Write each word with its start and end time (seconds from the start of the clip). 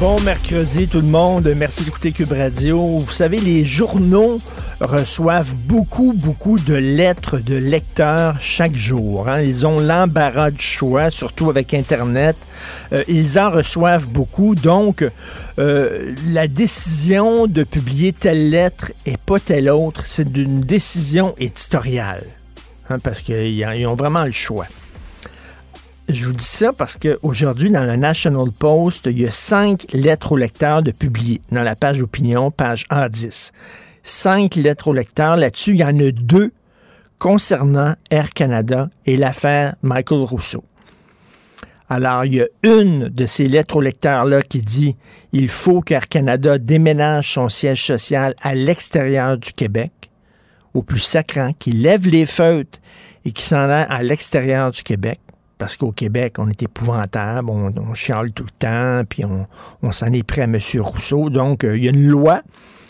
Bon 0.00 0.20
mercredi 0.20 0.86
tout 0.86 1.00
le 1.00 1.08
monde, 1.08 1.52
merci 1.56 1.82
d'écouter 1.82 2.12
Cube 2.12 2.30
Radio. 2.30 2.98
Vous 2.98 3.12
savez, 3.12 3.38
les 3.38 3.64
journaux 3.64 4.40
reçoivent 4.80 5.52
beaucoup, 5.66 6.12
beaucoup 6.14 6.56
de 6.56 6.74
lettres 6.74 7.38
de 7.38 7.56
lecteurs 7.56 8.40
chaque 8.40 8.76
jour. 8.76 9.28
hein. 9.28 9.40
Ils 9.40 9.66
ont 9.66 9.80
l'embarras 9.80 10.52
du 10.52 10.62
choix, 10.62 11.10
surtout 11.10 11.50
avec 11.50 11.74
Internet. 11.74 12.36
Euh, 12.92 13.02
ils 13.08 13.40
en 13.40 13.50
reçoivent 13.50 14.06
beaucoup, 14.06 14.54
donc 14.54 15.04
euh, 15.58 16.14
la 16.28 16.46
décision 16.46 17.48
de 17.48 17.64
publier 17.64 18.12
telle 18.12 18.50
lettre 18.50 18.92
et 19.04 19.16
pas 19.16 19.40
telle 19.40 19.68
autre, 19.68 20.06
c'est 20.06 20.30
d'une 20.30 20.60
décision 20.60 21.34
éditoriale, 21.38 22.24
hein, 22.88 23.00
parce 23.00 23.20
qu'ils 23.20 23.58
ils 23.58 23.86
ont 23.88 23.96
vraiment 23.96 24.24
le 24.24 24.30
choix. 24.30 24.66
Je 26.08 26.24
vous 26.24 26.32
dis 26.32 26.42
ça 26.42 26.72
parce 26.72 26.96
qu'aujourd'hui, 26.96 27.70
dans 27.70 27.84
le 27.84 27.96
National 27.96 28.50
Post, 28.50 29.06
il 29.10 29.20
y 29.20 29.26
a 29.26 29.30
cinq 29.30 29.84
lettres 29.92 30.32
au 30.32 30.36
lecteur 30.38 30.82
de 30.82 30.90
publier 30.90 31.42
dans 31.52 31.62
la 31.62 31.76
page 31.76 32.00
opinion, 32.00 32.50
page 32.50 32.86
A10. 32.88 33.50
Cinq 34.04 34.54
lettres 34.54 34.88
au 34.88 34.94
lecteur. 34.94 35.36
Là-dessus, 35.36 35.72
il 35.72 35.80
y 35.80 35.84
en 35.84 35.98
a 35.98 36.10
deux 36.10 36.50
concernant 37.18 37.94
Air 38.10 38.30
Canada 38.30 38.88
et 39.04 39.18
l'affaire 39.18 39.76
Michael 39.82 40.22
Rousseau. 40.22 40.64
Alors, 41.90 42.24
il 42.24 42.36
y 42.36 42.40
a 42.40 42.46
une 42.62 43.10
de 43.10 43.26
ces 43.26 43.46
lettres 43.46 43.76
au 43.76 43.82
lecteur-là 43.82 44.40
qui 44.40 44.60
dit 44.60 44.96
il 45.32 45.50
faut 45.50 45.82
qu'Air 45.82 46.08
Canada 46.08 46.56
déménage 46.56 47.34
son 47.34 47.50
siège 47.50 47.84
social 47.84 48.34
à 48.40 48.54
l'extérieur 48.54 49.36
du 49.36 49.52
Québec, 49.52 49.92
au 50.72 50.82
plus 50.82 51.00
sacrant, 51.00 51.52
qu'il 51.58 51.82
lève 51.82 52.08
les 52.08 52.24
feutres 52.24 52.78
et 53.26 53.32
qu'il 53.32 53.44
s'en 53.44 53.68
aille 53.68 53.86
à 53.90 54.02
l'extérieur 54.02 54.70
du 54.70 54.82
Québec 54.82 55.20
parce 55.58 55.76
qu'au 55.76 55.92
Québec, 55.92 56.36
on 56.38 56.48
est 56.48 56.62
épouvantable, 56.62 57.50
on, 57.50 57.72
on 57.76 57.94
chiale 57.94 58.32
tout 58.32 58.44
le 58.44 58.50
temps, 58.58 59.02
puis 59.08 59.24
on, 59.24 59.92
s'en 59.92 60.12
est 60.12 60.22
pris 60.22 60.40
à 60.40 60.44
M. 60.44 60.58
Rousseau. 60.78 61.30
Donc, 61.30 61.64
euh, 61.64 61.76
il 61.76 61.84
y 61.84 61.88
a 61.88 61.90
une 61.90 62.06
loi, 62.06 62.42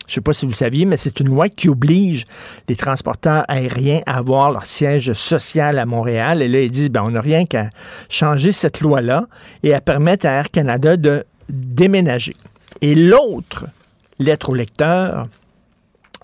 je 0.07 0.13
ne 0.13 0.15
sais 0.15 0.21
pas 0.21 0.35
si 0.35 0.45
vous 0.45 0.53
le 0.53 0.57
saviez, 0.57 0.85
mais 0.85 0.97
c'est 0.97 1.21
une 1.21 1.29
loi 1.29 1.49
qui 1.49 1.69
oblige 1.69 2.25
les 2.69 2.77
transporteurs 2.77 3.45
aériens 3.49 4.01
à 4.07 4.19
avoir 4.19 4.53
leur 4.53 4.67
siège 4.67 5.13
social 5.15 5.79
à 5.79 5.87
Montréal. 5.87 6.43
Et 6.43 6.49
là, 6.49 6.61
ils 6.61 6.71
disent, 6.71 6.91
ben, 6.91 7.03
on 7.05 7.11
n'a 7.11 7.21
rien 7.21 7.47
qu'à 7.47 7.71
changer 8.09 8.53
cette 8.53 8.81
loi-là 8.81 9.27
et 9.63 9.75
à 9.75 9.81
permettre 9.81 10.27
à 10.27 10.31
Air 10.31 10.51
Canada 10.51 10.97
de 10.97 11.25
déménager. 11.49 12.37
Et 12.83 12.95
l'autre 12.95 13.67
lettre 14.19 14.51
au 14.51 14.55
lecteur 14.55 15.29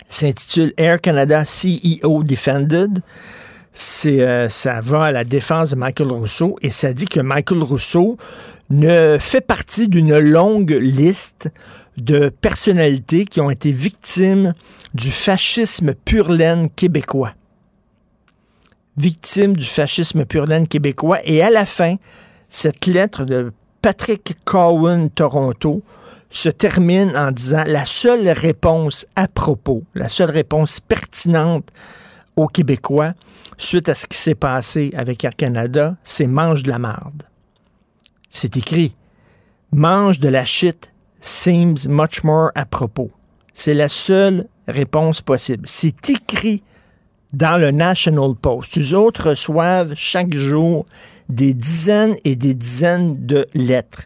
s'intitule 0.08 0.72
Air 0.76 1.00
Canada 1.00 1.42
CEO 1.44 2.22
Defended 2.22 3.02
c'est 3.76 4.20
euh, 4.20 4.48
ça 4.48 4.80
va 4.80 5.02
à 5.02 5.12
la 5.12 5.24
défense 5.24 5.70
de 5.70 5.74
Michael 5.74 6.12
Rousseau 6.12 6.56
et 6.62 6.70
ça 6.70 6.92
dit 6.92 7.06
que 7.06 7.20
Michael 7.20 7.60
Rousseau 7.60 8.16
ne 8.70 9.18
fait 9.18 9.40
partie 9.40 9.88
d'une 9.88 10.16
longue 10.16 10.70
liste 10.70 11.50
de 11.96 12.28
personnalités 12.28 13.24
qui 13.24 13.40
ont 13.40 13.50
été 13.50 13.72
victimes 13.72 14.54
du 14.94 15.10
fascisme 15.10 15.94
pur 15.94 16.30
laine 16.30 16.70
québécois. 16.70 17.34
Victimes 18.96 19.56
du 19.56 19.66
fascisme 19.66 20.24
pur 20.24 20.46
laine 20.46 20.68
québécois. 20.68 21.18
Et 21.24 21.42
à 21.42 21.50
la 21.50 21.66
fin, 21.66 21.96
cette 22.48 22.86
lettre 22.86 23.24
de 23.24 23.52
Patrick 23.82 24.36
Cowan 24.44 25.10
Toronto 25.10 25.82
se 26.30 26.48
termine 26.48 27.16
en 27.16 27.32
disant 27.32 27.64
la 27.66 27.84
seule 27.84 28.28
réponse 28.28 29.06
à 29.16 29.26
propos, 29.26 29.82
la 29.94 30.08
seule 30.08 30.30
réponse 30.30 30.78
pertinente 30.78 31.68
aux 32.36 32.46
Québécois 32.46 33.14
suite 33.56 33.88
à 33.88 33.94
ce 33.94 34.06
qui 34.06 34.16
s'est 34.16 34.34
passé 34.34 34.92
avec 34.96 35.24
Air 35.24 35.36
Canada, 35.36 35.96
c'est 36.04 36.26
mange 36.26 36.62
de 36.62 36.70
la 36.70 36.78
marde. 36.78 37.22
C'est 38.28 38.56
écrit 38.56 38.94
mange 39.72 40.20
de 40.20 40.28
la 40.28 40.44
shit 40.44 40.92
seems 41.20 41.88
much 41.88 42.22
more 42.22 42.50
à 42.54 42.66
propos. 42.66 43.10
C'est 43.54 43.74
la 43.74 43.88
seule 43.88 44.46
réponse 44.68 45.20
possible. 45.20 45.64
C'est 45.66 46.10
écrit 46.10 46.62
dans 47.32 47.58
le 47.58 47.70
National 47.70 48.34
Post. 48.40 48.76
Les 48.76 48.94
autres 48.94 49.30
reçoivent 49.30 49.94
chaque 49.96 50.34
jour 50.34 50.86
des 51.28 51.54
dizaines 51.54 52.16
et 52.24 52.36
des 52.36 52.54
dizaines 52.54 53.26
de 53.26 53.46
lettres. 53.54 54.04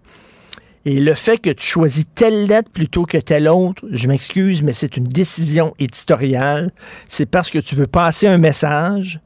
Et 0.85 1.01
le 1.01 1.15
fait 1.15 1.39
que 1.39 1.51
tu 1.51 1.67
choisis 1.67 2.07
telle 2.15 2.47
lettre 2.47 2.71
plutôt 2.71 3.05
que 3.05 3.19
telle 3.19 3.49
autre, 3.49 3.85
je 3.91 4.09
m'excuse, 4.09 4.63
mais 4.63 4.73
c'est 4.73 4.97
une 4.97 5.05
décision 5.05 5.75
éditoriale. 5.79 6.71
C'est 7.09 7.27
parce 7.27 7.51
que 7.51 7.59
tu 7.59 7.75
veux 7.75 7.87
passer 7.87 8.27
un 8.27 8.39
message, 8.39 9.21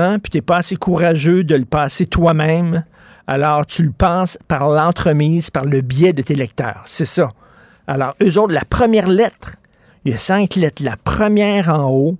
hein, 0.00 0.18
puis 0.18 0.30
tu 0.30 0.38
n'es 0.38 0.42
pas 0.42 0.58
assez 0.58 0.76
courageux 0.76 1.44
de 1.44 1.54
le 1.54 1.64
passer 1.64 2.06
toi-même. 2.06 2.84
Alors, 3.26 3.66
tu 3.66 3.82
le 3.82 3.92
passes 3.92 4.38
par 4.48 4.68
l'entremise, 4.68 5.50
par 5.50 5.64
le 5.64 5.80
biais 5.82 6.12
de 6.12 6.22
tes 6.22 6.34
lecteurs. 6.34 6.82
C'est 6.86 7.04
ça. 7.04 7.28
Alors, 7.86 8.14
eux 8.22 8.38
autres, 8.38 8.52
la 8.52 8.64
première 8.64 9.08
lettre, 9.08 9.56
il 10.04 10.12
y 10.12 10.14
a 10.14 10.18
cinq 10.18 10.56
lettres. 10.56 10.82
La 10.82 10.96
première 10.96 11.68
en 11.68 11.90
haut, 11.90 12.16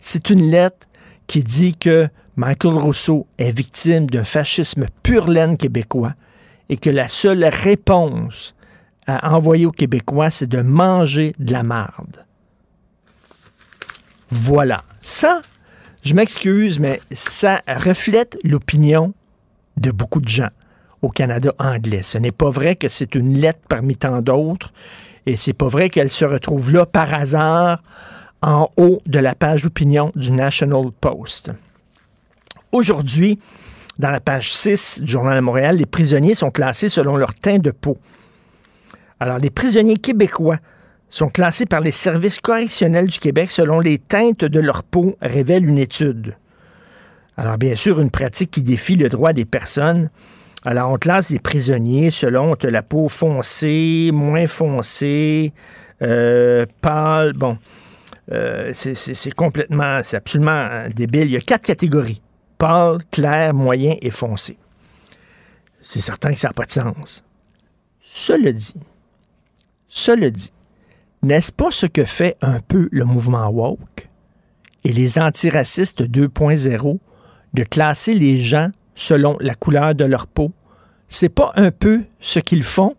c'est 0.00 0.30
une 0.30 0.50
lettre 0.50 0.86
qui 1.26 1.42
dit 1.42 1.76
que 1.76 2.08
Michael 2.36 2.74
Rousseau 2.74 3.26
est 3.38 3.50
victime 3.50 4.08
d'un 4.08 4.24
fascisme 4.24 4.86
pur 5.02 5.28
laine 5.28 5.56
québécois 5.56 6.14
et 6.68 6.76
que 6.76 6.90
la 6.90 7.08
seule 7.08 7.44
réponse 7.44 8.54
à 9.06 9.34
envoyer 9.34 9.66
aux 9.66 9.72
Québécois, 9.72 10.30
c'est 10.30 10.46
de 10.46 10.62
manger 10.62 11.34
de 11.38 11.52
la 11.52 11.62
marde. 11.62 12.24
Voilà. 14.30 14.84
Ça, 15.02 15.42
je 16.02 16.14
m'excuse, 16.14 16.80
mais 16.80 17.00
ça 17.12 17.62
reflète 17.68 18.36
l'opinion 18.42 19.14
de 19.76 19.90
beaucoup 19.90 20.20
de 20.20 20.28
gens 20.28 20.50
au 21.00 21.08
Canada 21.08 21.54
anglais. 21.58 22.02
Ce 22.02 22.18
n'est 22.18 22.32
pas 22.32 22.50
vrai 22.50 22.76
que 22.76 22.88
c'est 22.88 23.14
une 23.14 23.38
lettre 23.38 23.60
parmi 23.68 23.96
tant 23.96 24.20
d'autres 24.20 24.72
et 25.26 25.36
c'est 25.36 25.52
pas 25.52 25.68
vrai 25.68 25.90
qu'elle 25.90 26.10
se 26.10 26.24
retrouve 26.24 26.72
là 26.72 26.86
par 26.86 27.12
hasard 27.14 27.82
en 28.42 28.68
haut 28.76 29.00
de 29.06 29.20
la 29.20 29.34
page 29.34 29.64
opinion 29.66 30.10
du 30.16 30.32
National 30.32 30.90
Post. 31.00 31.52
Aujourd'hui, 32.72 33.38
dans 33.98 34.10
la 34.10 34.20
page 34.20 34.52
6 34.52 35.02
du 35.02 35.12
Journal 35.12 35.36
de 35.36 35.40
Montréal, 35.40 35.76
les 35.76 35.86
prisonniers 35.86 36.34
sont 36.34 36.50
classés 36.50 36.88
selon 36.88 37.16
leur 37.16 37.34
teint 37.34 37.58
de 37.58 37.70
peau. 37.70 37.98
Alors, 39.20 39.38
les 39.38 39.50
prisonniers 39.50 39.98
québécois 39.98 40.56
sont 41.12 41.28
classés 41.28 41.66
par 41.66 41.82
les 41.82 41.90
services 41.90 42.40
correctionnels 42.40 43.06
du 43.06 43.18
Québec 43.18 43.50
selon 43.50 43.80
les 43.80 43.98
teintes 43.98 44.46
de 44.46 44.60
leur 44.60 44.82
peau, 44.82 45.14
révèle 45.20 45.68
une 45.68 45.76
étude. 45.76 46.38
Alors, 47.36 47.58
bien 47.58 47.74
sûr, 47.74 48.00
une 48.00 48.10
pratique 48.10 48.50
qui 48.50 48.62
défie 48.62 48.96
le 48.96 49.10
droit 49.10 49.34
des 49.34 49.44
personnes. 49.44 50.08
Alors, 50.64 50.90
on 50.90 50.96
classe 50.96 51.28
les 51.28 51.38
prisonniers 51.38 52.10
selon 52.10 52.56
la 52.62 52.82
peau 52.82 53.08
foncée, 53.08 54.10
moins 54.10 54.46
foncée, 54.46 55.52
euh, 56.00 56.64
pâle, 56.80 57.34
bon. 57.34 57.58
euh, 58.32 58.72
c'est 58.74 59.34
complètement, 59.34 60.00
c'est 60.02 60.16
absolument 60.16 60.88
débile. 60.94 61.24
Il 61.24 61.32
y 61.32 61.36
a 61.36 61.40
quatre 61.40 61.66
catégories. 61.66 62.22
Pâle, 62.56 63.00
clair, 63.10 63.52
moyen 63.52 63.96
et 64.00 64.10
foncé. 64.10 64.56
C'est 65.82 66.00
certain 66.00 66.32
que 66.32 66.38
ça 66.38 66.48
n'a 66.48 66.54
pas 66.54 66.64
de 66.64 66.72
sens. 66.72 67.22
Cela 68.00 68.50
dit, 68.52 68.74
cela 69.88 70.30
dit, 70.30 70.52
n'est-ce 71.22 71.52
pas 71.52 71.70
ce 71.70 71.86
que 71.86 72.04
fait 72.04 72.36
un 72.42 72.58
peu 72.60 72.88
le 72.90 73.04
mouvement 73.04 73.48
woke 73.48 74.08
et 74.84 74.92
les 74.92 75.18
antiracistes 75.18 76.02
2.0 76.02 76.98
de 77.54 77.62
classer 77.64 78.14
les 78.14 78.40
gens 78.40 78.70
selon 78.94 79.36
la 79.40 79.54
couleur 79.54 79.94
de 79.94 80.04
leur 80.04 80.26
peau? 80.26 80.52
C'est 81.08 81.28
pas 81.28 81.52
un 81.56 81.70
peu 81.70 82.02
ce 82.20 82.40
qu'ils 82.40 82.64
font 82.64 82.94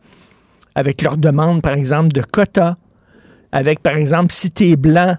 avec 0.75 1.01
leur 1.01 1.17
demande, 1.17 1.61
par 1.61 1.73
exemple, 1.73 2.11
de 2.13 2.21
quotas, 2.21 2.77
avec, 3.51 3.79
par 3.81 3.95
exemple, 3.95 4.31
si 4.31 4.51
tu 4.51 4.69
es 4.69 4.75
blanc, 4.75 5.15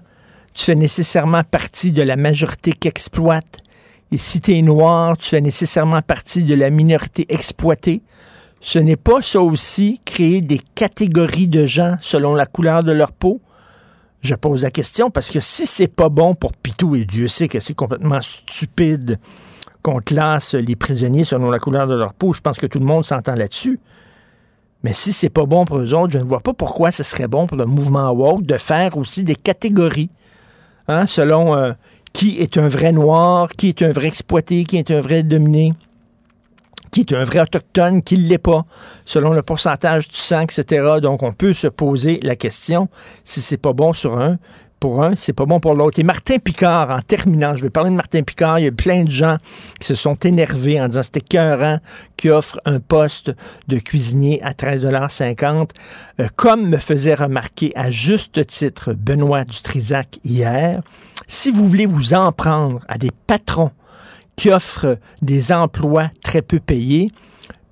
tu 0.53 0.65
fais 0.65 0.75
nécessairement 0.75 1.43
partie 1.43 1.91
de 1.91 2.01
la 2.01 2.15
majorité 2.15 2.73
qu'exploite. 2.73 3.59
Et 4.11 4.17
si 4.17 4.41
tu 4.41 4.61
noir, 4.61 5.17
tu 5.17 5.29
fais 5.29 5.41
nécessairement 5.41 6.01
partie 6.01 6.43
de 6.43 6.55
la 6.55 6.69
minorité 6.69 7.25
exploitée. 7.29 8.01
Ce 8.65 8.79
n'est 8.79 8.95
pas 8.95 9.21
ça 9.21 9.41
aussi 9.41 10.01
créer 10.05 10.41
des 10.41 10.59
catégories 10.73 11.47
de 11.47 11.67
gens 11.67 11.97
selon 12.01 12.33
la 12.33 12.47
couleur 12.47 12.81
de 12.81 12.91
leur 12.91 13.11
peau? 13.11 13.39
Je 14.21 14.33
pose 14.33 14.63
la 14.63 14.71
question 14.71 15.11
parce 15.11 15.29
que 15.29 15.39
si 15.39 15.67
c'est 15.67 15.87
pas 15.87 16.09
bon 16.09 16.33
pour 16.33 16.51
Pitou, 16.53 16.95
et 16.95 17.05
Dieu 17.05 17.27
sait 17.27 17.47
que 17.47 17.59
c'est 17.59 17.75
complètement 17.75 18.21
stupide 18.23 19.19
qu'on 19.83 19.99
classe 19.99 20.55
les 20.55 20.75
prisonniers 20.75 21.23
selon 21.23 21.51
la 21.51 21.59
couleur 21.59 21.85
de 21.85 21.93
leur 21.93 22.15
peau, 22.15 22.33
je 22.33 22.41
pense 22.41 22.57
que 22.57 22.65
tout 22.65 22.79
le 22.79 22.85
monde 22.85 23.05
s'entend 23.05 23.35
là-dessus. 23.35 23.79
Mais 24.83 24.93
si 24.93 25.13
c'est 25.13 25.29
pas 25.29 25.45
bon 25.45 25.63
pour 25.65 25.77
eux 25.77 25.93
autres, 25.93 26.13
je 26.13 26.17
ne 26.17 26.23
vois 26.23 26.39
pas 26.39 26.53
pourquoi 26.55 26.89
ce 26.89 27.03
serait 27.03 27.27
bon 27.27 27.45
pour 27.45 27.57
le 27.57 27.65
mouvement 27.65 28.09
woke 28.13 28.47
de 28.47 28.57
faire 28.57 28.97
aussi 28.97 29.23
des 29.23 29.35
catégories, 29.35 30.09
hein, 30.87 31.05
selon 31.05 31.55
euh, 31.55 31.73
qui 32.13 32.39
est 32.39 32.57
un 32.57 32.67
vrai 32.67 32.93
noir, 32.93 33.47
qui 33.49 33.69
est 33.69 33.83
un 33.83 33.91
vrai 33.91 34.07
exploité, 34.07 34.63
qui 34.63 34.77
est 34.77 34.89
un 34.89 35.01
vrai 35.01 35.21
dominé 35.21 35.75
qui 36.91 37.01
est 37.01 37.13
un 37.13 37.23
vrai 37.23 37.41
autochtone, 37.41 38.01
qui 38.03 38.17
ne 38.17 38.27
l'est 38.27 38.37
pas, 38.37 38.65
selon 39.05 39.33
le 39.33 39.41
pourcentage 39.41 40.07
du 40.07 40.15
sang, 40.15 40.41
etc. 40.41 40.99
Donc, 41.01 41.23
on 41.23 41.33
peut 41.33 41.53
se 41.53 41.67
poser 41.67 42.19
la 42.23 42.35
question 42.35 42.87
si 43.23 43.41
c'est 43.41 43.57
pas 43.57 43.73
bon 43.73 43.91
sur 43.91 44.17
un, 44.17 44.37
pour 44.79 45.03
un, 45.03 45.15
c'est 45.15 45.33
pas 45.33 45.45
bon 45.45 45.59
pour 45.59 45.73
l'autre. 45.73 45.99
Et 45.99 46.03
Martin 46.03 46.37
Picard, 46.37 46.91
en 46.91 47.01
terminant, 47.01 47.55
je 47.55 47.63
vais 47.63 47.69
parler 47.69 47.89
de 47.89 47.95
Martin 47.95 48.23
Picard, 48.23 48.59
il 48.59 48.65
y 48.65 48.67
a 48.67 48.71
plein 48.71 49.03
de 49.03 49.11
gens 49.11 49.37
qui 49.79 49.87
se 49.87 49.95
sont 49.95 50.15
énervés 50.15 50.79
en 50.79 50.87
disant 50.87 51.03
c'était 51.03 51.21
cœurant 51.21 51.79
qui 52.17 52.29
offre 52.29 52.59
un 52.65 52.79
poste 52.79 53.31
de 53.67 53.79
cuisinier 53.79 54.41
à 54.43 54.51
13,50 54.51 55.69
euh, 56.19 56.27
comme 56.35 56.69
me 56.69 56.77
faisait 56.77 57.15
remarquer 57.15 57.71
à 57.75 57.89
juste 57.89 58.45
titre 58.47 58.93
Benoît 58.93 59.43
Dutrisac 59.43 60.19
hier, 60.23 60.81
si 61.27 61.51
vous 61.51 61.67
voulez 61.67 61.85
vous 61.85 62.13
en 62.13 62.31
prendre 62.31 62.81
à 62.87 62.97
des 62.97 63.11
patrons 63.27 63.71
qui 64.35 64.49
offrent 64.51 64.97
des 65.21 65.51
emplois 65.51 66.11
très 66.23 66.41
peu 66.41 66.59
payés. 66.59 67.11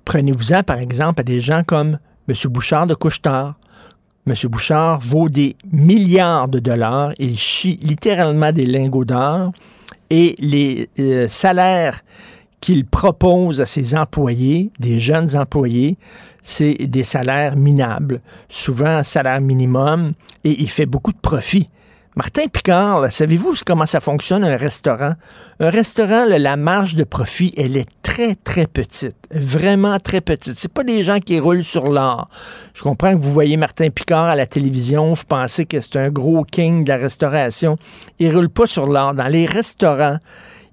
Prenez-vous-en, 0.04 0.62
par 0.62 0.78
exemple, 0.78 1.20
à 1.20 1.24
des 1.24 1.40
gens 1.40 1.62
comme 1.64 1.98
M. 2.28 2.34
Bouchard 2.50 2.86
de 2.86 2.94
Couchetard. 2.94 3.54
M. 4.26 4.34
Bouchard 4.44 5.00
vaut 5.00 5.28
des 5.28 5.56
milliards 5.70 6.48
de 6.48 6.58
dollars. 6.58 7.12
Il 7.18 7.38
chie 7.38 7.78
littéralement 7.82 8.52
des 8.52 8.66
lingots 8.66 9.04
d'or. 9.04 9.52
Et 10.10 10.34
les 10.38 10.88
euh, 10.98 11.28
salaires 11.28 12.00
qu'il 12.60 12.86
propose 12.86 13.60
à 13.60 13.66
ses 13.66 13.94
employés, 13.94 14.70
des 14.78 14.98
jeunes 14.98 15.36
employés, 15.36 15.98
c'est 16.42 16.74
des 16.86 17.02
salaires 17.02 17.56
minables, 17.56 18.20
souvent 18.48 18.86
un 18.86 19.02
salaire 19.02 19.40
minimum, 19.40 20.12
et 20.44 20.62
il 20.62 20.70
fait 20.70 20.86
beaucoup 20.86 21.12
de 21.12 21.18
profit. 21.18 21.68
Martin 22.16 22.46
Picard, 22.46 23.10
savez-vous 23.10 23.54
comment 23.66 23.86
ça 23.86 23.98
fonctionne 23.98 24.44
un 24.44 24.56
restaurant? 24.56 25.14
Un 25.58 25.70
restaurant, 25.70 26.26
la 26.28 26.56
marge 26.56 26.94
de 26.94 27.02
profit, 27.02 27.52
elle 27.56 27.76
est 27.76 27.88
très, 28.02 28.36
très 28.36 28.68
petite. 28.68 29.16
Vraiment 29.32 29.98
très 29.98 30.20
petite. 30.20 30.56
C'est 30.56 30.72
pas 30.72 30.84
des 30.84 31.02
gens 31.02 31.18
qui 31.18 31.40
roulent 31.40 31.64
sur 31.64 31.90
l'or. 31.90 32.28
Je 32.72 32.84
comprends 32.84 33.16
que 33.16 33.20
vous 33.20 33.32
voyez 33.32 33.56
Martin 33.56 33.90
Picard 33.90 34.26
à 34.26 34.36
la 34.36 34.46
télévision, 34.46 35.12
vous 35.12 35.24
pensez 35.26 35.64
que 35.66 35.80
c'est 35.80 35.96
un 35.96 36.08
gros 36.08 36.44
king 36.44 36.84
de 36.84 36.90
la 36.90 36.98
restauration. 36.98 37.78
Il 38.20 38.32
roule 38.32 38.48
pas 38.48 38.68
sur 38.68 38.86
l'or. 38.86 39.14
Dans 39.14 39.26
les 39.26 39.46
restaurants, 39.46 40.18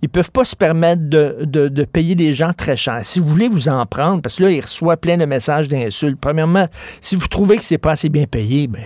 ils 0.03 0.09
peuvent 0.09 0.31
pas 0.31 0.45
se 0.45 0.55
permettre 0.55 1.01
de, 1.01 1.85
payer 1.85 2.13
des 2.13 2.35
gens 2.35 2.53
très 2.53 2.77
chers. 2.77 3.03
Si 3.03 3.19
vous 3.19 3.25
voulez 3.25 3.47
vous 3.47 3.67
en 3.67 3.87
prendre, 3.87 4.21
parce 4.21 4.35
que 4.35 4.43
là, 4.43 4.51
il 4.51 4.61
reçoit 4.61 4.97
plein 4.97 5.17
de 5.17 5.25
messages 5.25 5.67
d'insultes. 5.67 6.19
Premièrement, 6.21 6.67
si 7.01 7.15
vous 7.15 7.27
trouvez 7.27 7.57
que 7.57 7.63
c'est 7.63 7.79
pas 7.79 7.93
assez 7.93 8.09
bien 8.09 8.25
payé, 8.25 8.67
ben, 8.67 8.83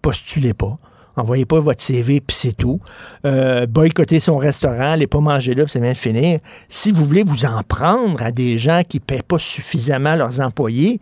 postulez 0.00 0.54
pas. 0.54 0.78
Envoyez 1.18 1.46
pas 1.46 1.58
votre 1.58 1.82
CV, 1.82 2.20
puis 2.20 2.36
c'est 2.36 2.56
tout. 2.56 2.80
Euh, 3.24 3.66
boycottez 3.66 4.20
son 4.20 4.36
restaurant, 4.36 4.92
allez 4.92 5.08
pas 5.08 5.18
manger 5.18 5.54
là, 5.54 5.64
puis 5.64 5.72
c'est 5.72 5.80
bien 5.80 5.92
de 5.92 5.96
finir. 5.96 6.38
Si 6.68 6.92
vous 6.92 7.04
voulez 7.04 7.24
vous 7.24 7.44
en 7.44 7.62
prendre 7.64 8.22
à 8.22 8.30
des 8.30 8.56
gens 8.56 8.82
qui 8.88 8.98
ne 8.98 9.02
paient 9.02 9.24
pas 9.26 9.38
suffisamment 9.38 10.14
leurs 10.14 10.40
employés, 10.40 11.00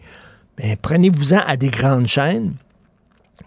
ben, 0.57 0.75
prenez-vous-en 0.81 1.41
à 1.47 1.59
des 1.59 1.69
grandes 1.69 2.07
chaînes, 2.07 2.55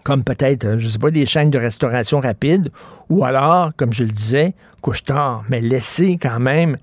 comme 0.04 0.22
peut-être, 0.22 0.64
euh, 0.64 0.78
je 0.78 0.86
sais 0.86 1.00
pas, 1.00 1.10
des 1.10 1.26
chaînes 1.26 1.50
de 1.50 1.58
restauration 1.58 2.20
rapide, 2.20 2.70
ou 3.08 3.24
alors, 3.24 3.72
comme 3.76 3.92
je 3.92 4.04
le 4.04 4.10
disais, 4.12 4.54
couche-tard, 4.80 5.42
mais 5.48 5.60
laissez 5.60 6.18
quand 6.22 6.38
même 6.38 6.76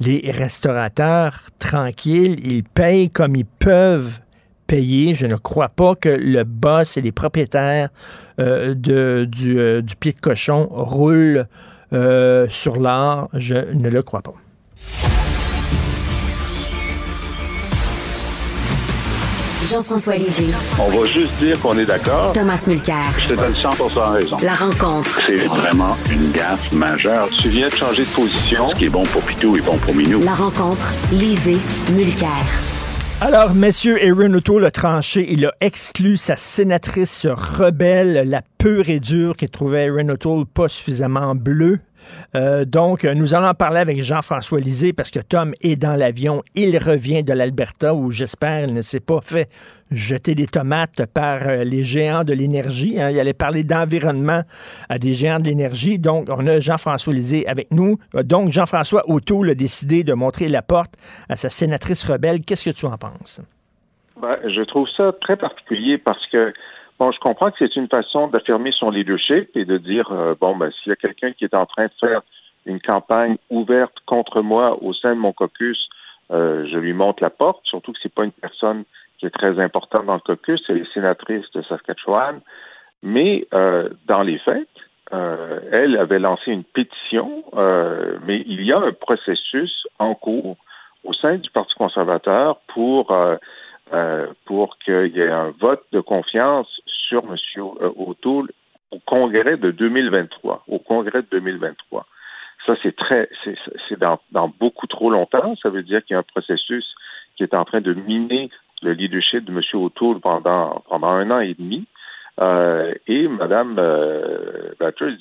les 0.00 0.30
restaurateurs 0.30 1.42
tranquilles, 1.58 2.38
ils 2.42 2.64
payent 2.64 3.10
comme 3.10 3.36
ils 3.36 3.44
peuvent 3.44 4.20
payer. 4.66 5.14
Je 5.14 5.26
ne 5.26 5.36
crois 5.36 5.68
pas 5.68 5.94
que 5.94 6.08
le 6.08 6.44
boss 6.44 6.96
et 6.96 7.00
les 7.00 7.12
propriétaires 7.12 7.88
euh, 8.40 8.74
de, 8.74 9.26
du, 9.30 9.58
euh, 9.58 9.82
du, 9.82 9.96
pied 9.96 10.12
de 10.12 10.20
cochon 10.20 10.68
roulent 10.70 11.46
euh, 11.92 12.46
sur 12.48 12.78
l'art. 12.78 13.28
Je 13.32 13.54
ne 13.74 13.88
le 13.88 14.02
crois 14.02 14.22
pas. 14.22 14.34
Jean-François 19.66 20.14
Lisée. 20.14 20.54
On 20.78 20.96
va 20.96 21.04
juste 21.06 21.36
dire 21.38 21.58
qu'on 21.60 21.76
est 21.76 21.86
d'accord. 21.86 22.32
Thomas 22.32 22.62
Mulcair. 22.68 23.04
Je 23.18 23.34
te 23.34 23.34
donne 23.34 23.54
100 23.54 23.70
raison. 24.12 24.36
La 24.42 24.54
rencontre. 24.54 25.20
C'est 25.26 25.38
vraiment 25.38 25.96
une 26.08 26.30
gaffe 26.30 26.70
majeure. 26.72 27.28
Tu 27.30 27.48
viens 27.48 27.68
de 27.68 27.74
changer 27.74 28.04
de 28.04 28.10
position. 28.10 28.70
Ce 28.70 28.74
qui 28.76 28.84
est 28.84 28.90
bon 28.90 29.02
pour 29.04 29.22
Pitou 29.22 29.56
est 29.56 29.62
bon 29.62 29.76
pour 29.78 29.94
Minou. 29.94 30.20
La 30.22 30.34
rencontre. 30.34 30.86
Lisée. 31.10 31.58
Mulcair. 31.92 32.75
Alors, 33.22 33.54
messieurs, 33.54 33.98
Aaron 34.02 34.34
O'Toole 34.34 34.66
a 34.66 34.70
tranché. 34.70 35.26
Il 35.32 35.46
a 35.46 35.52
exclu 35.62 36.18
sa 36.18 36.36
sénatrice 36.36 37.26
rebelle, 37.26 38.28
la 38.28 38.42
pure 38.58 38.90
et 38.90 39.00
dure, 39.00 39.36
qui 39.36 39.48
trouvait 39.48 39.88
Aaron 39.88 40.10
O'Toole 40.10 40.44
pas 40.44 40.68
suffisamment 40.68 41.34
bleu. 41.34 41.80
Euh, 42.34 42.64
donc, 42.64 43.04
nous 43.04 43.34
allons 43.34 43.48
en 43.48 43.54
parler 43.54 43.80
avec 43.80 44.02
Jean-François 44.02 44.60
Lisée 44.60 44.92
parce 44.92 45.10
que 45.10 45.20
Tom 45.20 45.52
est 45.62 45.76
dans 45.76 45.96
l'avion. 45.96 46.42
Il 46.54 46.76
revient 46.78 47.22
de 47.22 47.32
l'Alberta 47.32 47.94
où, 47.94 48.10
j'espère, 48.10 48.64
il 48.64 48.74
ne 48.74 48.82
s'est 48.82 49.00
pas 49.00 49.20
fait 49.20 49.48
jeter 49.90 50.34
des 50.34 50.46
tomates 50.46 51.06
par 51.06 51.48
euh, 51.48 51.64
les 51.64 51.84
géants 51.84 52.24
de 52.24 52.32
l'énergie. 52.32 53.00
Hein. 53.00 53.10
Il 53.10 53.20
allait 53.20 53.32
parler 53.32 53.64
d'environnement 53.64 54.42
à 54.88 54.98
des 54.98 55.14
géants 55.14 55.38
de 55.38 55.44
l'énergie. 55.44 55.98
Donc, 55.98 56.28
on 56.30 56.46
a 56.46 56.60
Jean-François 56.60 57.12
Lisée 57.12 57.46
avec 57.46 57.70
nous. 57.70 57.98
Euh, 58.14 58.22
donc, 58.22 58.50
Jean-François 58.50 59.08
O'Toole 59.08 59.50
a 59.50 59.54
décidé 59.54 60.04
de 60.04 60.14
montrer 60.14 60.48
la 60.48 60.62
porte 60.62 60.94
à 61.28 61.36
sa 61.36 61.48
sénatrice 61.48 62.04
rebelle. 62.04 62.40
Qu'est-ce 62.40 62.64
que 62.64 62.74
tu 62.74 62.86
en 62.86 62.96
penses? 62.98 63.40
Ben, 64.20 64.30
je 64.44 64.62
trouve 64.62 64.88
ça 64.96 65.12
très 65.20 65.36
particulier 65.36 65.98
parce 65.98 66.24
que 66.32 66.52
Bon, 66.98 67.12
je 67.12 67.18
comprends 67.20 67.50
que 67.50 67.58
c'est 67.58 67.76
une 67.76 67.88
façon 67.88 68.28
d'affirmer 68.28 68.72
son 68.72 68.90
leadership 68.90 69.54
et 69.54 69.66
de 69.66 69.76
dire, 69.76 70.10
euh, 70.12 70.34
bon, 70.40 70.56
ben, 70.56 70.70
s'il 70.72 70.90
y 70.90 70.92
a 70.92 70.96
quelqu'un 70.96 71.32
qui 71.32 71.44
est 71.44 71.54
en 71.54 71.66
train 71.66 71.86
de 71.86 71.92
faire 72.00 72.22
une 72.64 72.80
campagne 72.80 73.36
ouverte 73.50 73.94
contre 74.06 74.40
moi 74.40 74.82
au 74.82 74.94
sein 74.94 75.14
de 75.14 75.20
mon 75.20 75.32
caucus, 75.32 75.88
euh, 76.30 76.66
je 76.72 76.78
lui 76.78 76.94
montre 76.94 77.22
la 77.22 77.28
porte, 77.28 77.60
surtout 77.64 77.92
que 77.92 77.98
c'est 78.02 78.12
pas 78.12 78.24
une 78.24 78.32
personne 78.32 78.84
qui 79.18 79.26
est 79.26 79.30
très 79.30 79.62
importante 79.62 80.06
dans 80.06 80.14
le 80.14 80.20
caucus, 80.20 80.62
c'est 80.66 80.72
les 80.72 80.86
sénatrices 80.94 81.50
de 81.52 81.62
Saskatchewan. 81.62 82.40
Mais 83.02 83.46
euh, 83.52 83.90
dans 84.06 84.22
les 84.22 84.38
faits, 84.38 84.68
elle 85.12 85.96
avait 85.98 86.18
lancé 86.18 86.50
une 86.50 86.64
pétition, 86.64 87.44
mais 88.26 88.42
il 88.44 88.64
y 88.64 88.72
a 88.72 88.78
un 88.78 88.92
processus 88.92 89.86
en 90.00 90.16
cours 90.16 90.56
au 91.04 91.12
sein 91.12 91.36
du 91.36 91.48
Parti 91.50 91.74
conservateur 91.74 92.58
pour 92.74 93.16
euh, 93.92 94.26
pour 94.46 94.78
qu'il 94.78 95.14
y 95.14 95.20
ait 95.20 95.30
un 95.30 95.50
vote 95.60 95.84
de 95.92 96.00
confiance 96.00 96.68
sur 96.86 97.22
M. 97.24 97.36
O'Toole 97.96 98.50
au 98.90 98.98
congrès 99.00 99.56
de 99.56 99.70
2023. 99.70 100.64
Au 100.68 100.78
congrès 100.78 101.22
de 101.22 101.28
2023. 101.30 102.06
Ça, 102.66 102.74
c'est 102.82 102.96
très, 102.96 103.28
c'est 103.88 103.98
dans, 103.98 104.18
dans, 104.32 104.48
beaucoup 104.48 104.86
trop 104.88 105.10
longtemps. 105.10 105.54
Ça 105.62 105.68
veut 105.68 105.82
dire 105.82 106.04
qu'il 106.04 106.14
y 106.14 106.16
a 106.16 106.20
un 106.20 106.24
processus 106.24 106.84
qui 107.36 107.44
est 107.44 107.56
en 107.56 107.64
train 107.64 107.80
de 107.80 107.94
miner 107.94 108.50
le 108.82 108.92
leadership 108.92 109.44
de 109.44 109.52
M. 109.52 109.60
O'Toole 109.74 110.20
pendant, 110.20 110.82
pendant 110.88 111.08
un 111.08 111.30
an 111.30 111.40
et 111.40 111.54
demi. 111.54 111.86
Euh, 112.40 112.92
et 113.06 113.28
Mme 113.28 113.76
euh, 113.78 114.72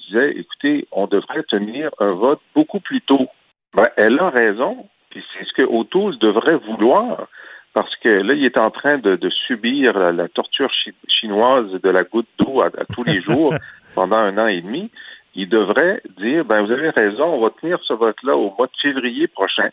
disait, 0.10 0.32
écoutez, 0.38 0.88
on 0.92 1.08
devrait 1.08 1.44
tenir 1.44 1.90
un 2.00 2.12
vote 2.12 2.42
beaucoup 2.54 2.80
plus 2.80 3.02
tôt. 3.02 3.28
Ben, 3.74 3.86
elle 3.98 4.20
a 4.20 4.30
raison, 4.30 4.88
puis 5.10 5.24
c'est 5.34 5.46
ce 5.46 5.54
que 5.54 5.62
O'Toole 5.62 6.18
devrait 6.18 6.58
vouloir 6.58 7.28
parce 7.76 7.94
que 7.98 8.08
là, 8.08 8.34
il 8.34 8.46
est 8.46 8.58
en 8.58 8.72
train 8.72 8.98
de, 9.00 9.30
subir 9.48 10.00
la, 10.00 10.30
torture 10.30 10.72
chinoise 11.10 11.70
de 11.74 11.90
la 11.90 12.04
goutte 12.04 12.30
d'eau 12.40 12.62
à, 12.62 12.86
tous 12.86 13.04
les 13.04 13.22
jours 13.22 13.54
pendant 13.96 14.18
un 14.18 14.38
an 14.38 14.48
et 14.48 14.62
demi. 14.62 14.90
il 15.36 15.50
devrait 15.50 16.02
dire, 16.18 16.46
ben 16.46 16.66
vous 16.66 16.72
avez 16.72 16.90
raison, 16.92 17.26
on 17.26 17.42
va 17.42 17.50
tenir 17.50 17.78
ce 17.84 17.92
vote-là 17.92 18.38
au 18.38 18.56
mois 18.58 18.68
de 18.68 18.82
février 18.82 19.28
prochain. 19.28 19.70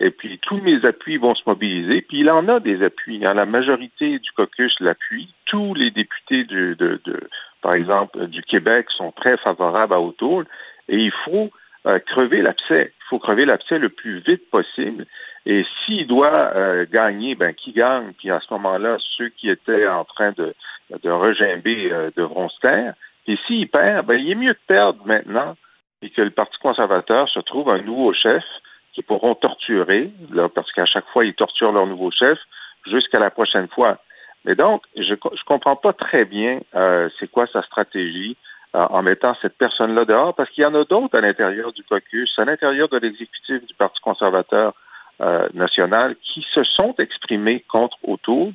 Et 0.00 0.10
puis 0.10 0.38
tous 0.40 0.62
mes 0.62 0.82
appuis 0.86 1.18
vont 1.18 1.34
se 1.34 1.42
mobiliser. 1.46 2.00
Puis 2.00 2.20
il 2.20 2.30
en 2.30 2.48
a 2.48 2.58
des 2.58 2.82
appuis. 2.82 3.22
Hein. 3.26 3.34
La 3.34 3.44
majorité 3.44 4.18
du 4.18 4.32
caucus 4.32 4.74
l'appuie. 4.80 5.28
Tous 5.44 5.74
les 5.74 5.90
députés 5.90 6.44
de, 6.44 6.74
de, 6.74 7.28
par 7.60 7.74
exemple, 7.74 8.28
du 8.28 8.42
Québec 8.44 8.86
sont 8.96 9.12
très 9.12 9.36
favorables 9.38 9.94
à 9.94 10.00
O'Toole. 10.00 10.46
Et 10.88 10.96
il 10.96 11.12
faut 11.24 11.50
euh, 11.86 11.98
crever 12.06 12.40
l'abcès. 12.40 12.92
Il 12.98 13.04
faut 13.10 13.18
crever 13.18 13.44
l'abcès 13.44 13.78
le 13.78 13.90
plus 13.90 14.20
vite 14.20 14.48
possible. 14.50 15.06
Et 15.46 15.64
s'il 15.84 16.06
doit 16.08 16.54
euh, 16.56 16.86
gagner, 16.90 17.36
ben 17.36 17.54
qui 17.54 17.72
gagne? 17.72 18.12
Puis 18.18 18.30
à 18.30 18.40
ce 18.40 18.52
moment-là, 18.54 18.98
ceux 19.16 19.28
qui 19.28 19.48
étaient 19.48 19.86
en 19.86 20.04
train 20.04 20.32
de, 20.32 20.54
de 21.02 21.10
regimber 21.10 21.92
euh, 21.92 22.10
devront 22.16 22.48
se 22.48 22.58
taire. 22.60 22.94
Et 23.28 23.38
s'il 23.46 23.68
perd, 23.68 24.06
ben 24.06 24.18
il 24.18 24.30
est 24.32 24.34
mieux 24.34 24.54
de 24.54 24.58
perdre 24.66 24.98
maintenant 25.06 25.56
et 26.02 26.10
que 26.10 26.22
le 26.22 26.30
Parti 26.30 26.58
conservateur 26.58 27.28
se 27.28 27.40
trouve 27.40 27.72
un 27.72 27.80
nouveau 27.80 28.12
chef 28.12 28.44
qui 28.92 29.02
pourront 29.02 29.34
torturer, 29.34 30.10
là, 30.32 30.48
parce 30.48 30.70
qu'à 30.72 30.86
chaque 30.86 31.06
fois, 31.08 31.24
ils 31.24 31.34
torturent 31.34 31.72
leur 31.72 31.86
nouveau 31.86 32.10
chef 32.10 32.38
jusqu'à 32.86 33.18
la 33.18 33.30
prochaine 33.30 33.68
fois. 33.68 33.98
Mais 34.44 34.54
donc, 34.54 34.82
je 34.96 35.12
ne 35.12 35.44
comprends 35.44 35.76
pas 35.76 35.92
très 35.92 36.24
bien 36.24 36.60
euh, 36.74 37.08
c'est 37.18 37.30
quoi 37.30 37.46
sa 37.52 37.62
stratégie 37.62 38.36
euh, 38.74 38.84
en 38.90 39.02
mettant 39.02 39.36
cette 39.42 39.56
personne-là 39.58 40.04
dehors, 40.04 40.34
parce 40.34 40.50
qu'il 40.50 40.64
y 40.64 40.66
en 40.66 40.74
a 40.74 40.84
d'autres 40.84 41.18
à 41.18 41.20
l'intérieur 41.20 41.72
du 41.72 41.82
caucus, 41.84 42.32
à 42.38 42.44
l'intérieur 42.44 42.88
de 42.88 42.98
l'exécutif 42.98 43.64
du 43.66 43.74
Parti 43.74 44.00
conservateur 44.00 44.74
euh, 45.20 45.48
national, 45.54 46.16
qui 46.16 46.44
se 46.54 46.62
sont 46.64 46.94
exprimés 46.98 47.64
contre 47.68 47.96
O'Toole. 48.02 48.52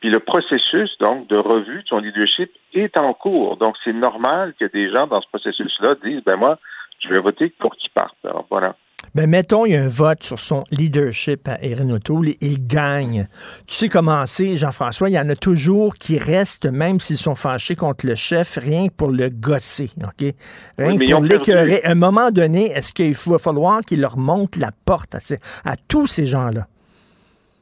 Puis 0.00 0.10
le 0.10 0.20
processus, 0.20 0.90
donc, 0.98 1.28
de 1.28 1.36
revue 1.36 1.82
de 1.82 1.88
son 1.88 1.98
leadership 1.98 2.50
est 2.72 2.98
en 2.98 3.12
cours. 3.12 3.56
Donc, 3.58 3.76
c'est 3.84 3.92
normal 3.92 4.54
que 4.58 4.64
des 4.64 4.90
gens 4.90 5.06
dans 5.06 5.20
ce 5.20 5.28
processus-là 5.28 5.96
disent, 6.02 6.22
ben 6.24 6.36
moi, 6.36 6.58
je 7.00 7.08
vais 7.08 7.18
voter 7.18 7.50
pour 7.58 7.76
qu'il 7.76 7.90
parte. 7.90 8.16
Alors, 8.24 8.46
voilà. 8.50 8.76
Ben, 9.14 9.28
mettons, 9.28 9.66
il 9.66 9.72
y 9.72 9.76
a 9.76 9.82
un 9.82 9.88
vote 9.88 10.22
sur 10.22 10.38
son 10.38 10.64
leadership 10.70 11.48
à 11.48 11.60
Erin 11.62 11.90
O'Toole 11.90 12.28
et 12.28 12.36
il 12.40 12.64
gagne. 12.66 13.26
Tu 13.66 13.74
sais 13.74 13.88
comment 13.88 14.24
c'est, 14.24 14.56
Jean-François, 14.56 15.08
il 15.08 15.14
y 15.14 15.18
en 15.18 15.28
a 15.28 15.34
toujours 15.34 15.94
qui 15.94 16.18
restent, 16.18 16.70
même 16.70 17.00
s'ils 17.00 17.16
sont 17.16 17.34
fâchés 17.34 17.74
contre 17.74 18.06
le 18.06 18.14
chef, 18.14 18.56
rien 18.56 18.86
que 18.86 18.94
pour 18.94 19.10
le 19.10 19.28
gosser, 19.28 19.90
OK? 20.04 20.32
Rien 20.78 20.96
que 20.96 21.10
pour 21.10 21.22
l'écœurer. 21.22 21.82
À 21.82 21.90
un 21.90 21.94
moment 21.96 22.30
donné, 22.30 22.70
est-ce 22.70 22.92
qu'il 22.92 23.14
va 23.14 23.38
falloir 23.38 23.80
qu'il 23.80 24.00
leur 24.00 24.16
monte 24.16 24.56
la 24.56 24.70
porte 24.86 25.16
à, 25.64 25.76
tous 25.88 26.06
ces 26.06 26.26
gens-là? 26.26 26.66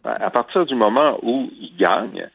À 0.05 0.31
partir 0.31 0.67
du 0.67 0.75
moment 0.75 1.19
où 1.23 1.49
il 1.61 1.75
gagne, 1.79 2.29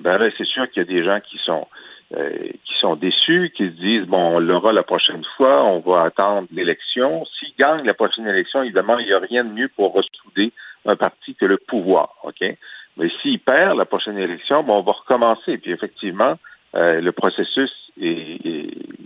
ben 0.00 0.18
là, 0.18 0.28
c'est 0.36 0.46
sûr 0.46 0.68
qu'il 0.70 0.82
y 0.82 0.86
a 0.86 0.88
des 0.88 1.04
gens 1.04 1.20
qui 1.20 1.38
sont 1.44 1.66
qui 2.10 2.74
sont 2.80 2.94
déçus, 2.94 3.52
qui 3.56 3.64
se 3.64 3.72
disent 3.72 4.06
bon, 4.06 4.36
on 4.36 4.38
l'aura 4.38 4.72
la 4.72 4.84
prochaine 4.84 5.24
fois, 5.36 5.64
on 5.64 5.80
va 5.80 6.04
attendre 6.04 6.46
l'élection. 6.52 7.26
S'il 7.38 7.52
gagne 7.58 7.84
la 7.84 7.94
prochaine 7.94 8.26
élection, 8.26 8.62
évidemment, 8.62 8.98
il 8.98 9.06
n'y 9.06 9.12
a 9.12 9.18
rien 9.18 9.42
de 9.42 9.50
mieux 9.50 9.68
pour 9.68 9.92
ressouder 9.92 10.52
un 10.86 10.94
parti 10.94 11.34
que 11.34 11.46
le 11.46 11.56
pouvoir, 11.56 12.14
ok? 12.22 12.56
Mais 12.96 13.10
s'il 13.20 13.40
perd 13.40 13.76
la 13.76 13.84
prochaine 13.84 14.18
élection, 14.18 14.62
bon, 14.62 14.78
on 14.78 14.82
va 14.82 14.92
recommencer. 14.92 15.58
Puis 15.58 15.70
effectivement, 15.70 16.36
euh, 16.74 17.00
le 17.00 17.12
processus 17.12 17.70
est, 18.00 18.38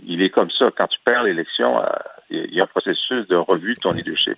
il 0.05 0.21
est 0.21 0.29
comme 0.29 0.49
ça. 0.51 0.69
Quand 0.77 0.87
tu 0.87 0.99
perds 1.03 1.23
l'élection, 1.23 1.79
euh, 1.79 1.85
il 2.29 2.53
y 2.53 2.61
a 2.61 2.63
un 2.63 2.67
processus 2.67 3.27
de 3.27 3.35
revue 3.35 3.73
de 3.73 3.79
ton 3.79 3.91
leadership. 3.91 4.37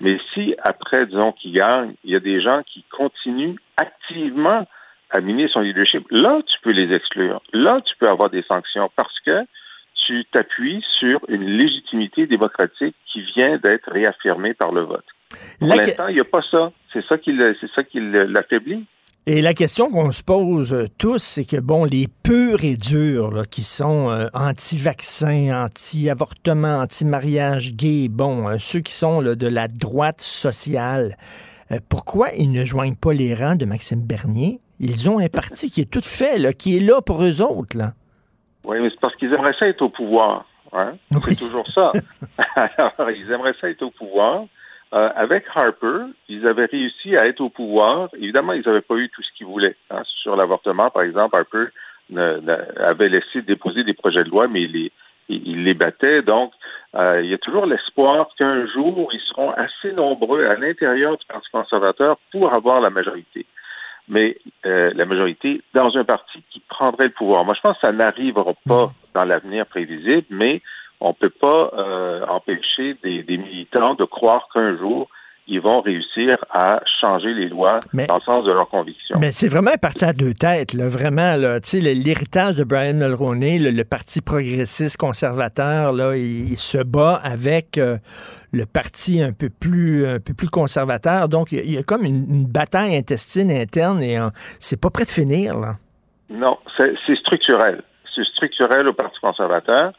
Mais 0.00 0.18
si 0.34 0.54
après, 0.62 1.06
disons, 1.06 1.32
qu'il 1.32 1.52
gagne, 1.52 1.94
il 2.04 2.10
y 2.12 2.16
a 2.16 2.20
des 2.20 2.40
gens 2.40 2.62
qui 2.64 2.84
continuent 2.90 3.56
activement 3.76 4.66
à 5.10 5.20
miner 5.20 5.48
son 5.48 5.60
leadership, 5.60 6.06
là, 6.10 6.40
tu 6.46 6.56
peux 6.62 6.70
les 6.70 6.94
exclure. 6.94 7.42
Là, 7.52 7.80
tu 7.84 7.94
peux 7.98 8.08
avoir 8.08 8.30
des 8.30 8.42
sanctions 8.42 8.90
parce 8.96 9.18
que 9.24 9.44
tu 10.06 10.24
t'appuies 10.32 10.84
sur 10.98 11.20
une 11.28 11.44
légitimité 11.44 12.26
démocratique 12.26 12.94
qui 13.12 13.22
vient 13.36 13.58
d'être 13.58 13.90
réaffirmée 13.90 14.54
par 14.54 14.72
le 14.72 14.82
vote. 14.82 15.04
Pour 15.58 15.68
l'instant, 15.68 16.08
il 16.08 16.14
n'y 16.14 16.20
a 16.20 16.24
pas 16.24 16.42
ça. 16.50 16.72
C'est 16.92 17.04
ça 17.06 17.18
qui 17.18 17.32
l'affaiblit. 17.32 18.86
Et 19.30 19.42
la 19.42 19.52
question 19.52 19.90
qu'on 19.90 20.10
se 20.10 20.22
pose 20.22 20.72
euh, 20.72 20.86
tous, 20.96 21.18
c'est 21.18 21.44
que, 21.44 21.60
bon, 21.60 21.84
les 21.84 22.06
purs 22.22 22.64
et 22.64 22.76
durs 22.76 23.30
là, 23.30 23.44
qui 23.44 23.60
sont 23.60 24.08
euh, 24.08 24.28
anti-vaccins, 24.32 25.64
anti-avortement, 25.66 26.78
anti-mariage 26.78 27.74
gay, 27.74 28.08
bon, 28.08 28.48
euh, 28.48 28.56
ceux 28.58 28.80
qui 28.80 28.94
sont 28.94 29.20
là, 29.20 29.34
de 29.34 29.46
la 29.46 29.68
droite 29.68 30.22
sociale, 30.22 31.18
pourquoi 31.88 32.28
ils 32.36 32.50
ne 32.50 32.64
joignent 32.64 32.96
pas 32.96 33.12
les 33.12 33.34
rangs 33.34 33.56
de 33.56 33.64
Maxime 33.64 34.06
Bernier? 34.06 34.60
Ils 34.80 35.10
ont 35.10 35.18
un 35.18 35.28
parti 35.28 35.70
qui 35.70 35.80
est 35.80 35.90
tout 35.90 36.02
fait, 36.02 36.38
là, 36.38 36.52
qui 36.52 36.76
est 36.76 36.80
là 36.80 37.00
pour 37.02 37.22
eux 37.22 37.42
autres. 37.42 37.76
Là. 37.76 37.92
Oui, 38.64 38.78
mais 38.80 38.90
c'est 38.90 39.00
parce 39.00 39.16
qu'ils 39.16 39.32
aimeraient 39.32 39.54
ça 39.58 39.68
être 39.68 39.82
au 39.82 39.88
pouvoir. 39.88 40.46
Hein? 40.72 40.92
C'est 41.24 41.38
toujours 41.38 41.66
ça. 41.68 41.92
Alors, 42.56 43.10
ils 43.10 43.30
aimeraient 43.30 43.54
ça 43.60 43.68
être 43.68 43.82
au 43.82 43.90
pouvoir. 43.90 44.44
Euh, 44.94 45.10
avec 45.16 45.44
Harper, 45.54 46.06
ils 46.28 46.46
avaient 46.46 46.64
réussi 46.66 47.16
à 47.16 47.26
être 47.26 47.40
au 47.40 47.50
pouvoir. 47.50 48.08
Évidemment, 48.14 48.52
ils 48.54 48.62
n'avaient 48.64 48.80
pas 48.80 48.96
eu 48.96 49.10
tout 49.10 49.22
ce 49.22 49.28
qu'ils 49.36 49.46
voulaient. 49.46 49.76
Hein. 49.90 50.02
Sur 50.22 50.36
l'avortement, 50.36 50.90
par 50.90 51.02
exemple, 51.02 51.36
Harper 51.36 51.70
avait 52.84 53.08
laissé 53.10 53.42
déposer 53.42 53.84
des 53.84 53.92
projets 53.92 54.24
de 54.24 54.30
loi, 54.30 54.48
mais 54.48 54.62
il 54.62 54.72
les, 54.72 54.92
il, 55.28 55.64
les 55.64 55.74
battait. 55.74 56.22
Donc, 56.22 56.52
euh, 56.94 57.20
il 57.22 57.30
y 57.30 57.34
a 57.34 57.38
toujours 57.38 57.66
l'espoir 57.66 58.28
qu'un 58.38 58.66
jour, 58.66 59.10
ils 59.12 59.20
seront 59.28 59.50
assez 59.52 59.92
nombreux 59.98 60.44
à 60.44 60.54
l'intérieur 60.56 61.16
du 61.16 61.26
Parti 61.26 61.48
conservateur 61.50 62.16
pour 62.32 62.54
avoir 62.56 62.80
la 62.80 62.90
majorité 62.90 63.46
mais 64.08 64.38
euh, 64.66 64.90
la 64.94 65.04
majorité 65.04 65.60
dans 65.74 65.96
un 65.96 66.04
parti 66.04 66.42
qui 66.50 66.60
prendrait 66.60 67.06
le 67.06 67.12
pouvoir. 67.12 67.44
Moi, 67.44 67.54
je 67.54 67.60
pense 67.60 67.76
que 67.78 67.86
ça 67.86 67.92
n'arrivera 67.92 68.54
pas 68.66 68.92
dans 69.14 69.24
l'avenir 69.24 69.66
prévisible, 69.66 70.26
mais 70.30 70.62
on 71.00 71.08
ne 71.08 71.12
peut 71.12 71.30
pas 71.30 71.70
euh, 71.74 72.26
empêcher 72.26 72.96
des, 73.02 73.22
des, 73.22 73.36
militants 73.36 73.94
de 73.94 74.04
croire 74.04 74.48
qu'un 74.52 74.76
jour, 74.78 75.08
ils 75.48 75.60
vont 75.60 75.80
réussir 75.80 76.36
à 76.50 76.80
changer 77.00 77.32
les 77.32 77.48
lois 77.48 77.80
dans 77.94 78.16
le 78.16 78.20
sens 78.20 78.44
de 78.44 78.52
leurs 78.52 78.68
convictions. 78.68 79.18
Mais 79.18 79.32
c'est 79.32 79.48
vraiment 79.48 79.70
un 79.72 79.78
parti 79.78 80.04
à 80.04 80.12
deux 80.12 80.34
têtes, 80.34 80.74
là, 80.74 80.88
vraiment. 80.88 81.36
Là, 81.36 81.58
l'héritage 81.72 82.56
de 82.56 82.64
Brian 82.64 82.94
Mulroney, 82.94 83.58
le, 83.58 83.84
parti 83.84 84.20
progressiste 84.20 84.98
conservateur, 84.98 85.94
là, 85.94 86.16
il, 86.16 86.56
se 86.58 86.82
bat 86.82 87.18
avec 87.24 87.78
euh, 87.78 87.96
le 88.52 88.66
parti 88.66 89.22
un 89.22 89.32
peu 89.32 89.48
plus 89.48 90.06
un 90.06 90.20
peu 90.20 90.34
plus 90.34 90.50
conservateur. 90.50 91.28
Donc, 91.28 91.52
il 91.52 91.70
y 91.70 91.78
a, 91.78 91.82
comme 91.82 92.04
une, 92.04 92.46
bataille 92.46 92.94
intestine 92.94 93.50
interne 93.50 94.02
et 94.02 94.18
c'est 94.60 94.80
pas 94.80 94.90
prêt 94.90 95.04
de 95.04 95.10
finir. 95.10 95.58
Là. 95.58 95.76
Non, 96.28 96.58
c'est 96.76 97.16
structurel. 97.16 97.82
C'est 98.14 98.24
structurel 98.34 98.86
au 98.86 98.92
Parti 98.92 99.18
conservateur. 99.20 99.92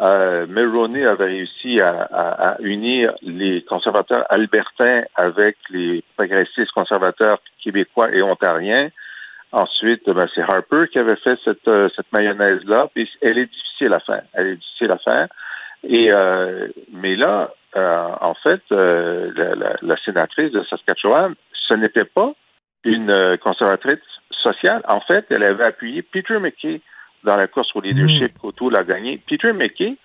Euh, 0.00 0.46
Mulroney 0.48 1.06
avait 1.06 1.26
réussi 1.26 1.78
à, 1.80 2.56
unir 2.60 3.14
les 3.22 3.62
conservateurs 3.62 4.24
albertains 4.28 5.02
avec 5.14 5.56
les 5.70 6.02
progressistes 6.16 6.72
conservateurs 6.72 7.38
québécois 7.62 8.10
et 8.12 8.22
ontariens. 8.22 8.90
Ensuite, 9.52 10.04
ben, 10.06 10.26
c'est 10.34 10.42
Harper 10.42 10.88
qui 10.90 10.98
avait 10.98 11.16
fait 11.16 11.38
cette, 11.44 11.68
euh, 11.68 11.88
cette 11.94 12.12
mayonnaise-là. 12.12 12.88
Puis 12.92 13.08
elle 13.22 13.38
est 13.38 13.46
difficile 13.46 13.94
à 13.94 14.00
faire. 14.00 14.22
Elle 14.32 14.48
est 14.48 14.56
difficile 14.56 14.90
à 14.90 14.98
faire. 14.98 15.28
Et 15.84 16.10
euh, 16.10 16.68
mais 16.92 17.14
là, 17.14 17.52
euh, 17.76 18.08
en 18.20 18.34
fait, 18.34 18.62
la, 18.70 19.54
la, 19.54 19.76
la, 19.80 19.96
sénatrice 20.04 20.50
de 20.50 20.62
Saskatchewan, 20.64 21.34
ce 21.68 21.74
n'était 21.74 22.04
pas 22.04 22.32
une 22.84 23.38
conservatrice 23.42 24.00
sociale. 24.42 24.82
En 24.88 25.00
fait, 25.00 25.26
elle 25.30 25.44
avait 25.44 25.64
appuyé 25.64 26.02
Peter 26.02 26.38
McKay 26.38 26.80
dans 27.24 27.36
la 27.36 27.46
course 27.46 27.74
au 27.74 27.80
leadership 27.80 28.34
mm. 28.34 28.38
qu'Auto 28.38 28.74
a 28.76 28.84
gagné. 28.84 29.20
Peter 29.26 29.52
McKay, 29.52 29.96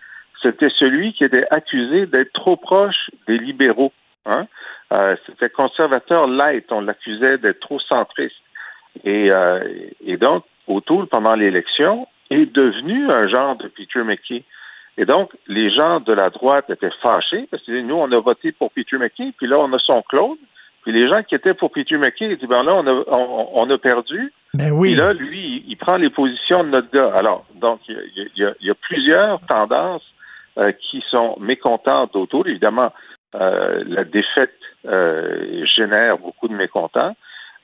c'était 0.41 0.69
celui 0.77 1.13
qui 1.13 1.23
était 1.23 1.45
accusé 1.51 2.05
d'être 2.05 2.33
trop 2.33 2.55
proche 2.55 3.09
des 3.27 3.37
libéraux. 3.37 3.93
Hein? 4.25 4.47
Euh, 4.93 5.15
c'était 5.25 5.49
conservateur 5.49 6.27
light, 6.27 6.65
on 6.71 6.81
l'accusait 6.81 7.37
d'être 7.37 7.59
trop 7.59 7.79
centriste. 7.79 8.35
Et, 9.03 9.29
euh, 9.31 9.59
et 10.05 10.17
donc, 10.17 10.43
O'Toole, 10.67 11.07
pendant 11.07 11.35
l'élection, 11.35 12.07
est 12.29 12.45
devenu 12.45 13.11
un 13.11 13.27
genre 13.27 13.55
de 13.57 13.67
Peter 13.67 14.03
McKay. 14.03 14.43
Et 14.97 15.05
donc, 15.05 15.31
les 15.47 15.71
gens 15.71 15.99
de 15.99 16.13
la 16.13 16.29
droite 16.29 16.69
étaient 16.69 16.91
fâchés 17.01 17.47
parce 17.49 17.63
que 17.63 17.71
nous, 17.81 17.95
on 17.95 18.11
a 18.11 18.19
voté 18.19 18.51
pour 18.51 18.71
Peter 18.71 18.97
McKay, 18.97 19.31
puis 19.37 19.47
là, 19.47 19.57
on 19.59 19.71
a 19.73 19.79
son 19.79 20.01
Claude. 20.03 20.37
Puis 20.83 20.91
les 20.91 21.03
gens 21.11 21.23
qui 21.23 21.35
étaient 21.35 21.53
pour 21.53 21.71
McKay, 21.75 22.25
ils 22.25 22.37
disent, 22.37 22.47
ben 22.47 22.63
là, 22.63 22.75
on 22.75 22.87
a, 22.87 23.03
on, 23.53 23.69
a 23.69 23.77
perdu. 23.77 24.33
Ben 24.53 24.71
oui. 24.71 24.91
Puis 24.91 24.99
là, 24.99 25.13
lui, 25.13 25.63
il, 25.67 25.75
prend 25.75 25.97
les 25.97 26.09
positions 26.09 26.63
de 26.63 26.69
notre 26.69 26.89
gars. 26.91 27.13
Alors, 27.17 27.45
donc, 27.55 27.81
il 27.87 28.29
y 28.35 28.45
a, 28.45 28.53
y 28.61 28.69
a, 28.69 28.75
plusieurs 28.75 29.39
tendances 29.41 30.05
euh, 30.57 30.71
qui 30.71 31.03
sont 31.11 31.37
mécontentes 31.39 32.15
autour. 32.15 32.47
Évidemment, 32.47 32.91
euh, 33.35 33.83
la 33.87 34.03
défaite 34.05 34.55
euh, 34.85 35.65
génère 35.65 36.17
beaucoup 36.17 36.47
de 36.47 36.55
mécontents. 36.55 37.15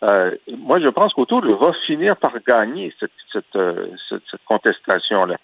moi, 0.01 0.79
je 0.79 0.89
pense 0.89 1.13
qu'Autour 1.13 1.41
va 1.41 1.71
finir 1.87 2.17
par 2.17 2.33
gagner 2.45 2.93
cette, 2.99 3.11
cette, 3.31 3.57
cette 4.09 4.43
contestation-là. 4.45 5.37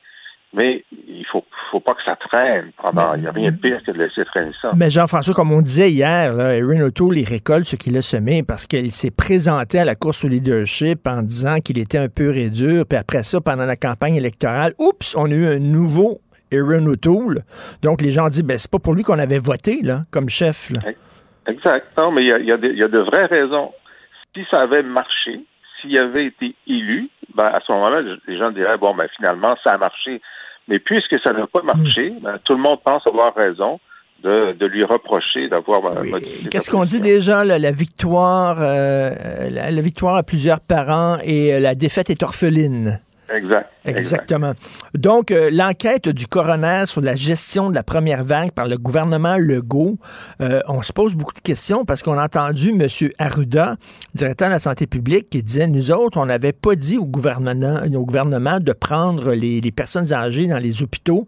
Mais 0.54 0.84
il 0.92 1.26
faut, 1.32 1.46
faut 1.72 1.80
pas 1.80 1.94
que 1.94 2.04
ça 2.04 2.18
traîne 2.18 2.72
pendant. 2.84 3.16
Il 3.16 3.22
n'y 3.22 3.28
a 3.28 3.32
rien 3.32 3.52
de 3.52 3.58
pire 3.58 3.82
que 3.86 3.92
de 3.92 3.98
laisser 3.98 4.26
traîner 4.26 4.52
ça. 4.62 4.72
Mais 4.76 4.90
Jean-François, 4.90 5.34
comme 5.34 5.52
on 5.52 5.62
disait 5.62 5.90
hier, 5.90 6.34
là, 6.34 6.56
Erin 6.56 6.82
O'Toole, 6.82 7.18
il 7.18 7.28
récolte 7.28 7.66
ce 7.66 7.78
qu'il 7.78 7.96
a 7.98 8.02
semé 8.02 8.44
parce 8.44 8.68
qu'il 8.68 8.92
s'est 8.92 9.12
présenté 9.12 9.80
à 9.80 9.86
la 9.86 9.96
course 9.96 10.26
au 10.26 10.28
leadership 10.28 11.08
en 11.08 11.22
disant 11.22 11.60
qu'il 11.60 11.80
était 11.80 11.98
un 11.98 12.10
peu 12.10 12.30
réduit. 12.30 12.84
Puis 12.84 12.98
après 12.98 13.24
ça, 13.24 13.40
pendant 13.40 13.66
la 13.66 13.78
campagne 13.78 14.16
électorale, 14.16 14.74
oups, 14.78 15.16
on 15.16 15.26
a 15.32 15.34
eu 15.34 15.48
un 15.48 15.60
nouveau 15.60 16.20
Aaron 16.52 16.86
O'Toole. 16.86 17.44
Donc, 17.82 18.02
les 18.02 18.12
gens 18.12 18.28
disent, 18.28 18.44
ben, 18.44 18.58
c'est 18.58 18.72
pas 18.72 18.80
pour 18.80 18.94
lui 18.94 19.04
qu'on 19.04 19.20
avait 19.20 19.40
voté, 19.40 19.80
là, 19.82 20.02
comme 20.12 20.30
chef. 20.30 20.70
Là. 20.72 20.80
Exact. 21.48 21.88
Non, 21.98 22.12
mais 22.12 22.24
il 22.24 22.30
y 22.30 22.48
y 22.48 22.52
a, 22.52 22.58
de 22.58 23.00
vraies 23.00 23.26
raisons. 23.26 23.72
Si 24.36 24.46
ça 24.52 24.62
avait 24.64 24.84
marché, 24.84 25.38
s'il 25.82 26.00
avait 26.00 26.26
été 26.28 26.56
élu, 26.68 27.10
ben, 27.36 27.46
à 27.46 27.60
ce 27.66 27.72
moment-là, 27.72 28.02
les 28.28 28.38
gens 28.38 28.52
diraient, 28.52 28.78
bon, 28.78 28.94
ben, 28.96 29.08
finalement, 29.16 29.56
ça 29.64 29.74
a 29.74 29.78
marché. 29.78 30.22
Mais 30.72 30.80
puisque 30.80 31.20
ça 31.22 31.34
n'a 31.34 31.46
pas 31.48 31.62
marché, 31.64 32.14
ben, 32.22 32.40
tout 32.46 32.54
le 32.54 32.62
monde 32.62 32.80
pense 32.84 33.06
avoir 33.06 33.36
raison. 33.36 33.80
De, 34.24 34.54
de, 34.54 34.68
lui 34.68 34.84
reprocher 34.84 35.50
d'avoir 35.50 35.82
oui. 36.00 36.48
Qu'est-ce 36.52 36.70
qu'on 36.70 36.86
dit 36.86 37.02
déjà 37.02 37.44
là, 37.44 37.58
la 37.58 37.72
victoire 37.72 38.58
euh, 38.60 39.10
la, 39.50 39.72
la, 39.72 39.82
victoire 39.82 40.16
à 40.16 40.22
plusieurs 40.22 40.60
parents 40.60 41.18
et 41.24 41.56
euh, 41.56 41.60
la 41.60 41.74
défaite 41.74 42.12
est 42.12 42.22
orpheline. 42.22 43.02
Exact. 43.34 43.70
Exactement. 43.84 44.54
Donc, 44.94 45.32
euh, 45.32 45.50
l'enquête 45.52 46.08
du 46.08 46.28
coroner 46.28 46.84
sur 46.86 47.02
la 47.02 47.16
gestion 47.16 47.70
de 47.70 47.76
la 47.76 47.84
première 47.84 48.24
vague 48.24 48.52
par 48.52 48.68
le 48.68 48.78
gouvernement 48.78 49.38
Legault, 49.38 49.98
euh, 50.42 50.62
on 50.68 50.82
se 50.82 50.94
pose 50.94 51.16
beaucoup 51.16 51.34
de 51.34 51.40
questions 51.40 51.84
parce 51.84 52.04
qu'on 52.04 52.18
a 52.18 52.26
entendu 52.26 52.70
M. 52.70 52.88
Arruda, 53.18 53.78
directeur 54.14 54.50
de 54.50 54.54
la 54.54 54.60
santé 54.60 54.86
publique, 54.86 55.30
qui 55.30 55.42
disait, 55.42 55.68
nous 55.68 55.92
autres, 55.92 56.20
on 56.20 56.28
n'avait 56.28 56.54
pas 56.54 56.76
dit 56.76 56.98
au 56.98 57.06
gouvernement, 57.06 57.82
au 57.92 58.06
gouvernement 58.06 58.60
de 58.60 58.72
prendre 58.72 59.34
les, 59.34 59.62
personnes 59.72 60.14
âgées 60.14 60.48
dans 60.48 60.60
les 60.60 60.84
hôpitaux 60.84 61.28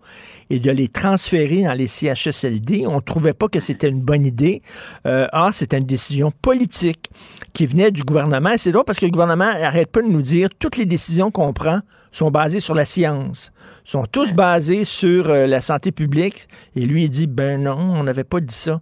et 0.49 0.59
de 0.59 0.69
les 0.69 0.89
transférer 0.89 1.63
dans 1.63 1.73
les 1.73 1.87
CHSLD. 1.87 2.85
On 2.87 2.97
ne 2.97 3.01
trouvait 3.01 3.33
pas 3.33 3.47
que 3.47 3.59
c'était 3.59 3.89
une 3.89 4.01
bonne 4.01 4.25
idée. 4.25 4.61
Euh, 5.07 5.27
or, 5.31 5.51
c'était 5.53 5.77
une 5.77 5.85
décision 5.85 6.31
politique 6.41 7.09
qui 7.53 7.65
venait 7.65 7.89
du 7.89 8.03
gouvernement. 8.03 8.51
C'est 8.57 8.71
drôle 8.71 8.83
parce 8.85 8.99
que 8.99 9.05
le 9.05 9.11
gouvernement 9.11 9.45
n'arrête 9.53 9.91
pas 9.91 10.01
de 10.01 10.07
nous 10.07 10.21
dire 10.21 10.49
toutes 10.59 10.77
les 10.77 10.85
décisions 10.85 11.31
qu'on 11.31 11.53
prend 11.53 11.79
sont 12.11 12.29
basées 12.29 12.59
sur 12.59 12.75
la 12.75 12.85
science, 12.85 13.51
sont 13.83 14.03
tous 14.05 14.33
basés 14.33 14.83
sur 14.83 15.29
euh, 15.29 15.47
la 15.47 15.61
santé 15.61 15.91
publique. 15.91 16.47
Et 16.75 16.85
lui, 16.85 17.05
il 17.05 17.09
dit, 17.09 17.27
ben 17.27 17.63
non, 17.63 17.77
on 17.77 18.03
n'avait 18.03 18.23
pas 18.23 18.39
dit 18.39 18.53
ça. 18.53 18.79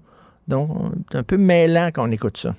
Donc, 0.48 0.70
c'est 1.12 1.18
un 1.18 1.24
peu 1.24 1.38
mêlant 1.38 1.90
quand 1.94 2.08
on 2.08 2.12
écoute 2.12 2.38
ça. 2.38 2.54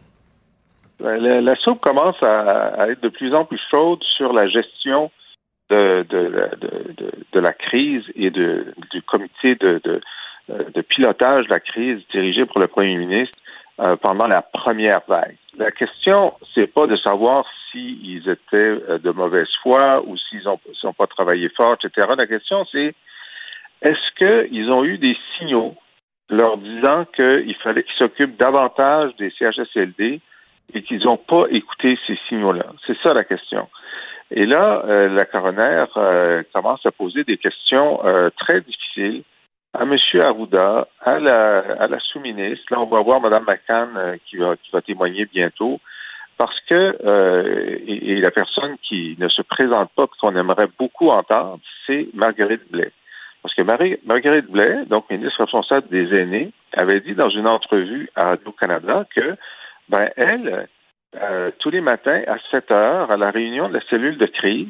La, 1.00 1.40
la 1.40 1.56
soupe 1.56 1.80
commence 1.80 2.16
à, 2.22 2.88
être 2.88 3.02
de 3.02 3.08
plus 3.08 3.34
en 3.34 3.44
plus 3.44 3.60
chaude 3.74 4.02
sur 4.16 4.32
la 4.32 4.46
gestion 4.46 5.10
de, 5.68 6.06
de, 6.08 7.40
la 7.40 7.52
crise 7.52 8.04
et 8.14 8.30
du 8.30 9.02
comité 9.06 9.56
de, 9.56 10.00
pilotage 10.88 11.46
de 11.46 11.50
la 11.50 11.60
crise 11.60 12.00
dirigé 12.12 12.46
par 12.46 12.60
le 12.60 12.68
premier 12.68 12.96
ministre 12.98 13.36
euh, 13.80 13.96
pendant 13.96 14.26
la 14.26 14.42
première 14.42 15.00
vague. 15.08 15.36
La 15.56 15.70
question, 15.70 16.34
c'est 16.54 16.66
pas 16.66 16.86
de 16.86 16.96
savoir 16.96 17.46
s'ils 17.70 18.28
étaient 18.28 18.56
euh, 18.56 18.98
de 18.98 19.10
mauvaise 19.12 19.48
foi 19.62 20.02
ou 20.06 20.14
s'ils 20.18 20.42
n'ont 20.44 20.60
ont 20.84 20.92
pas 20.92 21.06
travaillé 21.06 21.48
fort, 21.56 21.76
etc. 21.82 22.06
La 22.18 22.26
question, 22.26 22.66
c'est 22.70 22.94
est-ce 23.80 24.50
qu'ils 24.50 24.70
ont 24.70 24.84
eu 24.84 24.98
des 24.98 25.16
signaux 25.38 25.74
leur 26.28 26.58
disant 26.58 27.06
qu'il 27.16 27.56
fallait 27.62 27.82
qu'ils 27.84 27.96
s'occupent 27.96 28.38
davantage 28.38 29.16
des 29.16 29.32
CHSLD 29.38 30.20
et 30.74 30.82
qu'ils 30.82 31.04
n'ont 31.04 31.16
pas 31.16 31.42
écouté 31.50 31.98
ces 32.06 32.18
signaux-là? 32.28 32.66
C'est 32.86 32.98
ça 33.02 33.14
la 33.14 33.24
question. 33.24 33.68
Et 34.30 34.44
là, 34.44 34.82
euh, 34.84 35.08
la 35.08 35.24
coroner 35.24 35.86
commence 36.54 36.84
à 36.84 36.90
poser 36.90 37.24
des 37.24 37.38
questions 37.38 38.00
très 38.36 38.60
difficiles 38.60 39.22
à 39.74 39.82
M. 39.82 39.96
Arruda, 40.20 40.86
à 41.00 41.18
la, 41.18 41.58
à 41.80 41.86
la 41.86 41.98
sous-ministre. 42.00 42.64
Là, 42.70 42.80
on 42.80 42.86
va 42.86 43.02
voir 43.02 43.20
Mme 43.20 43.44
McCann 43.44 43.96
euh, 43.96 44.16
qui, 44.26 44.36
va, 44.36 44.56
qui 44.56 44.70
va 44.72 44.82
témoigner 44.82 45.26
bientôt. 45.26 45.80
Parce 46.38 46.58
que, 46.68 46.96
euh, 47.04 47.78
et, 47.86 48.12
et, 48.12 48.20
la 48.20 48.30
personne 48.30 48.76
qui 48.82 49.16
ne 49.18 49.28
se 49.28 49.42
présente 49.42 49.90
pas, 49.94 50.06
qu'on 50.20 50.36
aimerait 50.36 50.68
beaucoup 50.78 51.08
entendre, 51.08 51.60
c'est 51.86 52.08
Marguerite 52.14 52.70
Blais. 52.70 52.92
Parce 53.42 53.54
que 53.54 53.62
Marie, 53.62 53.98
Marguerite 54.04 54.50
Blais, 54.50 54.84
donc 54.86 55.10
ministre 55.10 55.40
responsable 55.40 55.88
des 55.88 56.20
aînés, 56.20 56.52
avait 56.76 57.00
dit 57.00 57.14
dans 57.14 57.28
une 57.28 57.48
entrevue 57.48 58.08
à 58.14 58.26
Radio-Canada 58.26 59.04
que, 59.16 59.36
ben, 59.88 60.10
elle, 60.16 60.68
euh, 61.20 61.50
tous 61.58 61.70
les 61.70 61.80
matins 61.80 62.22
à 62.26 62.36
7 62.50 62.70
heures, 62.70 63.10
à 63.10 63.16
la 63.16 63.30
réunion 63.30 63.68
de 63.68 63.74
la 63.74 63.84
cellule 63.90 64.16
de 64.16 64.26
crise, 64.26 64.68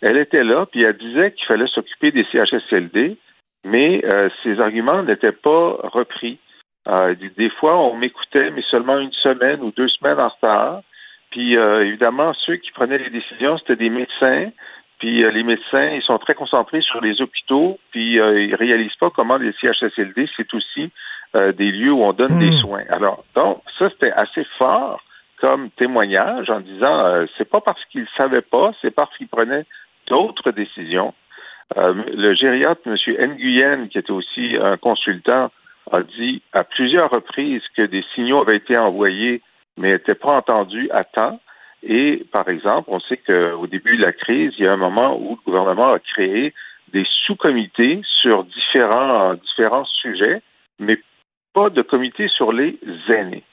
elle 0.00 0.18
était 0.18 0.44
là, 0.44 0.66
puis 0.66 0.82
elle 0.82 0.96
disait 0.96 1.32
qu'il 1.32 1.46
fallait 1.46 1.68
s'occuper 1.68 2.10
des 2.10 2.26
CHSLD, 2.32 3.16
mais 3.66 4.00
euh, 4.04 4.28
ces 4.42 4.60
arguments 4.60 5.02
n'étaient 5.02 5.32
pas 5.32 5.76
repris. 5.82 6.38
Euh, 6.88 7.14
des 7.36 7.50
fois, 7.50 7.76
on 7.76 7.96
m'écoutait, 7.96 8.50
mais 8.50 8.62
seulement 8.70 8.98
une 8.98 9.12
semaine 9.12 9.60
ou 9.60 9.72
deux 9.72 9.88
semaines 9.88 10.22
en 10.22 10.28
retard. 10.28 10.82
Puis, 11.30 11.56
euh, 11.58 11.84
évidemment, 11.84 12.32
ceux 12.46 12.56
qui 12.56 12.70
prenaient 12.70 12.98
les 12.98 13.10
décisions, 13.10 13.58
c'était 13.58 13.76
des 13.76 13.90
médecins. 13.90 14.50
Puis, 15.00 15.20
les 15.20 15.42
médecins, 15.42 15.90
ils 15.90 16.02
sont 16.02 16.16
très 16.18 16.34
concentrés 16.34 16.80
sur 16.80 17.00
les 17.00 17.20
hôpitaux, 17.20 17.78
puis 17.90 18.14
ils 18.14 18.54
réalisent 18.54 18.96
pas 18.98 19.10
comment 19.10 19.36
les 19.36 19.52
CHSLD, 19.60 20.26
c'est 20.36 20.54
aussi 20.54 20.90
des 21.34 21.70
lieux 21.70 21.92
où 21.92 22.02
on 22.02 22.14
donne 22.14 22.36
mmh. 22.36 22.38
des 22.38 22.56
soins. 22.60 22.84
Alors, 22.88 23.22
donc, 23.34 23.60
ça, 23.78 23.90
c'était 23.90 24.12
assez 24.12 24.46
fort 24.56 25.02
comme 25.38 25.68
témoignage 25.72 26.48
en 26.48 26.60
disant 26.60 27.26
c'est 27.36 27.50
pas 27.50 27.60
parce 27.60 27.84
qu'ils 27.90 28.06
savaient 28.18 28.40
pas, 28.40 28.72
c'est 28.80 28.90
parce 28.90 29.14
qu'ils 29.18 29.28
prenaient 29.28 29.66
d'autres 30.06 30.50
décisions. 30.52 31.12
Euh, 31.76 31.94
le 32.14 32.34
gériatre, 32.34 32.82
M. 32.86 32.96
Nguyen, 32.96 33.88
qui 33.88 33.98
était 33.98 34.12
aussi 34.12 34.56
un 34.62 34.76
consultant, 34.76 35.50
a 35.90 36.02
dit 36.02 36.42
à 36.52 36.64
plusieurs 36.64 37.10
reprises 37.10 37.62
que 37.76 37.82
des 37.82 38.04
signaux 38.14 38.40
avaient 38.40 38.58
été 38.58 38.76
envoyés, 38.76 39.42
mais 39.76 39.88
n'étaient 39.88 40.14
pas 40.14 40.32
entendus 40.36 40.88
à 40.90 41.02
temps. 41.02 41.40
Et, 41.82 42.24
par 42.32 42.48
exemple, 42.48 42.88
on 42.88 43.00
sait 43.00 43.18
qu'au 43.18 43.66
début 43.66 43.96
de 43.96 44.02
la 44.02 44.12
crise, 44.12 44.52
il 44.58 44.64
y 44.64 44.68
a 44.68 44.72
un 44.72 44.76
moment 44.76 45.16
où 45.20 45.38
le 45.44 45.52
gouvernement 45.52 45.92
a 45.92 45.98
créé 45.98 46.54
des 46.92 47.06
sous-comités 47.26 48.00
sur 48.22 48.44
différents, 48.44 49.34
différents 49.34 49.84
sujets, 49.84 50.42
mais 50.78 50.98
pas 51.52 51.70
de 51.70 51.82
comité 51.82 52.28
sur 52.28 52.52
les 52.52 52.78
aînés. 53.12 53.44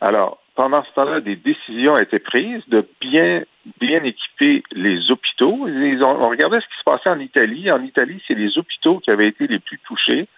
Alors, 0.00 0.38
pendant 0.54 0.82
ce 0.84 0.92
temps-là, 0.94 1.20
des 1.20 1.36
décisions 1.36 1.96
été 1.96 2.18
prises 2.18 2.62
de 2.68 2.86
bien, 3.00 3.42
bien 3.80 4.02
équiper 4.02 4.62
les 4.72 5.10
hôpitaux. 5.10 5.68
Ils 5.68 6.02
ont, 6.02 6.18
on 6.20 6.28
regardait 6.28 6.60
ce 6.60 6.66
qui 6.66 6.78
se 6.78 6.84
passait 6.84 7.10
en 7.10 7.20
Italie. 7.20 7.70
En 7.70 7.82
Italie, 7.82 8.22
c'est 8.26 8.34
les 8.34 8.56
hôpitaux 8.58 8.98
qui 9.00 9.10
avaient 9.10 9.28
été 9.28 9.46
les 9.46 9.58
plus 9.58 9.78
touchés. 9.86 10.28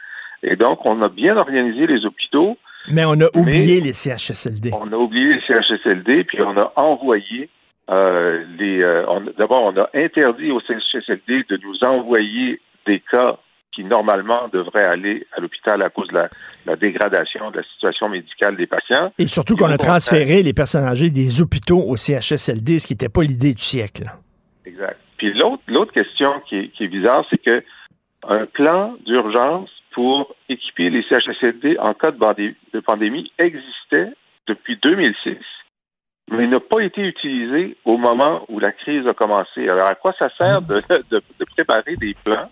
Et 0.42 0.56
donc, 0.56 0.84
on 0.84 1.00
a 1.02 1.08
bien 1.08 1.36
organisé 1.36 1.86
les 1.86 2.04
hôpitaux. 2.04 2.58
Mais 2.90 3.04
on 3.04 3.14
a 3.14 3.28
oublié 3.34 3.80
les 3.80 3.94
CHSLD. 3.94 4.70
On 4.74 4.92
a 4.92 4.96
oublié 4.96 5.30
les 5.30 5.40
CHSLD, 5.40 6.24
puis 6.24 6.42
on 6.42 6.56
a 6.58 6.72
envoyé 6.76 7.48
euh, 7.90 8.44
les. 8.58 8.82
Euh, 8.82 9.04
D'abord, 9.38 9.72
on 9.74 9.76
a 9.80 9.88
interdit 9.94 10.50
aux 10.50 10.60
CHSLD 10.60 11.44
de 11.48 11.58
nous 11.62 11.78
envoyer 11.88 12.60
des 12.86 13.00
cas 13.10 13.38
qui 13.74 13.84
normalement 13.84 14.48
devraient 14.52 14.84
aller 14.84 15.26
à 15.36 15.40
l'hôpital 15.40 15.82
à 15.82 15.90
cause 15.90 16.08
de 16.08 16.14
la, 16.14 16.28
la, 16.66 16.76
dégradation 16.76 17.50
de 17.50 17.58
la 17.58 17.62
situation 17.64 18.08
médicale 18.08 18.56
des 18.56 18.66
patients. 18.66 19.12
Et 19.18 19.26
surtout 19.26 19.56
qu'on 19.56 19.70
a 19.70 19.78
transféré 19.78 20.42
les 20.42 20.52
personnes 20.52 20.84
âgées 20.84 21.10
des 21.10 21.40
hôpitaux 21.40 21.82
au 21.82 21.96
CHSLD, 21.96 22.78
ce 22.78 22.86
qui 22.86 22.92
n'était 22.92 23.08
pas 23.08 23.22
l'idée 23.22 23.54
du 23.54 23.62
siècle. 23.62 24.04
Exact. 24.64 24.98
Puis 25.16 25.32
l'autre, 25.34 25.92
question 25.92 26.40
qui 26.48 26.56
est, 26.56 26.68
qui 26.68 26.84
est 26.84 26.88
bizarre, 26.88 27.24
c'est 27.30 27.38
que 27.38 27.62
un 28.28 28.46
plan 28.46 28.96
d'urgence 29.04 29.70
pour 29.92 30.34
équiper 30.48 30.90
les 30.90 31.02
CHSLD 31.02 31.76
en 31.78 31.94
cas 31.94 32.10
de, 32.10 32.54
de 32.72 32.80
pandémie 32.80 33.30
existait 33.38 34.12
depuis 34.46 34.78
2006, 34.82 35.36
mais 36.30 36.46
n'a 36.46 36.60
pas 36.60 36.80
été 36.80 37.02
utilisé 37.02 37.76
au 37.84 37.96
moment 37.96 38.44
où 38.48 38.58
la 38.58 38.72
crise 38.72 39.06
a 39.06 39.14
commencé. 39.14 39.68
Alors, 39.68 39.86
à 39.86 39.94
quoi 39.94 40.14
ça 40.18 40.30
sert 40.36 40.62
de, 40.62 40.82
de, 40.88 41.04
de 41.10 41.44
préparer 41.54 41.96
des 41.96 42.16
plans 42.24 42.50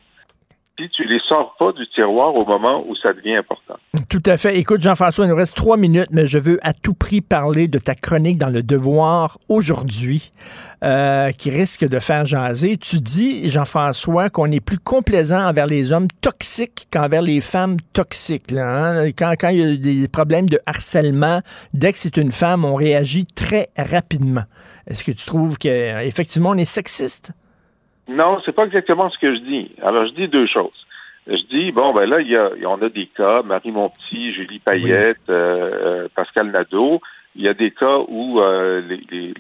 tu 0.76 1.04
les 1.04 1.20
sors 1.28 1.54
pas 1.58 1.72
du 1.72 1.87
tiroir 1.88 2.37
au 2.37 2.44
moment 2.44 2.85
où 2.87 2.96
ça 2.96 3.12
devient 3.12 3.37
important. 3.37 3.74
Tout 4.08 4.22
à 4.26 4.37
fait. 4.37 4.58
Écoute, 4.58 4.80
Jean-François, 4.80 5.26
il 5.26 5.28
nous 5.28 5.37
reste 5.37 5.56
trois 5.56 5.76
minutes, 5.76 6.08
mais 6.11 6.26
je 6.26 6.38
veux 6.38 6.58
à 6.62 6.72
tout 6.72 6.94
prix 6.94 7.20
parler 7.20 7.68
de 7.68 7.78
ta 7.78 7.94
chronique 7.94 8.38
dans 8.38 8.48
le 8.48 8.62
Devoir 8.62 9.38
aujourd'hui, 9.48 10.32
euh, 10.82 11.30
qui 11.32 11.50
risque 11.50 11.87
de 11.87 11.98
faire 11.98 12.26
jaser. 12.26 12.76
Tu 12.76 12.96
dis, 12.96 13.48
Jean-François, 13.48 14.30
qu'on 14.30 14.50
est 14.50 14.61
plus 14.61 14.78
complaisant 14.78 15.46
envers 15.46 15.66
les 15.66 15.92
hommes 15.92 16.08
toxiques 16.20 16.88
qu'envers 16.90 17.22
les 17.22 17.40
femmes 17.40 17.76
toxiques. 17.92 18.52
Hein? 18.52 19.11
quand, 19.16 19.35
quand 19.38 19.48
il 19.50 19.58
y 19.58 19.72
a 19.72 19.76
des 19.76 20.08
problèmes 20.08 20.48
de 20.48 20.58
harcèlement, 20.66 21.40
dès 21.74 21.92
que 21.92 21.98
c'est 21.98 22.16
une 22.16 22.32
femme, 22.32 22.64
on 22.64 22.74
réagit 22.74 23.26
très 23.26 23.68
rapidement. 23.76 24.44
Est-ce 24.87 25.04
que 25.04 25.12
tu 25.12 25.24
trouves 25.24 25.58
qu'effectivement, 25.58 26.50
on 26.50 26.58
est 26.58 26.64
sexiste? 26.64 27.32
Non, 28.08 28.40
c'est 28.44 28.52
pas 28.52 28.64
exactement 28.64 29.10
ce 29.10 29.18
que 29.18 29.34
je 29.34 29.40
dis. 29.40 29.70
Alors, 29.82 30.06
je 30.06 30.12
dis 30.12 30.28
deux 30.28 30.46
choses. 30.46 30.86
Je 31.26 31.42
dis, 31.50 31.70
bon, 31.70 31.92
ben 31.92 32.06
là, 32.06 32.20
il 32.20 32.28
y 32.28 32.36
a, 32.36 32.50
on 32.66 32.82
a 32.82 32.88
des 32.88 33.06
cas, 33.06 33.42
Marie 33.42 33.70
Monti, 33.70 34.32
Julie 34.32 34.58
Payette, 34.58 35.18
oui. 35.28 35.34
euh, 35.34 36.08
Pascal 36.14 36.50
Nadeau. 36.50 37.00
Il 37.36 37.46
y 37.46 37.48
a 37.48 37.54
des 37.54 37.70
cas 37.70 37.98
où 38.08 38.40
euh, 38.40 38.82
les, 38.86 39.00
les, 39.10 39.32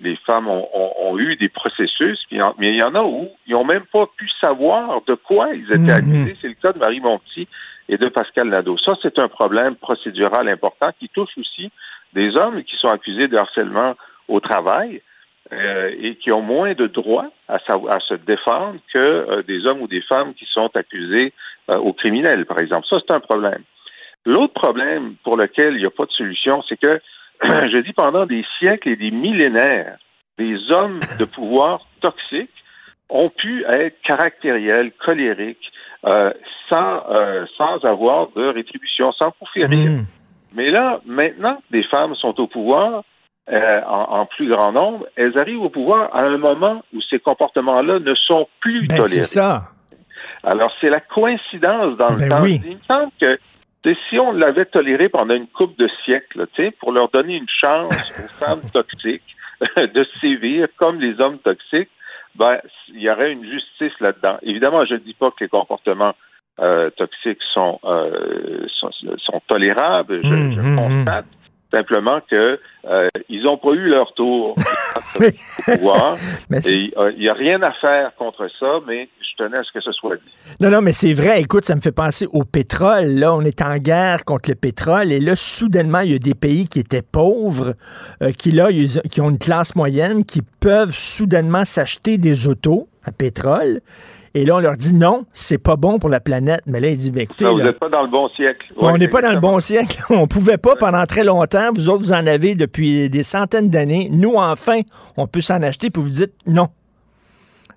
les, 0.00 0.16
femmes 0.26 0.48
ont, 0.48 0.66
ont, 0.72 0.92
ont, 1.02 1.18
eu 1.18 1.36
des 1.36 1.50
processus, 1.50 2.18
mais 2.58 2.70
il 2.70 2.78
y 2.78 2.82
en 2.82 2.94
a 2.94 3.02
où 3.02 3.28
ils 3.46 3.52
n'ont 3.52 3.64
même 3.66 3.84
pas 3.92 4.06
pu 4.16 4.30
savoir 4.40 5.02
de 5.06 5.14
quoi 5.14 5.48
ils 5.54 5.68
étaient 5.68 5.78
-hmm. 5.78 5.90
accusés. 5.90 6.36
C'est 6.40 6.48
le 6.48 6.54
cas 6.54 6.72
de 6.72 6.78
Marie 6.78 7.00
Monti 7.00 7.46
et 7.90 7.98
de 7.98 8.08
Pascal 8.08 8.48
Nadeau. 8.48 8.78
Ça, 8.78 8.92
c'est 9.02 9.18
un 9.18 9.28
problème 9.28 9.74
procédural 9.76 10.48
important 10.48 10.90
qui 10.98 11.08
touche 11.10 11.36
aussi 11.36 11.70
des 12.14 12.34
hommes 12.36 12.62
qui 12.62 12.76
sont 12.76 12.88
accusés 12.88 13.28
de 13.28 13.36
harcèlement 13.36 13.94
au 14.28 14.40
travail 14.40 15.02
euh, 15.52 15.90
et 16.00 16.16
qui 16.16 16.32
ont 16.32 16.40
moins 16.40 16.72
de 16.72 16.86
droits 16.86 17.30
à, 17.48 17.56
à 17.56 18.00
se 18.00 18.14
défendre 18.14 18.80
que 18.92 18.98
euh, 18.98 19.42
des 19.42 19.66
hommes 19.66 19.82
ou 19.82 19.86
des 19.86 20.00
femmes 20.00 20.32
qui 20.32 20.46
sont 20.46 20.70
accusés 20.74 21.34
euh, 21.70 21.76
aux 21.76 21.92
criminels, 21.92 22.46
par 22.46 22.60
exemple. 22.60 22.86
Ça, 22.88 22.96
c'est 23.06 23.12
un 23.12 23.20
problème. 23.20 23.62
L'autre 24.24 24.54
problème 24.54 25.16
pour 25.22 25.36
lequel 25.36 25.74
il 25.74 25.80
n'y 25.80 25.84
a 25.84 25.90
pas 25.90 26.06
de 26.06 26.12
solution, 26.12 26.62
c'est 26.66 26.78
que, 26.80 26.98
je 27.42 27.82
dis, 27.82 27.92
pendant 27.92 28.24
des 28.24 28.42
siècles 28.58 28.88
et 28.88 28.96
des 28.96 29.10
millénaires, 29.10 29.98
des 30.38 30.56
hommes 30.72 31.00
de 31.18 31.26
pouvoir 31.26 31.86
toxiques 32.00 32.48
ont 33.10 33.28
pu 33.28 33.66
être 33.68 34.00
caractériels, 34.00 34.92
colériques, 34.92 35.70
sans, 36.70 37.02
sans 37.56 37.84
avoir 37.84 38.28
de 38.34 38.46
rétribution, 38.46 39.12
sans 39.12 39.30
coup 39.30 39.46
férir. 39.52 39.90
Mm. 39.90 40.04
Mais 40.54 40.70
là, 40.70 41.00
maintenant 41.04 41.58
des 41.70 41.82
femmes 41.84 42.14
sont 42.16 42.40
au 42.40 42.46
pouvoir, 42.46 43.04
euh, 43.50 43.80
en, 43.86 44.20
en 44.20 44.26
plus 44.26 44.48
grand 44.48 44.72
nombre, 44.72 45.06
elles 45.16 45.38
arrivent 45.38 45.60
au 45.62 45.68
pouvoir 45.68 46.14
à 46.14 46.22
un 46.24 46.38
moment 46.38 46.82
où 46.94 47.00
ces 47.10 47.18
comportements-là 47.18 47.98
ne 47.98 48.14
sont 48.14 48.48
plus 48.60 48.86
Ben, 48.88 48.96
tolérés. 48.96 49.08
c'est 49.08 49.22
ça. 49.40 49.68
Alors, 50.42 50.70
c'est 50.80 50.90
la 50.90 51.00
coïncidence 51.00 51.96
dans 51.98 52.10
le 52.10 52.16
Ben 52.16 52.28
temps. 52.28 52.42
oui. 52.42 52.60
Il 52.64 52.76
me 52.76 52.82
semble 52.86 53.12
que 53.20 53.38
si 54.10 54.18
on 54.18 54.32
l'avait 54.32 54.64
toléré 54.64 55.08
pendant 55.10 55.34
une 55.34 55.46
couple 55.48 55.74
de 55.82 55.88
siècles, 56.04 56.40
pour 56.80 56.92
leur 56.92 57.08
donner 57.10 57.36
une 57.36 57.48
chance 57.62 57.92
aux 58.18 58.28
femmes 58.44 58.62
toxiques 58.72 59.22
de 59.76 60.06
sévir 60.20 60.68
comme 60.78 61.00
les 61.00 61.14
hommes 61.20 61.38
toxiques, 61.38 61.90
ben, 62.34 62.58
il 62.88 63.00
y 63.02 63.10
aurait 63.10 63.32
une 63.32 63.44
justice 63.44 63.92
là-dedans. 64.00 64.38
Évidemment, 64.42 64.84
je 64.86 64.94
ne 64.94 64.98
dis 65.00 65.14
pas 65.14 65.30
que 65.30 65.44
les 65.44 65.48
comportements 65.48 66.14
euh, 66.60 66.88
toxiques 66.90 67.42
sont, 67.52 67.78
euh, 67.84 68.66
sont, 68.80 68.90
sont 69.18 69.40
tolérables. 69.48 70.20
Je, 70.24 70.28
Hum, 70.28 70.52
je 70.52 70.60
hum, 70.60 70.76
constate 70.76 71.26
simplement 71.74 72.20
que 72.30 72.58
euh, 72.86 73.08
ils 73.28 73.42
n'ont 73.42 73.56
pas 73.58 73.70
eu 73.72 73.88
leur 73.88 74.12
tour 74.14 74.54
au 75.16 75.62
pouvoir. 75.64 76.14
Euh, 76.50 77.12
il 77.16 77.22
n'y 77.22 77.28
a 77.28 77.34
rien 77.34 77.60
à 77.62 77.72
faire 77.72 78.14
contre 78.16 78.48
ça, 78.60 78.78
mais 78.86 79.08
je 79.20 79.42
tenais 79.44 79.58
à 79.58 79.62
ce 79.64 79.72
que 79.72 79.80
ce 79.80 79.92
soit 79.92 80.16
dit. 80.16 80.22
Non, 80.60 80.70
non, 80.70 80.80
mais 80.82 80.92
c'est 80.92 81.12
vrai. 81.14 81.40
Écoute, 81.40 81.64
ça 81.64 81.74
me 81.74 81.80
fait 81.80 81.92
penser 81.92 82.26
au 82.32 82.44
pétrole. 82.44 83.06
Là, 83.06 83.34
on 83.34 83.40
est 83.42 83.60
en 83.62 83.76
guerre 83.78 84.24
contre 84.24 84.50
le 84.50 84.54
pétrole. 84.54 85.10
Et 85.12 85.20
là, 85.20 85.34
soudainement, 85.36 86.00
il 86.00 86.12
y 86.12 86.14
a 86.14 86.18
des 86.18 86.34
pays 86.34 86.68
qui 86.68 86.78
étaient 86.80 87.02
pauvres, 87.02 87.74
euh, 88.22 88.30
qui, 88.32 88.52
là, 88.52 88.70
ils- 88.70 89.00
qui 89.10 89.20
ont 89.20 89.30
une 89.30 89.38
classe 89.38 89.74
moyenne, 89.74 90.24
qui 90.24 90.42
peuvent 90.60 90.94
soudainement 90.94 91.64
s'acheter 91.64 92.18
des 92.18 92.46
autos 92.46 92.88
à 93.04 93.12
pétrole. 93.12 93.80
Et 94.36 94.44
là, 94.44 94.56
on 94.56 94.58
leur 94.58 94.76
dit 94.76 94.94
non, 94.94 95.26
c'est 95.32 95.62
pas 95.62 95.76
bon 95.76 95.98
pour 96.00 96.10
la 96.10 96.18
planète. 96.18 96.62
Mais 96.66 96.80
là, 96.80 96.88
il 96.88 96.96
dit, 96.96 97.12
ben, 97.12 97.20
écoutez, 97.22 97.44
là, 97.44 97.52
n'êtes 97.54 97.78
pas 97.78 97.88
dans 97.88 98.02
le 98.02 98.08
bon 98.08 98.28
siècle. 98.30 98.72
on 98.76 98.98
n'est 98.98 99.06
pas 99.08 99.22
dans 99.22 99.32
le 99.32 99.38
bon 99.38 99.60
siècle. 99.60 99.98
On 100.10 100.26
pouvait 100.26 100.58
pas 100.58 100.74
pendant 100.74 101.04
très 101.06 101.22
longtemps. 101.22 101.70
Vous 101.74 101.88
autres, 101.88 102.02
vous 102.02 102.12
en 102.12 102.26
avez 102.26 102.56
depuis 102.56 103.08
des 103.08 103.22
centaines 103.22 103.70
d'années. 103.70 104.08
Nous, 104.10 104.34
enfin, 104.34 104.80
on 105.16 105.28
peut 105.28 105.40
s'en 105.40 105.62
acheter, 105.62 105.90
puis 105.90 106.02
vous 106.02 106.10
dites 106.10 106.32
non. 106.46 106.68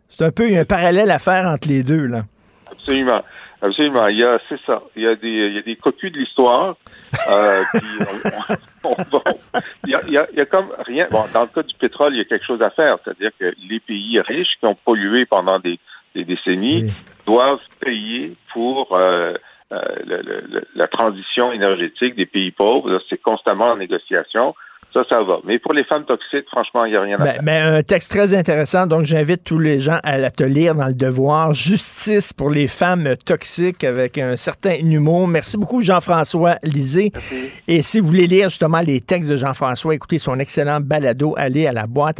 C'est 0.10 0.26
un 0.26 0.32
peu 0.32 0.46
un 0.58 0.66
parallèle 0.66 1.12
à 1.12 1.20
faire 1.20 1.46
entre 1.46 1.68
les 1.68 1.84
deux, 1.84 2.08
là. 2.08 2.24
Absolument. 2.72 3.22
Absolument. 3.62 4.08
Il 4.08 4.18
y 4.18 4.24
a, 4.24 4.40
c'est 4.50 4.60
ça. 4.66 4.80
Il 4.96 5.04
y 5.04 5.08
a 5.08 5.16
des, 5.16 5.28
il 5.28 5.54
y 5.56 5.58
a 5.60 5.62
des 5.62 5.76
cocus 5.76 6.12
de 6.12 6.18
l'histoire. 6.18 6.76
Euh, 7.32 7.64
puis 7.74 7.82
on- 8.84 8.90
on- 8.90 8.96
on 9.14 9.22
il, 9.86 9.92
y 9.92 9.96
a, 9.96 10.00
il, 10.08 10.14
y 10.14 10.18
a, 10.18 10.28
il 10.32 10.38
y 10.40 10.42
a 10.42 10.46
comme 10.46 10.68
rien. 10.86 11.08
Bon, 11.12 11.24
dans 11.34 11.42
le 11.42 11.48
cas 11.48 11.64
du 11.64 11.74
pétrole, 11.76 12.14
il 12.14 12.18
y 12.18 12.22
a 12.22 12.26
quelque 12.26 12.46
chose 12.46 12.62
à 12.62 12.70
faire. 12.72 12.98
C'est-à-dire 13.04 13.32
que 13.40 13.54
les 13.70 13.80
pays 13.80 14.20
riches 14.28 14.58
qui 14.60 14.66
ont 14.68 14.76
pollué 14.86 15.26
pendant 15.26 15.60
des, 15.60 15.80
des 16.18 16.26
décennies 16.26 16.84
Oui. 16.86 16.92
doivent 17.26 17.60
payer 17.80 18.36
pour 18.54 18.96
euh, 18.96 19.30
euh, 19.72 19.78
le- 20.06 20.22
le- 20.22 20.44
le- 20.54 20.68
la 20.76 20.88
transition 20.88 21.52
énergétique 21.52 22.16
des 22.16 22.26
pays 22.26 22.52
pauvres. 22.52 23.00
C'est 23.10 23.22
constamment 23.22 23.66
en 23.66 23.78
négociation. 23.78 24.56
Ça, 24.94 25.02
ça 25.12 25.22
va. 25.22 25.40
Mais 25.44 25.60
pour 25.60 25.74
les 25.74 25.84
femmes 25.84 26.06
toxiques, 26.06 26.48
franchement, 26.50 26.86
il 26.86 26.92
n'y 26.92 26.96
a 26.96 27.02
rien 27.02 27.18
à 27.20 27.24
Ben, 27.24 27.34
faire. 27.34 27.44
ben, 27.44 27.76
un 27.76 27.84
texte 27.84 28.10
très 28.10 28.34
intéressant, 28.34 28.88
donc 28.88 29.04
j'invite 29.04 29.44
tous 29.44 29.60
les 29.60 29.80
gens 29.82 30.00
à 30.02 30.18
la 30.18 30.32
te 30.32 30.44
lire 30.46 30.74
dans 30.76 30.88
le 30.88 30.94
devoir. 30.94 31.54
Justice 31.54 32.32
pour 32.32 32.50
les 32.50 32.70
femmes 32.70 33.16
toxiques 33.26 33.84
avec 33.84 34.18
un 34.18 34.38
certain 34.38 34.76
humour. 34.80 35.28
Merci 35.28 35.58
beaucoup, 35.58 35.82
Jean-François 35.82 36.56
Lisée. 36.64 37.12
Et 37.68 37.82
si 37.82 38.00
vous 38.00 38.08
voulez 38.08 38.28
lire 38.28 38.48
justement 38.50 38.80
les 38.80 39.02
textes 39.02 39.30
de 39.30 39.36
Jean-François, 39.36 39.94
écoutez 39.94 40.18
son 40.20 40.40
excellent 40.40 40.80
balado, 40.80 41.36
allez 41.38 41.68
à 41.68 41.74
la 41.74 41.86
boîte 41.86 42.20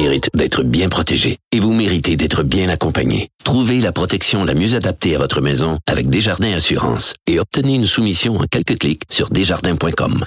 Mérite 0.00 0.30
d'être 0.32 0.62
bien 0.62 0.88
protégée 0.88 1.36
et 1.52 1.60
vous 1.60 1.72
méritez 1.72 2.16
d'être 2.16 2.42
bien 2.42 2.68
accompagnée. 2.70 3.28
Trouvez 3.44 3.80
la 3.80 3.92
protection 3.92 4.44
la 4.44 4.54
mieux 4.54 4.74
adaptée 4.74 5.14
à 5.14 5.18
votre 5.18 5.42
maison 5.42 5.78
avec 5.86 6.08
Desjardins 6.08 6.54
Assurance 6.54 7.14
et 7.26 7.38
obtenez 7.38 7.74
une 7.74 7.84
soumission 7.84 8.36
en 8.36 8.44
quelques 8.50 8.78
clics 8.78 9.02
sur 9.10 9.28
desjardins.com. 9.28 10.24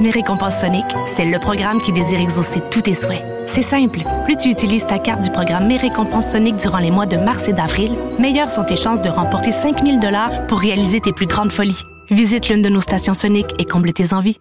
Mes 0.00 0.10
récompenses 0.10 0.60
Sonic, 0.60 0.84
c'est 1.06 1.24
le 1.24 1.38
programme 1.38 1.80
qui 1.80 1.92
désire 1.92 2.20
exaucer 2.20 2.60
tous 2.70 2.82
tes 2.82 2.94
souhaits. 2.94 3.24
C'est 3.46 3.62
simple. 3.62 4.00
Plus 4.24 4.36
tu 4.36 4.50
utilises 4.50 4.86
ta 4.86 4.98
carte 4.98 5.22
du 5.22 5.30
programme 5.30 5.68
Mes 5.68 5.78
récompenses 5.78 6.32
Sonic 6.32 6.56
durant 6.56 6.78
les 6.78 6.90
mois 6.90 7.06
de 7.06 7.16
mars 7.16 7.48
et 7.48 7.52
d'avril, 7.52 7.92
meilleures 8.18 8.50
sont 8.50 8.64
tes 8.64 8.76
chances 8.76 9.00
de 9.00 9.08
remporter 9.08 9.52
5000 9.52 9.98
dollars 9.98 10.46
pour 10.46 10.58
réaliser 10.58 11.00
tes 11.00 11.12
plus 11.12 11.26
grandes 11.26 11.52
folies. 11.52 11.82
Visite 12.10 12.48
l'une 12.48 12.62
de 12.62 12.68
nos 12.68 12.80
stations 12.80 13.14
Sonic 13.14 13.46
et 13.58 13.64
comble 13.64 13.92
tes 13.92 14.12
envies. 14.12 14.36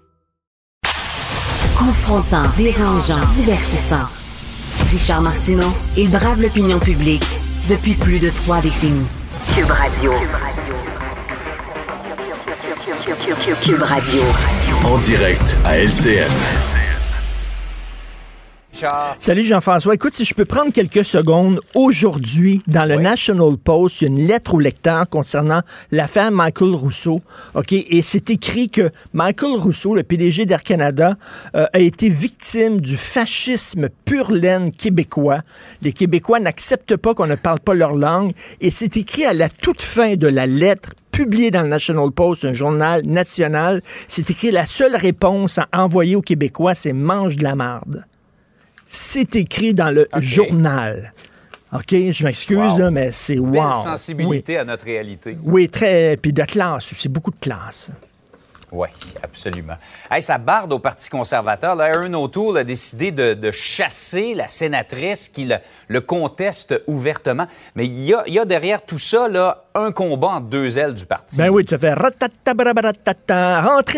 Confrontant, 1.84 2.44
dérangeant, 2.58 3.20
divertissant. 3.34 4.06
Richard 4.92 5.24
Martineau, 5.24 5.74
il 5.98 6.12
brave 6.12 6.40
l'opinion 6.40 6.78
publique 6.78 7.26
depuis 7.72 7.96
plus 7.96 8.20
de 8.20 8.30
trois 8.30 8.62
décennies. 8.62 9.08
Cube 9.56 9.72
Radio. 9.72 10.12
Cube 13.64 13.82
Radio. 13.82 14.22
En 14.84 15.00
direct 15.00 15.58
à 15.66 15.80
LCN. 15.80 16.71
Salut 19.20 19.44
Jean-François. 19.44 19.94
Écoute, 19.94 20.14
si 20.14 20.26
je 20.26 20.34
peux 20.34 20.46
prendre 20.46 20.72
quelques 20.72 21.06
secondes, 21.06 21.60
aujourd'hui, 21.76 22.62
dans 22.68 22.86
le 22.86 22.96
National 22.96 23.58
Post, 23.58 24.02
il 24.02 24.06
y 24.06 24.08
a 24.08 24.20
une 24.20 24.28
lettre 24.28 24.56
au 24.56 24.60
lecteur 24.60 25.08
concernant 25.10 25.62
l'affaire 25.92 26.32
Michael 26.32 26.74
Rousseau. 26.74 27.22
OK? 27.54 27.74
Et 27.74 28.02
c'est 28.02 28.30
écrit 28.30 28.70
que 28.70 28.90
Michael 29.14 29.54
Rousseau, 29.56 29.96
le 29.96 30.04
PDG 30.04 30.46
d'Air 30.46 30.64
Canada, 30.64 31.16
euh, 31.56 31.66
a 31.74 31.80
été 31.80 32.10
victime 32.10 32.82
du 32.82 32.98
fascisme 32.98 33.90
pur 34.06 34.32
laine 34.32 34.72
québécois. 34.72 35.42
Les 35.82 35.94
Québécois 35.94 36.40
n'acceptent 36.40 36.98
pas 36.98 37.14
qu'on 37.14 37.28
ne 37.28 37.36
parle 37.36 37.60
pas 37.60 37.74
leur 37.74 37.94
langue. 37.94 38.32
Et 38.62 38.72
c'est 38.72 38.98
écrit 38.98 39.26
à 39.26 39.34
la 39.34 39.50
toute 39.50 39.82
fin 39.82 40.16
de 40.16 40.28
la 40.28 40.48
lettre 40.48 40.94
publiée 41.12 41.52
dans 41.52 41.62
le 41.62 41.68
National 41.68 42.12
Post, 42.12 42.46
un 42.46 42.54
journal 42.54 43.02
national. 43.06 43.82
C'est 44.08 44.30
écrit 44.30 44.52
la 44.52 44.66
seule 44.66 44.96
réponse 44.96 45.58
à 45.58 45.68
envoyer 45.74 46.16
aux 46.16 46.22
Québécois, 46.22 46.74
c'est 46.74 46.94
mange 46.94 47.36
de 47.36 47.44
la 47.44 47.56
marde. 47.56 48.06
C'est 48.94 49.38
écrit 49.38 49.74
dans 49.74 49.90
le 49.90 50.06
journal. 50.20 51.14
OK, 51.74 51.92
je 52.12 52.24
m'excuse, 52.26 52.58
Wow. 52.78 52.92
mais 52.92 53.12
c'est 53.14 53.40
wow. 53.40 53.50
Belle 53.52 53.62
sensibilité 53.82 54.58
à 54.58 54.66
notre 54.66 54.84
réalité. 54.84 55.38
Oui. 55.44 55.52
oui, 55.64 55.70
très. 55.70 56.18
Puis 56.18 56.34
de 56.34 56.44
classe 56.44 56.92
aussi, 56.92 57.08
beaucoup 57.08 57.32
de 57.32 57.40
classe. 57.40 57.90
Oui, 58.72 58.88
absolument. 59.22 59.76
Hey, 60.10 60.24
ça 60.24 60.38
barde 60.38 60.72
au 60.72 60.80
Parti 60.80 61.10
conservateur. 61.10 61.76
Là, 61.76 61.92
Aaron 61.94 62.14
O'Toole 62.14 62.60
a 62.60 62.64
décidé 62.64 63.12
de, 63.12 63.34
de 63.34 63.52
chasser 63.52 64.34
la 64.34 64.48
sénatrice 64.48 65.28
qui 65.28 65.44
le, 65.44 65.58
le 65.90 66.00
conteste 66.00 66.82
ouvertement. 66.88 67.48
Mais 67.76 67.86
il 67.86 68.02
y 68.02 68.14
a, 68.14 68.24
il 68.28 68.34
y 68.34 68.40
a 68.40 68.46
derrière 68.46 68.86
tout 68.86 69.00
ça 69.00 69.28
là, 69.28 69.66
un 69.76 69.92
combat 69.92 70.30
entre 70.30 70.48
deux 70.48 70.78
ailes 70.78 70.94
du 70.94 71.06
parti. 71.06 71.38
Ben 71.38 71.50
oui, 71.50 71.66
tu 71.66 71.78
fais. 71.78 71.94
Rentrez 71.94 72.30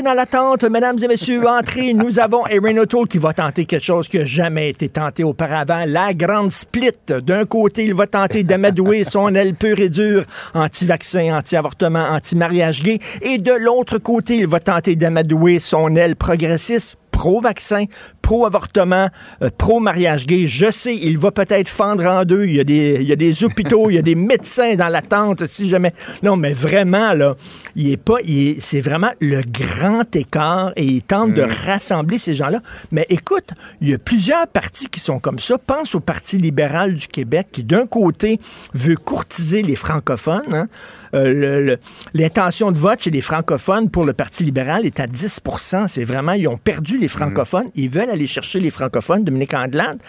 dans 0.01 0.13
la 0.13 0.25
tente, 0.25 0.63
mesdames 0.63 0.97
et 1.03 1.07
messieurs, 1.07 1.47
entrez. 1.47 1.93
Nous 2.03 2.19
avons 2.19 2.43
Aaron 2.45 2.77
O'Toole 2.77 3.07
qui 3.07 3.19
va 3.19 3.33
tenter 3.33 3.65
quelque 3.65 3.83
chose 3.83 4.07
qui 4.07 4.17
n'a 4.17 4.25
jamais 4.25 4.69
été 4.69 4.89
tenté 4.89 5.23
auparavant. 5.23 5.83
La 5.85 6.15
grande 6.15 6.51
split. 6.51 6.91
D'un 7.07 7.45
côté, 7.45 7.85
il 7.85 7.93
va 7.93 8.07
tenter 8.07 8.43
d'amadouer 8.43 9.03
son 9.03 9.35
aile 9.35 9.53
pure 9.53 9.79
et 9.79 9.89
dure, 9.89 10.23
anti-vaccin, 10.55 11.37
anti-avortement, 11.37 12.07
anti-mariage 12.09 12.81
gay. 12.81 12.97
Et 13.21 13.37
de 13.37 13.53
l'autre 13.53 13.99
côté, 13.99 14.37
il 14.37 14.47
va 14.47 14.62
tenter 14.63 14.95
d'amadouer 14.95 15.59
son 15.59 15.95
aile 15.95 16.15
progressiste 16.15 16.97
pro-vaccin, 17.13 17.85
pro-avortement, 18.23 19.07
euh, 19.43 19.49
pro-mariage 19.55 20.25
gay. 20.25 20.47
Je 20.47 20.71
sais, 20.71 20.95
il 20.95 21.17
va 21.19 21.31
peut-être 21.31 21.69
fendre 21.69 22.05
en 22.05 22.25
deux. 22.25 22.45
Il 22.45 22.55
y 22.55 22.59
a 22.59 22.63
des, 22.63 22.97
il 22.99 23.07
y 23.07 23.11
a 23.11 23.15
des 23.15 23.43
hôpitaux, 23.43 23.89
il 23.89 23.93
y 23.93 23.97
a 23.99 24.01
des 24.01 24.15
médecins 24.15 24.75
dans 24.75 24.89
l'attente, 24.89 25.45
si 25.45 25.69
jamais. 25.69 25.91
Non, 26.23 26.35
mais 26.35 26.53
vraiment, 26.53 27.13
là, 27.13 27.35
il 27.75 27.91
est 27.91 27.97
pas, 27.97 28.17
c'est 28.59 28.81
vraiment 28.81 29.11
le 29.21 29.41
grand 29.47 30.13
écart 30.15 30.73
et 30.75 30.83
il 30.83 31.01
tente 31.03 31.33
de 31.33 31.43
rassembler 31.43 32.17
ces 32.17 32.33
gens-là. 32.33 32.61
Mais 32.91 33.05
écoute, 33.09 33.51
il 33.79 33.89
y 33.89 33.93
a 33.93 33.99
plusieurs 33.99 34.47
partis 34.47 34.87
qui 34.87 34.99
sont 34.99 35.19
comme 35.19 35.39
ça. 35.39 35.57
Pense 35.57 35.95
au 35.95 35.99
Parti 35.99 36.37
libéral 36.39 36.95
du 36.95 37.07
Québec 37.07 37.47
qui, 37.51 37.63
d'un 37.63 37.85
côté, 37.85 38.39
veut 38.73 38.97
courtiser 38.97 39.61
les 39.61 39.75
francophones. 39.75 40.53
hein. 40.53 40.67
Euh, 41.13 41.75
L'intention 42.13 42.71
de 42.71 42.77
vote 42.77 43.01
chez 43.01 43.11
les 43.11 43.21
francophones 43.21 43.89
pour 43.89 44.05
le 44.05 44.13
Parti 44.13 44.43
libéral 44.43 44.85
est 44.85 44.99
à 44.99 45.07
10 45.07 45.41
C'est 45.87 46.03
vraiment, 46.03 46.33
ils 46.33 46.47
ont 46.47 46.57
perdu 46.57 46.97
les 46.97 47.07
francophones. 47.07 47.69
Ils 47.75 47.89
veulent 47.89 48.09
aller 48.09 48.27
chercher 48.27 48.59
les 48.59 48.69
francophones, 48.69 49.23
Dominique 49.23 49.53
Anglade. 49.53 49.99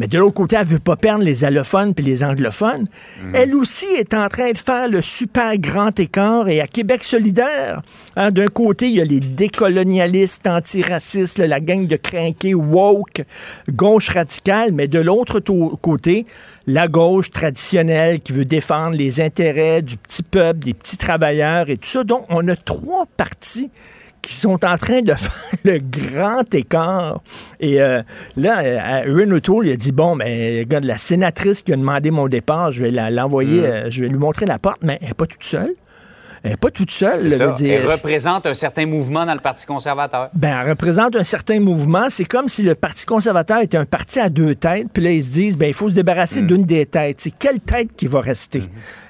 Mais 0.00 0.06
de 0.06 0.18
l'autre 0.18 0.32
côté, 0.32 0.56
elle 0.56 0.66
veut 0.66 0.78
pas 0.78 0.96
perdre 0.96 1.22
les 1.22 1.44
allophones 1.44 1.92
puis 1.92 2.02
les 2.02 2.24
anglophones. 2.24 2.86
Elle 3.34 3.54
aussi 3.54 3.84
est 3.84 4.14
en 4.14 4.28
train 4.28 4.50
de 4.52 4.56
faire 4.56 4.88
le 4.88 5.02
super 5.02 5.58
grand 5.58 6.00
écart. 6.00 6.48
Et 6.48 6.62
à 6.62 6.66
Québec 6.66 7.04
solidaire, 7.04 7.82
hein, 8.16 8.30
d'un 8.30 8.46
côté, 8.46 8.88
il 8.88 8.96
y 8.96 9.02
a 9.02 9.04
les 9.04 9.20
décolonialistes, 9.20 10.46
antiracistes, 10.46 11.36
la 11.36 11.60
gang 11.60 11.86
de 11.86 11.96
crinqués 11.96 12.54
woke, 12.54 13.24
gauche 13.70 14.08
radicale, 14.08 14.72
mais 14.72 14.88
de 14.88 15.00
l'autre 15.00 15.38
côté, 15.38 16.24
la 16.66 16.88
gauche 16.88 17.30
traditionnelle 17.30 18.20
qui 18.20 18.32
veut 18.32 18.46
défendre 18.46 18.96
les 18.96 19.20
intérêts 19.20 19.82
du 19.82 19.98
petit 19.98 20.22
peuple, 20.22 20.60
des 20.60 20.72
petits 20.72 20.96
travailleurs 20.96 21.68
et 21.68 21.76
tout 21.76 21.90
ça. 21.90 22.04
Donc, 22.04 22.24
on 22.30 22.48
a 22.48 22.56
trois 22.56 23.04
partis 23.18 23.68
qui 24.22 24.34
sont 24.34 24.64
en 24.64 24.76
train 24.76 25.02
de 25.02 25.14
faire 25.14 25.32
le 25.64 25.78
grand 25.78 26.54
écart. 26.54 27.20
Et 27.58 27.80
euh, 27.80 28.02
là, 28.36 28.60
euh, 28.62 29.02
Erin 29.20 29.30
O'Toole, 29.32 29.66
il 29.68 29.72
a 29.72 29.76
dit, 29.76 29.92
bon, 29.92 30.14
mais 30.14 30.60
regarde, 30.60 30.84
la 30.84 30.98
sénatrice 30.98 31.62
qui 31.62 31.72
a 31.72 31.76
demandé 31.76 32.10
mon 32.10 32.28
départ, 32.28 32.72
je 32.72 32.82
vais 32.84 32.90
l'envoyer, 33.10 33.60
Mm. 33.60 33.64
euh, 33.64 33.90
je 33.90 34.02
vais 34.02 34.08
lui 34.08 34.18
montrer 34.18 34.46
la 34.46 34.58
porte, 34.58 34.78
mais 34.82 34.98
elle 35.00 35.08
n'est 35.08 35.14
pas 35.14 35.26
toute 35.26 35.44
seule. 35.44 35.74
Elle 36.42 36.52
n'est 36.52 36.56
pas 36.56 36.70
toute 36.70 36.90
seule. 36.90 37.26
Là, 37.28 37.36
ça. 37.36 37.46
dire- 37.52 37.80
Elle 37.82 37.90
représente 37.90 38.46
un 38.46 38.54
certain 38.54 38.86
mouvement 38.86 39.26
dans 39.26 39.34
le 39.34 39.40
Parti 39.40 39.66
conservateur. 39.66 40.30
ben, 40.32 40.60
elle 40.62 40.70
représente 40.70 41.14
un 41.16 41.24
certain 41.24 41.60
mouvement. 41.60 42.06
C'est 42.08 42.24
comme 42.24 42.48
si 42.48 42.62
le 42.62 42.74
Parti 42.74 43.04
conservateur 43.04 43.60
était 43.60 43.76
un 43.76 43.84
parti 43.84 44.20
à 44.20 44.28
deux 44.30 44.54
têtes, 44.54 44.86
puis 44.92 45.02
là, 45.02 45.10
ils 45.10 45.22
se 45.24 45.30
disent, 45.32 45.58
ben, 45.58 45.66
il 45.66 45.74
faut 45.74 45.90
se 45.90 45.96
débarrasser 45.96 46.40
d'une 46.42 46.64
des 46.64 46.86
têtes. 46.86 47.20
C'est 47.20 47.30
quelle 47.38 47.60
tête 47.60 47.94
qui 47.94 48.06
va 48.06 48.20
rester? 48.20 48.62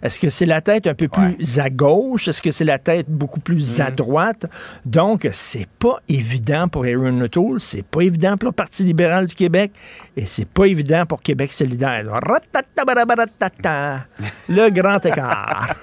Est-ce 0.02 0.18
que 0.18 0.28
c'est 0.30 0.46
la 0.46 0.60
tête 0.60 0.86
un 0.88 0.94
peu 0.94 1.06
plus 1.08 1.58
à 1.60 1.70
gauche? 1.70 2.26
Est-ce 2.26 2.42
que 2.42 2.50
c'est 2.50 2.64
la 2.64 2.78
tête 2.78 3.06
beaucoup 3.08 3.40
plus 3.40 3.80
à 3.80 3.90
droite? 3.90 4.46
Donc, 4.84 5.28
c'est 5.32 5.68
pas 5.78 5.98
évident 6.08 6.66
pour 6.68 6.84
Aaron 6.84 7.20
O'Toole, 7.20 7.60
c'est 7.60 7.84
pas 7.84 8.00
évident 8.02 8.36
pour 8.36 8.48
le 8.48 8.52
Parti 8.52 8.82
libéral 8.82 9.26
du 9.26 9.34
Québec, 9.34 9.70
et 10.16 10.26
c'est 10.26 10.48
pas 10.48 10.64
évident 10.64 11.06
pour 11.06 11.22
Québec 11.22 11.52
solidaire. 11.52 12.04
Le 14.48 14.68
grand 14.70 15.04
écart. 15.04 15.74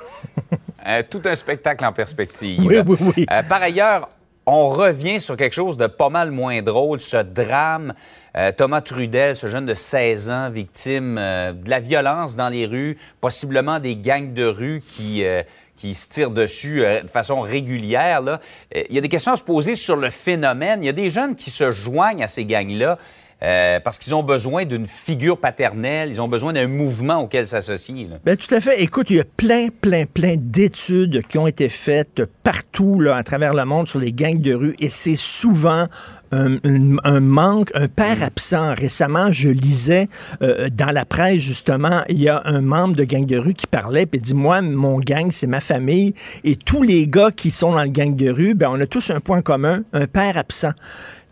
Euh, 0.87 1.03
tout 1.09 1.21
un 1.25 1.35
spectacle 1.35 1.83
en 1.83 1.91
perspective. 1.93 2.59
Oui, 2.65 2.77
oui, 2.85 2.97
oui. 3.17 3.25
Euh, 3.31 3.43
par 3.43 3.61
ailleurs, 3.61 4.09
on 4.49 4.69
revient 4.69 5.19
sur 5.19 5.35
quelque 5.35 5.53
chose 5.53 5.75
de 5.75 5.87
pas 5.87 6.07
mal 6.07 6.31
moins 6.31 6.61
drôle, 6.61 7.01
ce 7.01 7.17
drame. 7.17 7.93
Euh, 8.37 8.53
Thomas 8.53 8.79
Trudel, 8.79 9.35
ce 9.35 9.45
jeune 9.47 9.65
de 9.65 9.73
16 9.73 10.29
ans, 10.29 10.49
victime 10.49 11.17
euh, 11.19 11.51
de 11.51 11.69
la 11.69 11.81
violence 11.81 12.37
dans 12.37 12.47
les 12.47 12.65
rues, 12.65 12.97
possiblement 13.19 13.79
des 13.79 13.97
gangs 13.97 14.33
de 14.33 14.45
rue 14.45 14.81
qui, 14.87 15.25
euh, 15.25 15.43
qui 15.75 15.93
se 15.93 16.07
tirent 16.09 16.31
dessus 16.31 16.79
de 16.79 17.09
façon 17.09 17.41
régulière. 17.41 18.21
là. 18.21 18.39
Il 18.73 18.95
y 18.95 18.97
a 18.97 19.01
des 19.01 19.09
questions 19.09 19.33
à 19.33 19.35
se 19.35 19.43
poser 19.43 19.75
sur 19.75 19.97
le 19.97 20.09
phénomène. 20.09 20.81
Il 20.81 20.85
y 20.85 20.89
a 20.89 20.93
des 20.93 21.09
jeunes 21.09 21.35
qui 21.35 21.51
se 21.51 21.73
joignent 21.73 22.23
à 22.23 22.27
ces 22.27 22.45
gangs-là. 22.45 22.97
Euh, 23.43 23.79
parce 23.79 23.99
qu'ils 23.99 24.15
ont 24.15 24.23
besoin 24.23 24.65
d'une 24.65 24.87
figure 24.87 25.37
paternelle, 25.37 26.09
ils 26.09 26.21
ont 26.21 26.27
besoin 26.27 26.53
d'un 26.53 26.67
mouvement 26.67 27.21
auquel 27.21 27.45
s'associer. 27.45 28.09
Ben, 28.25 28.35
tout 28.35 28.53
à 28.53 28.59
fait. 28.59 28.81
Écoute, 28.81 29.09
il 29.09 29.17
y 29.17 29.19
a 29.19 29.25
plein, 29.25 29.67
plein, 29.69 30.05
plein 30.05 30.35
d'études 30.37 31.21
qui 31.27 31.37
ont 31.37 31.47
été 31.47 31.69
faites 31.69 32.23
partout 32.43 32.99
là, 32.99 33.15
à 33.15 33.23
travers 33.23 33.53
le 33.53 33.63
monde 33.65 33.87
sur 33.87 33.99
les 33.99 34.11
gangs 34.11 34.41
de 34.41 34.53
rue 34.53 34.75
et 34.79 34.89
c'est 34.89 35.15
souvent 35.15 35.87
un, 36.31 37.19
manque, 37.19 37.71
un 37.73 37.87
père 37.87 38.23
absent. 38.23 38.73
Récemment, 38.75 39.31
je 39.31 39.49
lisais 39.49 40.09
euh, 40.41 40.69
dans 40.69 40.91
la 40.91 41.05
presse, 41.05 41.39
justement, 41.39 42.01
il 42.09 42.21
y 42.21 42.29
a 42.29 42.41
un 42.45 42.61
membre 42.61 42.95
de 42.95 43.03
gang 43.03 43.25
de 43.25 43.37
rue 43.37 43.53
qui 43.53 43.67
parlait 43.67 44.07
et 44.11 44.19
dit, 44.19 44.33
moi, 44.33 44.61
mon 44.61 44.99
gang, 44.99 45.29
c'est 45.31 45.47
ma 45.47 45.59
famille 45.59 46.13
et 46.43 46.55
tous 46.55 46.83
les 46.83 47.07
gars 47.07 47.31
qui 47.31 47.51
sont 47.51 47.71
dans 47.71 47.83
le 47.83 47.89
gang 47.89 48.15
de 48.15 48.29
rue, 48.29 48.55
ben, 48.55 48.69
on 48.71 48.79
a 48.81 48.87
tous 48.87 49.09
un 49.11 49.19
point 49.19 49.41
commun, 49.41 49.83
un 49.93 50.07
père 50.07 50.37
absent 50.37 50.73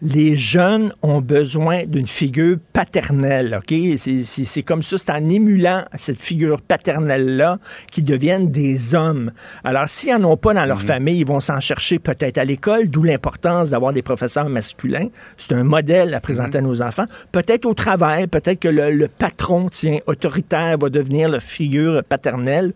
les 0.05 0.35
jeunes 0.35 0.93
ont 1.01 1.19
besoin 1.19 1.85
d'une 1.85 2.05
figure 2.05 2.57
paternelle, 2.73 3.57
OK? 3.59 3.75
C'est- 3.97 4.61
comme 4.63 4.83
ça, 4.83 4.97
c'est 4.99 5.11
en 5.11 5.29
émulant 5.29 5.83
cette 5.97 6.19
figure 6.19 6.61
paternelle-là 6.61 7.57
qu'ils 7.91 8.05
deviennent 8.05 8.51
des 8.51 8.93
hommes. 8.93 9.31
Alors, 9.63 9.89
s'ils 9.89 10.15
n'en 10.15 10.31
ont 10.31 10.37
pas 10.37 10.53
dans 10.53 10.65
leur 10.65 10.81
famille, 10.81 11.19
ils 11.19 11.25
vont 11.25 11.39
s'en 11.39 11.59
chercher 11.59 11.97
peut-être 11.97 12.37
à 12.37 12.45
l'école, 12.45 12.87
d'où 12.87 13.01
l'importance 13.01 13.71
d'avoir 13.71 13.93
des 13.93 14.03
professeurs 14.03 14.47
masculins. 14.47 15.07
C'est 15.37 15.53
un 15.53 15.63
modèle 15.63 16.13
à 16.13 16.19
présenter 16.19 16.59
à 16.59 16.61
nos 16.61 16.81
enfants. 16.83 17.05
Peut-être 17.31 17.65
au 17.65 17.73
travail, 17.73 18.27
peut-être 18.27 18.59
que 18.59 18.67
le, 18.67 18.91
le 18.91 19.07
patron, 19.07 19.69
tiens, 19.71 19.97
autoritaire, 20.05 20.77
va 20.77 20.89
devenir 20.89 21.29
la 21.29 21.39
figure 21.39 22.03
paternelle 22.07 22.73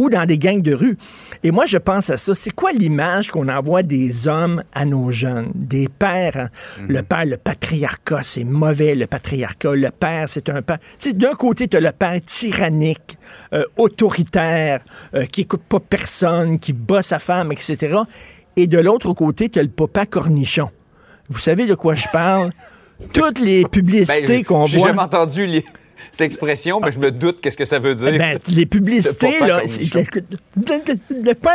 ou 0.00 0.08
dans 0.08 0.24
des 0.24 0.38
gangs 0.38 0.62
de 0.62 0.72
rue. 0.72 0.96
Et 1.42 1.50
moi, 1.50 1.66
je 1.66 1.76
pense 1.76 2.08
à 2.10 2.16
ça. 2.16 2.32
C'est 2.32 2.52
quoi 2.52 2.70
l'image 2.72 3.30
qu'on 3.32 3.48
envoie 3.48 3.82
des 3.82 4.28
hommes 4.28 4.62
à 4.72 4.84
nos 4.84 5.10
jeunes, 5.10 5.50
des 5.56 5.88
pères? 5.88 6.36
hein? 6.36 6.48
Le 6.88 7.02
père, 7.02 7.26
le 7.26 7.36
patriarcat, 7.36 8.22
c'est 8.22 8.44
mauvais, 8.44 8.94
le 8.94 9.08
patriarcat. 9.08 9.74
Le 9.74 9.90
père, 9.90 10.26
c'est 10.28 10.48
un 10.50 10.62
père. 10.62 10.78
D'un 11.14 11.34
côté, 11.34 11.66
tu 11.66 11.76
as 11.76 11.80
le 11.80 11.90
père 11.90 12.20
tyrannique, 12.24 13.18
euh, 13.52 13.64
autoritaire, 13.76 14.80
euh, 15.14 15.26
qui 15.26 15.40
écoute 15.42 15.62
pas 15.68 15.80
personne, 15.80 16.60
qui 16.60 16.72
bat 16.72 17.02
sa 17.02 17.18
femme, 17.18 17.50
etc. 17.50 17.98
Et 18.56 18.68
de 18.68 18.78
l'autre 18.78 19.12
côté, 19.14 19.48
tu 19.48 19.58
as 19.58 19.62
le 19.62 19.68
papa 19.68 20.06
cornichon. 20.06 20.70
Vous 21.28 21.40
savez 21.40 21.66
de 21.66 21.74
quoi 21.74 21.94
je 21.94 22.06
parle? 22.12 22.50
Toutes 23.14 23.38
les 23.40 23.64
publicités 23.64 24.26
Ben, 24.28 24.44
qu'on 24.44 24.66
J'ai 24.66 24.78
voit. 24.78 24.88
jamais 24.88 25.02
entendu 25.02 25.46
les- 25.46 25.64
cette 26.10 26.22
expression, 26.22 26.80
mais 26.80 26.92
je 26.92 26.98
me 26.98 27.10
doute 27.10 27.40
qu'est-ce 27.40 27.56
que 27.56 27.64
ça 27.64 27.78
veut 27.78 27.94
dire. 27.94 28.12
Ben, 28.18 28.38
les 28.48 28.66
publicités, 28.66 29.38
là, 29.40 29.60
c'est- 29.66 29.94
le, 29.94 31.32
père, 31.34 31.52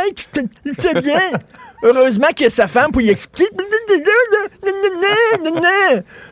il 0.64 0.74
fait 0.74 1.00
bien. 1.02 1.20
Heureusement 1.82 2.28
qu'il 2.34 2.44
y 2.44 2.46
a 2.46 2.50
sa 2.50 2.66
femme 2.66 2.90
pour 2.92 3.02
y 3.02 3.10
expliquer. 3.10 3.50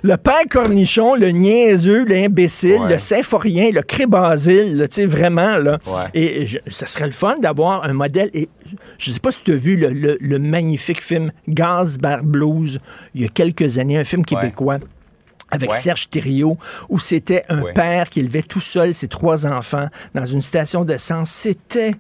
Le 0.03 0.17
père 0.17 0.41
cornichon, 0.51 1.15
le 1.15 1.29
niaiseux, 1.29 2.05
l'imbécile, 2.05 2.81
Ouais. 2.81 2.93
le 2.95 2.99
symphorien, 2.99 3.71
le 3.71 3.83
crébasile, 3.83 4.87
tu 4.89 4.95
sais, 4.95 5.07
vraiment, 5.07 5.59
là. 5.59 5.79
Ouais. 5.87 6.01
Et 6.15 6.47
je- 6.47 6.59
ça 6.71 6.87
serait 6.87 7.07
le 7.07 7.13
fun 7.13 7.37
d'avoir 7.39 7.85
un 7.85 7.93
modèle. 7.93 8.31
Et 8.35 8.49
je 8.99 9.11
sais 9.11 9.21
pas 9.21 9.31
si 9.31 9.45
tu 9.45 9.53
as 9.53 9.57
vu 9.57 9.77
le, 9.77 9.91
le- 9.91 10.17
le 10.21 10.39
magnifique 10.39 11.03
film 11.03 11.31
Gaz 11.49 11.99
Bar 11.99 12.23
Blues, 12.25 12.81
il 13.15 13.23
y 13.23 13.25
a 13.25 13.29
quelques 13.29 13.79
années, 13.79 13.99
un 13.99 14.05
film 14.05 14.25
québécois 14.25 14.79
avec 15.53 15.71
Ouais. 15.71 15.77
Serge 15.79 16.09
Thériault, 16.11 16.59
où 16.89 16.99
c'était 16.99 17.45
un 17.49 17.63
Ouais. 17.63 17.73
père 17.73 18.11
qui 18.11 18.19
élevait 18.21 18.43
tout 18.43 18.61
seul 18.61 18.93
ses 18.95 19.07
trois 19.07 19.47
enfants 19.47 19.87
dans 20.15 20.27
une 20.27 20.43
station 20.43 20.85
d'essence. 20.85 21.31
C'était 21.31 21.93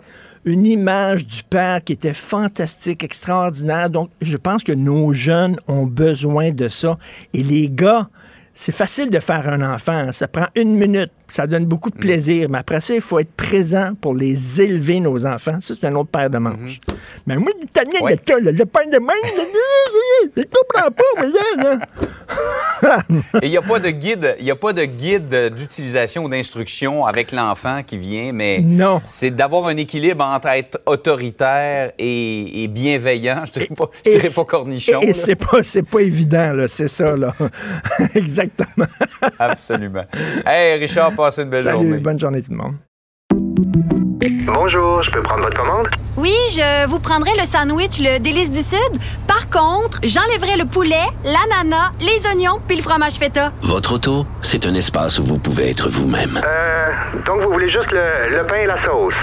une 0.45 0.67
image 0.67 1.25
du 1.27 1.45
père 1.45 1.85
qui 1.85 1.93
était 1.93 2.15
fantastique, 2.15 3.05
extraordinaire. 3.05 3.89
Donc, 3.91 4.11
je 4.21 4.37
pense 4.37 4.65
que 4.65 4.73
nos 4.73 5.13
jeunes 5.13 5.57
ont 5.69 5.87
besoin 5.87 6.51
de 6.51 6.69
ça. 6.69 6.99
Et 7.33 7.45
les 7.45 7.71
gars, 7.71 8.09
c'est 8.55 8.73
facile 8.73 9.09
de 9.11 9.21
faire 9.21 9.49
un 9.49 9.63
enfant. 9.75 10.11
Ça 10.13 10.27
prend 10.27 10.47
une 10.57 10.75
minute. 10.77 11.13
Ça 11.29 11.47
donne 11.47 11.65
beaucoup 11.67 11.91
de 11.91 11.97
plaisir. 11.97 12.49
Mais 12.51 12.59
après 12.59 12.81
ça, 12.81 12.95
il 12.95 13.01
faut 13.01 13.19
être 13.19 13.33
présent 13.33 13.93
pour 14.01 14.15
les 14.15 14.61
élever, 14.61 15.01
nos 15.01 15.25
enfants. 15.27 15.59
Ça, 15.61 15.75
c'est 15.81 15.87
un 15.87 15.95
autre 15.95 16.11
paire 16.11 16.29
de 16.31 16.39
manches. 16.39 16.79
Mais 17.27 17.37
moi, 17.37 17.51
l'italien, 17.61 18.01
Ouais. 18.03 18.19
le, 18.29 18.41
le, 18.41 18.51
le 18.53 18.67
pain 18.67 18.87
de 18.93 18.99
main, 18.99 19.13
je 20.37 20.43
comprends 20.45 20.91
pas, 20.91 21.21
mais 21.21 21.27
là, 21.29 21.79
là. 21.79 22.99
Et 23.43 23.47
il 23.47 23.51
n'y 23.51 23.57
a 23.57 23.63
pas 23.63 23.79
de 23.79 23.91
guide, 23.91 24.37
il 24.41 24.51
a 24.51 24.57
pas 24.57 24.73
de 24.73 24.85
guide 24.85 25.51
d'utilisation 25.57 26.25
ou 26.25 26.29
d'instruction 26.29 27.07
avec 27.07 27.31
l'enfant 27.33 27.83
qui 27.87 27.97
vient, 27.97 28.33
mais 28.33 28.59
Non. 28.61 29.01
c'est 29.07 29.31
d'avoir 29.31 29.69
un 29.69 29.77
équilibre 29.77 30.25
entre 30.25 30.49
être 30.49 30.81
autoritaire 30.87 31.93
et, 31.99 32.65
et 32.65 32.69
bienveillant. 32.69 33.45
Je 33.47 33.53
dirais 33.53 33.69
pas, 33.77 33.89
je 34.05 34.11
Et 34.11 34.15
dirais 34.17 34.31
pas 34.35 34.45
cornichon. 34.45 35.01
Et 35.01 35.09
là. 35.09 35.15
c'est 35.15 35.37
pas, 35.37 35.63
c'est 35.63 35.83
pas 35.89 36.01
évident, 36.01 36.53
là. 36.53 36.67
C'est 36.69 36.89
ça, 36.89 37.17
là. 37.17 37.35
Exactement. 38.15 38.87
Absolument. 39.39 40.05
Hey, 40.47 40.79
Richard, 40.79 41.15
une 41.31 41.51
belle 41.51 41.63
Salut, 41.65 41.77
journée. 41.77 41.99
bonne 41.99 42.19
journée 42.19 42.43
tout 42.43 42.51
le 42.53 42.57
monde. 42.59 42.75
Bonjour, 44.47 45.03
je 45.03 45.11
peux 45.11 45.23
prendre 45.23 45.43
votre 45.45 45.57
commande? 45.59 45.89
Oui, 46.17 46.35
je 46.51 46.87
vous 46.87 46.99
prendrai 46.99 47.31
le 47.39 47.45
sandwich, 47.47 47.99
le 47.99 48.19
délice 48.19 48.51
du 48.51 48.61
Sud. 48.61 48.79
Par 49.27 49.49
contre, 49.49 49.99
j'enlèverai 50.03 50.57
le 50.57 50.65
poulet, 50.67 51.03
l'ananas, 51.25 51.91
les 52.01 52.27
oignons 52.29 52.61
puis 52.67 52.77
le 52.77 52.83
fromage 52.83 53.15
feta. 53.15 53.53
Votre 53.63 53.95
auto, 53.95 54.27
c'est 54.41 54.67
un 54.67 54.75
espace 54.75 55.19
où 55.19 55.25
vous 55.25 55.39
pouvez 55.39 55.71
être 55.71 55.89
vous-même. 55.89 56.41
Euh, 56.45 56.89
donc 57.27 57.41
vous 57.43 57.53
voulez 57.53 57.71
juste 57.71 57.91
le, 57.93 58.37
le 58.37 58.47
pain 58.47 58.57
et 58.57 58.67
la 58.67 58.81
sauce? 58.85 59.15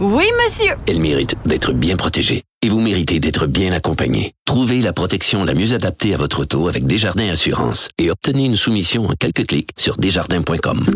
Oui, 0.00 0.26
monsieur. 0.44 0.74
Elle 0.88 1.00
mérite 1.00 1.34
d'être 1.46 1.72
bien 1.72 1.96
protégée. 1.96 2.42
Et 2.64 2.70
vous 2.70 2.80
méritez 2.80 3.20
d'être 3.20 3.46
bien 3.46 3.72
accompagné. 3.72 4.32
Trouvez 4.46 4.80
la 4.80 4.94
protection 4.94 5.44
la 5.44 5.52
mieux 5.52 5.74
adaptée 5.74 6.14
à 6.14 6.16
votre 6.16 6.40
auto 6.40 6.66
avec 6.66 6.86
Desjardins 6.86 7.28
Assurance 7.28 7.90
et 7.98 8.10
obtenez 8.10 8.46
une 8.46 8.56
soumission 8.56 9.04
en 9.04 9.12
quelques 9.12 9.46
clics 9.46 9.68
sur 9.76 9.98
desjardins.com. 9.98 10.86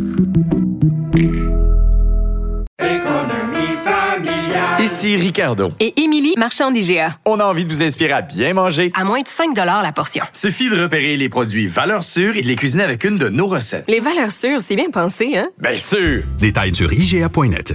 Ici 4.80 5.16
Ricardo. 5.16 5.72
Et 5.78 6.00
Émilie, 6.00 6.32
marchand 6.38 6.70
d'IGA. 6.70 7.18
On 7.26 7.38
a 7.38 7.44
envie 7.44 7.64
de 7.64 7.68
vous 7.68 7.82
inspirer 7.82 8.12
à 8.12 8.22
bien 8.22 8.54
manger. 8.54 8.90
À 8.94 9.04
moins 9.04 9.20
de 9.20 9.28
5 9.28 9.54
la 9.54 9.92
portion. 9.92 10.24
Suffit 10.32 10.70
de 10.70 10.80
repérer 10.80 11.18
les 11.18 11.28
produits 11.28 11.66
valeurs 11.66 12.04
sûres 12.04 12.36
et 12.36 12.40
de 12.40 12.46
les 12.46 12.56
cuisiner 12.56 12.84
avec 12.84 13.04
une 13.04 13.18
de 13.18 13.28
nos 13.28 13.46
recettes. 13.46 13.84
Les 13.88 14.00
valeurs 14.00 14.32
sûres, 14.32 14.62
c'est 14.62 14.76
bien 14.76 14.88
pensé, 14.90 15.36
hein? 15.36 15.50
Bien 15.58 15.76
sûr! 15.76 16.22
Détails 16.38 16.74
sur 16.74 16.90
IGA.net. 16.90 17.74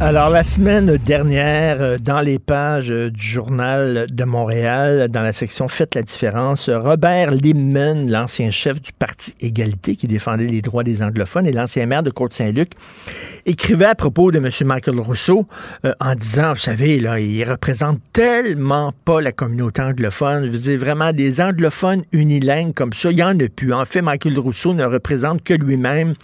Alors, 0.00 0.28
la 0.28 0.42
semaine 0.42 0.96
dernière, 0.96 1.80
euh, 1.80 1.96
dans 1.98 2.20
les 2.20 2.40
pages 2.40 2.90
euh, 2.90 3.10
du 3.10 3.24
Journal 3.24 4.06
de 4.10 4.24
Montréal, 4.24 5.08
dans 5.08 5.22
la 5.22 5.32
section 5.32 5.68
Faites 5.68 5.94
la 5.94 6.02
différence, 6.02 6.68
Robert 6.68 7.30
Limman, 7.30 8.10
l'ancien 8.10 8.50
chef 8.50 8.82
du 8.82 8.92
Parti 8.92 9.36
Égalité 9.40 9.94
qui 9.94 10.08
défendait 10.08 10.48
les 10.48 10.62
droits 10.62 10.82
des 10.82 11.00
anglophones 11.00 11.46
et 11.46 11.52
l'ancien 11.52 11.86
maire 11.86 12.02
de 12.02 12.10
Côte-Saint-Luc, 12.10 12.72
écrivait 13.46 13.86
à 13.86 13.94
propos 13.94 14.32
de 14.32 14.38
M. 14.38 14.50
Michael 14.64 14.98
Rousseau 14.98 15.46
euh, 15.84 15.92
en 16.00 16.16
disant, 16.16 16.54
vous 16.54 16.60
savez, 16.60 16.98
là, 16.98 17.20
il 17.20 17.48
représente 17.48 18.00
tellement 18.12 18.92
pas 19.04 19.20
la 19.20 19.30
communauté 19.30 19.80
anglophone. 19.80 20.46
Je 20.46 20.50
veux 20.50 20.58
dire, 20.58 20.78
vraiment, 20.78 21.12
des 21.12 21.40
anglophones 21.40 22.02
unilingues 22.10 22.74
comme 22.74 22.92
ça, 22.92 23.12
il 23.12 23.18
y 23.18 23.22
en 23.22 23.38
a 23.38 23.48
plus. 23.48 23.72
En 23.72 23.84
fait, 23.84 24.02
Michael 24.02 24.40
Rousseau 24.40 24.74
ne 24.74 24.84
représente 24.84 25.44
que 25.44 25.54
lui-même 25.54 26.14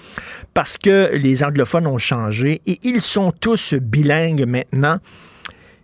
parce 0.54 0.76
que 0.76 1.14
les 1.14 1.44
anglophones 1.44 1.86
ont 1.86 1.98
changé 1.98 2.62
et 2.66 2.80
ils 2.82 3.00
sont 3.00 3.30
tous 3.30 3.59
bilingue 3.74 4.44
maintenant. 4.46 4.98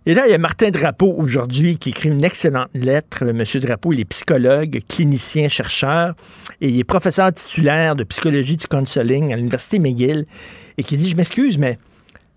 Et 0.05 0.13
là, 0.13 0.25
il 0.25 0.31
y 0.31 0.33
a 0.33 0.37
Martin 0.37 0.69
Drapeau 0.69 1.13
aujourd'hui 1.17 1.77
qui 1.77 1.89
écrit 1.89 2.07
une 2.07 2.23
excellente 2.23 2.69
lettre. 2.73 3.25
Monsieur 3.25 3.59
Drapeau, 3.59 3.91
il 3.91 3.99
est 3.99 4.05
psychologue, 4.05 4.79
clinicien, 4.87 5.49
chercheur 5.49 6.15
et 6.61 6.69
il 6.69 6.79
est 6.79 6.85
professeur 6.85 7.33
titulaire 7.33 7.97
de 7.97 8.05
psychologie 8.05 8.55
du 8.55 8.67
counseling 8.67 9.33
à 9.33 9.35
l'Université 9.35 9.79
McGill 9.79 10.25
et 10.77 10.83
qui 10.83 10.95
dit, 10.95 11.09
je 11.09 11.17
m'excuse, 11.17 11.57
mais 11.57 11.77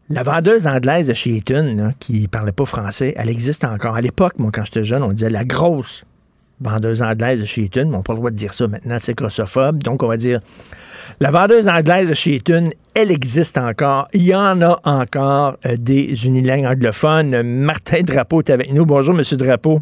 la 0.09 0.24
vendeuse 0.24 0.66
anglaise 0.66 1.07
de 1.07 1.14
chez 1.14 1.37
Eton, 1.37 1.94
qui 2.00 2.26
parlait 2.26 2.50
pas 2.50 2.64
français, 2.64 3.14
elle 3.16 3.31
existe 3.31 3.62
encore. 3.62 3.94
À 3.94 4.00
l'époque, 4.00 4.38
moi, 4.38 4.50
quand 4.53 4.64
j'étais 4.64 4.83
jeune, 4.83 5.05
on 5.05 5.12
disait 5.12 5.31
la 5.31 5.44
grosse 5.44 6.05
vendeuse 6.60 7.02
anglaise 7.02 7.40
de 7.40 7.46
chez 7.46 7.70
mais 7.74 7.84
on 7.84 7.90
n'a 7.90 8.02
pas 8.02 8.12
le 8.12 8.18
droit 8.18 8.30
de 8.30 8.36
dire 8.36 8.52
ça 8.52 8.66
maintenant, 8.68 8.96
c'est 8.98 9.14
grossophobe. 9.14 9.82
Donc, 9.82 10.02
on 10.02 10.08
va 10.08 10.16
dire 10.16 10.40
la 11.20 11.30
vendeuse 11.30 11.68
anglaise 11.68 12.08
de 12.08 12.14
chez 12.14 12.42
elle 12.94 13.10
existe 13.10 13.58
encore. 13.58 14.08
Il 14.12 14.22
y 14.22 14.34
en 14.34 14.60
a 14.62 14.80
encore 14.84 15.56
euh, 15.66 15.76
des 15.78 16.26
unilingues 16.26 16.66
anglophones. 16.66 17.42
Martin 17.42 18.02
Drapeau 18.02 18.40
est 18.40 18.50
avec 18.50 18.72
nous. 18.72 18.84
Bonjour, 18.84 19.14
Monsieur 19.14 19.36
Drapeau. 19.36 19.80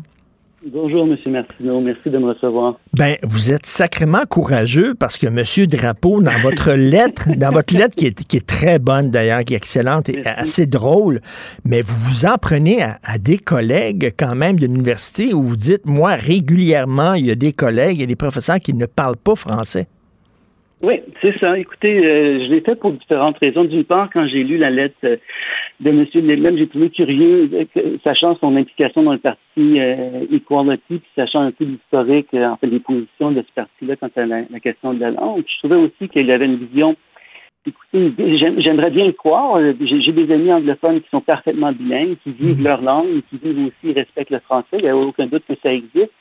Bonjour, 0.71 1.07
M. 1.07 1.17
Martineau. 1.33 1.81
Merci 1.81 2.11
de 2.11 2.19
me 2.19 2.33
recevoir. 2.33 2.79
Ben, 2.93 3.17
vous 3.23 3.53
êtes 3.53 3.65
sacrément 3.65 4.25
courageux 4.29 4.95
parce 4.95 5.17
que 5.17 5.27
M. 5.27 5.67
Drapeau, 5.67 6.21
dans 6.21 6.39
votre 6.41 6.73
lettre, 6.75 7.29
dans 7.37 7.51
votre 7.53 7.75
lettre 7.75 7.95
qui 7.97 8.07
est, 8.07 8.27
qui 8.27 8.37
est 8.37 8.47
très 8.47 8.79
bonne 8.79 9.11
d'ailleurs, 9.11 9.45
qui 9.45 9.55
est 9.55 9.57
excellente 9.57 10.11
et 10.11 10.27
assez 10.27 10.67
drôle, 10.67 11.21
mais 11.65 11.81
vous 11.81 11.97
vous 12.03 12.27
en 12.27 12.37
prenez 12.37 12.83
à, 12.83 12.99
à 13.03 13.19
des 13.19 13.39
collègues 13.39 14.13
quand 14.19 14.35
même 14.35 14.59
de 14.59 14.67
l'université 14.67 15.33
où 15.33 15.43
vous 15.43 15.57
dites, 15.57 15.87
moi, 15.87 16.15
régulièrement, 16.17 17.15
il 17.15 17.27
y 17.27 17.31
a 17.31 17.35
des 17.35 17.53
collègues, 17.53 17.97
il 17.97 18.01
y 18.01 18.05
a 18.05 18.07
des 18.07 18.17
professeurs 18.17 18.59
qui 18.59 18.75
ne 18.75 18.87
parlent 18.87 19.17
pas 19.17 19.37
français. 19.37 19.87
Oui, 20.81 21.01
c'est 21.21 21.37
ça. 21.41 21.59
Écoutez, 21.59 22.07
euh, 22.07 22.45
je 22.45 22.51
l'ai 22.53 22.61
fait 22.61 22.77
pour 22.77 22.93
différentes 22.93 23.37
raisons. 23.43 23.65
D'une 23.65 23.85
part, 23.85 24.09
quand 24.13 24.29
j'ai 24.29 24.45
lu 24.45 24.59
la 24.59 24.71
lettre 24.71 24.95
euh, 25.03 25.17
de 25.81 25.91
M. 25.91 26.07
Lemon, 26.15 26.57
j'ai 26.57 26.69
trouvé 26.69 26.91
curieux, 26.91 27.51
euh, 27.77 27.97
sachant 28.07 28.37
son 28.37 28.55
implication 28.55 29.03
dans 29.03 29.13
le 29.13 29.19
parti 29.19 29.79
Equality, 30.31 30.83
puis 30.99 31.11
sachant 31.17 31.41
un 31.41 31.51
peu 31.51 31.65
l'historique, 31.65 32.33
en 32.33 32.57
fait, 32.59 32.69
des 32.69 32.79
positions 32.79 33.33
de 33.33 33.43
ce 33.43 33.53
parti-là 33.57 33.97
quant 33.97 34.11
à 34.15 34.27
la, 34.27 34.45
question 34.61 34.95
de 34.95 35.01
la 35.01 35.11
langue. 35.11 35.43
Je 35.49 35.59
trouvais 35.59 35.83
aussi 35.83 36.09
qu'il 36.09 36.31
avait 36.31 36.47
une 36.47 36.65
vision. 36.65 36.95
Écoutez, 37.67 38.39
j'aimerais 38.65 38.91
bien 38.91 39.07
le 39.07 39.13
croire. 39.13 39.59
J'ai 39.81 40.13
des 40.13 40.33
amis 40.33 40.53
anglophones 40.53 41.01
qui 41.01 41.09
sont 41.11 41.21
parfaitement 41.21 41.73
bilingues, 41.73 42.17
qui 42.23 42.31
vivent 42.31 42.63
leur 42.63 42.83
langue, 42.83 43.21
qui 43.29 43.39
vivent 43.43 43.67
aussi, 43.67 43.93
respectent 43.93 44.31
le 44.31 44.39
français. 44.39 44.79
Il 44.79 44.83
n'y 44.83 44.89
a 44.89 44.97
aucun 44.97 45.27
doute 45.27 45.43
que 45.49 45.55
ça 45.61 45.73
existe. 45.73 46.13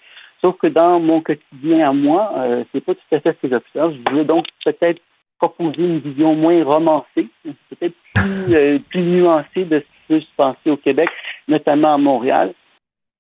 Sauf 0.42 0.58
que 0.58 0.68
dans 0.68 1.00
mon 1.00 1.22
quotidien 1.22 1.90
à 1.90 1.94
moi, 1.94 2.32
euh, 2.38 2.64
c'est 2.72 2.84
pas 2.84 2.94
tout 2.94 3.16
à 3.16 3.20
fait 3.20 3.34
ce 3.34 3.48
que 3.48 3.54
j'observe. 3.54 3.94
Je 3.94 4.12
voulais 4.12 4.26
donc 4.26 4.46
peut-être 4.64 5.02
proposer 5.40 5.84
une 5.84 6.00
vision 6.00 6.36
moins 6.36 6.64
romancée, 6.64 7.28
peut-être 7.44 7.96
plus, 8.14 8.56
euh, 8.56 8.80
plus 8.90 9.02
nuancée 9.02 9.66
de 9.66 9.80
ce 9.80 9.84
qui 9.84 10.08
peut 10.08 10.20
se 10.22 10.36
passer 10.36 10.70
au 10.70 10.78
Québec, 10.78 11.10
notamment 11.48 11.94
à 11.94 11.98
Montréal. 11.98 12.54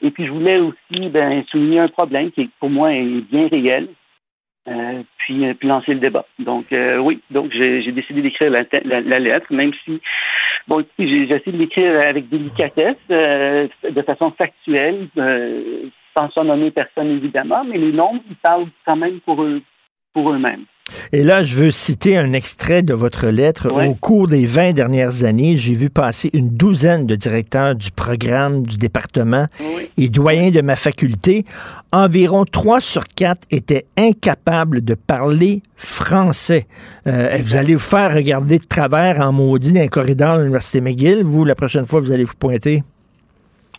Et 0.01 0.11
puis 0.11 0.25
je 0.25 0.31
voulais 0.31 0.59
aussi 0.59 1.09
ben, 1.09 1.43
souligner 1.49 1.79
un 1.79 1.87
problème 1.87 2.31
qui 2.31 2.49
pour 2.59 2.69
moi 2.69 2.93
est 2.93 3.03
bien 3.03 3.47
réel, 3.47 3.89
euh, 4.67 5.01
puis, 5.17 5.45
euh, 5.45 5.53
puis 5.53 5.67
lancer 5.67 5.93
le 5.93 5.99
débat. 5.99 6.25
Donc 6.39 6.71
euh, 6.71 6.97
oui, 6.97 7.21
donc 7.31 7.51
j'ai 7.53 7.91
décidé 7.91 8.21
d'écrire 8.21 8.51
la, 8.51 8.61
la, 8.83 9.19
lettre, 9.19 9.51
même 9.51 9.71
si 9.85 10.01
bon, 10.67 10.83
j'ai 10.99 11.23
essayé 11.23 11.51
de 11.51 11.57
l'écrire 11.57 11.99
avec 12.05 12.29
délicatesse, 12.29 12.97
de 13.09 14.01
façon 14.05 14.31
factuelle, 14.31 15.07
sans 16.33 16.43
nommer 16.43 16.71
personne 16.71 17.09
évidemment, 17.09 17.63
mais 17.63 17.77
les 17.77 17.91
nombres, 17.91 18.21
ils 18.29 18.35
parlent 18.37 18.67
quand 18.85 18.95
même 18.95 19.19
pour 19.21 19.43
eux, 19.43 19.61
pour 20.13 20.31
eux-mêmes. 20.31 20.65
Et 21.11 21.23
là, 21.23 21.43
je 21.43 21.55
veux 21.55 21.71
citer 21.71 22.17
un 22.17 22.33
extrait 22.33 22.81
de 22.81 22.93
votre 22.93 23.27
lettre. 23.27 23.69
Au 23.69 23.93
cours 23.95 24.27
des 24.27 24.45
20 24.45 24.73
dernières 24.73 25.23
années, 25.23 25.57
j'ai 25.57 25.73
vu 25.73 25.89
passer 25.89 26.29
une 26.33 26.49
douzaine 26.49 27.05
de 27.05 27.15
directeurs 27.15 27.75
du 27.75 27.91
programme, 27.91 28.65
du 28.65 28.77
département 28.77 29.47
et 29.97 30.09
doyens 30.09 30.51
de 30.51 30.61
ma 30.61 30.75
faculté. 30.75 31.45
Environ 31.91 32.45
3 32.45 32.81
sur 32.81 33.05
4 33.05 33.47
étaient 33.51 33.85
incapables 33.97 34.83
de 34.83 34.95
parler 34.95 35.61
français. 35.75 36.67
Euh, 37.07 37.37
vous 37.41 37.55
allez 37.55 37.75
vous 37.75 37.81
faire 37.81 38.13
regarder 38.13 38.59
de 38.59 38.65
travers 38.65 39.19
en 39.21 39.31
maudit 39.31 39.73
dans 39.73 39.81
un 39.81 39.87
corridor 39.87 40.37
de 40.37 40.41
l'Université 40.41 40.81
McGill. 40.81 41.23
Vous, 41.23 41.45
la 41.45 41.55
prochaine 41.55 41.85
fois, 41.85 41.99
vous 41.99 42.11
allez 42.11 42.23
vous 42.23 42.35
pointer. 42.39 42.83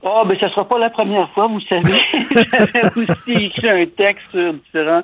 Oh, 0.02 0.22
ben, 0.24 0.38
ça 0.38 0.48
sera 0.50 0.68
pas 0.68 0.78
la 0.78 0.90
première 0.90 1.28
fois, 1.30 1.48
vous 1.48 1.60
savez. 1.62 1.82
J'avais 2.72 2.86
aussi 2.96 3.46
écrit 3.46 3.68
un 3.68 3.86
texte 3.86 4.30
sur 4.30 4.54
différents 4.54 5.02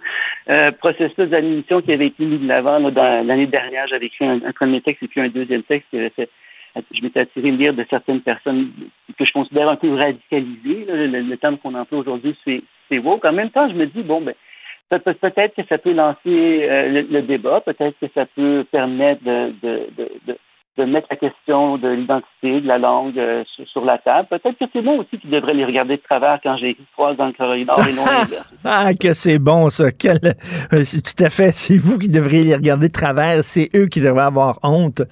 euh, 0.49 0.71
processus 0.79 1.29
d'admission 1.29 1.81
qui 1.83 1.93
avait 1.93 2.07
été 2.07 2.25
mis 2.25 2.39
de 2.39 2.47
l'avant. 2.47 2.79
L'année 2.79 3.49
dernière, 3.49 3.89
j'avais 3.89 4.07
écrit 4.07 4.25
un, 4.25 4.53
premier 4.53 4.81
texte 4.83 5.03
et 5.03 5.09
puis 5.09 5.21
un 5.21 5.29
deuxième 5.29 5.65
texte 5.65 5.89
qui 5.91 5.99
avait 5.99 6.11
fait. 6.11 6.31
Je 6.93 7.03
m'étais 7.03 7.21
attiré 7.21 7.51
lire 7.51 7.75
de 7.75 7.85
certaines 7.89 8.21
personnes 8.21 8.71
que 9.19 9.25
je 9.25 9.33
considère 9.33 9.71
un 9.71 9.77
peu 9.77 9.95
radicalisées. 9.95 10.87
Le, 10.89 11.37
terme 11.37 11.59
qu'on 11.59 11.75
emploie 11.75 12.01
aujourd'hui, 12.01 12.37
c'est 12.45 12.99
woke. 12.99 13.25
En 13.25 13.33
même 13.33 13.51
temps, 13.51 13.69
je 13.69 13.75
me 13.75 13.87
dis, 13.87 14.03
bon, 14.03 14.21
ben, 14.21 14.35
peut-être 14.91 15.55
que 15.57 15.67
ça 15.69 15.79
peut 15.79 15.93
lancer 15.93 16.19
euh, 16.27 17.03
le, 17.09 17.23
débat, 17.23 17.61
peut-être 17.61 17.97
que 18.01 18.07
ça 18.15 18.27
peut 18.27 18.65
permettre 18.71 19.23
de, 19.25 19.53
de, 19.63 19.89
de 19.97 20.11
de 20.27 20.37
mettre 20.83 21.07
la 21.11 21.17
question 21.17 21.79
de 21.79 21.89
l'identité, 21.89 22.61
de 22.61 22.67
la 22.67 22.79
langue 22.79 23.19
euh, 23.19 23.45
sur, 23.73 23.85
la 23.85 23.99
table. 23.99 24.29
Peut-être 24.29 24.59
que 24.59 24.65
c'est 24.73 24.83
moi 24.83 24.95
aussi 24.95 25.19
qui 25.19 25.29
devrais 25.29 25.55
les 25.55 25.65
regarder 25.65 25.97
de 25.97 26.03
travers 26.03 26.41
quand 26.43 26.57
j'ai 26.57 26.77
trois 26.93 27.15
dans 27.15 27.27
le 27.27 27.33
corridor 27.33 27.79
et 27.87 27.93
non 27.93 28.05
Ah, 28.65 28.93
que 28.95 29.13
c'est 29.13 29.39
bon, 29.39 29.69
ça. 29.69 29.93
Quel... 29.93 30.19
Euh, 30.25 30.85
tout 30.85 31.25
à 31.25 31.31
fait. 31.31 31.53
C'est 31.55 31.79
vous 31.79 31.99
qui 31.99 32.09
devriez 32.09 32.43
les 32.45 32.55
regarder 32.55 32.89
de 32.89 32.93
travers. 32.93 33.45
C'est 33.45 33.69
eux 33.77 33.87
qui 33.87 34.01
devraient 34.01 34.25
avoir 34.25 34.59
honte. 34.63 35.03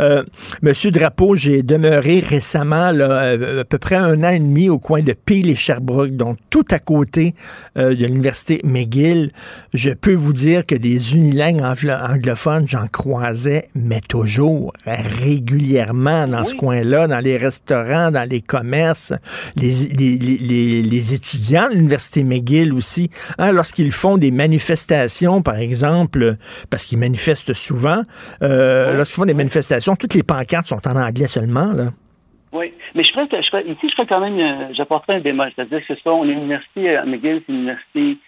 Euh, 0.00 0.24
Monsieur 0.62 0.90
Drapeau, 0.90 1.36
j'ai 1.36 1.62
demeuré 1.62 2.20
récemment, 2.20 2.90
là, 2.90 3.32
à 3.60 3.64
peu 3.64 3.78
près 3.78 3.96
un 3.96 4.24
an 4.24 4.30
et 4.30 4.40
demi 4.40 4.68
au 4.68 4.78
coin 4.78 5.02
de 5.02 5.12
Peel 5.12 5.48
et 5.48 5.54
Sherbrooke, 5.56 6.12
donc 6.12 6.38
tout 6.50 6.64
à 6.70 6.78
côté 6.78 7.34
de 7.76 8.04
l'Université 8.04 8.60
McGill. 8.64 9.30
Je 9.72 9.90
peux 9.90 10.14
vous 10.14 10.32
dire 10.32 10.66
que 10.66 10.74
des 10.74 11.14
unilingues 11.14 11.62
anglophones, 11.62 12.66
j'en 12.66 12.86
croisais, 12.86 13.68
mais 13.74 14.00
toujours 14.00 14.72
régulièrement 15.12 16.26
dans 16.26 16.44
ce 16.44 16.54
coin-là, 16.54 17.06
dans 17.06 17.18
les 17.18 17.36
restaurants, 17.36 18.10
dans 18.10 18.28
les 18.28 18.40
commerces, 18.40 19.12
les, 19.56 19.88
les, 19.96 20.82
les, 20.82 21.14
étudiants 21.14 21.68
de 21.68 21.74
l'Université 21.74 22.24
McGill 22.24 22.72
aussi, 22.72 23.10
hein, 23.38 23.52
lorsqu'ils 23.52 23.92
font 23.92 24.16
des 24.16 24.30
manifestations, 24.30 25.42
par 25.42 25.56
exemple, 25.56 26.36
parce 26.70 26.86
qu'ils 26.86 26.98
manifestent 26.98 27.52
souvent, 27.52 28.02
euh, 28.42 28.94
lorsqu'ils 28.94 29.16
font 29.16 29.26
des 29.26 29.34
manifestations, 29.34 29.96
toutes 29.96 30.14
les 30.14 30.22
pancartes 30.22 30.66
sont 30.66 30.86
en 30.86 30.96
anglais 30.96 31.26
seulement, 31.26 31.72
là. 31.72 31.90
Oui, 32.52 32.70
mais 32.94 33.02
je 33.02 33.10
crois 33.12 33.26
que 33.26 33.36
je 33.36 33.70
ici, 33.70 33.88
je 33.88 33.94
ferais 33.94 34.06
quand 34.06 34.20
même, 34.20 34.38
euh, 34.38 34.74
j'apporterais 34.74 35.14
un 35.14 35.20
bémol, 35.20 35.50
c'est-à-dire 35.56 35.80
que 35.86 35.94
ce 35.94 36.00
sont 36.02 36.22
l'université 36.22 36.96
à 36.96 37.04
McGill, 37.06 37.42
c'est 37.46 37.52
une 37.52 37.60
université 37.60 38.18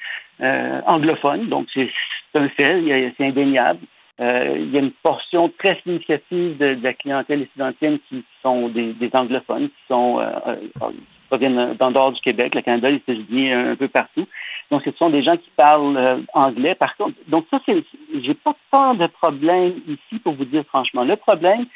euh, 0.41 0.81
anglophone, 0.87 1.49
donc 1.49 1.67
c'est 1.75 1.91
un 2.35 2.49
fait, 2.49 3.13
c'est 3.17 3.27
indéniable. 3.27 3.81
Euh, 4.21 4.55
il 4.57 4.71
y 4.71 4.77
a 4.77 4.81
une 4.81 4.93
portion 5.03 5.51
très 5.59 5.81
significative 5.83 6.57
de, 6.57 6.79
la 6.81 6.95
clientèle 6.95 7.43
étudiantienne 7.43 7.99
qui 8.09 8.25
sont 8.43 8.69
des, 8.69 8.95
anglophones, 9.12 9.69
qui 9.69 9.83
sont 9.89 10.21
euh, 10.21 10.31
euh, 10.47 10.91
proviennent 11.29 11.75
d'en 11.75 11.91
dehors 11.91 12.12
du 12.12 12.21
Québec, 12.21 12.55
le 12.55 12.62
Canada, 12.62 12.91
les 12.91 12.97
États-Unis, 12.97 13.53
un, 13.53 13.75
peu 13.75 13.89
partout. 13.89 14.27
Donc, 14.71 14.83
ce 14.85 14.93
sont 14.93 15.11
des 15.11 15.25
gens 15.25 15.37
qui 15.37 15.51
parlent 15.57 15.97
euh, 15.97 16.19
anglais. 16.33 16.77
Par 16.77 16.97
contre, 16.97 17.17
donc 17.27 17.47
ça, 17.51 17.59
c'est, 17.67 17.83
j'ai 18.23 18.35
pas 18.35 18.55
tant 18.71 18.95
de 18.95 19.07
problème 19.09 19.75
ici 19.89 20.21
pour 20.23 20.35
vous 20.35 20.45
dire 20.45 20.65
franchement. 20.67 21.03
Le 21.03 21.17
problème, 21.17 21.67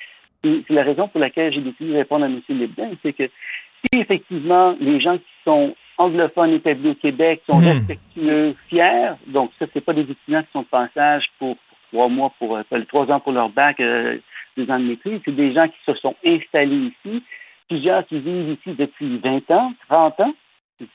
c'est 0.45 0.71
la 0.71 0.85
raison 0.85 1.09
pour 1.09 1.21
laquelle 1.21 1.53
j'ai 1.53 1.61
décidé 1.61 1.91
de 1.91 1.97
répondre 1.97 2.25
à 2.25 2.29
M. 2.29 2.41
Leblanc, 2.49 2.91
c'est 3.03 3.13
que 3.13 3.25
si 3.27 4.01
effectivement 4.01 4.77
les 4.81 5.01
gens 5.01 5.19
qui 5.19 5.25
sont 5.45 5.75
anglophones 5.99 6.53
établis 6.53 6.91
au 6.91 6.95
Québec 6.95 7.43
sont 7.47 7.59
Hmm. 7.59 7.67
respectueux, 7.67 8.55
fiers, 8.69 9.15
donc 9.27 9.51
ça, 9.59 9.67
c'est 9.73 9.81
pas 9.81 9.93
des 9.93 10.03
étudiants 10.03 10.43
qui 10.43 10.53
sont 10.53 10.63
de 10.63 10.67
passage 10.67 11.25
pour 11.41 11.57
trois 11.93 12.09
mois, 12.09 12.33
pour 12.39 12.57
euh, 12.57 12.63
trois 12.89 13.11
ans 13.11 13.21
pour 13.21 13.33
leur 13.33 13.51
bac, 13.51 13.81
euh, 13.81 14.19
deux 14.57 14.71
ans 14.71 14.79
de 14.79 14.85
maîtrise, 14.85 15.21
c'est 15.25 15.35
des 15.35 15.53
gens 15.53 15.69
qui 15.69 15.79
se 15.87 15.95
sont 15.95 16.15
installés 16.25 16.93
ici, 16.93 17.23
plusieurs 17.69 18.07
qui 18.07 18.19
vivent 18.19 18.51
ici 18.51 18.75
depuis 18.77 19.19
20 19.19 19.51
ans, 19.51 19.73
30 19.91 20.21
ans, 20.21 20.35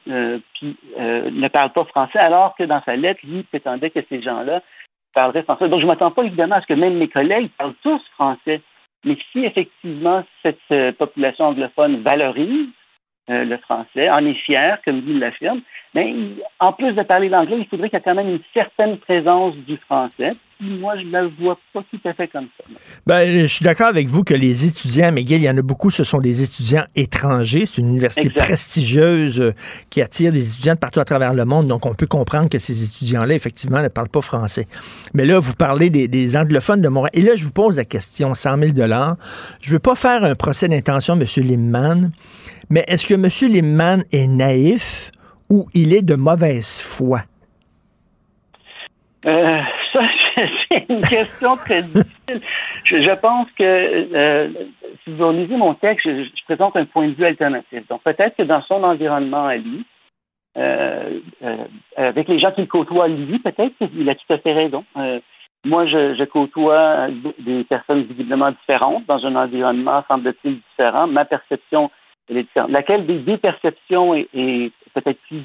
euh, 0.10 0.40
puis 0.56 0.78
ne 0.96 1.48
parlent 1.48 1.74
pas 1.74 1.86
français, 1.86 2.20
alors 2.20 2.56
que 2.56 2.64
dans 2.64 2.82
sa 2.84 2.96
lettre, 2.96 3.22
lui 3.24 3.44
prétendait 3.44 3.90
que 3.90 4.00
ces 4.10 4.22
gens-là 4.22 4.62
parleraient 5.14 5.44
français. 5.44 5.70
Donc, 5.70 5.80
je 5.80 5.86
ne 5.86 5.92
m'attends 5.92 6.12
pas 6.12 6.24
évidemment 6.24 6.56
à 6.56 6.62
ce 6.62 6.68
que 6.68 6.74
même 6.74 6.98
mes 6.98 7.10
collègues 7.10 7.50
parlent 7.58 7.76
tous 7.84 8.02
français. 8.16 8.62
Mais 9.06 9.18
si 9.32 9.44
effectivement 9.44 10.24
cette 10.42 10.96
population 10.98 11.46
anglophone 11.46 12.02
valorise 12.02 12.70
euh, 13.30 13.46
le 13.46 13.58
français, 13.58 14.10
en 14.10 14.26
est 14.26 14.34
fier, 14.34 14.80
comme 14.84 15.02
il 15.08 15.20
l'affirme, 15.20 15.62
mais 15.96 16.14
en 16.60 16.74
plus 16.74 16.94
de 16.94 17.04
parler 17.04 17.30
l'anglais, 17.30 17.58
il 17.60 17.68
faudrait 17.68 17.90
qu'il 17.90 17.98
y 17.98 18.02
ait 18.02 18.04
quand 18.04 18.16
même 18.16 18.30
une 18.30 18.42
certaine 18.54 18.98
présence 18.98 19.56
du 19.68 19.78
français. 19.78 20.32
Moi, 20.60 20.98
je 20.98 21.04
ne 21.04 21.22
le 21.22 21.32
vois 21.40 21.58
pas 21.74 21.84
tout 21.92 22.00
à 22.06 22.14
fait 22.14 22.28
comme 22.28 22.48
ça. 22.58 22.64
Ben, 23.06 23.42
je 23.42 23.46
suis 23.46 23.64
d'accord 23.64 23.88
avec 23.88 24.08
vous 24.08 24.24
que 24.24 24.34
les 24.34 24.66
étudiants 24.66 25.12
McGill, 25.12 25.38
il 25.38 25.44
y 25.44 25.50
en 25.50 25.58
a 25.58 25.62
beaucoup, 25.62 25.90
ce 25.90 26.04
sont 26.04 26.20
des 26.20 26.42
étudiants 26.42 26.86
étrangers. 26.96 27.66
C'est 27.66 27.82
une 27.82 27.90
université 27.90 28.28
Exact. 28.28 28.46
prestigieuse 28.46 29.40
euh, 29.40 29.54
qui 29.90 30.02
attire 30.02 30.32
des 30.32 30.52
étudiants 30.52 30.74
de 30.74 30.80
partout 30.80 31.00
à 31.00 31.06
travers 31.06 31.34
le 31.34 31.46
monde. 31.46 31.68
Donc, 31.68 31.86
on 31.86 31.94
peut 31.94 32.08
comprendre 32.08 32.50
que 32.50 32.60
ces 32.60 32.84
étudiants-là, 32.84 33.36
effectivement, 33.36 33.82
ne 33.82 33.90
parlent 33.90 34.10
pas 34.10 34.22
français. 34.22 34.68
Mais 35.14 35.26
là, 35.26 35.40
vous 35.40 35.54
parlez 35.54 35.90
des, 35.90 36.08
des 36.08 36.38
anglophones 36.38 36.82
de 36.82 36.88
Montréal. 36.88 37.12
Et 37.14 37.22
là, 37.22 37.36
je 37.36 37.44
vous 37.44 37.54
pose 37.54 37.78
la 37.78 37.86
question, 37.86 38.34
100 38.34 38.58
000 38.58 38.72
Je 39.62 39.72
veux 39.72 39.80
pas 39.80 39.96
faire 39.96 40.24
un 40.24 40.36
procès 40.36 40.68
d'intention, 40.68 41.20
M. 41.20 41.26
Limman, 41.38 42.12
mais 42.70 42.84
est-ce 42.88 43.06
que 43.06 43.14
M. 43.14 43.54
Limman 43.54 44.04
est 44.12 44.28
naïf 44.28 45.12
ou 45.50 45.68
il 45.74 45.94
est 45.94 46.02
de 46.02 46.16
mauvaise 46.16 46.80
foi? 46.80 47.22
Euh, 49.26 49.62
ça, 49.94 50.02
c'est 50.70 50.86
une 50.90 51.02
question 51.02 51.56
très 51.56 51.84
difficile. 51.84 52.42
Je, 52.86 53.16
pense 53.16 53.48
que 53.58 53.64
euh, 53.64 54.50
si 55.04 55.12
vous 55.12 55.32
lisez 55.32 55.56
mon 55.56 55.74
texte, 55.76 56.06
je, 56.06 56.44
présente 56.46 56.76
un 56.76 56.86
point 56.86 57.08
de 57.08 57.14
vue 57.14 57.26
alternatif. 57.26 57.88
Donc 57.90 58.02
peut-être 58.04 58.36
que 58.36 58.44
dans 58.44 58.62
son 58.64 58.84
environnement 58.84 59.46
à 59.46 59.56
lui, 59.56 59.86
euh, 60.58 61.20
avec 61.96 62.28
les 62.28 62.40
gens 62.40 62.52
qu'il 62.52 62.68
côtoie 62.68 63.08
lui, 63.08 63.40
peut-être 63.40 63.74
qu'il 63.78 64.10
a 64.10 64.16
tout 64.16 64.34
à 64.34 64.38
fait 64.38 64.54
raison. 64.54 64.84
Moi, 65.66 65.86
je, 65.88 66.16
je 66.16 66.24
côtoie 66.26 67.08
des 67.40 67.64
personnes 67.64 68.04
visiblement 68.04 68.52
différentes 68.52 69.06
dans 69.06 69.26
un 69.26 69.36
environnement, 69.38 70.04
semble-t-il, 70.12 70.60
différent. 70.60 71.08
Ma 71.08 71.24
perception. 71.24 71.90
Laquelle 72.70 73.06
des 73.06 73.38
perceptions 73.38 74.16
est, 74.16 74.72
peut-être 74.94 75.20
plus 75.28 75.44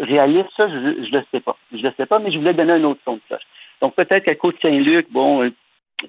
réaliste, 0.00 0.48
ça, 0.56 0.68
je 0.68 0.74
ne 0.74 0.90
le 1.10 1.24
sais 1.32 1.40
pas. 1.40 1.56
Je 1.72 1.78
le 1.82 1.92
sais 1.96 2.06
pas, 2.06 2.18
mais 2.18 2.30
je 2.30 2.38
voulais 2.38 2.54
donner 2.54 2.72
un 2.74 2.84
autre 2.84 3.00
son 3.04 3.14
de 3.14 3.20
cloche. 3.28 3.42
Donc 3.80 3.94
peut-être 3.94 4.24
qu'à 4.24 4.34
Côte-Saint-Luc, 4.34 5.06
bon, 5.10 5.42
euh, 5.42 5.50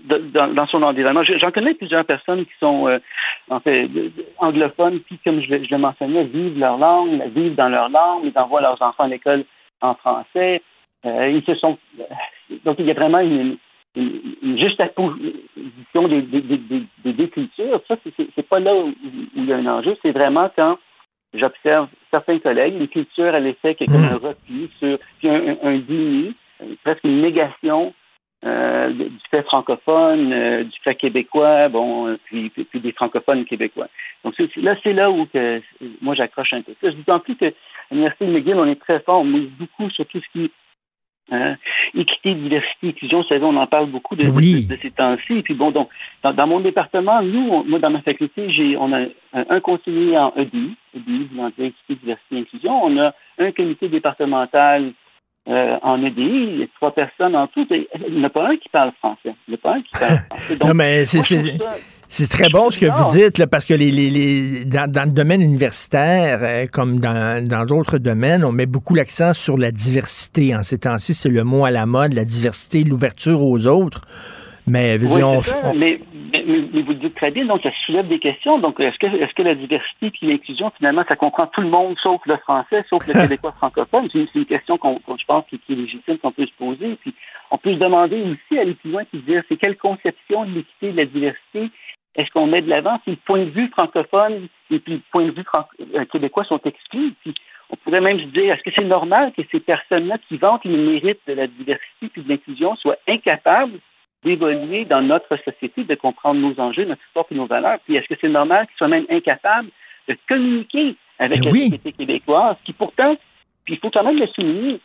dans, 0.05 0.53
dans 0.53 0.67
son 0.67 0.83
environnement, 0.83 1.23
je- 1.23 1.37
j'en 1.37 1.51
connais 1.51 1.73
plusieurs 1.73 2.05
personnes 2.05 2.45
qui 2.45 2.51
sont 2.59 2.87
euh, 2.87 2.99
en 3.49 3.59
fait 3.59 3.89
anglophones, 4.39 5.01
qui, 5.07 5.17
comme 5.19 5.41
je, 5.41 5.49
le- 5.55 5.77
mentionnais, 5.77 6.25
vivent 6.25 6.59
leur 6.59 6.77
langue, 6.77 7.23
vivent 7.33 7.55
dans 7.55 7.69
leur 7.69 7.89
langue, 7.89 8.23
ils 8.25 8.37
envoient 8.37 8.61
leurs 8.61 8.81
enfants 8.81 9.03
à 9.03 9.07
l'école 9.07 9.45
en 9.81 9.95
français. 9.95 10.61
Euh, 11.05 11.29
ils 11.29 11.43
se 11.45 11.55
sont 11.55 11.77
donc 12.65 12.77
il 12.79 12.85
y 12.85 12.91
a 12.91 12.93
vraiment 12.93 13.19
une, 13.19 13.57
une, 13.97 14.21
une 14.43 14.57
juxtaposition 14.59 16.07
des, 16.07 16.21
des, 16.21 16.41
des, 16.41 16.57
des- 17.03 17.13
des 17.13 17.29
cultures. 17.29 17.81
Ça, 17.87 17.97
c'est- 18.03 18.41
pas 18.49 18.59
là 18.59 18.73
où, 18.75 18.93
il 19.35 19.45
y 19.45 19.53
a 19.53 19.57
un 19.57 19.65
enjeu. 19.65 19.97
C'est 20.01 20.11
vraiment 20.11 20.49
quand 20.55 20.77
j'observe 21.33 21.89
certains 22.11 22.39
collègues, 22.39 22.75
une 22.79 22.87
culture 22.87 23.33
à 23.35 23.39
l'effet 23.39 23.75
qui 23.75 23.83
est 23.83 23.87
comme 23.87 24.03
un 24.03 24.15
repli 24.15 24.69
sur 24.79 24.97
puis 25.19 25.29
un, 25.29 25.49
un, 25.49 25.57
un 25.63 25.77
déni, 25.79 26.33
presque 26.83 27.03
une 27.03 27.21
négation 27.21 27.93
euh, 28.45 28.89
du 28.91 29.09
fait 29.31 29.43
francophone, 29.43 30.31
euh, 30.31 30.63
du 30.63 30.77
fait 30.83 30.95
québécois, 30.95 31.69
bon, 31.69 32.07
euh, 32.07 32.17
puis, 32.25 32.49
puis, 32.51 32.63
puis 32.65 32.79
des 32.79 32.91
francophones 32.91 33.45
québécois. 33.45 33.87
Donc 34.23 34.35
là, 34.57 34.75
c'est 34.83 34.93
là 34.93 35.09
où 35.11 35.25
que, 35.25 35.59
moi 36.01 36.13
j'accroche 36.15 36.53
un 36.53 36.61
peu. 36.61 36.73
Je 36.83 36.89
dis 36.89 37.03
en 37.11 37.19
plus 37.19 37.35
que 37.35 37.45
à 37.45 37.51
l'Université 37.91 38.25
de 38.27 38.31
McGill, 38.31 38.55
on 38.55 38.65
est 38.67 38.79
très 38.79 38.99
fort, 39.01 39.21
on 39.21 39.25
mise 39.25 39.49
beaucoup 39.59 39.89
sur 39.89 40.05
tout 40.05 40.19
ce 40.21 40.29
qui 40.39 40.51
euh, 41.33 41.53
équité, 41.95 42.33
diversité, 42.35 42.89
inclusion. 42.89 43.21
Vous 43.21 43.27
savez, 43.27 43.43
on 43.43 43.55
en 43.57 43.67
parle 43.67 43.87
beaucoup 43.89 44.15
de, 44.15 44.27
Oui. 44.27 44.65
de, 44.65 44.75
de 44.75 44.79
ces 44.81 44.91
temps-ci. 44.91 45.33
Et 45.39 45.41
puis 45.43 45.53
bon, 45.53 45.71
donc, 45.71 45.89
dans, 46.23 46.33
dans 46.33 46.47
mon 46.47 46.59
département, 46.59 47.21
nous, 47.21 47.49
on- 47.51 47.63
moi, 47.63 47.79
dans 47.79 47.89
ma 47.89 48.01
faculté, 48.01 48.49
j'ai, 48.51 48.77
on 48.77 48.91
a 48.93 48.99
un, 49.01 49.45
un 49.49 49.59
conseiller 49.59 50.17
en 50.17 50.33
EDI, 50.35 50.75
EDI, 50.95 51.27
voulant 51.31 51.51
dire 51.57 51.65
équité, 51.67 51.95
diversité, 51.95 52.37
inclusion. 52.39 52.83
On 52.85 52.97
a 52.97 53.13
un 53.39 53.51
comité 53.51 53.89
départemental 53.89 54.93
euh, 55.49 55.77
en 55.81 56.03
EDI. 56.03 56.21
Il 56.21 56.59
y 56.59 56.63
a 56.63 56.67
trois 56.75 56.91
personnes 56.93 57.35
en 57.35 57.47
tout. 57.47 57.65
Et 57.71 57.87
Il 58.07 58.15
n'y 58.15 58.21
en 58.21 58.25
a 58.25 58.29
pas 58.29 58.47
un 58.49 58.57
qui 58.57 58.69
parle 58.69 58.91
français. 58.99 59.33
Il 59.47 59.51
n'y 59.51 59.53
en 59.53 59.55
a 59.55 59.57
pas 59.57 59.73
un 59.75 59.81
qui 59.81 59.91
parle 59.99 60.17
français. 60.29 60.55
Donc, 60.57 60.67
non, 60.69 60.73
mais 60.75 61.05
c'est, 61.05 61.21
c'est- 62.09 62.29
très 62.29 62.49
bon 62.49 62.69
ce 62.69 62.79
que 62.79 62.85
vous 62.85 63.07
dites, 63.09 63.37
là, 63.37 63.47
parce 63.47 63.65
que 63.65 63.73
les, 63.73 63.91
les, 63.91 64.09
les- 64.09 64.65
dans, 64.65 64.89
dans 64.89 65.03
le 65.05 65.11
domaine 65.11 65.41
universitaire, 65.41 66.39
euh, 66.41 66.65
comme 66.71 66.99
dans 66.99 67.43
dans 67.43 67.65
d'autres 67.65 67.97
domaines, 67.97 68.43
on 68.43 68.51
met 68.51 68.65
beaucoup 68.65 68.95
l'accent 68.95 69.33
sur 69.33 69.57
la 69.57 69.71
diversité. 69.71 70.55
En 70.55 70.63
ces 70.63 70.79
temps-ci, 70.79 71.13
c'est 71.13 71.29
le 71.29 71.43
mot 71.43 71.65
à 71.65 71.71
la 71.71 71.85
mode, 71.85 72.13
la 72.13 72.25
diversité, 72.25 72.83
l'ouverture 72.83 73.41
aux 73.43 73.67
autres. 73.67 74.01
Mais, 74.69 74.97
Oui, 75.01 75.23
on, 75.23 75.39
mais, 75.77 75.97
mais, 76.33 76.43
mais 76.73 76.81
vous 76.81 76.89
le 76.91 76.95
dites 76.95 77.15
très 77.15 77.31
bien, 77.31 77.45
donc 77.45 77.61
ça 77.63 77.69
soulève 77.85 78.09
des 78.09 78.19
questions. 78.19 78.59
Donc, 78.59 78.77
est-ce 78.81 78.97
que, 78.99 79.05
est-ce 79.07 79.33
que 79.33 79.43
la 79.43 79.55
diversité 79.55 80.11
puis 80.11 80.27
l'inclusion, 80.27 80.69
finalement, 80.77 81.03
ça 81.09 81.15
comprend 81.15 81.47
tout 81.47 81.61
le 81.61 81.69
monde 81.69 81.95
sauf 82.03 82.19
le 82.25 82.35
français, 82.37 82.83
sauf 82.89 83.07
le 83.07 83.13
québécois 83.21 83.53
francophone? 83.57 84.09
C'est 84.11 84.27
une, 84.35 84.45
question 84.45 84.77
qu'on, 84.77 84.99
je 85.07 85.23
pense 85.25 85.45
qui, 85.49 85.57
qui 85.59 85.71
est 85.71 85.75
légitime, 85.77 86.17
qu'on 86.17 86.33
peut 86.33 86.45
se 86.45 86.51
poser. 86.59 86.97
Puis, 87.01 87.13
on 87.49 87.57
peut 87.57 87.75
se 87.75 87.79
demander 87.79 88.21
aussi, 88.23 88.59
aller 88.59 88.73
plus 88.73 88.91
loin, 88.91 89.03
puis 89.09 89.21
dire, 89.25 89.41
c'est 89.47 89.55
quelle 89.55 89.77
conception 89.77 90.43
de 90.43 90.55
l'équité 90.55 90.89
et 90.89 90.91
de 90.91 90.97
la 90.97 91.05
diversité 91.05 91.69
est-ce 92.17 92.31
qu'on 92.31 92.47
met 92.47 92.61
de 92.61 92.69
l'avant 92.69 92.99
si 93.03 93.11
le 93.11 93.15
point 93.17 93.45
de 93.45 93.49
vue 93.49 93.69
francophone 93.69 94.47
et 94.71 94.79
puis 94.79 94.93
le 94.95 95.01
point 95.11 95.25
de 95.25 95.31
vue 95.31 95.45
euh, 95.95 96.05
québécois 96.05 96.43
sont 96.45 96.59
exclus? 96.65 97.13
Puis, 97.21 97.33
on 97.69 97.75
pourrait 97.75 98.01
même 98.01 98.19
se 98.19 98.25
dire, 98.25 98.53
est-ce 98.53 98.63
que 98.63 98.71
c'est 98.75 98.85
normal 98.85 99.33
que 99.35 99.41
ces 99.51 99.59
personnes-là 99.59 100.17
qui 100.27 100.37
vantent 100.37 100.65
le 100.65 100.77
mérite 100.77 101.19
de 101.27 101.33
la 101.33 101.47
diversité 101.47 102.07
puis 102.11 102.23
de 102.23 102.29
l'inclusion 102.29 102.75
soient 102.77 102.97
incapables 103.07 103.79
d'évoluer 104.23 104.85
dans 104.85 105.01
notre 105.01 105.37
société, 105.43 105.83
de 105.83 105.95
comprendre 105.95 106.39
nos 106.39 106.59
enjeux, 106.59 106.85
notre 106.85 107.03
histoire 107.07 107.25
et 107.29 107.35
nos 107.35 107.45
valeurs? 107.45 107.79
Puis 107.85 107.95
est-ce 107.97 108.07
que 108.07 108.19
c'est 108.19 108.29
normal 108.29 108.67
qu'ils 108.67 108.77
soient 108.77 108.87
même 108.87 109.05
incapables 109.09 109.69
de 110.07 110.17
communiquer 110.27 110.95
avec 111.19 111.41
Ben 111.41 111.45
la 111.45 111.51
oui. 111.51 111.63
société 111.65 111.91
québécoise, 111.91 112.55
qui 112.63 112.73
pourtant, 112.73 113.15
puis 113.65 113.75
il 113.75 113.79
faut 113.79 113.91
quand 113.91 114.03
même 114.03 114.17
le 114.17 114.27
souligner, 114.27 114.79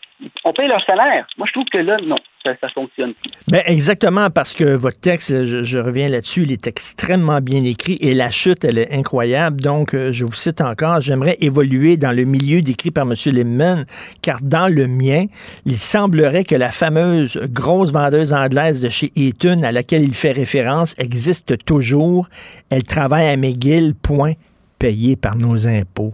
on 0.44 0.52
paye 0.52 0.68
leur 0.68 0.84
salaire. 0.84 1.26
Moi, 1.38 1.46
je 1.48 1.52
trouve 1.52 1.66
que 1.72 1.78
là, 1.78 1.96
non, 2.04 2.16
ça, 2.44 2.54
fonctionne. 2.74 3.12
Ben 3.48 3.62
exactement, 3.66 4.30
parce 4.30 4.54
que 4.54 4.64
votre 4.74 5.00
texte, 5.00 5.44
je, 5.44 5.78
reviens 5.78 6.08
là-dessus, 6.08 6.42
il 6.42 6.52
est 6.52 6.66
extrêmement 6.66 7.40
bien 7.40 7.62
écrit 7.64 7.98
et 8.00 8.14
la 8.14 8.30
chute, 8.30 8.64
elle 8.64 8.78
est 8.78 8.92
incroyable. 8.92 9.60
Donc, 9.60 9.94
euh, 9.94 10.12
je 10.12 10.24
vous 10.24 10.32
cite 10.32 10.60
encore, 10.60 11.00
j'aimerais 11.00 11.36
évoluer 11.40 11.96
dans 11.96 12.12
le 12.12 12.24
milieu 12.24 12.62
décrit 12.62 12.90
par 12.90 13.04
M. 13.04 13.14
Limman, 13.26 13.84
car 14.22 14.40
dans 14.42 14.68
le 14.68 14.86
mien, 14.86 15.26
il 15.66 15.78
semblerait 15.78 16.44
que 16.44 16.56
la 16.56 16.70
fameuse 16.70 17.38
grosse 17.50 17.92
vendeuse 17.92 18.32
anglaise 18.32 18.80
de 18.80 18.88
chez 18.88 19.12
Eaton, 19.16 19.62
à 19.62 19.72
laquelle 19.72 20.02
il 20.02 20.14
fait 20.14 20.32
référence, 20.32 20.94
existe 20.98 21.64
toujours. 21.64 22.28
Elle 22.70 22.84
travaille 22.84 23.28
à 23.28 23.36
McGill, 23.36 23.94
point, 23.94 24.32
payée 24.78 25.16
par 25.16 25.36
nos 25.36 25.68
impôts. 25.68 26.12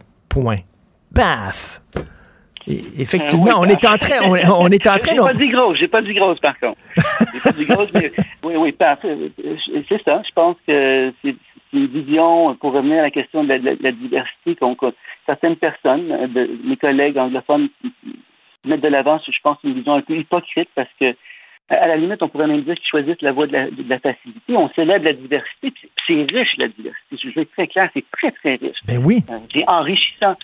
Paf! 1.14 1.80
Et 2.68 2.84
effectivement, 2.98 3.62
Euh, 3.62 3.64
on 3.64 3.64
est 3.64 3.84
en 3.86 3.96
train, 3.96 4.20
on, 4.24 4.32
on 4.32 4.68
est 4.68 4.86
en 4.86 4.98
train, 4.98 5.12
J'ai 5.12 5.16
pas 5.16 5.34
dit 5.34 5.48
grosse, 5.48 5.78
j'ai 5.78 5.88
pas 5.88 6.02
dit 6.02 6.14
grosse 6.14 6.38
par 6.40 6.58
contre. 6.58 6.78
J'ai 7.32 7.40
pas 7.40 7.52
dit 7.52 7.64
grosse, 7.64 7.92
mais 7.94 8.12
oui, 8.44 8.54
oui, 8.56 8.72
parfait. 8.72 9.16
C'est 9.88 10.02
ça. 10.04 10.18
Je 10.26 10.32
pense 10.34 10.56
que 10.66 11.12
c'est 11.22 11.34
une 11.72 11.86
vision, 11.86 12.54
pour 12.56 12.72
revenir 12.72 12.98
à 12.98 13.02
la 13.02 13.10
question 13.10 13.44
de 13.44 13.48
la, 13.48 13.58
de 13.58 13.90
diversité, 13.90 14.56
qu'on 14.56 14.76
certaines 15.26 15.56
personnes, 15.56 16.10
euh, 16.12 16.26
de, 16.26 16.50
mes 16.64 16.76
collègues 16.76 17.18
anglophones, 17.18 17.68
mettent 18.64 18.80
de 18.80 18.88
l'avant, 18.88 19.18
je 19.26 19.38
pense, 19.42 19.58
une 19.64 19.74
vision 19.74 19.94
un 19.94 20.02
peu 20.02 20.16
hypocrite 20.16 20.68
parce 20.74 20.90
que 21.00 21.14
à 21.70 21.86
la 21.86 21.96
limite, 21.96 22.22
on 22.22 22.28
pourrait 22.28 22.46
même 22.46 22.62
dire 22.62 22.74
qu'ils 22.76 22.88
choisissent 22.88 23.20
la 23.20 23.32
voie 23.32 23.46
de 23.46 23.52
la, 23.52 23.70
de 23.70 23.84
la 23.86 23.98
facilité. 23.98 24.56
On 24.56 24.70
célèbre 24.70 25.04
la 25.04 25.12
diversité, 25.12 25.70
puis 25.70 25.90
c'est 26.06 26.26
riche 26.34 26.56
la 26.56 26.68
diversité. 26.68 27.16
Je 27.22 27.28
veux 27.28 27.42
être 27.42 27.52
très 27.52 27.66
clair, 27.66 27.90
c'est 27.92 28.04
très, 28.10 28.30
très 28.30 28.54
riche. 28.54 28.78
Ben 28.86 29.02
oui. 29.04 29.22
Euh, 29.28 29.38
C'est 29.54 29.64
enrichissant. 29.68 30.34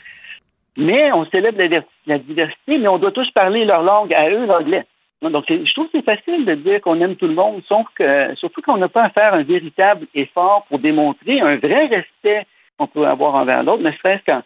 Mais 0.76 1.12
on 1.12 1.24
célèbre 1.26 1.60
la, 2.06 2.18
diversité, 2.18 2.78
mais 2.78 2.88
on 2.88 2.98
doit 2.98 3.12
tous 3.12 3.30
parler 3.30 3.64
leur 3.64 3.82
langue 3.82 4.12
à 4.14 4.28
eux, 4.28 4.46
l'anglais. 4.46 4.84
Donc, 5.22 5.44
je 5.48 5.72
trouve 5.72 5.86
que 5.86 5.98
c'est 5.98 6.04
facile 6.04 6.44
de 6.44 6.54
dire 6.54 6.80
qu'on 6.80 7.00
aime 7.00 7.16
tout 7.16 7.26
le 7.26 7.34
monde, 7.34 7.62
sauf 7.66 7.86
que, 7.94 8.34
surtout 8.34 8.60
qu'on 8.60 8.76
n'a 8.76 8.88
pas 8.88 9.04
à 9.04 9.10
faire 9.10 9.32
un 9.32 9.42
véritable 9.42 10.06
effort 10.14 10.66
pour 10.68 10.78
démontrer 10.80 11.40
un 11.40 11.56
vrai 11.56 11.86
respect 11.86 12.46
qu'on 12.76 12.88
peut 12.88 13.06
avoir 13.06 13.36
envers 13.36 13.62
l'autre, 13.62 13.82
ne 13.82 13.92
serait-ce 13.92 14.24
qu'en 14.30 14.42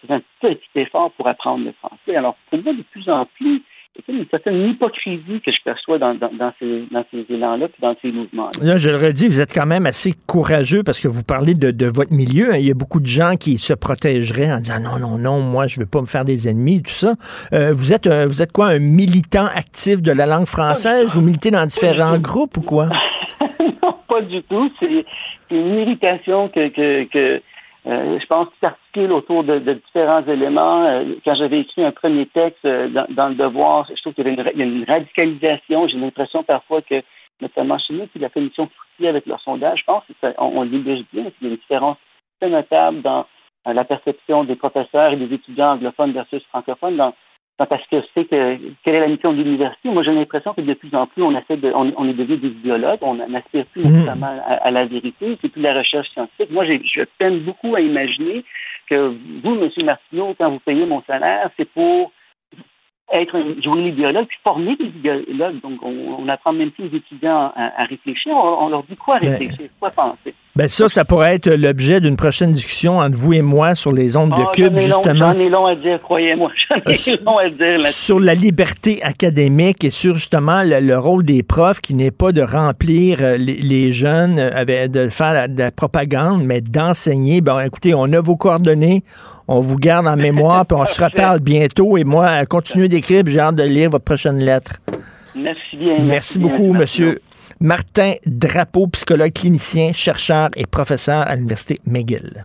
faisant 0.00 0.14
un 0.14 0.22
petit 0.40 0.68
effort 0.74 1.12
pour 1.12 1.28
apprendre 1.28 1.64
le 1.64 1.72
français. 1.72 2.16
Alors, 2.16 2.36
pour 2.50 2.60
moi, 2.62 2.72
de 2.72 2.82
plus 2.82 3.08
en 3.08 3.26
plus, 3.26 3.62
une 4.08 4.24
certaine 4.30 4.68
hypocrisie 4.70 5.40
que 5.44 5.50
je 5.52 5.58
perçois 5.64 5.98
dans, 5.98 6.14
dans, 6.14 6.30
dans 6.32 6.52
ces, 6.58 6.84
dans 6.90 7.04
ces 7.10 7.24
élans-là 7.28 7.68
puis 7.68 7.78
dans 7.82 7.94
ces 8.00 8.10
mouvements-là. 8.10 8.64
Là, 8.64 8.78
je 8.78 8.88
le 8.88 8.96
redis, 8.96 9.28
vous 9.28 9.40
êtes 9.40 9.52
quand 9.54 9.66
même 9.66 9.86
assez 9.86 10.14
courageux 10.26 10.82
parce 10.82 10.98
que 11.00 11.08
vous 11.08 11.22
parlez 11.22 11.54
de, 11.54 11.70
de 11.70 11.86
votre 11.86 12.12
milieu. 12.12 12.52
hein. 12.52 12.56
Il 12.56 12.66
y 12.66 12.70
a 12.70 12.74
beaucoup 12.74 13.00
de 13.00 13.06
gens 13.06 13.36
qui 13.36 13.58
se 13.58 13.72
protégeraient 13.74 14.52
en 14.52 14.58
disant 14.58 14.80
non, 14.80 14.98
non, 14.98 15.18
non, 15.18 15.40
moi, 15.40 15.66
je 15.66 15.78
ne 15.78 15.84
veux 15.84 15.90
pas 15.90 16.00
me 16.00 16.06
faire 16.06 16.24
des 16.24 16.48
ennemis, 16.48 16.82
tout 16.82 16.90
ça. 16.90 17.14
Euh, 17.52 17.72
vous, 17.72 17.92
êtes, 17.92 18.06
un- 18.06 18.26
vous 18.26 18.40
êtes 18.42 18.52
quoi, 18.52 18.68
un 18.68 18.78
militant 18.78 19.46
actif 19.54 20.02
de 20.02 20.12
la 20.12 20.26
langue 20.26 20.46
française? 20.46 21.10
Vous 21.14 21.20
militez 21.20 21.50
dans 21.50 21.66
différents 21.66 22.18
groupes 22.18 22.56
ou 22.56 22.62
quoi? 22.62 22.86
non, 23.60 23.94
pas 24.08 24.22
du 24.22 24.42
tout. 24.44 24.70
C'est 24.80 25.04
c'est 25.48 25.56
une 25.58 25.74
irritation 25.80 26.48
que, 26.48 26.68
que, 26.68 27.04
que 27.12 27.42
euh, 27.86 28.18
je 28.20 28.26
pense 28.26 28.48
qui 28.48 28.58
s'articule 28.60 29.12
autour 29.12 29.42
de, 29.42 29.58
de 29.58 29.74
différents 29.74 30.24
éléments. 30.26 30.84
Euh, 30.84 31.14
quand 31.24 31.34
j'avais 31.34 31.60
écrit 31.60 31.84
un 31.84 31.90
premier 31.90 32.26
texte 32.26 32.64
euh, 32.64 32.88
dans, 32.88 33.06
dans 33.10 33.28
le 33.28 33.34
devoir, 33.34 33.88
je 33.88 34.00
trouve 34.00 34.14
qu'il 34.14 34.26
y 34.26 34.30
avait 34.40 34.52
une, 34.54 34.60
une 34.60 34.84
radicalisation. 34.84 35.88
J'ai 35.88 35.98
l'impression 35.98 36.44
parfois 36.44 36.80
que, 36.82 37.02
notamment 37.40 37.78
chez 37.78 37.94
nous, 37.94 38.06
puis 38.06 38.20
la 38.20 38.30
commission 38.30 38.68
Fouquier 38.68 39.08
avec 39.08 39.26
leur 39.26 39.40
sondage, 39.40 39.80
je 39.80 39.84
pense 39.84 40.04
qu'on 40.20 40.64
déjà 40.66 41.02
bien, 41.12 41.24
qu'il 41.24 41.42
y 41.42 41.46
a 41.46 41.48
une 41.48 41.56
différence 41.56 41.96
très 42.40 42.50
notable 42.50 43.02
dans 43.02 43.26
euh, 43.66 43.72
la 43.72 43.84
perception 43.84 44.44
des 44.44 44.56
professeurs 44.56 45.12
et 45.12 45.16
des 45.16 45.34
étudiants 45.34 45.72
anglophones 45.72 46.12
versus 46.12 46.42
francophones 46.50 46.96
dans, 46.96 47.14
quant 47.58 47.66
à 47.70 47.78
ce 47.78 47.88
que 47.96 48.04
c'est 48.14 48.24
que 48.24 48.58
quelle 48.82 48.94
est 48.96 49.00
la 49.00 49.08
mission 49.08 49.32
de 49.32 49.42
l'université? 49.42 49.90
Moi, 49.90 50.02
j'ai 50.02 50.12
l'impression 50.12 50.54
que 50.54 50.62
de 50.62 50.74
plus 50.74 50.94
en 50.94 51.06
plus, 51.06 51.22
on 51.22 51.36
essaie 51.36 51.56
de, 51.56 51.70
on, 51.74 51.92
on 51.96 52.08
est 52.08 52.14
devenu 52.14 52.38
des 52.38 52.48
idéologues, 52.48 52.98
on 53.02 53.14
n'aspire 53.14 53.66
plus 53.66 53.82
Mhm. 53.84 53.92
nécessairement 53.92 54.26
à, 54.46 54.54
à 54.54 54.70
la 54.70 54.84
vérité, 54.86 55.38
c'est 55.40 55.48
plus 55.48 55.62
la 55.62 55.74
recherche 55.74 56.08
scientifique. 56.10 56.50
Moi, 56.50 56.64
je 56.64 57.02
peine 57.18 57.40
beaucoup 57.40 57.74
à 57.76 57.80
imaginer 57.80 58.44
que 58.88 59.14
vous, 59.42 59.54
M. 59.62 59.70
Martineau, 59.84 60.34
quand 60.38 60.50
vous 60.50 60.60
payez 60.60 60.86
mon 60.86 61.02
salaire, 61.02 61.50
c'est 61.56 61.68
pour 61.70 62.10
être 63.12 63.36
un 63.36 63.60
jouer 63.60 63.82
l'idéologue, 63.82 64.26
puis 64.26 64.38
former 64.46 64.74
des 64.76 64.86
idéologues. 64.86 65.60
Donc, 65.60 65.82
on, 65.82 66.16
on 66.18 66.28
apprend 66.28 66.52
même 66.54 66.70
plus 66.70 66.84
aux 66.84 66.96
étudiants 66.96 67.52
à, 67.54 67.82
à 67.82 67.84
réfléchir. 67.84 68.32
On, 68.34 68.64
on 68.64 68.68
leur 68.70 68.82
dit 68.84 68.96
quoi 68.96 69.18
Ben, 69.20 69.28
réfléchir, 69.28 69.68
quoi 69.78 69.90
penser. 69.90 70.34
Ben 70.54 70.68
ça, 70.68 70.86
ça 70.90 71.06
pourrait 71.06 71.36
être 71.36 71.48
l'objet 71.48 71.98
d'une 72.02 72.16
prochaine 72.16 72.52
discussion 72.52 72.98
entre 72.98 73.16
vous 73.16 73.32
et 73.32 73.40
moi 73.40 73.74
sur 73.74 73.90
les 73.90 74.18
ondes 74.18 74.30
de 74.30 74.42
Ah, 74.46 74.50
Cube, 74.52 74.76
justement. 74.76 75.32
J'en 75.32 75.40
ai 75.40 75.48
long 75.48 75.64
à 75.64 75.74
dire, 75.74 75.98
croyez-moi. 76.02 76.50
J'en 76.86 76.92
ai 76.92 77.16
long 77.24 77.38
à 77.38 77.48
dire 77.48 77.86
sur 77.88 78.20
la 78.20 78.34
liberté 78.34 79.02
académique 79.02 79.82
et 79.82 79.90
sur 79.90 80.14
justement 80.14 80.62
le, 80.62 80.80
le 80.80 80.98
rôle 80.98 81.22
des 81.24 81.42
profs 81.42 81.80
qui 81.80 81.94
n'est 81.94 82.10
pas 82.10 82.32
de 82.32 82.42
remplir 82.42 83.18
euh, 83.22 83.38
les, 83.38 83.62
les 83.62 83.92
jeunes 83.92 84.38
euh, 84.38 84.50
avec 84.54 84.90
de 84.90 85.08
faire 85.08 85.32
la, 85.32 85.48
de 85.48 85.58
la 85.58 85.70
propagande, 85.70 86.44
mais 86.44 86.60
d'enseigner. 86.60 87.40
Bon, 87.40 87.58
écoutez, 87.58 87.94
on 87.94 88.12
a 88.12 88.20
vos 88.20 88.36
coordonnées, 88.36 89.04
on 89.48 89.60
vous 89.60 89.76
garde 89.76 90.06
en 90.06 90.16
mémoire, 90.28 90.66
puis 90.66 90.76
on 90.78 90.84
se 90.86 91.02
reparle 91.02 91.40
bientôt. 91.40 91.96
Et 91.96 92.04
moi, 92.04 92.26
euh, 92.28 92.44
continuez 92.44 92.88
d'écrire, 92.88 93.24
puis 93.24 93.32
j'ai 93.32 93.40
hâte 93.40 93.56
de 93.56 93.62
lire 93.62 93.88
votre 93.88 94.04
prochaine 94.04 94.38
lettre. 94.38 94.82
Merci 95.34 95.78
bien. 95.78 95.98
Merci 96.00 96.38
beaucoup, 96.38 96.74
monsieur. 96.74 97.22
Martin 97.62 98.14
Drapeau, 98.26 98.88
psychologue 98.88 99.32
clinicien, 99.32 99.92
chercheur 99.92 100.48
et 100.56 100.66
professeur 100.66 101.28
à 101.28 101.36
l'Université 101.36 101.78
McGill. 101.86 102.44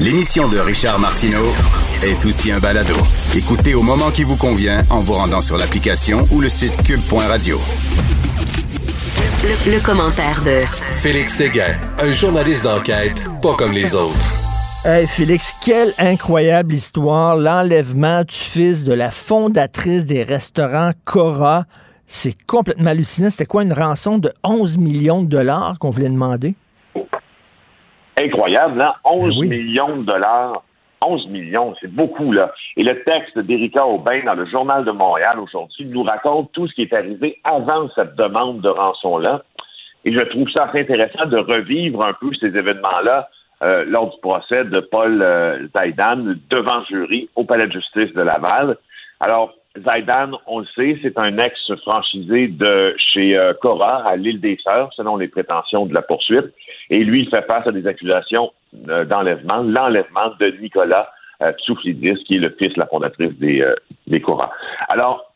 L'émission 0.00 0.48
de 0.48 0.58
Richard 0.58 0.98
Martineau 0.98 1.46
est 2.02 2.26
aussi 2.26 2.50
un 2.50 2.58
balado. 2.58 2.96
Écoutez 3.36 3.74
au 3.74 3.82
moment 3.82 4.10
qui 4.10 4.24
vous 4.24 4.36
convient 4.36 4.82
en 4.90 4.98
vous 4.98 5.12
rendant 5.12 5.40
sur 5.40 5.56
l'application 5.56 6.26
ou 6.32 6.40
le 6.40 6.48
site 6.48 6.82
cube.radio. 6.82 7.60
Le, 9.44 9.72
le 9.72 9.80
commentaire 9.80 10.42
de 10.42 10.58
Félix 11.00 11.34
Séguin, 11.34 11.78
un 12.00 12.10
journaliste 12.10 12.64
d'enquête 12.64 13.22
pas 13.40 13.54
comme 13.54 13.70
les 13.70 13.94
autres. 13.94 14.32
Hey 14.84 15.06
Félix, 15.06 15.54
quelle 15.64 15.94
incroyable 15.96 16.74
histoire, 16.74 17.36
l'enlèvement 17.36 18.24
du 18.24 18.34
fils 18.34 18.82
de 18.82 18.92
la 18.92 19.12
fondatrice 19.12 20.06
des 20.06 20.24
restaurants 20.24 20.90
Cora. 21.04 21.66
C'est 22.14 22.36
complètement 22.46 22.90
hallucinant. 22.90 23.30
C'était 23.30 23.46
quoi 23.46 23.62
une 23.62 23.72
rançon 23.72 24.18
de 24.18 24.30
11 24.44 24.76
millions 24.76 25.22
de 25.22 25.30
dollars 25.30 25.78
qu'on 25.80 25.88
voulait 25.88 26.10
demander? 26.10 26.54
Incroyable, 28.20 28.82
hein? 28.82 28.92
11 29.02 29.28
Ben 29.28 29.40
oui. 29.40 29.48
millions 29.48 29.96
de 29.96 30.02
dollars. 30.02 30.62
11 31.02 31.28
millions, 31.28 31.74
c'est 31.80 31.90
beaucoup, 31.90 32.30
là. 32.32 32.52
Et 32.76 32.82
le 32.82 33.02
texte 33.02 33.38
d'Érika 33.38 33.86
Aubin 33.86 34.22
dans 34.26 34.34
le 34.34 34.44
Journal 34.44 34.84
de 34.84 34.90
Montréal 34.90 35.40
aujourd'hui 35.40 35.86
nous 35.86 36.02
raconte 36.02 36.52
tout 36.52 36.68
ce 36.68 36.74
qui 36.74 36.82
est 36.82 36.92
arrivé 36.92 37.40
avant 37.44 37.88
cette 37.94 38.14
demande 38.16 38.60
de 38.60 38.68
rançon-là. 38.68 39.42
Et 40.04 40.12
je 40.12 40.20
trouve 40.20 40.50
ça 40.54 40.64
assez 40.64 40.80
intéressant 40.80 41.24
de 41.24 41.38
revivre 41.38 42.06
un 42.06 42.12
peu 42.12 42.28
ces 42.38 42.48
événements-là 42.48 43.30
euh, 43.62 43.86
lors 43.86 44.10
du 44.10 44.20
procès 44.20 44.64
de 44.66 44.80
Paul 44.80 45.22
euh, 45.22 45.66
Zaidan 45.74 46.34
devant 46.50 46.84
jury 46.90 47.30
au 47.36 47.44
Palais 47.44 47.68
de 47.68 47.72
justice 47.72 48.12
de 48.12 48.20
Laval. 48.20 48.76
Alors, 49.20 49.54
Zaidan, 49.78 50.32
on 50.46 50.60
le 50.60 50.66
sait, 50.74 50.98
c'est 51.02 51.18
un 51.18 51.38
ex-franchisé 51.38 52.48
de 52.48 52.94
chez 52.98 53.36
euh, 53.38 53.54
Cora 53.54 54.06
à 54.06 54.16
l'île 54.16 54.40
des 54.40 54.58
Sœurs, 54.62 54.92
selon 54.94 55.16
les 55.16 55.28
prétentions 55.28 55.86
de 55.86 55.94
la 55.94 56.02
poursuite. 56.02 56.52
Et 56.90 57.02
lui, 57.04 57.22
il 57.22 57.28
fait 57.30 57.44
face 57.50 57.66
à 57.66 57.72
des 57.72 57.86
accusations 57.86 58.52
euh, 58.88 59.04
d'enlèvement, 59.06 59.62
l'enlèvement 59.62 60.32
de 60.38 60.54
Nicolas 60.60 61.10
euh, 61.42 61.52
qui 61.52 62.36
est 62.36 62.38
le 62.38 62.54
fils 62.58 62.76
la 62.76 62.86
fondatrice 62.86 63.32
des, 63.38 63.62
euh, 63.62 63.74
des 64.06 64.20
Cora. 64.20 64.50
Alors, 64.90 65.32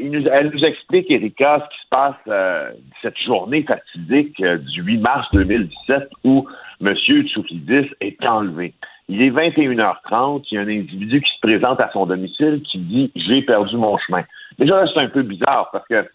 il 0.00 0.10
nous- 0.10 0.26
elle 0.28 0.50
nous 0.50 0.64
explique, 0.64 1.10
Erika, 1.10 1.62
ce 1.70 1.76
qui 1.76 1.82
se 1.82 1.88
passe 1.90 2.74
cette 3.02 3.18
journée 3.18 3.62
fatidique 3.62 4.42
du 4.42 4.82
8 4.82 4.98
mars 4.98 5.28
2017 5.34 6.08
où 6.24 6.46
M. 6.80 6.94
Tsouflidis 6.96 7.90
est 8.00 8.16
enlevé. 8.28 8.72
Il 9.08 9.22
est 9.22 9.30
21h30, 9.30 10.44
il 10.50 10.54
y 10.54 10.58
a 10.58 10.62
un 10.62 10.68
individu 10.68 11.20
qui 11.22 11.30
se 11.32 11.40
présente 11.40 11.80
à 11.80 11.90
son 11.92 12.06
domicile 12.06 12.62
qui 12.64 12.78
dit 12.78 13.12
«J'ai 13.16 13.42
perdu 13.42 13.76
mon 13.76 13.96
chemin». 13.98 14.24
Déjà, 14.58 14.80
là, 14.82 14.90
c'est 14.92 15.00
un 15.00 15.08
peu 15.08 15.22
bizarre 15.22 15.68
parce 15.72 15.86
que 15.86 16.08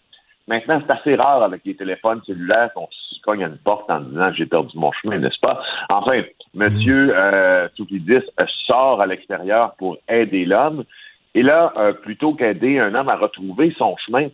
maintenant, 0.46 0.80
c'est 0.86 0.92
assez 0.92 1.14
rare 1.14 1.42
avec 1.42 1.62
les 1.64 1.74
téléphones 1.74 2.20
cellulaires 2.26 2.70
qu'on 2.74 2.88
se 2.90 3.20
cogne 3.22 3.44
à 3.44 3.46
une 3.48 3.56
porte 3.58 3.88
en 3.90 4.00
disant 4.00 4.32
«J'ai 4.34 4.44
perdu 4.46 4.76
mon 4.76 4.92
chemin», 4.92 5.18
n'est-ce 5.20 5.40
pas? 5.40 5.62
Enfin, 5.92 6.16
M. 6.54 6.68
Euh, 6.88 7.68
Tsouflidis 7.76 8.12
euh, 8.38 8.44
sort 8.66 9.00
à 9.00 9.06
l'extérieur 9.06 9.74
pour 9.78 9.96
aider 10.08 10.44
l'homme 10.44 10.84
et 11.34 11.42
là, 11.42 11.72
euh, 11.78 11.92
plutôt 11.94 12.34
qu'aider 12.34 12.78
un 12.78 12.94
homme 12.94 13.08
à 13.08 13.16
retrouver 13.16 13.74
son 13.78 13.96
chemin, 14.04 14.28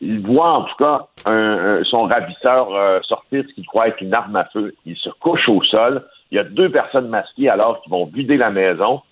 il 0.00 0.20
voit 0.20 0.52
en 0.52 0.62
tout 0.64 0.76
cas 0.76 1.06
un- 1.26 1.32
un- 1.80 1.84
son 1.84 2.02
ravisseur 2.02 2.72
euh, 2.74 3.00
sortir 3.02 3.42
ce 3.48 3.54
qu'il 3.54 3.66
croit 3.66 3.88
être 3.88 4.00
une 4.00 4.14
arme 4.14 4.36
à 4.36 4.44
feu. 4.52 4.72
Il 4.86 4.96
se 4.96 5.08
couche 5.18 5.48
au 5.48 5.62
sol. 5.64 6.04
Il 6.30 6.36
y 6.36 6.38
a 6.38 6.44
deux 6.44 6.70
personnes 6.70 7.08
masquées 7.08 7.48
alors 7.48 7.82
qui 7.82 7.90
vont 7.90 8.06
vider 8.06 8.36
la 8.36 8.50
maison. 8.50 9.02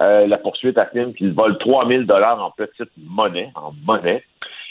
Euh, 0.00 0.26
la 0.26 0.38
poursuite 0.38 0.78
affirme 0.78 1.12
qu'il 1.12 1.32
vole 1.32 1.58
3000 1.58 2.06
dollars 2.06 2.42
en 2.42 2.50
petite 2.50 2.90
monnaie, 2.96 3.50
en 3.54 3.72
monnaie. 3.84 4.24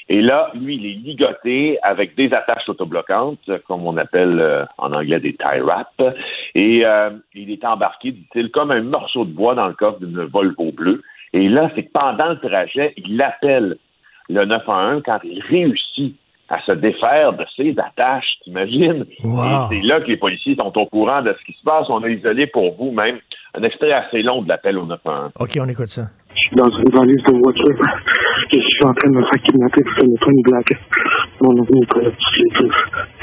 Et 0.09 0.21
là, 0.21 0.51
lui, 0.55 0.75
il 0.75 0.85
est 0.85 0.99
ligoté 1.07 1.77
avec 1.83 2.15
des 2.15 2.33
attaches 2.33 2.67
autobloquantes, 2.67 3.49
comme 3.67 3.85
on 3.85 3.95
appelle 3.97 4.39
euh, 4.41 4.65
en 4.77 4.91
anglais 4.93 5.19
des 5.19 5.33
tie 5.33 5.59
wraps. 5.61 6.15
Et 6.55 6.85
euh, 6.85 7.11
il 7.33 7.51
est 7.51 7.63
embarqué, 7.63 8.11
dit-il, 8.11 8.49
comme 8.49 8.71
un 8.71 8.81
morceau 8.81 9.23
de 9.23 9.31
bois 9.31 9.55
dans 9.55 9.67
le 9.67 9.73
coffre 9.73 9.99
d'une 9.99 10.23
Volvo 10.23 10.71
bleue. 10.71 11.01
Et 11.33 11.47
là, 11.47 11.71
c'est 11.75 11.83
que 11.83 11.91
pendant 11.93 12.29
le 12.29 12.39
trajet, 12.39 12.93
il 12.97 13.21
appelle 13.21 13.77
le 14.27 14.45
911 14.45 15.03
quand 15.05 15.19
il 15.23 15.41
réussit 15.41 16.17
à 16.51 16.61
se 16.65 16.73
défaire 16.73 17.33
de 17.33 17.45
ses 17.55 17.73
attaches, 17.79 18.35
t'imagines? 18.43 19.05
Wow. 19.23 19.39
Et 19.71 19.75
c'est 19.75 19.87
là 19.87 20.01
que 20.01 20.07
les 20.07 20.17
policiers 20.17 20.55
sont 20.59 20.77
au 20.77 20.85
courant 20.85 21.21
de 21.21 21.33
ce 21.39 21.45
qui 21.45 21.57
se 21.57 21.63
passe. 21.63 21.87
On 21.89 22.03
a 22.03 22.09
isolé 22.09 22.47
pour 22.47 22.75
vous 22.75 22.91
même 22.91 23.19
un 23.55 23.63
extrait 23.63 23.91
assez 23.93 24.21
long 24.21 24.41
de 24.41 24.49
l'appel 24.49 24.77
au 24.77 24.85
911. 24.85 25.31
OK, 25.39 25.49
on 25.59 25.69
écoute 25.69 25.87
ça. 25.87 26.03
Je 26.33 26.39
suis 26.39 26.55
dans 26.55 26.69
une 26.69 26.91
valise 26.93 27.23
de 27.23 27.37
voiture. 27.41 27.75
Je 28.53 28.59
suis 28.59 28.83
en 28.83 28.93
train 28.93 29.09
de 29.09 29.15
me 29.15 29.23
faire 29.23 29.41
kidnapper 29.43 29.81
pour 29.83 30.03
une 30.03 30.11
une 30.11 30.41
blague. 30.43 30.77
Mon 31.41 31.53
nom 31.53 31.63
est 31.63 31.75
Nicolas 31.75 32.11
Tsouflidis. 32.11 32.71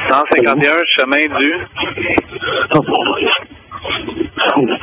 151, 0.09 0.72
chemin 0.97 1.39
du. 1.39 1.53
Oh, 2.74 2.81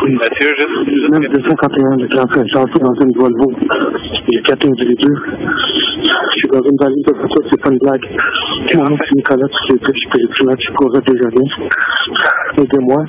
Monsieur, 0.08 0.52
juste. 0.60 1.12
9 1.12 1.30
251 1.32 1.98
de 1.98 2.08
Clarence 2.08 2.48
Chanson 2.54 2.80
dans 2.80 2.94
une 3.02 3.14
Volvo. 3.18 3.52
Quatre 4.44 4.68
individus. 4.68 5.18
Je 6.06 6.38
suis 6.38 6.50
dans 6.50 6.62
une 6.62 6.78
valise 6.80 7.04
de 7.06 7.14
voiture, 7.18 7.44
c'est 7.50 7.62
pas 7.62 7.72
une 7.72 7.80
blague. 7.80 8.06
Mon 8.74 8.90
nom 8.90 8.98
c'est 8.98 9.16
Nicolas. 9.16 9.48
Je 9.70 9.76
tuer, 9.76 10.28
je 10.34 10.74
cours 10.74 10.92
déjeuner. 11.02 11.50
Aidez-moi. 12.58 13.06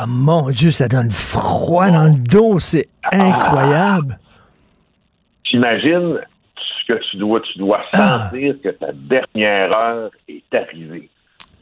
Ah 0.00 0.06
mon 0.06 0.48
Dieu, 0.50 0.70
ça 0.70 0.86
donne 0.86 1.10
froid 1.10 1.90
dans 1.90 2.04
le 2.04 2.22
dos. 2.30 2.60
C'est 2.60 2.88
incroyable. 3.10 4.18
T'imagines 5.44 6.20
ce 6.56 6.92
que 6.92 7.00
tu 7.10 7.16
dois, 7.16 7.40
tu 7.40 7.58
dois 7.58 7.82
sentir 7.92 8.54
que 8.62 8.68
ta 8.68 8.92
dernière 8.92 9.76
heure 9.76 10.10
est 10.28 10.54
arrivée. 10.54 11.10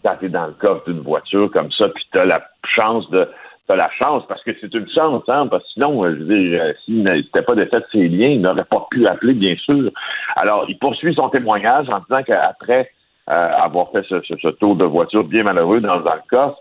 Quand 0.04 0.16
tu 0.20 0.26
es 0.26 0.28
dans 0.28 0.48
le 0.48 0.52
coffre 0.52 0.84
d'une 0.86 1.00
voiture 1.00 1.50
comme 1.50 1.72
ça, 1.72 1.88
puis 1.88 2.04
tu 2.12 2.20
as 2.20 2.26
la 2.26 2.42
chance 2.76 3.08
de. 3.10 3.26
T'as 3.68 3.76
la 3.76 3.90
chance, 4.00 4.22
parce 4.28 4.42
que 4.44 4.52
c'est 4.60 4.72
une 4.74 4.88
chance, 4.88 5.24
hein, 5.28 5.48
parce 5.48 5.64
que 5.64 5.70
sinon, 5.72 6.04
euh, 6.04 6.14
je 6.16 6.22
veux 6.22 6.38
dire, 6.38 6.62
euh, 6.62 6.72
s'il 6.84 7.02
n'était 7.02 7.42
pas 7.42 7.54
de 7.54 7.68
ses 7.90 8.06
liens, 8.08 8.28
il 8.28 8.40
n'aurait 8.40 8.64
pas 8.64 8.86
pu 8.90 9.06
appeler, 9.08 9.34
bien 9.34 9.56
sûr. 9.56 9.90
Alors, 10.36 10.66
il 10.68 10.78
poursuit 10.78 11.14
son 11.18 11.28
témoignage 11.30 11.88
en 11.88 11.98
disant 11.98 12.22
qu'après 12.24 12.90
euh, 13.28 13.48
avoir 13.58 13.90
fait 13.90 14.04
ce, 14.08 14.20
ce- 14.22 14.36
ce 14.40 14.48
tour 14.48 14.76
de 14.76 14.84
voiture 14.84 15.24
bien 15.24 15.42
malheureux 15.42 15.80
dans 15.80 15.98
un 15.98 16.20
coffre, 16.30 16.58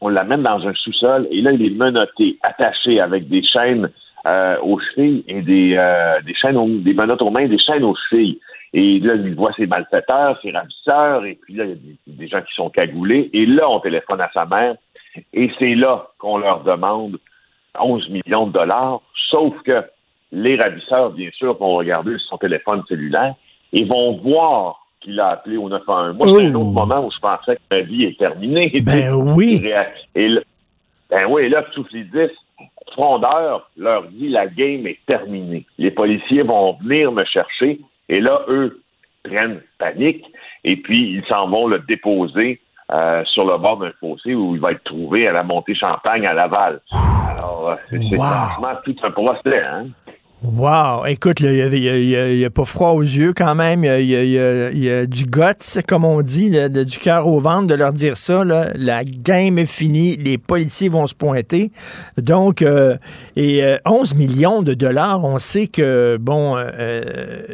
on 0.00 0.08
l'amène 0.10 0.42
dans 0.44 0.64
un 0.64 0.72
sous-sol 0.74 1.26
et 1.32 1.40
là, 1.40 1.50
il 1.50 1.64
est 1.66 1.74
menotté, 1.76 2.38
attaché 2.44 3.00
avec 3.00 3.28
des 3.28 3.42
chaînes 3.42 3.90
euh, 4.32 4.56
aux 4.62 4.78
chevilles 4.78 5.24
et 5.26 5.42
des, 5.42 5.74
euh, 5.76 6.20
des 6.24 6.34
chaînes, 6.34 6.56
aux, 6.56 6.68
des 6.68 6.94
menottes 6.94 7.22
aux 7.22 7.30
mains, 7.32 7.46
des 7.48 7.58
chaînes 7.58 7.82
aux 7.82 7.96
chevilles. 8.08 8.38
Et 8.72 9.00
là, 9.00 9.14
il 9.14 9.34
voit 9.34 9.52
ses 9.56 9.66
malfaiteurs, 9.66 10.38
ses 10.42 10.50
ravisseurs, 10.52 11.24
et 11.24 11.36
puis 11.42 11.54
là, 11.54 11.64
il 11.64 11.70
y 11.70 11.72
a 11.72 11.76
des 12.18 12.28
gens 12.28 12.42
qui 12.42 12.54
sont 12.54 12.70
cagoulés. 12.70 13.30
Et 13.32 13.44
là, 13.46 13.68
on 13.68 13.80
téléphone 13.80 14.20
à 14.20 14.30
sa 14.36 14.46
mère, 14.46 14.76
et 15.32 15.50
c'est 15.58 15.74
là 15.74 16.08
qu'on 16.18 16.38
leur 16.38 16.62
demande 16.62 17.18
11 17.78 18.08
millions 18.08 18.46
de 18.46 18.52
dollars, 18.52 19.00
sauf 19.30 19.54
que 19.62 19.82
les 20.32 20.56
ravisseurs, 20.56 21.10
bien 21.10 21.30
sûr, 21.32 21.56
vont 21.56 21.76
regarder 21.76 22.16
son 22.28 22.38
téléphone 22.38 22.82
cellulaire 22.88 23.34
et 23.72 23.84
vont 23.84 24.16
voir 24.18 24.86
qu'il 25.00 25.18
a 25.20 25.28
appelé 25.28 25.56
au 25.56 25.68
911. 25.68 26.16
Moi, 26.16 26.26
c'est 26.28 26.46
un 26.46 26.54
autre 26.54 26.70
moment 26.70 27.06
où 27.06 27.10
je 27.10 27.18
pensais 27.18 27.56
que 27.56 27.62
ma 27.70 27.80
vie 27.82 28.04
est 28.04 28.18
terminée. 28.18 28.72
Ben 28.82 29.12
oui. 29.12 29.62
Et 30.14 30.28
là, 30.28 30.40
ben 31.10 31.26
oui, 31.28 31.48
là, 31.48 31.64
tous 31.74 31.86
les 31.92 32.04
10 32.04 32.30
frondeurs 32.92 33.70
leur 33.76 34.04
dit 34.08 34.28
la 34.28 34.46
game 34.46 34.86
est 34.86 34.98
terminée. 35.06 35.66
Les 35.78 35.90
policiers 35.90 36.42
vont 36.42 36.76
venir 36.82 37.12
me 37.12 37.24
chercher 37.24 37.80
et 38.08 38.20
là, 38.20 38.44
eux 38.52 38.80
prennent 39.22 39.60
panique 39.78 40.24
et 40.64 40.76
puis 40.76 40.98
ils 40.98 41.24
s'en 41.30 41.48
vont 41.48 41.66
le 41.66 41.80
déposer 41.80 42.60
euh, 42.92 43.24
sur 43.24 43.46
le 43.46 43.56
bord 43.58 43.78
d'un 43.78 43.92
fossé 44.00 44.34
où 44.34 44.54
il 44.54 44.60
va 44.60 44.72
être 44.72 44.84
trouvé 44.84 45.26
à 45.26 45.32
la 45.32 45.42
montée 45.42 45.74
Champagne 45.74 46.26
à 46.26 46.34
Laval. 46.34 46.80
Alors, 46.92 47.70
euh, 47.70 47.74
c'est 47.90 47.98
c'est 48.10 48.16
Wow. 48.16 48.24
franchement 48.24 48.78
tout 48.84 48.96
un 49.02 49.10
procès, 49.10 49.62
hein? 49.64 49.86
Wow! 50.46 51.06
Écoute, 51.06 51.40
il 51.40 51.48
n'y 52.36 52.44
a, 52.44 52.50
pas 52.50 52.66
froid 52.66 52.90
aux 52.90 53.00
yeux 53.00 53.32
quand 53.34 53.54
même. 53.54 53.82
Il 53.82 53.86
y 54.04 54.14
a, 54.14 54.22
y 54.22 54.38
a- 54.38 54.70
y 54.72 54.90
a- 54.90 54.98
a 54.98 55.06
du 55.06 55.24
guts, 55.24 55.80
comme 55.88 56.04
on 56.04 56.20
dit, 56.20 56.50
du 56.50 56.98
cœur 56.98 57.26
au 57.26 57.40
ventre 57.40 57.66
de 57.66 57.74
leur 57.74 57.94
dire 57.94 58.18
ça. 58.18 58.44
là. 58.44 58.68
La 58.74 59.04
game 59.04 59.58
est 59.58 59.64
finie. 59.64 60.16
Les 60.18 60.36
policiers 60.36 60.90
vont 60.90 61.06
se 61.06 61.14
pointer. 61.14 61.70
Donc, 62.18 62.60
euh, 62.60 62.98
et 63.36 63.64
euh, 63.64 63.78
11 63.86 64.14
millions 64.16 64.60
de 64.60 64.74
dollars, 64.74 65.24
on 65.24 65.38
sait 65.38 65.66
que, 65.66 66.18
bon, 66.20 66.58
euh, 66.58 66.70
euh, 66.78 67.02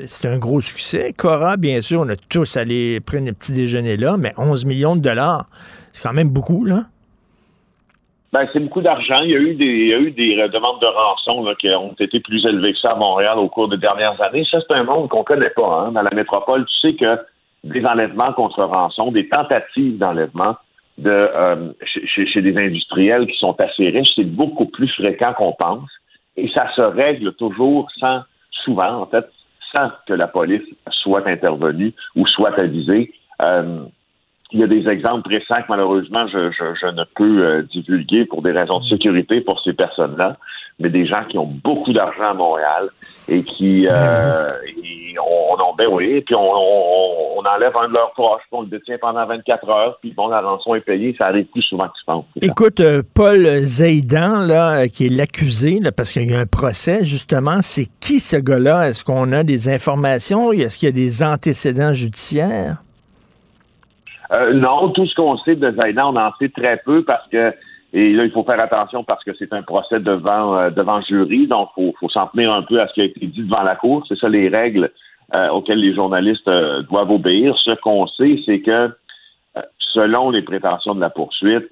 c'est 0.09 0.26
un 0.26 0.38
gros 0.38 0.61
succès. 0.61 1.14
Cora, 1.16 1.57
bien 1.57 1.80
sûr, 1.82 2.01
on 2.01 2.09
a 2.09 2.16
tous 2.16 2.57
allé 2.57 2.99
prendre 2.99 3.28
un 3.28 3.32
petit 3.34 3.53
déjeuner 3.53 3.97
là, 3.99 4.16
mais 4.18 4.32
11 4.36 4.64
millions 4.64 4.97
de 4.97 5.01
dollars, 5.01 5.49
c'est 5.93 6.03
quand 6.03 6.12
même 6.12 6.30
beaucoup, 6.30 6.64
là. 6.64 6.86
Ben, 8.33 8.49
c'est 8.53 8.61
beaucoup 8.61 8.81
d'argent. 8.81 9.16
Il 9.24 9.31
y 9.31 9.35
a 9.35 9.39
eu 9.41 9.55
des, 9.55 9.64
il 9.64 9.89
y 9.89 9.95
a 9.95 9.99
eu 9.99 10.11
des 10.12 10.39
euh, 10.39 10.49
demandes 10.49 10.81
de 10.81 10.87
rançon 10.87 11.45
là, 11.45 11.55
qui 11.57 11.74
ont 11.74 11.95
été 11.99 12.20
plus 12.20 12.45
élevées 12.47 12.72
que 12.72 12.78
ça 12.78 12.93
à 12.93 12.95
Montréal 12.97 13.39
au 13.39 13.49
cours 13.49 13.68
des 13.68 13.76
dernières 13.76 14.20
années. 14.22 14.45
Ça, 14.49 14.59
c'est 14.61 14.81
un 14.81 14.85
monde 14.85 15.09
qu'on 15.09 15.24
connaît 15.24 15.51
pas. 15.51 15.68
Hein. 15.87 15.93
Dans 15.93 16.03
la 16.03 16.14
métropole, 16.14 16.64
tu 16.66 16.89
sais 16.89 16.95
que 16.95 17.18
des 17.64 17.85
enlèvements 17.85 18.33
contre 18.33 18.62
rançon, 18.64 19.11
des 19.11 19.28
tentatives 19.28 19.99
d'enlèvement 19.99 20.57
de 20.99 21.11
euh, 21.11 21.72
chez, 21.83 22.26
chez- 22.26 22.43
des 22.43 22.57
industriels 22.57 23.26
qui 23.26 23.37
sont 23.39 23.57
assez 23.61 23.89
riches, 23.89 24.12
c'est 24.14 24.24
beaucoup 24.24 24.66
plus 24.66 24.89
fréquent 24.89 25.33
qu'on 25.35 25.53
pense. 25.59 25.91
Et 26.37 26.49
ça 26.57 26.70
se 26.76 26.83
règle 26.83 27.33
toujours 27.35 27.91
sans, 27.99 28.22
souvent, 28.64 29.03
en 29.03 29.07
fait, 29.07 29.28
sans 29.74 29.91
que 30.07 30.12
la 30.14 30.28
police 30.28 30.62
soit 30.91 31.26
intervenue 31.26 31.93
ou 32.14 32.26
soit 32.26 32.57
avisée. 32.59 33.12
Euh, 33.45 33.81
il 34.53 34.61
y 34.61 34.62
a 34.62 34.66
des 34.66 34.86
exemples 34.88 35.28
récents 35.28 35.62
que 35.62 35.68
malheureusement 35.68 36.26
je, 36.28 36.51
je, 36.51 36.74
je 36.80 36.86
ne 36.86 37.05
peux 37.14 37.44
euh, 37.44 37.62
divulguer 37.62 38.24
pour 38.24 38.42
des 38.42 38.53
raisons 38.53 38.80
de 38.80 38.84
sécurité 38.86 39.40
pour 39.40 39.61
ces 39.62 39.72
personnes-là, 39.72 40.36
mais 40.78 40.88
des 40.88 41.07
gens 41.07 41.24
qui 41.28 41.38
ont 41.38 41.46
beaucoup 41.46 41.92
d'argent 41.92 42.24
à 42.24 42.34
Montréal 42.34 42.88
et 43.28 43.42
qui 43.42 43.86
euh, 43.86 44.51
et 44.66 45.14
on, 45.18 45.55
on, 45.55 45.74
ben 45.74 45.88
oui, 45.90 46.20
puis 46.22 46.34
on, 46.34 46.40
on, 46.40 47.38
on 47.40 47.42
enlève 47.42 47.72
un 47.80 47.88
de 47.88 47.94
leurs 47.94 48.12
proches, 48.12 48.42
puis 48.42 48.53
on 48.53 48.62
le 48.62 48.68
détient 48.68 48.98
pendant 48.98 49.26
24 49.26 49.76
heures, 49.76 49.98
puis 50.01 50.12
bon, 50.12 50.28
la 50.28 50.40
rançon 50.40 50.74
est 50.74 50.80
payée, 50.80 51.14
ça 51.20 51.28
arrive 51.28 51.46
plus 51.46 51.62
souvent 51.62 51.88
que 51.88 51.98
tu 51.98 52.05
penses. 52.07 52.24
Écoute, 52.40 52.80
euh, 52.80 53.03
Paul 53.14 53.46
Zaidan, 53.64 54.46
là, 54.46 54.82
euh, 54.82 54.86
qui 54.88 55.07
est 55.07 55.09
l'accusé, 55.09 55.80
parce 55.96 56.12
qu'il 56.12 56.30
y 56.30 56.34
a 56.34 56.38
un 56.38 56.46
procès, 56.46 57.05
justement, 57.05 57.59
c'est 57.62 57.88
qui 58.01 58.20
ce 58.20 58.36
gars-là? 58.36 58.88
Est-ce 58.88 59.05
qu'on 59.05 59.32
a 59.32 59.42
des 59.42 59.68
informations? 59.68 60.53
Est-ce 60.53 60.78
qu'il 60.78 60.88
y 60.88 60.92
a 60.92 60.94
des 60.94 61.22
antécédents 61.22 61.92
judiciaires? 61.92 62.76
Euh, 64.37 64.53
non, 64.55 64.91
tout 64.91 65.07
ce 65.07 65.14
qu'on 65.14 65.37
sait 65.39 65.57
de 65.57 65.74
Zaidan, 65.81 66.14
on 66.14 66.16
en 66.16 66.33
sait 66.39 66.51
très 66.51 66.76
peu 66.85 67.05
parce 67.05 67.26
que 67.28 67.53
et 67.93 68.12
là, 68.12 68.24
il 68.24 68.31
faut 68.31 68.45
faire 68.45 68.62
attention 68.62 69.03
parce 69.03 69.24
que 69.24 69.33
c'est 69.37 69.53
un 69.53 69.62
procès 69.62 69.99
devant 69.99 70.57
euh, 70.57 70.70
devant 70.70 71.01
jury, 71.03 71.49
donc 71.49 71.70
faut 71.74 71.93
faut 71.99 72.09
s'en 72.09 72.28
tenir 72.28 72.53
un 72.53 72.62
peu 72.62 72.81
à 72.81 72.87
ce 72.87 72.95
qui 72.95 73.01
a 73.01 73.05
été 73.05 73.26
dit 73.26 73.43
devant 73.43 73.62
la 73.62 73.74
cour. 73.74 74.05
C'est 74.09 74.16
ça 74.16 74.28
les 74.28 74.49
règles 74.49 74.93
euh, 75.37 75.49
auxquelles 75.49 75.81
les 75.81 75.95
journalistes 75.95 76.47
euh, 76.47 76.83
doivent 76.83 77.11
obéir. 77.11 77.57
Ce 77.59 77.74
qu'on 77.74 78.07
sait, 78.07 78.39
c'est 78.47 78.61
que 78.61 78.70
euh, 78.70 79.62
selon 79.78 80.31
les 80.31 80.43
prétentions 80.43 80.95
de 80.95 81.01
la 81.01 81.11
poursuite, 81.11 81.68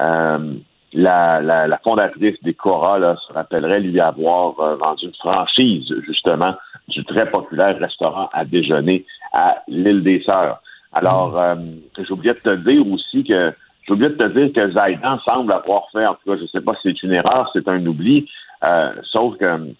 euh, 0.00 0.54
la, 0.94 1.42
la, 1.42 1.66
la 1.66 1.78
fondatrice 1.86 2.42
des 2.42 2.54
Cora 2.54 2.98
là, 2.98 3.16
se 3.26 3.32
rappellerait 3.34 3.80
lui 3.80 4.00
avoir 4.00 4.52
vendu 4.76 5.04
une 5.04 5.14
franchise 5.14 5.94
justement 6.06 6.54
du 6.88 7.04
très 7.04 7.30
populaire 7.30 7.78
restaurant 7.78 8.30
à 8.32 8.46
déjeuner 8.46 9.04
à 9.34 9.58
l'île 9.68 10.02
des 10.02 10.22
Sœurs. 10.26 10.62
Alors, 10.92 11.38
euh, 11.38 11.56
j'ai 11.96 12.10
oublié 12.10 12.34
de 12.34 12.38
te 12.38 12.54
dire 12.54 12.86
aussi 12.90 13.24
que 13.24 13.52
oublié 13.92 14.10
de 14.10 14.16
te 14.16 14.28
dire 14.28 14.52
que 14.52 14.72
Zaidan 14.72 15.18
semble 15.28 15.52
avoir 15.52 15.90
fait, 15.92 16.06
en 16.06 16.14
tout 16.14 16.30
cas, 16.30 16.36
je 16.40 16.46
sais 16.46 16.60
pas 16.60 16.74
si 16.74 16.88
c'est 16.88 17.02
une 17.02 17.14
erreur, 17.14 17.50
c'est 17.52 17.68
un 17.68 17.84
oubli, 17.86 18.28
euh, 18.66 18.92
sauf 19.04 19.36
que 19.38 19.74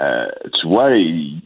euh, 0.00 0.26
tu 0.60 0.66
vois, 0.66 0.90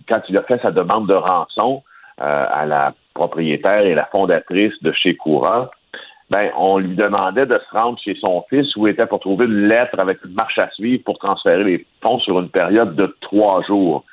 quand 0.08 0.20
il 0.28 0.36
a 0.36 0.42
fait 0.42 0.60
sa 0.62 0.70
demande 0.70 1.06
de 1.06 1.14
rançon 1.14 1.82
euh, 2.20 2.46
à 2.50 2.64
la 2.66 2.94
propriétaire 3.14 3.80
et 3.80 3.94
la 3.94 4.06
fondatrice 4.06 4.72
de 4.82 4.92
chez 4.92 5.16
Coura, 5.16 5.70
ben, 6.30 6.50
on 6.56 6.78
lui 6.78 6.94
demandait 6.94 7.46
de 7.46 7.58
se 7.58 7.78
rendre 7.78 7.98
chez 7.98 8.14
son 8.20 8.44
fils 8.50 8.74
où 8.76 8.86
il 8.86 8.92
était 8.92 9.06
pour 9.06 9.20
trouver 9.20 9.46
une 9.46 9.68
lettre 9.68 9.96
avec 9.98 10.18
une 10.24 10.34
marche 10.34 10.58
à 10.58 10.70
suivre 10.70 11.02
pour 11.04 11.18
transférer 11.18 11.64
les 11.64 11.86
fonds 12.02 12.18
sur 12.20 12.38
une 12.38 12.50
période 12.50 12.94
de 12.96 13.16
trois 13.20 13.62
jours. 13.62 14.04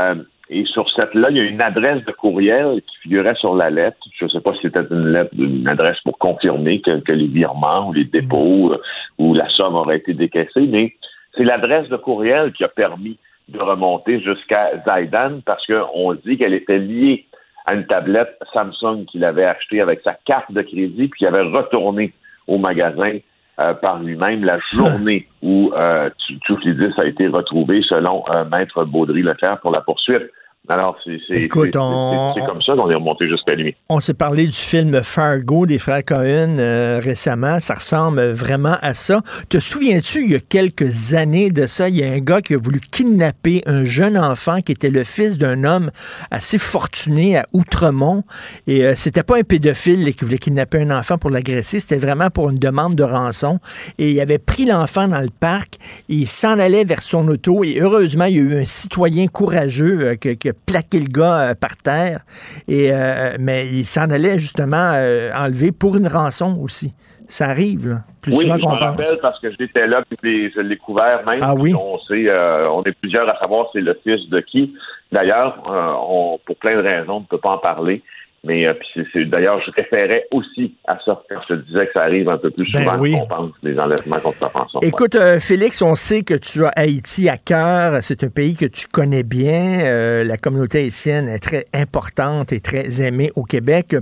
Euh, 0.00 0.14
et 0.50 0.64
sur 0.64 0.88
cette 0.90 1.14
là, 1.14 1.28
il 1.30 1.38
y 1.38 1.42
a 1.42 1.44
une 1.44 1.62
adresse 1.62 2.04
de 2.04 2.12
courriel 2.12 2.80
qui 2.86 2.96
figurait 3.02 3.34
sur 3.34 3.54
la 3.54 3.68
lettre. 3.68 3.98
Je 4.18 4.24
ne 4.24 4.30
sais 4.30 4.40
pas 4.40 4.54
si 4.54 4.60
c'était 4.62 4.82
une 4.90 5.12
lettre, 5.12 5.30
une 5.38 5.68
adresse 5.68 6.00
pour 6.04 6.16
confirmer 6.18 6.80
que, 6.80 7.00
que 7.00 7.12
les 7.12 7.26
virements 7.26 7.88
ou 7.88 7.92
les 7.92 8.04
dépôts 8.04 8.72
euh, 8.72 8.80
ou 9.18 9.34
la 9.34 9.48
somme 9.50 9.74
aurait 9.74 9.98
été 9.98 10.14
décaissée, 10.14 10.66
mais 10.66 10.94
c'est 11.36 11.44
l'adresse 11.44 11.88
de 11.88 11.96
courriel 11.96 12.52
qui 12.52 12.64
a 12.64 12.68
permis 12.68 13.18
de 13.48 13.58
remonter 13.58 14.20
jusqu'à 14.20 14.72
Zaidan 14.88 15.40
parce 15.44 15.66
qu'on 15.66 16.14
dit 16.14 16.38
qu'elle 16.38 16.54
était 16.54 16.78
liée 16.78 17.26
à 17.66 17.74
une 17.74 17.86
tablette 17.86 18.38
Samsung 18.54 19.04
qu'il 19.06 19.24
avait 19.24 19.44
achetée 19.44 19.80
avec 19.80 20.00
sa 20.04 20.16
carte 20.24 20.50
de 20.52 20.62
crédit 20.62 21.08
puis 21.08 21.18
qu'il 21.18 21.26
avait 21.26 21.42
retourné 21.42 22.12
au 22.46 22.56
magasin 22.58 23.18
euh, 23.60 23.74
par 23.74 24.00
lui-même 24.00 24.44
la 24.44 24.58
journée 24.72 25.26
où 25.42 25.72
euh, 25.74 26.10
10 26.28 26.92
a 27.00 27.04
été 27.06 27.26
retrouvé 27.26 27.82
selon 27.82 28.22
euh, 28.30 28.44
Maître 28.44 28.84
Baudry 28.84 29.22
Leclerc 29.22 29.60
pour 29.60 29.72
la 29.72 29.80
poursuite. 29.80 30.30
Alors, 30.70 30.98
c'est 31.04 31.48
comme 31.48 32.62
ça 32.62 32.74
qu'on 32.76 32.90
est 32.90 32.94
remonté 32.94 33.26
jusqu'à 33.26 33.54
lui. 33.54 33.74
On 33.88 34.00
s'est 34.00 34.12
parlé 34.12 34.46
du 34.46 34.52
film 34.52 35.02
Fargo 35.02 35.64
des 35.64 35.78
frères 35.78 36.04
Cohen 36.04 36.58
euh, 36.58 37.00
récemment. 37.02 37.58
Ça 37.60 37.74
ressemble 37.74 38.32
vraiment 38.32 38.76
à 38.82 38.92
ça. 38.92 39.22
Te 39.48 39.60
souviens-tu, 39.60 40.24
il 40.24 40.32
y 40.32 40.34
a 40.34 40.40
quelques 40.40 41.14
années 41.14 41.50
de 41.50 41.66
ça, 41.66 41.88
il 41.88 41.96
y 41.96 42.04
a 42.04 42.12
un 42.12 42.18
gars 42.18 42.42
qui 42.42 42.54
a 42.54 42.58
voulu 42.58 42.80
kidnapper 42.80 43.62
un 43.64 43.84
jeune 43.84 44.18
enfant 44.18 44.60
qui 44.60 44.72
était 44.72 44.90
le 44.90 45.04
fils 45.04 45.38
d'un 45.38 45.64
homme 45.64 45.90
assez 46.30 46.58
fortuné 46.58 47.38
à 47.38 47.46
Outremont. 47.54 48.24
Et 48.66 48.84
euh, 48.84 48.94
c'était 48.94 49.22
pas 49.22 49.38
un 49.38 49.44
pédophile 49.44 50.14
qui 50.14 50.24
voulait 50.26 50.38
kidnapper 50.38 50.82
un 50.82 50.90
enfant 50.90 51.16
pour 51.16 51.30
l'agresser. 51.30 51.80
C'était 51.80 51.96
vraiment 51.96 52.28
pour 52.28 52.50
une 52.50 52.58
demande 52.58 52.94
de 52.94 53.04
rançon. 53.04 53.58
Et 53.96 54.10
il 54.10 54.20
avait 54.20 54.38
pris 54.38 54.66
l'enfant 54.66 55.08
dans 55.08 55.20
le 55.20 55.30
parc. 55.30 55.76
Et 56.10 56.14
il 56.14 56.26
s'en 56.26 56.58
allait 56.58 56.84
vers 56.84 57.02
son 57.02 57.26
auto. 57.28 57.64
Et 57.64 57.78
heureusement, 57.80 58.26
il 58.26 58.36
y 58.36 58.38
a 58.38 58.42
eu 58.42 58.60
un 58.60 58.66
citoyen 58.66 59.28
courageux 59.28 60.08
euh, 60.08 60.14
qui, 60.16 60.36
qui 60.36 60.50
a 60.50 60.52
plaqué 60.66 60.98
le 61.00 61.06
gars 61.06 61.40
euh, 61.50 61.54
par 61.54 61.76
terre. 61.76 62.20
Et, 62.66 62.92
euh, 62.92 63.36
mais 63.38 63.66
il 63.68 63.84
s'en 63.84 64.10
allait 64.10 64.38
justement 64.38 64.92
euh, 64.94 65.30
enlever 65.34 65.72
pour 65.72 65.96
une 65.96 66.08
rançon 66.08 66.58
aussi. 66.62 66.94
Ça 67.30 67.46
arrive, 67.48 67.88
là, 67.88 67.96
plus 68.22 68.32
oui, 68.34 68.44
souvent 68.44 68.56
je 68.56 68.60
qu'on 68.62 68.70
pense. 68.70 68.80
rappelle 68.80 69.18
parce 69.20 69.38
que 69.40 69.48
j'étais 69.58 69.86
là 69.86 70.02
puis 70.22 70.50
je 70.54 70.60
l'ai 70.60 70.78
couvert 70.78 71.26
même. 71.26 71.40
Ah 71.42 71.54
oui? 71.54 71.74
On 71.74 71.98
sait, 72.08 72.26
euh, 72.26 72.70
on 72.74 72.82
est 72.84 72.92
plusieurs 72.92 73.30
à 73.30 73.38
savoir 73.38 73.66
c'est 73.74 73.82
le 73.82 73.98
fils 74.02 74.30
de 74.30 74.40
qui. 74.40 74.74
D'ailleurs, 75.12 75.62
euh, 75.70 76.36
pour 76.46 76.56
plein 76.56 76.72
de 76.72 76.88
raisons, 76.88 77.16
on 77.16 77.20
ne 77.20 77.26
peut 77.26 77.38
pas 77.38 77.50
en 77.50 77.58
parler. 77.58 78.02
Mais 78.44 78.66
euh, 78.66 78.74
puis 78.74 78.86
c'est- 78.94 79.06
c'est- 79.12 79.24
d'ailleurs, 79.24 79.60
je 79.66 79.70
référais 79.72 80.26
aussi 80.30 80.76
à 80.86 80.96
ça 81.04 81.20
quand 81.28 81.40
je 81.48 81.54
te 81.54 81.60
disais 81.66 81.86
que 81.86 81.92
ça 81.96 82.04
arrive 82.04 82.28
un 82.28 82.38
peu 82.38 82.50
plus 82.50 82.70
Ben 82.72 82.84
souvent 82.84 83.00
oui. 83.00 83.12
qu'on 83.12 83.26
pense 83.26 83.50
des 83.64 83.78
enlèvements 83.78 84.20
contre 84.20 84.38
la 84.42 84.48
pension. 84.48 84.78
Écoute, 84.80 85.16
euh, 85.16 85.40
Félix, 85.40 85.82
on 85.82 85.96
sait 85.96 86.22
que 86.22 86.34
tu 86.34 86.64
as 86.64 86.68
Haïti 86.68 87.28
à 87.28 87.36
cœur. 87.36 87.98
C'est 88.02 88.22
un 88.22 88.28
pays 88.28 88.54
que 88.54 88.66
tu 88.66 88.86
connais 88.86 89.24
bien. 89.24 89.80
Euh, 89.82 90.22
la 90.24 90.36
communauté 90.36 90.78
haïtienne 90.78 91.26
est 91.28 91.40
très 91.40 91.66
importante 91.74 92.52
et 92.52 92.60
très 92.60 93.02
aimée 93.02 93.32
au 93.34 93.42
Québec. 93.42 93.96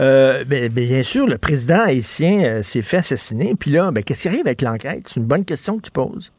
Euh, 0.00 0.42
ben, 0.46 0.68
ben, 0.72 0.86
bien 0.86 1.02
sûr, 1.02 1.26
le 1.26 1.36
président 1.36 1.80
haïtien 1.84 2.42
euh, 2.44 2.62
s'est 2.62 2.82
fait 2.82 2.98
assassiner. 2.98 3.54
Puis 3.60 3.70
là, 3.72 3.90
ben, 3.92 4.02
qu'est-ce 4.02 4.22
qui 4.22 4.28
arrive 4.28 4.46
avec 4.46 4.62
l'enquête? 4.62 5.02
C'est 5.06 5.20
une 5.20 5.26
bonne 5.26 5.44
question 5.44 5.76
que 5.76 5.82
tu 5.82 5.90
poses. 5.90 6.32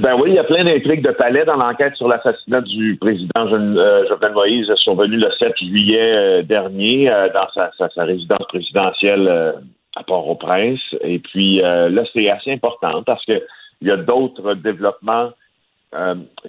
Ben 0.00 0.14
oui, 0.20 0.30
il 0.30 0.34
y 0.34 0.38
a 0.38 0.44
plein 0.44 0.64
d'intrigues 0.64 1.04
de 1.04 1.12
palais 1.12 1.44
dans 1.44 1.56
l'enquête 1.56 1.94
sur 1.96 2.08
l'assassinat 2.08 2.60
du 2.62 2.96
président 3.00 3.46
euh, 3.46 4.06
Jovenel 4.08 4.32
Moïse 4.32 4.72
survenu 4.76 5.16
le 5.16 5.30
7 5.42 5.52
juillet 5.58 6.16
euh, 6.16 6.42
dernier 6.42 7.12
euh, 7.12 7.28
dans 7.32 7.48
sa, 7.52 8.04
résidence 8.04 8.46
présidentielle 8.48 9.54
à 9.96 10.02
Port-au-Prince. 10.02 10.80
Et 11.02 11.18
puis 11.18 11.58
là, 11.58 12.02
c'est 12.12 12.30
assez 12.30 12.52
important 12.52 13.02
parce 13.02 13.24
que 13.24 13.42
il 13.80 13.88
y 13.88 13.92
a 13.92 13.96
d'autres 13.96 14.54
développements 14.54 15.30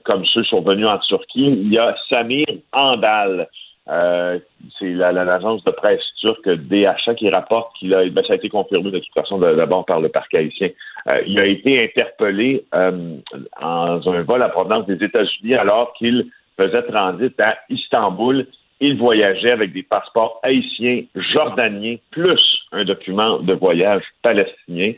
comme 0.03 0.25
ceux 0.25 0.43
survenus 0.43 0.87
en 0.87 0.97
Turquie. 0.99 1.47
Il 1.47 1.73
y 1.73 1.77
a 1.77 1.95
Samir 2.11 2.45
Andal. 2.71 3.47
Euh, 3.87 4.39
c'est 4.79 4.89
la- 4.93 5.11
la- 5.11 5.25
l'agence 5.25 5.63
de 5.63 5.69
presse 5.71 6.01
turque 6.19 6.49
DHA 6.49 7.13
qui 7.15 7.29
rapporte 7.29 7.75
qu'il 7.77 7.93
a, 7.93 8.03
ben, 8.09 8.23
ça 8.25 8.33
a 8.33 8.35
été 8.35 8.49
confirmé 8.49 8.89
de 8.89 8.97
toute 8.99 9.13
façon 9.13 9.37
d'abord 9.37 9.85
par 9.85 9.99
le 10.01 10.09
parquet 10.09 10.37
haïtien. 10.39 10.69
Euh, 11.13 11.21
il 11.27 11.39
a 11.39 11.43
été 11.47 11.83
interpellé 11.83 12.65
euh, 12.73 13.17
en 13.61 14.01
un 14.07 14.21
vol 14.23 14.41
à 14.41 14.49
provenance 14.49 14.87
des 14.87 15.03
États-Unis 15.05 15.53
alors 15.53 15.93
qu'il 15.93 16.25
faisait 16.57 16.81
transit 16.83 17.39
à 17.39 17.57
Istanbul. 17.69 18.47
Il 18.79 18.97
voyageait 18.97 19.51
avec 19.51 19.71
des 19.71 19.83
passeports 19.83 20.39
haïtiens, 20.43 21.03
jordaniens, 21.15 21.97
plus 22.11 22.41
un 22.71 22.83
document 22.85 23.37
de 23.39 23.53
voyage 23.53 24.03
palestinien. 24.23 24.93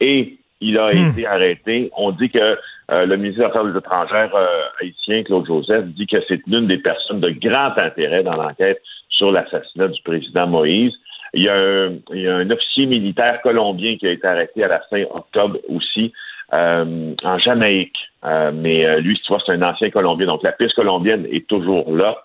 Et 0.00 0.38
il 0.62 0.78
a 0.80 0.90
été 0.92 1.26
arrêté. 1.26 1.90
On 1.96 2.10
dit 2.10 2.30
que 2.30 2.58
euh, 2.90 3.06
le 3.06 3.16
ministre 3.16 3.40
des 3.40 3.46
Affaires 3.46 3.76
étrangères 3.76 4.34
euh, 4.34 4.62
haïtien, 4.80 5.22
Claude 5.22 5.46
Joseph, 5.46 5.84
dit 5.86 6.06
que 6.06 6.16
c'est 6.26 6.40
l'une 6.46 6.66
des 6.66 6.78
personnes 6.78 7.20
de 7.20 7.30
grand 7.30 7.72
intérêt 7.78 8.22
dans 8.22 8.34
l'enquête 8.34 8.82
sur 9.08 9.30
l'assassinat 9.30 9.88
du 9.88 10.02
président 10.02 10.46
Moïse. 10.48 10.92
Il 11.32 11.44
y, 11.44 11.48
a 11.48 11.54
un, 11.54 11.92
il 12.12 12.22
y 12.22 12.28
a 12.28 12.34
un 12.34 12.50
officier 12.50 12.86
militaire 12.86 13.40
colombien 13.42 13.96
qui 13.96 14.08
a 14.08 14.10
été 14.10 14.26
arrêté 14.26 14.64
à 14.64 14.68
la 14.68 14.80
fin 14.90 15.04
octobre 15.14 15.58
aussi 15.68 16.12
euh, 16.52 17.14
en 17.22 17.38
Jamaïque. 17.38 17.96
Euh, 18.24 18.50
mais 18.52 19.00
lui, 19.00 19.14
tu 19.14 19.28
vois, 19.28 19.40
c'est 19.46 19.52
un 19.52 19.62
ancien 19.62 19.90
Colombien. 19.90 20.26
Donc 20.26 20.42
la 20.42 20.50
piste 20.50 20.74
colombienne 20.74 21.26
est 21.30 21.46
toujours 21.46 21.94
là. 21.94 22.16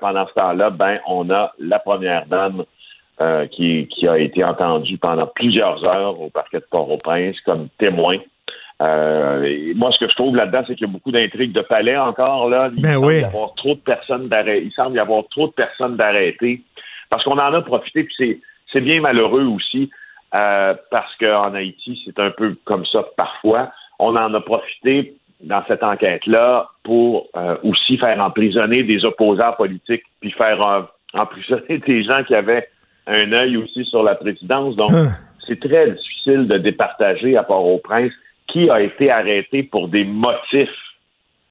Pendant 0.00 0.26
ce 0.26 0.32
temps-là, 0.32 0.70
ben, 0.70 0.98
on 1.06 1.28
a 1.28 1.52
la 1.58 1.78
première 1.78 2.24
dame 2.26 2.64
qui, 3.50 3.86
qui 3.88 4.08
a 4.08 4.18
été 4.18 4.42
entendue 4.42 4.96
pendant 4.96 5.26
plusieurs 5.26 5.84
heures 5.84 6.18
au 6.18 6.30
parquet 6.30 6.60
de 6.60 6.66
Port-au-Prince 6.70 7.36
comme 7.44 7.68
témoin. 7.78 8.16
Euh, 8.82 9.42
et 9.44 9.74
moi, 9.74 9.90
ce 9.92 9.98
que 9.98 10.10
je 10.10 10.14
trouve 10.14 10.36
là-dedans, 10.36 10.62
c'est 10.66 10.74
qu'il 10.74 10.86
y 10.86 10.90
a 10.90 10.92
beaucoup 10.92 11.12
d'intrigues 11.12 11.52
de 11.52 11.62
palais 11.62 11.96
encore. 11.96 12.48
Là. 12.48 12.70
Il 12.76 12.82
Ben 12.82 12.94
semble 12.94 13.06
oui. 13.06 13.20
y 13.20 13.24
avoir 13.24 13.54
trop 13.54 13.74
de 13.74 13.80
personnes. 13.80 14.28
Il 14.46 14.72
semble 14.72 14.96
y 14.96 14.98
avoir 14.98 15.24
trop 15.30 15.46
de 15.46 15.52
personnes 15.52 15.96
d'arrêter. 15.96 16.62
Parce 17.10 17.24
qu'on 17.24 17.38
en 17.38 17.54
a 17.54 17.62
profité, 17.62 18.04
puis 18.04 18.14
c'est, 18.18 18.40
c'est 18.72 18.80
bien 18.80 19.00
malheureux 19.00 19.44
aussi, 19.44 19.90
euh, 20.34 20.74
parce 20.90 21.14
qu'en 21.16 21.54
Haïti, 21.54 22.00
c'est 22.04 22.18
un 22.18 22.30
peu 22.30 22.56
comme 22.64 22.84
ça 22.86 23.04
parfois. 23.16 23.70
On 23.98 24.14
en 24.14 24.34
a 24.34 24.40
profité 24.40 25.14
dans 25.40 25.62
cette 25.68 25.82
enquête-là 25.82 26.68
pour 26.82 27.28
euh, 27.36 27.56
aussi 27.62 27.96
faire 27.98 28.22
emprisonner 28.24 28.82
des 28.82 29.04
opposants 29.04 29.52
politiques, 29.52 30.02
puis 30.20 30.32
faire 30.32 30.60
euh, 30.66 30.82
emprisonner 31.14 31.78
des 31.86 32.02
gens 32.04 32.24
qui 32.24 32.34
avaient 32.34 32.68
un 33.06 33.32
œil 33.32 33.56
aussi 33.56 33.84
sur 33.84 34.02
la 34.02 34.16
présidence. 34.16 34.74
Donc, 34.74 34.90
c'est 35.46 35.60
très 35.60 35.92
difficile 35.92 36.48
de 36.48 36.58
départager 36.58 37.36
à 37.36 37.44
Port-au-Prince 37.44 38.12
qui 38.48 38.70
a 38.70 38.80
été 38.80 39.10
arrêté 39.10 39.62
pour 39.62 39.88
des 39.88 40.04
motifs 40.04 40.68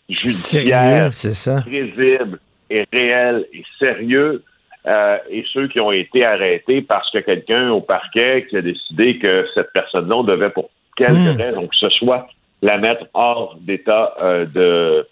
judiciaires 0.10 0.64
Sérieux, 0.96 1.10
c'est 1.12 1.34
ça? 1.34 1.62
crédibles 1.66 2.40
et 2.70 2.86
réels 2.94 3.46
et 3.54 3.64
sérieux 3.80 4.44
euh, 4.88 5.18
et 5.30 5.44
ceux 5.54 5.68
qui 5.68 5.80
ont 5.80 5.92
été 5.92 6.26
arrêtés 6.26 6.82
parce 6.82 7.10
que 7.12 7.20
quelqu'un 7.20 7.72
au 7.72 7.82
parquet 7.82 8.46
qui 8.50 8.58
a 8.58 8.62
décidé 8.62 9.18
que 9.20 9.46
cette 9.56 9.72
personne-là 9.74 10.16
on 10.18 10.24
devait 10.24 10.50
pour 10.52 10.70
quelque 10.96 11.34
Hmm. 11.34 11.42
raison 11.42 11.68
que 11.68 11.76
ce 11.76 11.90
soit 11.90 12.28
la 12.62 12.78
mettre 12.78 13.06
hors 13.14 13.58
d'état 13.62 14.14
euh, 14.22 14.46
de 14.46 15.08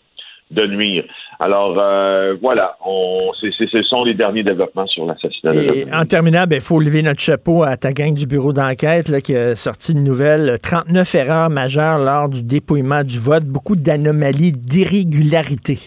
de 0.54 0.68
nuire. 0.68 1.04
Alors 1.40 1.78
euh, 1.82 2.36
voilà, 2.42 2.78
on, 2.86 3.32
ce 3.34 3.82
sont 3.84 4.04
les 4.04 4.14
derniers 4.14 4.44
développements 4.44 4.88
sur 4.88 5.06
l'assassinat 5.06 5.54
de 5.54 5.60
Et 5.60 5.94
en 5.94 6.06
terminant, 6.06 6.46
il 6.50 6.62
faut 6.62 6.80
lever 6.80 7.02
notre 7.02 7.20
chapeau 7.20 7.64
à 7.64 7.76
ta 7.76 7.92
gang 7.92 8.14
du 8.14 8.28
bureau 8.28 8.54
d'enquête 8.54 9.22
qui 9.22 9.36
a 9.36 9.56
sorti 9.56 9.94
une 9.94 10.04
nouvelle. 10.04 10.58
39 10.62 11.16
erreurs 11.16 11.50
majeures 11.50 11.98
lors 11.98 12.30
du 12.30 12.44
dépouillement 12.44 13.04
du 13.04 13.20
vote, 13.20 13.46
beaucoup 13.46 13.76
d'anomalies, 13.76 14.54
d'irrégularités. 14.54 15.80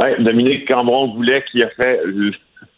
Ouais, 0.00 0.16
Dominique 0.18 0.66
Cambron-Goulet 0.66 1.44
qui 1.50 1.62
a 1.62 1.68
fait, 1.70 2.00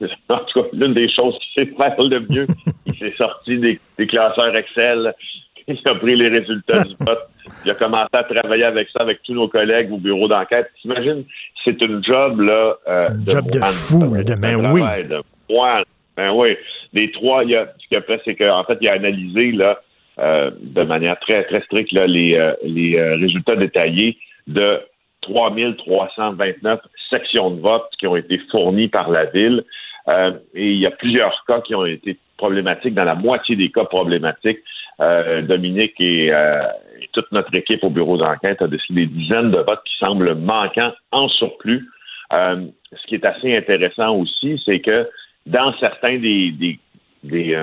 en 0.28 0.38
tout 0.38 0.62
cas, 0.62 0.68
l'une 0.72 0.94
des 0.94 1.08
choses 1.08 1.38
qu'il 1.38 1.66
sait 1.66 1.74
faire 1.76 1.94
le 1.98 2.20
mieux. 2.28 2.46
Il 2.86 2.94
s'est 2.96 3.14
sorti 3.20 3.58
des, 3.58 3.78
des 3.96 4.06
classeurs 4.06 4.56
Excel. 4.58 5.14
Il 5.68 5.78
a 5.84 5.94
pris 5.94 6.16
les 6.16 6.28
résultats 6.28 6.80
du 6.84 6.94
vote. 7.00 7.20
Il 7.64 7.70
a 7.70 7.74
commencé 7.74 8.06
à 8.12 8.24
travailler 8.24 8.64
avec 8.64 8.88
ça 8.90 9.00
avec 9.02 9.22
tous 9.22 9.34
nos 9.34 9.48
collègues 9.48 9.92
au 9.92 9.98
bureau 9.98 10.28
d'enquête. 10.28 10.70
T'imagines, 10.80 11.24
c'est 11.64 11.82
une 11.84 12.02
job, 12.04 12.40
là, 12.40 12.74
euh, 12.88 13.08
de 13.10 13.30
job 13.30 13.50
de 13.50 13.58
fou, 13.60 14.14
là, 14.14 14.22
de- 14.22 14.34
ben 14.34 14.72
oui. 14.72 14.80
travail 14.80 15.08
de 15.08 15.22
moine. 15.50 15.84
Ben 16.16 16.30
oui. 16.34 16.56
Les 16.92 17.10
trois, 17.12 17.44
il 17.44 17.54
a, 17.56 17.72
ce 17.78 17.88
qu'il 17.88 17.96
a 17.96 18.02
fait, 18.02 18.20
c'est 18.24 18.34
qu'en 18.34 18.64
fait, 18.64 18.78
il 18.80 18.88
a 18.88 18.92
analysé, 18.94 19.52
là, 19.52 19.80
euh, 20.18 20.50
de 20.60 20.82
manière 20.82 21.18
très, 21.20 21.44
très 21.44 21.62
stricte, 21.62 21.92
là, 21.92 22.06
les, 22.06 22.34
euh, 22.34 22.52
les 22.64 23.00
résultats 23.14 23.56
détaillés 23.56 24.18
de 24.46 24.80
3329 25.22 26.80
sections 27.10 27.50
de 27.50 27.60
vote 27.60 27.84
qui 27.98 28.06
ont 28.06 28.16
été 28.16 28.38
fournies 28.50 28.88
par 28.88 29.08
la 29.10 29.26
ville. 29.26 29.64
Et 30.54 30.72
il 30.72 30.78
y 30.78 30.86
a 30.86 30.90
plusieurs 30.90 31.44
cas 31.46 31.60
qui 31.60 31.74
ont 31.76 31.86
été 31.86 32.18
problématiques, 32.36 32.94
dans 32.94 33.04
la 33.04 33.14
moitié 33.14 33.54
des 33.54 33.70
cas 33.70 33.84
problématiques. 33.84 34.58
Euh, 35.00 35.42
Dominique 35.42 35.94
et, 36.00 36.32
euh, 36.32 36.62
et 37.00 37.08
toute 37.12 37.30
notre 37.32 37.56
équipe 37.56 37.82
au 37.82 37.90
bureau 37.90 38.18
d'enquête 38.18 38.60
a 38.60 38.68
décidé 38.68 39.06
des 39.06 39.12
dizaines 39.12 39.50
de 39.50 39.56
votes 39.56 39.82
qui 39.84 39.94
semblent 40.04 40.34
manquants 40.34 40.92
en 41.10 41.28
surplus. 41.28 41.88
Euh, 42.34 42.66
ce 42.92 43.06
qui 43.06 43.14
est 43.14 43.24
assez 43.24 43.56
intéressant 43.56 44.14
aussi, 44.16 44.60
c'est 44.64 44.80
que 44.80 44.94
dans 45.46 45.72
certains 45.80 46.18
des, 46.18 46.50
des, 46.52 46.78
des, 47.24 47.58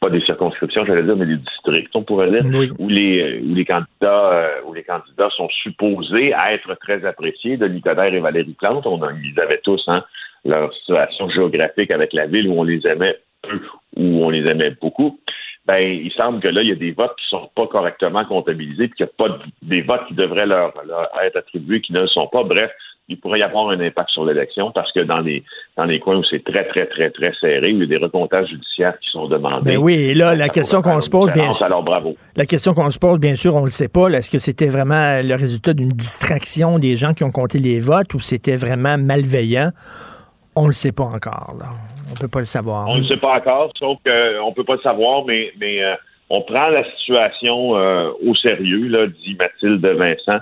pas 0.00 0.08
des 0.10 0.22
circonscriptions, 0.22 0.84
j'allais 0.86 1.02
dire, 1.02 1.16
mais 1.16 1.26
des 1.26 1.36
districts, 1.36 1.94
on 1.94 2.02
pourrait 2.02 2.30
dire, 2.30 2.74
où 2.78 2.88
les 2.88 3.40
où 3.40 3.54
les 3.54 3.64
candidats 3.64 4.50
où 4.66 4.72
les 4.72 4.82
candidats 4.82 5.30
sont 5.36 5.48
supposés 5.62 6.34
être 6.50 6.74
très 6.80 7.04
appréciés 7.04 7.58
de 7.58 7.68
Nicodère 7.68 8.12
et 8.12 8.20
Valérie 8.20 8.56
Plante. 8.58 8.86
On 8.86 9.00
en, 9.02 9.10
ils 9.22 9.38
avaient 9.40 9.60
tous 9.62 9.82
hein, 9.86 10.02
leur 10.44 10.72
situation 10.74 11.28
géographique 11.28 11.92
avec 11.92 12.12
la 12.12 12.26
ville 12.26 12.48
où 12.48 12.58
on 12.58 12.64
les 12.64 12.84
aimait 12.86 13.18
peu 13.42 13.60
ou 13.96 14.24
on 14.24 14.30
les 14.30 14.48
aimait 14.50 14.74
beaucoup. 14.80 15.20
Ben, 15.66 15.78
il 15.78 16.10
semble 16.20 16.40
que 16.40 16.48
là, 16.48 16.60
il 16.62 16.68
y 16.68 16.72
a 16.72 16.76
des 16.76 16.90
votes 16.90 17.14
qui 17.16 17.28
sont 17.28 17.48
pas 17.54 17.66
correctement 17.68 18.24
comptabilisés, 18.24 18.88
puis 18.88 18.96
qu'il 18.96 19.06
n'y 19.06 19.10
a 19.10 19.28
pas 19.28 19.28
de- 19.36 19.68
des 19.68 19.82
votes 19.82 20.06
qui 20.08 20.14
devraient 20.14 20.46
leur, 20.46 20.72
leur 20.86 21.08
être 21.24 21.36
attribués 21.36 21.80
qui 21.80 21.92
ne 21.92 22.00
le 22.00 22.08
sont 22.08 22.26
pas. 22.26 22.42
Bref, 22.42 22.70
il 23.08 23.18
pourrait 23.20 23.40
y 23.40 23.42
avoir 23.42 23.68
un 23.70 23.78
impact 23.80 24.10
sur 24.10 24.24
l'élection 24.24 24.70
parce 24.72 24.90
que 24.92 25.00
dans 25.00 25.18
les 25.20 25.42
dans 25.76 25.84
les 25.84 25.98
coins 26.00 26.16
où 26.18 26.24
c'est 26.24 26.42
très, 26.44 26.66
très, 26.68 26.86
très, 26.86 27.10
très 27.10 27.32
serré, 27.40 27.72
où 27.72 27.76
il 27.76 27.80
y 27.80 27.82
a 27.82 27.86
des 27.86 27.96
recomptages 27.96 28.48
judiciaires 28.48 28.98
qui 28.98 29.10
sont 29.10 29.26
demandés. 29.28 29.72
Ben 29.72 29.78
oui, 29.78 29.94
et 29.94 30.14
là, 30.14 30.34
la 30.34 30.46
Ça 30.46 30.52
question 30.52 30.82
qu'on 30.82 31.00
se 31.00 31.10
pose, 31.10 31.32
bien 31.32 31.52
sûr. 31.52 31.66
Alors, 31.66 31.82
bravo. 31.82 32.16
La 32.36 32.46
question 32.46 32.74
qu'on 32.74 32.90
se 32.90 32.98
pose, 32.98 33.18
bien 33.20 33.36
sûr, 33.36 33.54
on 33.54 33.60
ne 33.60 33.64
le 33.66 33.70
sait 33.70 33.88
pas. 33.88 34.08
Est-ce 34.08 34.30
que 34.30 34.38
c'était 34.38 34.68
vraiment 34.68 35.20
le 35.22 35.34
résultat 35.34 35.74
d'une 35.74 35.88
distraction 35.90 36.78
des 36.78 36.96
gens 36.96 37.14
qui 37.14 37.22
ont 37.24 37.30
compté 37.30 37.58
les 37.58 37.78
votes 37.80 38.14
ou 38.14 38.18
c'était 38.20 38.56
vraiment 38.56 38.98
malveillant? 38.98 39.70
On 40.56 40.62
ne 40.62 40.68
le 40.68 40.72
sait 40.74 40.92
pas 40.92 41.04
encore. 41.04 41.54
Là. 41.58 41.66
On 42.10 42.14
peut 42.14 42.28
pas 42.28 42.40
le 42.40 42.46
savoir. 42.46 42.88
On 42.88 42.98
ne 42.98 43.04
sait 43.04 43.16
pas 43.16 43.36
encore, 43.36 43.70
sauf 43.78 43.98
qu'on 44.04 44.48
ne 44.48 44.54
peut 44.54 44.64
pas 44.64 44.74
le 44.74 44.80
savoir, 44.80 45.24
mais, 45.24 45.52
mais 45.60 45.82
euh, 45.82 45.94
on 46.30 46.40
prend 46.42 46.68
la 46.68 46.84
situation 46.96 47.76
euh, 47.76 48.10
au 48.26 48.34
sérieux, 48.34 48.88
là, 48.88 49.06
dit 49.06 49.36
Mathilde 49.38 49.86
Vincent, 49.86 50.40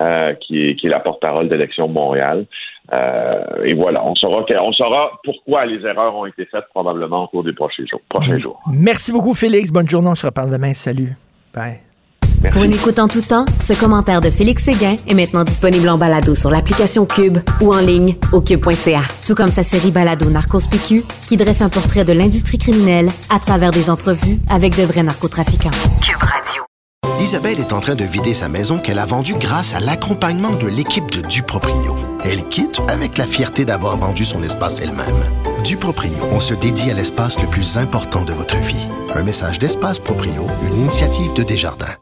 euh, 0.00 0.34
qui, 0.34 0.68
est, 0.68 0.76
qui 0.76 0.86
est 0.86 0.90
la 0.90 1.00
porte-parole 1.00 1.48
d'Élection 1.48 1.88
Montréal. 1.88 2.46
Euh, 2.92 3.64
et 3.64 3.74
voilà, 3.74 4.02
on 4.04 4.14
saura, 4.14 4.44
on 4.64 4.72
saura 4.72 5.12
pourquoi 5.22 5.66
les 5.66 5.84
erreurs 5.84 6.14
ont 6.16 6.26
été 6.26 6.46
faites 6.46 6.66
probablement 6.72 7.24
au 7.24 7.26
cours 7.28 7.44
des 7.44 7.52
prochains 7.52 7.84
jours. 7.86 8.00
Prochains 8.08 8.38
jours. 8.38 8.60
Merci 8.72 9.12
beaucoup, 9.12 9.34
Félix. 9.34 9.70
Bonne 9.70 9.88
journée. 9.88 10.08
On 10.08 10.14
se 10.14 10.26
reparle 10.26 10.50
demain. 10.50 10.72
Salut. 10.74 11.14
Bye. 11.54 11.87
Pour 12.52 12.62
une 12.62 12.74
écoute 12.74 12.98
en 12.98 13.08
tout 13.08 13.20
temps, 13.20 13.44
ce 13.60 13.72
commentaire 13.72 14.20
de 14.20 14.30
Félix 14.30 14.64
Séguin 14.64 14.96
est 15.06 15.14
maintenant 15.14 15.44
disponible 15.44 15.88
en 15.88 15.98
balado 15.98 16.34
sur 16.34 16.50
l'application 16.50 17.04
Cube 17.04 17.38
ou 17.60 17.74
en 17.74 17.80
ligne 17.80 18.16
au 18.32 18.40
cube.ca. 18.40 19.02
Tout 19.26 19.34
comme 19.34 19.50
sa 19.50 19.62
série 19.62 19.90
balado 19.90 20.30
Narcos 20.30 20.66
PQ 20.70 21.02
qui 21.26 21.36
dresse 21.36 21.62
un 21.62 21.68
portrait 21.68 22.04
de 22.04 22.12
l'industrie 22.12 22.58
criminelle 22.58 23.10
à 23.30 23.38
travers 23.38 23.70
des 23.70 23.90
entrevues 23.90 24.38
avec 24.48 24.76
de 24.76 24.82
vrais 24.84 25.02
narcotrafiquants. 25.02 25.70
Cube 26.02 26.22
Radio. 26.22 26.67
Isabelle 27.20 27.58
est 27.58 27.72
en 27.72 27.80
train 27.80 27.96
de 27.96 28.04
vider 28.04 28.32
sa 28.32 28.48
maison 28.48 28.78
qu'elle 28.78 29.00
a 29.00 29.04
vendue 29.04 29.34
grâce 29.34 29.74
à 29.74 29.80
l'accompagnement 29.80 30.54
de 30.54 30.68
l'équipe 30.68 31.10
de 31.10 31.20
Duproprio. 31.20 31.96
Elle 32.22 32.48
quitte 32.48 32.80
avec 32.88 33.18
la 33.18 33.26
fierté 33.26 33.64
d'avoir 33.64 33.96
vendu 33.96 34.24
son 34.24 34.42
espace 34.42 34.80
elle-même. 34.80 35.24
Duproprio, 35.64 36.12
on 36.30 36.38
se 36.38 36.54
dédie 36.54 36.90
à 36.90 36.94
l'espace 36.94 37.40
le 37.40 37.48
plus 37.48 37.76
important 37.76 38.24
de 38.24 38.32
votre 38.32 38.56
vie. 38.58 38.86
Un 39.14 39.24
message 39.24 39.58
d'Espace 39.58 39.98
Proprio, 39.98 40.46
une 40.62 40.78
initiative 40.78 41.32
de 41.34 41.42
Desjardins. 41.42 41.96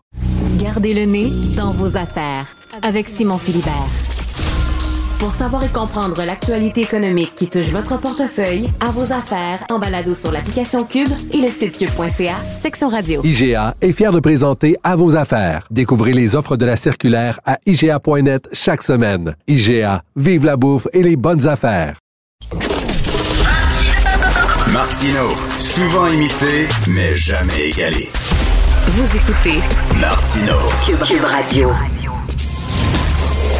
Gardez 0.58 0.92
le 0.92 1.04
nez 1.04 1.30
dans 1.56 1.72
vos 1.72 1.96
affaires 1.96 2.54
avec 2.82 3.08
Simon 3.08 3.38
Philibert. 3.38 3.72
Pour 5.18 5.30
savoir 5.30 5.64
et 5.64 5.68
comprendre 5.68 6.22
l'actualité 6.24 6.82
économique 6.82 7.34
qui 7.34 7.48
touche 7.48 7.68
votre 7.70 7.98
portefeuille, 7.98 8.68
à 8.80 8.90
vos 8.90 9.12
affaires, 9.12 9.64
en 9.70 9.78
balado 9.78 10.14
sur 10.14 10.30
l'application 10.30 10.84
Cube 10.84 11.08
et 11.32 11.38
le 11.38 11.48
site 11.48 11.78
cube.ca, 11.78 12.36
section 12.54 12.88
radio. 12.88 13.22
IGA 13.24 13.74
est 13.80 13.92
fier 13.92 14.12
de 14.12 14.20
présenter 14.20 14.76
À 14.84 14.94
vos 14.94 15.16
affaires. 15.16 15.66
Découvrez 15.70 16.12
les 16.12 16.36
offres 16.36 16.56
de 16.56 16.66
la 16.66 16.76
circulaire 16.76 17.40
à 17.46 17.58
IGA.net 17.64 18.48
chaque 18.52 18.82
semaine. 18.82 19.34
IGA, 19.48 20.02
vive 20.16 20.44
la 20.44 20.56
bouffe 20.56 20.86
et 20.92 21.02
les 21.02 21.16
bonnes 21.16 21.48
affaires. 21.48 21.96
Martino, 24.72 25.30
Souvent 25.58 26.06
imité, 26.08 26.68
mais 26.88 27.14
jamais 27.14 27.70
égalé. 27.70 28.10
Vous 28.88 29.16
écoutez 29.16 29.60
Martino. 29.98 30.54
Cube, 30.86 31.02
Cube 31.02 31.24
Radio. 31.24 31.70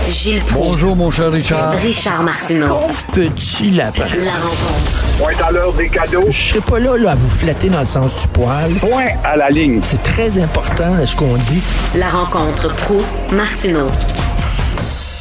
Gilles 0.09 0.41
Proulx. 0.43 0.71
Bonjour, 0.71 0.95
mon 0.97 1.11
cher 1.11 1.33
Richard. 1.33 1.73
Richard 1.73 2.23
Martineau. 2.23 2.69
Pauvre 2.69 3.07
petit 3.13 3.71
lapin. 3.73 4.07
La 4.25 4.35
rencontre. 4.35 5.19
Point 5.19 5.45
à 5.45 5.51
l'heure 5.51 5.73
des 5.73 5.89
cadeaux. 5.89 6.31
Je 6.31 6.41
serai 6.41 6.61
pas 6.61 6.79
là, 6.79 6.97
là 6.97 7.11
à 7.13 7.15
vous 7.17 7.29
flatter 7.29 7.69
dans 7.69 7.81
le 7.81 7.87
sens 7.87 8.23
du 8.23 8.29
poil. 8.29 8.73
Point 8.79 9.09
à 9.25 9.37
la 9.37 9.51
ligne. 9.51 9.83
C'est 9.83 10.01
très 10.03 10.39
important 10.39 10.95
là, 10.95 11.07
ce 11.07 11.17
qu'on 11.17 11.35
dit. 11.35 11.61
La 11.99 12.09
rencontre 12.09 12.73
pro 12.77 13.03
martineau 13.33 13.89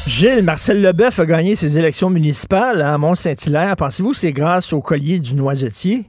Gilles, 0.06 0.44
Marcel 0.44 0.80
Leboeuf 0.80 1.18
a 1.18 1.26
gagné 1.26 1.56
ses 1.56 1.76
élections 1.76 2.08
municipales 2.08 2.80
à 2.80 2.96
Mont-Saint-Hilaire. 2.96 3.74
Pensez-vous 3.76 4.12
que 4.12 4.16
c'est 4.18 4.32
grâce 4.32 4.72
au 4.72 4.80
collier 4.80 5.18
du 5.18 5.34
noisetier? 5.34 6.04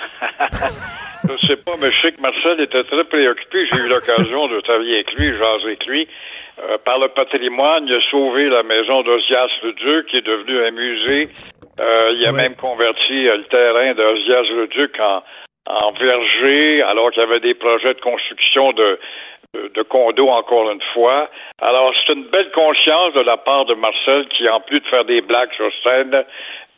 je 1.22 1.46
sais 1.46 1.56
pas, 1.56 1.72
mais 1.80 1.92
je 1.92 2.00
sais 2.02 2.12
que 2.12 2.20
Marcel 2.20 2.60
était 2.60 2.82
très 2.82 3.04
préoccupé. 3.04 3.58
J'ai 3.72 3.78
eu 3.78 3.88
l'occasion 3.88 4.48
de 4.48 4.60
travailler 4.62 4.94
avec 4.94 5.12
lui, 5.14 5.30
jaser 5.30 5.66
avec 5.66 5.86
lui. 5.86 6.08
Euh, 6.58 6.78
par 6.84 6.98
le 6.98 7.08
patrimoine, 7.08 7.86
il 7.86 7.94
a 7.94 8.00
sauvé 8.10 8.48
la 8.48 8.62
maison 8.62 9.02
d'Ozias 9.02 9.48
le 9.62 9.72
Duc, 9.72 10.06
qui 10.06 10.16
est 10.16 10.26
devenu 10.26 10.64
un 10.64 10.70
musée. 10.70 11.28
Euh, 11.78 12.10
il 12.14 12.26
a 12.26 12.32
même 12.32 12.54
converti 12.56 13.28
euh, 13.28 13.36
le 13.36 13.44
terrain 13.44 13.92
d'Ozias 13.92 14.48
le 14.54 14.66
Duc 14.68 14.98
en, 14.98 15.22
en 15.66 15.92
verger, 15.92 16.82
alors 16.82 17.10
qu'il 17.10 17.22
y 17.22 17.26
avait 17.26 17.40
des 17.40 17.54
projets 17.54 17.92
de 17.92 18.00
construction 18.00 18.72
de, 18.72 18.98
de, 19.52 19.68
de 19.68 19.82
condos, 19.82 20.30
encore 20.30 20.70
une 20.70 20.82
fois. 20.94 21.28
Alors, 21.60 21.92
c'est 21.96 22.14
une 22.14 22.24
belle 22.24 22.50
conscience 22.52 23.12
de 23.14 23.22
la 23.22 23.36
part 23.36 23.66
de 23.66 23.74
Marcel 23.74 24.26
qui, 24.28 24.48
en 24.48 24.60
plus 24.60 24.80
de 24.80 24.86
faire 24.86 25.04
des 25.04 25.20
blagues 25.20 25.52
sur 25.54 25.70
scène, 25.82 26.24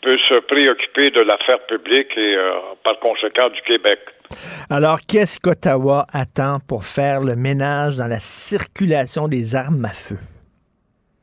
peut 0.03 0.19
se 0.29 0.41
préoccuper 0.41 1.11
de 1.11 1.21
l'affaire 1.21 1.61
publique 1.67 2.17
et, 2.17 2.35
euh, 2.35 2.53
par 2.83 2.99
conséquent, 2.99 3.49
du 3.51 3.63
Québec. 3.63 4.01
Alors, 4.71 4.99
qu'est-ce 5.09 5.39
qu'Ottawa 5.41 6.07
attend 6.13 6.59
pour 6.69 6.85
faire 6.85 7.21
le 7.21 7.37
ménage 7.37 7.97
dans 7.97 8.07
la 8.07 8.19
circulation 8.19 9.29
des 9.29 9.57
armes 9.57 9.85
à 9.85 9.95
feu? 9.95 10.19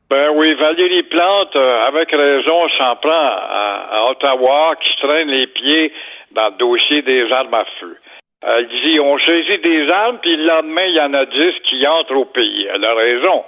Ben 0.08 0.30
oui, 0.34 0.54
Valérie 0.54 1.02
Plante, 1.04 1.56
euh, 1.56 1.84
avec 1.86 2.10
raison, 2.12 2.68
s'en 2.78 2.94
prend 2.96 3.10
à, 3.10 3.88
à, 3.90 4.10
Ottawa, 4.10 4.76
qui 4.80 4.90
traîne 5.00 5.28
les 5.28 5.46
pieds 5.48 5.92
dans 6.30 6.46
le 6.46 6.58
dossier 6.58 7.02
des 7.02 7.30
armes 7.32 7.54
à 7.54 7.64
feu. 7.80 7.96
Elle 8.42 8.68
dit, 8.68 9.00
on 9.00 9.18
saisit 9.18 9.58
des 9.58 9.88
armes, 9.90 10.18
puis 10.22 10.36
le 10.36 10.46
lendemain, 10.46 10.84
il 10.86 10.94
y 10.94 11.00
en 11.00 11.14
a 11.14 11.24
dix 11.24 11.54
qui 11.68 11.86
entrent 11.88 12.14
au 12.14 12.24
pays. 12.26 12.68
Elle 12.72 12.84
a 12.84 12.94
raison. 12.94 13.44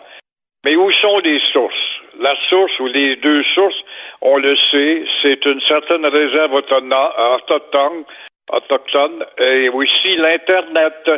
Mais 0.64 0.74
où 0.74 0.90
sont 0.90 1.18
les 1.18 1.40
sources? 1.52 1.74
La 2.18 2.34
source 2.48 2.72
ou 2.80 2.86
les 2.86 3.14
deux 3.16 3.44
sources, 3.54 3.80
on 4.20 4.38
le 4.38 4.56
sait, 4.72 5.04
c'est 5.22 5.44
une 5.44 5.60
certaine 5.68 6.04
réserve 6.04 6.52
autochtone, 6.52 8.04
autochtone 8.50 9.24
et 9.38 9.68
aussi 9.68 10.16
l'Internet. 10.16 11.10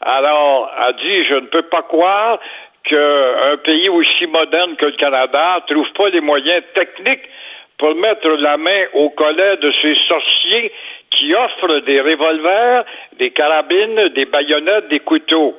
Alors, 0.00 0.70
elle 0.86 0.96
dit, 0.96 1.24
je 1.26 1.34
ne 1.34 1.46
peux 1.46 1.62
pas 1.62 1.82
croire 1.82 2.38
qu'un 2.84 3.56
pays 3.64 3.88
aussi 3.88 4.26
moderne 4.26 4.76
que 4.76 4.86
le 4.86 4.92
Canada 4.92 5.60
trouve 5.66 5.90
pas 5.92 6.08
les 6.10 6.20
moyens 6.20 6.60
techniques 6.74 7.28
pour 7.78 7.94
mettre 7.94 8.28
la 8.28 8.56
main 8.56 8.86
au 8.94 9.10
collet 9.10 9.56
de 9.58 9.72
ces 9.82 9.94
sorciers 10.06 10.72
qui 11.10 11.34
offrent 11.34 11.80
des 11.80 12.00
revolvers, 12.00 12.84
des 13.18 13.30
carabines, 13.30 14.08
des 14.14 14.24
baïonnettes, 14.26 14.88
des 14.88 15.00
couteaux. 15.00 15.56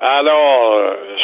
Alors, 0.00 0.80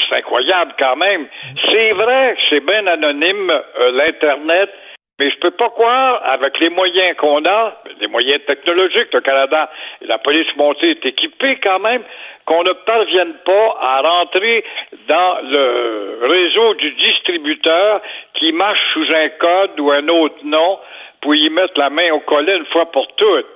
c'est 0.09 0.19
incroyable 0.19 0.75
quand 0.79 0.97
même. 0.97 1.27
C'est 1.71 1.93
vrai 1.93 2.37
c'est 2.51 2.65
bien 2.65 2.87
anonyme, 2.87 3.51
euh, 3.51 3.93
l'Internet, 3.93 4.71
mais 5.19 5.31
je 5.31 5.39
peux 5.39 5.53
pas 5.53 5.69
croire, 5.71 6.23
avec 6.25 6.59
les 6.59 6.71
moyens 6.71 7.15
qu'on 7.19 7.45
a, 7.45 7.77
les 8.01 8.09
moyens 8.09 8.45
technologiques, 8.47 9.13
le 9.13 9.21
Canada 9.21 9.71
la 10.03 10.19
police 10.19 10.49
montée 10.57 10.91
est 10.91 11.07
équipée 11.07 11.59
quand 11.63 11.79
même, 11.79 12.03
qu'on 12.47 12.63
ne 12.63 12.73
parvienne 12.85 13.35
pas 13.45 13.77
à 13.81 14.01
rentrer 14.01 14.65
dans 15.09 15.39
le 15.43 16.27
réseau 16.31 16.75
du 16.75 16.91
distributeur 16.93 18.03
qui 18.35 18.53
marche 18.53 18.81
sous 18.93 19.07
un 19.15 19.29
code 19.29 19.81
ou 19.81 19.93
un 19.93 20.09
autre 20.09 20.39
nom 20.43 20.79
pour 21.21 21.35
y 21.37 21.49
mettre 21.49 21.81
la 21.81 21.91
main 21.91 22.11
au 22.13 22.21
collet 22.21 22.57
une 22.57 22.67
fois 22.67 22.91
pour 22.91 23.07
toutes. 23.15 23.47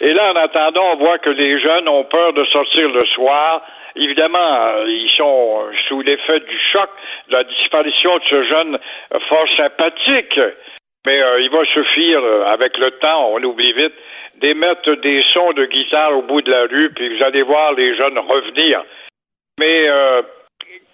Et 0.00 0.12
là, 0.12 0.32
en 0.32 0.36
attendant, 0.36 0.92
on 0.92 0.96
voit 0.96 1.18
que 1.18 1.30
les 1.30 1.58
jeunes 1.64 1.88
ont 1.88 2.04
peur 2.04 2.34
de 2.34 2.44
sortir 2.44 2.90
le 2.90 3.00
soir. 3.14 3.62
Évidemment, 3.96 4.84
ils 4.86 5.10
sont 5.16 5.64
sous 5.88 6.02
l'effet 6.02 6.40
du 6.40 6.58
choc 6.70 6.90
de 7.28 7.32
la 7.32 7.44
disparition 7.44 8.18
de 8.18 8.22
ce 8.28 8.42
jeune 8.44 8.78
fort 9.28 9.48
sympathique. 9.56 10.38
Mais 11.06 11.22
euh, 11.22 11.40
il 11.40 11.50
va 11.50 11.64
suffire, 11.66 12.20
euh, 12.20 12.50
avec 12.52 12.76
le 12.78 12.90
temps, 12.98 13.30
on 13.30 13.42
oublie 13.44 13.72
vite, 13.72 13.94
d'émettre 14.34 14.92
des 14.96 15.20
sons 15.32 15.52
de 15.52 15.64
guitare 15.66 16.18
au 16.18 16.22
bout 16.22 16.42
de 16.42 16.50
la 16.50 16.62
rue, 16.62 16.90
puis 16.90 17.16
vous 17.16 17.24
allez 17.24 17.42
voir 17.42 17.72
les 17.74 17.94
jeunes 17.96 18.18
revenir. 18.18 18.82
Mais 19.60 19.88
euh, 19.88 20.22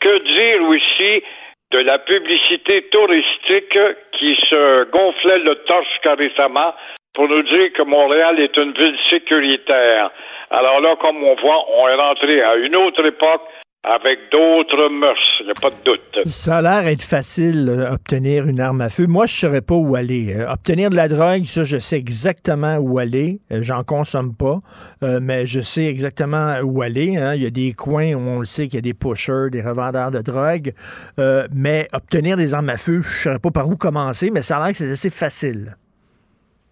que 0.01 0.19
dire 0.35 0.63
aussi 0.69 1.25
de 1.73 1.87
la 1.87 1.99
publicité 1.99 2.83
touristique 2.93 3.79
qui 4.19 4.37
se 4.51 4.85
gonflait 4.91 5.39
le 5.39 5.55
torse 5.65 5.89
récemment 6.05 6.75
pour 7.15 7.27
nous 7.29 7.43
dire 7.43 7.73
que 7.73 7.83
Montréal 7.83 8.39
est 8.39 8.57
une 8.59 8.73
ville 8.73 8.99
sécuritaire? 9.09 10.11
Alors 10.51 10.81
là, 10.81 10.95
comme 10.97 11.25
on 11.25 11.35
voit, 11.37 11.65
on 11.81 11.89
est 11.89 11.95
rentré 11.95 12.43
à 12.43 12.57
une 12.57 12.77
autre 12.77 13.05
époque 13.07 13.49
avec 13.85 14.31
d'autres 14.31 14.89
mœurs, 14.91 15.41
il 15.41 15.47
n'y 15.47 15.51
a 15.51 15.61
pas 15.61 15.71
de 15.71 15.85
doute. 15.85 16.21
Ça 16.25 16.59
a 16.59 16.63
l'air 16.63 16.87
être 16.87 17.03
facile 17.03 17.67
d'obtenir 17.67 18.47
une 18.47 18.61
arme 18.61 18.81
à 18.81 18.89
feu. 18.89 19.07
Moi, 19.09 19.27
je 19.27 19.33
ne 19.35 19.51
saurais 19.51 19.61
pas 19.61 19.75
où 19.75 19.97
aller. 19.97 20.37
Euh, 20.37 20.53
obtenir 20.53 20.89
de 20.91 20.95
la 20.95 21.09
drogue, 21.09 21.45
ça, 21.47 21.65
je 21.65 21.79
sais 21.79 21.97
exactement 21.97 22.77
où 22.77 23.01
aller. 23.01 23.41
Euh, 23.51 23.59
J'en 23.63 23.83
consomme 23.83 24.37
pas, 24.39 24.59
euh, 25.03 25.19
mais 25.21 25.47
je 25.47 25.61
sais 25.61 25.87
exactement 25.87 26.61
où 26.63 26.81
aller. 26.83 27.17
Hein. 27.17 27.35
Il 27.35 27.43
y 27.43 27.47
a 27.47 27.51
des 27.51 27.73
coins 27.73 28.15
où 28.15 28.21
on 28.21 28.39
le 28.39 28.45
sait 28.45 28.67
qu'il 28.67 28.75
y 28.75 28.79
a 28.79 28.83
des 28.83 28.95
pushers, 28.95 29.51
des 29.51 29.63
revendeurs 29.63 30.13
de 30.13 30.23
drogue. 30.23 30.75
Euh, 31.19 31.49
mais 31.53 31.89
obtenir 31.93 32.37
des 32.37 32.55
armes 32.55 32.69
à 32.69 32.77
feu, 32.77 33.03
je 33.03 33.09
ne 33.09 33.35
saurais 33.35 33.39
pas 33.41 33.51
par 33.51 33.69
où 33.69 33.77
commencer, 33.77 34.31
mais 34.33 34.43
ça 34.43 34.59
a 34.59 34.61
l'air 34.61 34.71
que 34.71 34.79
c'est 34.79 34.93
assez 34.93 35.11
facile. 35.11 35.75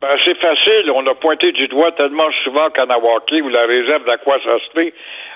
Ben, 0.01 0.17
c'est 0.25 0.39
facile. 0.39 0.91
On 0.95 1.05
a 1.07 1.15
pointé 1.15 1.53
du 1.53 1.69
doigt 1.69 1.93
tellement 1.93 2.31
souvent 2.43 2.71
Kanawaki 2.71 3.43
ou 3.43 3.51
la 3.51 3.67
réserve 3.67 4.05
d'Aquasasté, 4.07 4.95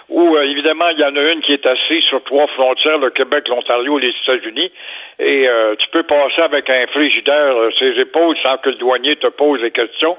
où 0.09 0.37
euh, 0.37 0.43
évidemment 0.43 0.89
il 0.91 0.99
y 0.99 1.05
en 1.05 1.17
a 1.17 1.33
une 1.33 1.41
qui 1.41 1.53
est 1.53 1.67
assise 1.67 2.05
sur 2.05 2.23
trois 2.25 2.47
frontières, 2.49 2.99
le 2.99 3.11
Québec, 3.11 3.49
l'Ontario 3.49 3.99
et 3.99 4.03
les 4.03 4.15
États-Unis, 4.23 4.71
et 5.19 5.49
euh, 5.49 5.75
tu 5.79 5.89
peux 5.89 6.03
passer 6.03 6.43
avec 6.43 6.69
un 6.71 6.87
frigidaire 6.89 7.57
euh, 7.57 7.71
ses 7.79 7.99
épaules 8.01 8.37
sans 8.45 8.59
que 8.59 8.71
le 8.71 8.77
douanier 8.77 9.17
te 9.17 9.29
pose 9.29 9.61
des 9.61 9.71
questions, 9.71 10.17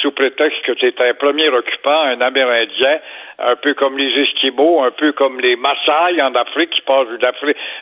sous 0.00 0.10
prétexte 0.12 0.62
que 0.62 0.72
tu 0.72 0.92
un 0.98 1.14
premier 1.14 1.48
occupant, 1.48 2.00
un 2.02 2.20
Amérindien, 2.20 2.98
un 3.38 3.54
peu 3.56 3.72
comme 3.74 3.96
les 3.96 4.20
Esquimaux, 4.20 4.82
un 4.82 4.90
peu 4.90 5.12
comme 5.12 5.40
les 5.40 5.54
Maasai 5.54 6.20
en 6.20 6.34
Afrique 6.34 6.70
qui 6.70 6.80
passent 6.80 7.06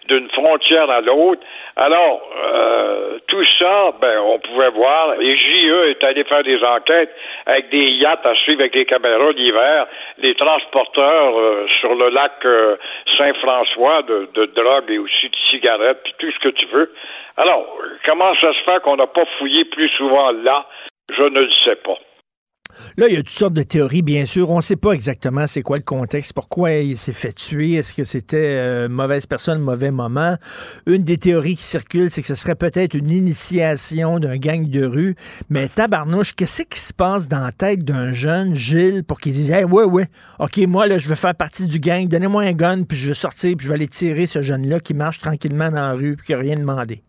d'une 0.06 0.28
frontière 0.30 0.90
à 0.90 1.00
l'autre. 1.00 1.40
Alors, 1.76 2.30
euh, 2.44 3.18
tout 3.26 3.42
ça, 3.44 3.92
ben, 4.00 4.18
on 4.20 4.38
pouvait 4.38 4.70
voir. 4.70 5.20
Et 5.20 5.36
JE 5.36 5.88
est 5.88 6.04
allé 6.04 6.24
faire 6.24 6.42
des 6.42 6.62
enquêtes 6.62 7.14
avec 7.46 7.70
des 7.70 7.90
yachts 7.92 8.26
à 8.26 8.34
suivre 8.34 8.60
avec 8.60 8.74
des 8.74 8.84
caméras 8.84 9.32
d'hiver, 9.32 9.86
les 10.18 10.34
transporteurs 10.34 11.38
euh, 11.38 11.66
sur 11.80 11.94
le 11.94 12.10
lac 12.10 12.32
euh, 12.44 12.76
Saint-François 13.16 14.02
de, 14.02 14.46
drogue 14.54 14.90
et 14.90 14.98
aussi 14.98 15.28
de 15.28 15.36
cigarettes, 15.50 16.02
puis 16.04 16.14
tout 16.18 16.30
ce 16.32 16.48
que 16.48 16.54
tu 16.54 16.66
veux. 16.66 16.92
Alors, 17.38 17.78
comment 18.04 18.34
ça 18.40 18.52
se 18.52 18.70
fait 18.70 18.82
qu'on 18.82 18.96
n'a 18.96 19.06
pas 19.06 19.24
fouillé 19.38 19.64
plus 19.64 19.88
souvent 19.90 20.32
là? 20.32 20.66
Je 21.08 21.22
ne 21.22 21.40
le 21.40 21.52
sais 21.52 21.76
pas. 21.76 21.98
Là, 22.98 23.08
il 23.10 23.14
y 23.14 23.18
a 23.18 23.18
toutes 23.18 23.28
sortes 23.28 23.52
de 23.52 23.62
théories, 23.62 24.00
bien 24.00 24.24
sûr. 24.24 24.48
On 24.48 24.56
ne 24.56 24.62
sait 24.62 24.74
pas 24.74 24.92
exactement 24.92 25.46
c'est 25.46 25.60
quoi 25.60 25.76
le 25.76 25.82
contexte, 25.82 26.32
pourquoi 26.32 26.72
il 26.72 26.96
s'est 26.96 27.12
fait 27.12 27.34
tuer, 27.34 27.74
est-ce 27.74 27.92
que 27.92 28.04
c'était 28.04 28.56
euh, 28.56 28.88
mauvaise 28.88 29.26
personne, 29.26 29.60
mauvais 29.60 29.90
moment. 29.90 30.38
Une 30.86 31.02
des 31.02 31.18
théories 31.18 31.56
qui 31.56 31.62
circule, 31.62 32.10
c'est 32.10 32.22
que 32.22 32.26
ce 32.26 32.34
serait 32.34 32.54
peut-être 32.54 32.94
une 32.94 33.10
initiation 33.10 34.18
d'un 34.18 34.38
gang 34.38 34.66
de 34.66 34.86
rue. 34.86 35.14
Mais 35.50 35.68
tabarnouche, 35.68 36.34
qu'est-ce 36.34 36.62
qui 36.62 36.80
se 36.80 36.94
passe 36.94 37.28
dans 37.28 37.40
la 37.40 37.52
tête 37.52 37.84
d'un 37.84 38.12
jeune, 38.12 38.54
Gilles, 38.54 39.04
pour 39.04 39.20
qu'il 39.20 39.34
dise, 39.34 39.50
hey, 39.50 39.64
ouais, 39.64 39.84
ouais, 39.84 40.06
OK, 40.38 40.56
moi, 40.66 40.86
là, 40.86 40.96
je 40.98 41.06
veux 41.06 41.16
faire 41.16 41.34
partie 41.34 41.66
du 41.66 41.80
gang, 41.80 42.08
donnez-moi 42.08 42.44
un 42.44 42.52
gun, 42.54 42.84
puis 42.84 42.96
je 42.96 43.08
vais 43.08 43.14
sortir, 43.14 43.54
puis 43.58 43.64
je 43.64 43.68
vais 43.68 43.74
aller 43.74 43.88
tirer 43.88 44.26
ce 44.26 44.40
jeune-là 44.40 44.80
qui 44.80 44.94
marche 44.94 45.18
tranquillement 45.18 45.70
dans 45.70 45.82
la 45.82 45.92
rue, 45.92 46.16
puis 46.16 46.28
qui 46.28 46.32
n'a 46.32 46.38
rien 46.38 46.56
demandé. 46.56 47.02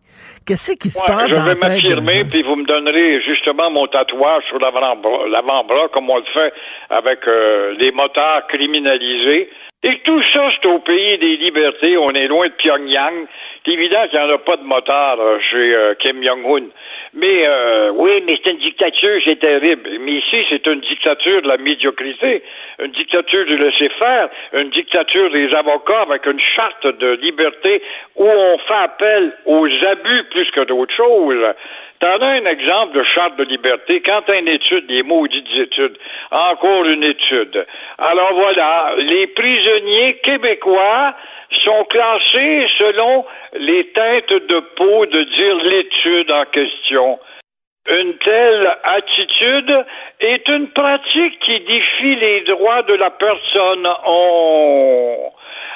Qu'est-ce 0.46 0.72
qui 0.72 0.90
se 0.90 1.00
Ouais, 1.00 1.06
passe 1.06 1.28
je 1.28 1.34
vais 1.34 1.54
m'affirmer, 1.54 2.24
puis 2.24 2.42
vous 2.42 2.56
me 2.56 2.64
donnerez 2.64 3.20
justement 3.22 3.70
mon 3.70 3.86
tatouage 3.86 4.44
sur 4.48 4.58
l'avant-bras, 4.58 5.28
l'avant-bras, 5.28 5.88
comme 5.92 6.10
on 6.10 6.16
le 6.16 6.24
fait 6.32 6.52
avec 6.90 7.20
euh, 7.28 7.74
les 7.80 7.90
motards 7.92 8.46
criminalisés. 8.48 9.50
Et 9.84 10.00
tout 10.04 10.22
ça, 10.32 10.50
c'est 10.60 10.68
au 10.68 10.80
pays 10.80 11.18
des 11.18 11.36
libertés. 11.36 11.96
On 11.96 12.08
est 12.08 12.26
loin 12.26 12.46
de 12.48 12.52
Pyongyang. 12.54 13.26
C'est 13.64 13.72
évident 13.72 14.08
qu'il 14.08 14.18
n'y 14.18 14.24
en 14.24 14.34
a 14.34 14.38
pas 14.38 14.56
de 14.56 14.64
motards 14.64 15.20
euh, 15.20 15.38
chez 15.50 15.74
euh, 15.74 15.94
Kim 16.00 16.24
Jong-un. 16.24 16.66
Mais 17.14 17.48
euh, 17.48 17.90
oui, 17.94 18.22
mais 18.26 18.34
c'est 18.44 18.52
une 18.52 18.58
dictature, 18.58 19.20
c'est 19.24 19.38
terrible. 19.40 19.90
Mais 20.00 20.12
ici, 20.12 20.44
c'est 20.50 20.66
une 20.68 20.80
dictature 20.80 21.42
de 21.42 21.48
la 21.48 21.56
médiocrité, 21.56 22.42
une 22.78 22.92
dictature 22.92 23.44
du 23.46 23.56
laisser-faire, 23.56 24.28
une 24.52 24.70
dictature 24.70 25.30
des 25.30 25.48
avocats 25.56 26.02
avec 26.02 26.26
une 26.26 26.40
charte 26.40 26.86
de 26.86 27.18
liberté 27.22 27.82
où 28.16 28.26
on 28.26 28.58
fait 28.58 28.74
appel 28.74 29.32
aux 29.46 29.66
abus 29.66 30.24
plus 30.30 30.50
que 30.50 30.64
d'autres 30.64 30.94
choses. 30.94 31.54
T'en 32.00 32.20
as 32.20 32.26
un 32.26 32.44
exemple 32.44 32.96
de 32.96 33.02
charte 33.02 33.36
de 33.36 33.44
liberté. 33.44 34.00
Quand 34.02 34.22
t'as 34.26 34.38
une 34.38 34.48
étude, 34.48 34.86
des 34.86 35.02
maudites 35.02 35.48
études, 35.56 35.98
encore 36.30 36.84
une 36.84 37.02
étude. 37.02 37.66
Alors 37.98 38.34
voilà, 38.34 38.94
les 38.98 39.26
prisonniers 39.28 40.18
québécois 40.22 41.14
sont 41.50 41.84
classés 41.84 42.66
selon 42.78 43.24
les 43.54 43.84
teintes 43.92 44.48
de 44.48 44.60
peau 44.76 45.06
de 45.06 45.22
dire 45.22 45.56
l'étude 45.56 46.30
en 46.32 46.44
question. 46.46 47.18
Une 47.88 48.18
telle 48.18 48.76
attitude 48.84 49.86
est 50.20 50.46
une 50.48 50.68
pratique 50.70 51.40
qui 51.40 51.60
défie 51.60 52.16
les 52.16 52.42
droits 52.42 52.82
de 52.82 52.94
la 52.94 53.10
personne. 53.10 53.88
On... 54.06 55.32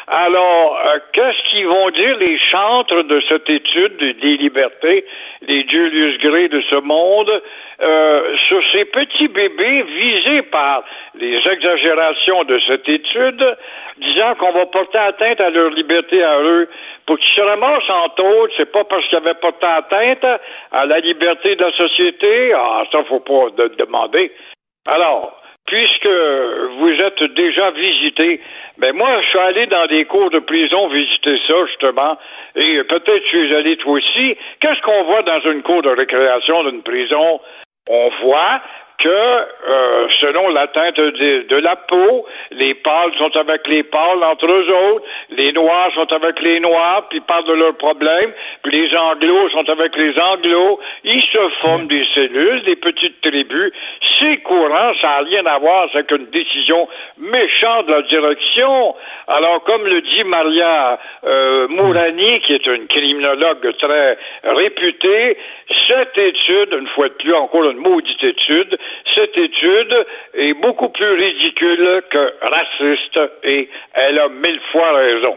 Alors, 0.09 0.79
euh, 0.85 0.99
qu'est-ce 1.13 1.43
qu'ils 1.49 1.67
vont 1.67 1.91
dire 1.91 2.17
les 2.19 2.39
chantres 2.39 3.05
de 3.05 3.21
cette 3.29 3.49
étude 3.49 3.97
des 3.99 4.37
libertés, 4.37 5.05
les 5.43 5.65
Julius 5.69 6.19
Gray 6.19 6.49
de 6.49 6.61
ce 6.63 6.77
monde, 6.77 7.43
euh, 7.83 8.37
sur 8.45 8.63
ces 8.71 8.85
petits 8.85 9.29
bébés 9.29 9.83
visés 9.83 10.43
par 10.43 10.85
les 11.15 11.37
exagérations 11.37 12.45
de 12.45 12.59
cette 12.67 12.89
étude, 12.89 13.57
disant 13.99 14.35
qu'on 14.35 14.53
va 14.53 14.67
porter 14.67 14.99
atteinte 14.99 15.41
à 15.41 15.51
leur 15.51 15.71
liberté 15.71 16.23
à 16.23 16.41
eux? 16.41 16.69
Pour 17.07 17.19
qu'ils 17.19 17.35
se 17.35 17.43
ramassent 17.43 17.91
en 17.91 18.09
tôle, 18.11 18.51
c'est 18.57 18.71
pas 18.71 18.85
parce 18.85 19.07
qu'ils 19.09 19.19
avaient 19.19 19.35
porté 19.35 19.67
atteinte 19.67 20.25
à 20.73 20.87
la 20.87 20.99
liberté 20.99 21.57
de 21.57 21.65
la 21.65 21.73
société. 21.73 22.53
Ah, 22.55 22.81
ça, 22.91 23.05
faut 23.05 23.21
pas 23.21 23.51
de 23.57 23.75
demander. 23.77 24.33
Alors, 24.87 25.42
puisque 25.67 26.09
vous 26.79 26.91
êtes 27.01 27.23
déjà 27.35 27.71
visité, 27.71 28.41
ben 28.79 28.95
moi, 28.95 29.21
je 29.23 29.29
suis 29.29 29.39
allé 29.39 29.67
dans 29.67 29.87
des 29.87 30.05
cours 30.05 30.31
de 30.31 30.41
prison 30.41 30.89
visiter 30.89 31.39
ça, 31.49 31.67
justement, 31.67 32.19
et 32.57 32.83
peut-être 32.85 33.23
tu 33.31 33.51
es 33.51 33.57
allé 33.57 33.77
toi 33.77 33.93
aussi. 33.93 34.37
Qu'est-ce 34.61 34.81
qu'on 34.83 35.05
voit 35.05 35.23
dans 35.23 35.41
une 35.51 35.63
cour 35.63 35.83
de 35.83 35.91
récréation 35.91 36.65
d'une 36.65 36.83
prison? 36.83 37.41
On 37.89 38.11
voit 38.23 38.61
que 38.99 39.09
euh, 39.09 40.07
selon 40.21 40.49
la 40.51 40.67
teinte 40.69 40.97
de, 40.97 41.63
la 41.63 41.77
peau, 41.77 42.27
les 42.53 42.75
pâles 42.75 43.13
sont 43.19 43.37
avec 43.37 43.67
les 43.69 43.83
pâles 43.83 44.23
entre 44.23 44.47
eux 44.47 44.69
autres, 44.71 45.05
les 45.31 45.53
noirs 45.53 45.91
sont 45.95 46.13
avec 46.13 46.41
les 46.41 46.61
noirs, 46.61 47.07
puis 47.11 47.21
parlent 47.21 47.47
de 47.47 47.55
leurs 47.55 47.77
problèmes, 47.77 48.33
puis 48.63 48.73
les 48.73 48.97
anglos 48.97 49.49
sont 49.51 49.69
avec 49.69 49.97
les 49.97 50.15
anglos, 50.21 50.81
ils 51.05 51.21
se 51.21 51.49
forment 51.61 51.89
des 51.89 52.05
cellules, 52.15 52.63
des 52.65 52.77
petites 52.77 53.21
tribus. 53.23 53.73
C'est 54.21 54.39
courant, 54.39 54.93
ça 55.01 55.09
n'a 55.09 55.19
rien 55.19 55.47
à 55.47 55.59
voir 55.59 55.89
avec 55.93 56.11
une 56.11 56.27
décision 56.27 56.89
méchante 57.19 57.87
de 57.87 57.93
la 57.93 58.03
direction. 58.03 58.95
Alors, 59.29 59.65
comme 59.65 59.85
le 59.85 60.01
dit 60.01 60.25
Maria 60.25 60.99
euh, 61.25 61.69
Mourani, 61.69 62.41
qui 62.41 62.53
est 62.53 62.67
une 62.67 62.87
criminologue 62.87 63.77
très 63.79 64.19
réputée, 64.45 65.37
cette 65.89 66.17
étude, 66.19 66.73
une 66.73 66.89
fois 66.89 67.09
de 67.09 67.15
plus, 67.15 67.35
encore 67.35 67.71
une 67.71 67.79
maudite 67.79 68.23
étude, 68.25 68.79
cette 69.15 69.39
étude 69.39 70.07
est 70.35 70.55
beaucoup 70.55 70.89
plus 70.89 71.13
ridicule 71.13 72.03
que 72.11 72.35
raciste 72.41 73.21
et 73.45 73.69
elle 73.95 74.19
a 74.19 74.29
mille 74.29 74.61
fois 74.73 74.93
raison. 74.93 75.37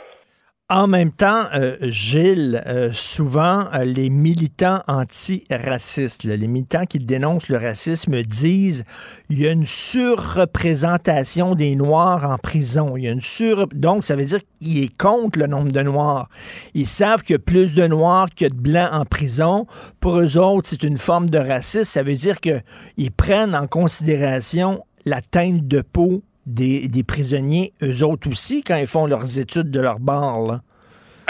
En 0.68 0.88
même 0.88 1.12
temps, 1.12 1.44
euh, 1.54 1.78
Gilles, 1.92 2.64
euh, 2.66 2.90
souvent, 2.92 3.68
euh, 3.72 3.84
les 3.84 4.10
militants 4.10 4.82
antiracistes, 4.88 6.24
les 6.24 6.48
militants 6.48 6.88
qui 6.88 6.98
dénoncent 6.98 7.50
le 7.50 7.60
racisme 7.60 8.24
disent 8.24 8.84
il 9.30 9.40
y 9.40 9.48
a 9.48 9.52
une 9.52 9.68
surreprésentation 9.68 11.54
des 11.54 11.76
Noirs 11.76 12.28
en 12.28 12.40
prison. 12.40 12.98
Il 12.98 13.04
y 13.04 13.08
a 13.08 13.12
une 13.12 13.22
sur... 13.22 13.68
Donc, 13.76 14.06
ça 14.06 14.16
veut 14.16 14.26
dire 14.26 14.40
qu'il 14.60 14.84
est 14.84 14.98
contre 14.98 15.38
le 15.38 15.46
nombre 15.46 15.72
de 15.72 15.84
Noirs. 15.84 16.30
Ils 16.74 16.88
savent 16.88 17.22
qu'il 17.22 17.38
plus 17.38 17.76
de 17.76 17.86
Noirs 17.86 18.30
que 18.36 18.46
de 18.46 18.56
Blancs 18.56 18.90
en 18.92 19.06
prison. 19.06 19.68
Pour 20.00 20.20
eux 20.20 20.36
autres, 20.36 20.70
c'est 20.70 20.82
une 20.82 20.98
forme 20.98 21.30
de 21.30 21.38
racisme. 21.38 21.84
Ça 21.84 22.02
veut 22.02 22.16
dire 22.16 22.40
qu'ils 22.40 23.12
prennent 23.16 23.54
en 23.54 23.68
considération 23.68 24.84
la 25.06 25.22
teinte 25.22 25.68
de 25.68 25.82
peau 25.82 26.24
des, 26.46 26.88
des, 26.88 27.04
prisonniers, 27.04 27.72
eux 27.82 28.04
autres 28.04 28.30
aussi, 28.30 28.64
quand 28.64 28.76
ils 28.76 28.88
font 28.88 29.08
leurs 29.08 29.40
études 29.40 29.72
de 29.72 29.80
leur 29.80 30.00
bar. 30.00 30.40
Là. 30.42 30.60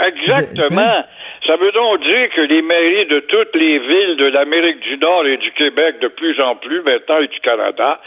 Exactement. 0.04 1.04
Ça 1.46 1.56
veut 1.56 1.70
donc 1.72 2.00
dire 2.00 2.28
que 2.34 2.40
les 2.40 2.60
mairies 2.60 3.06
de 3.06 3.20
toutes 3.20 3.54
les 3.54 3.78
villes 3.78 4.16
de 4.16 4.26
l'Amérique 4.26 4.80
du 4.80 4.98
Nord 4.98 5.26
et 5.26 5.36
du 5.36 5.52
Québec, 5.52 6.00
de 6.00 6.08
plus 6.08 6.40
en 6.42 6.56
plus 6.56 6.82
maintenant, 6.82 7.20
et 7.20 7.28
du 7.28 7.38
Canada, 7.38 8.00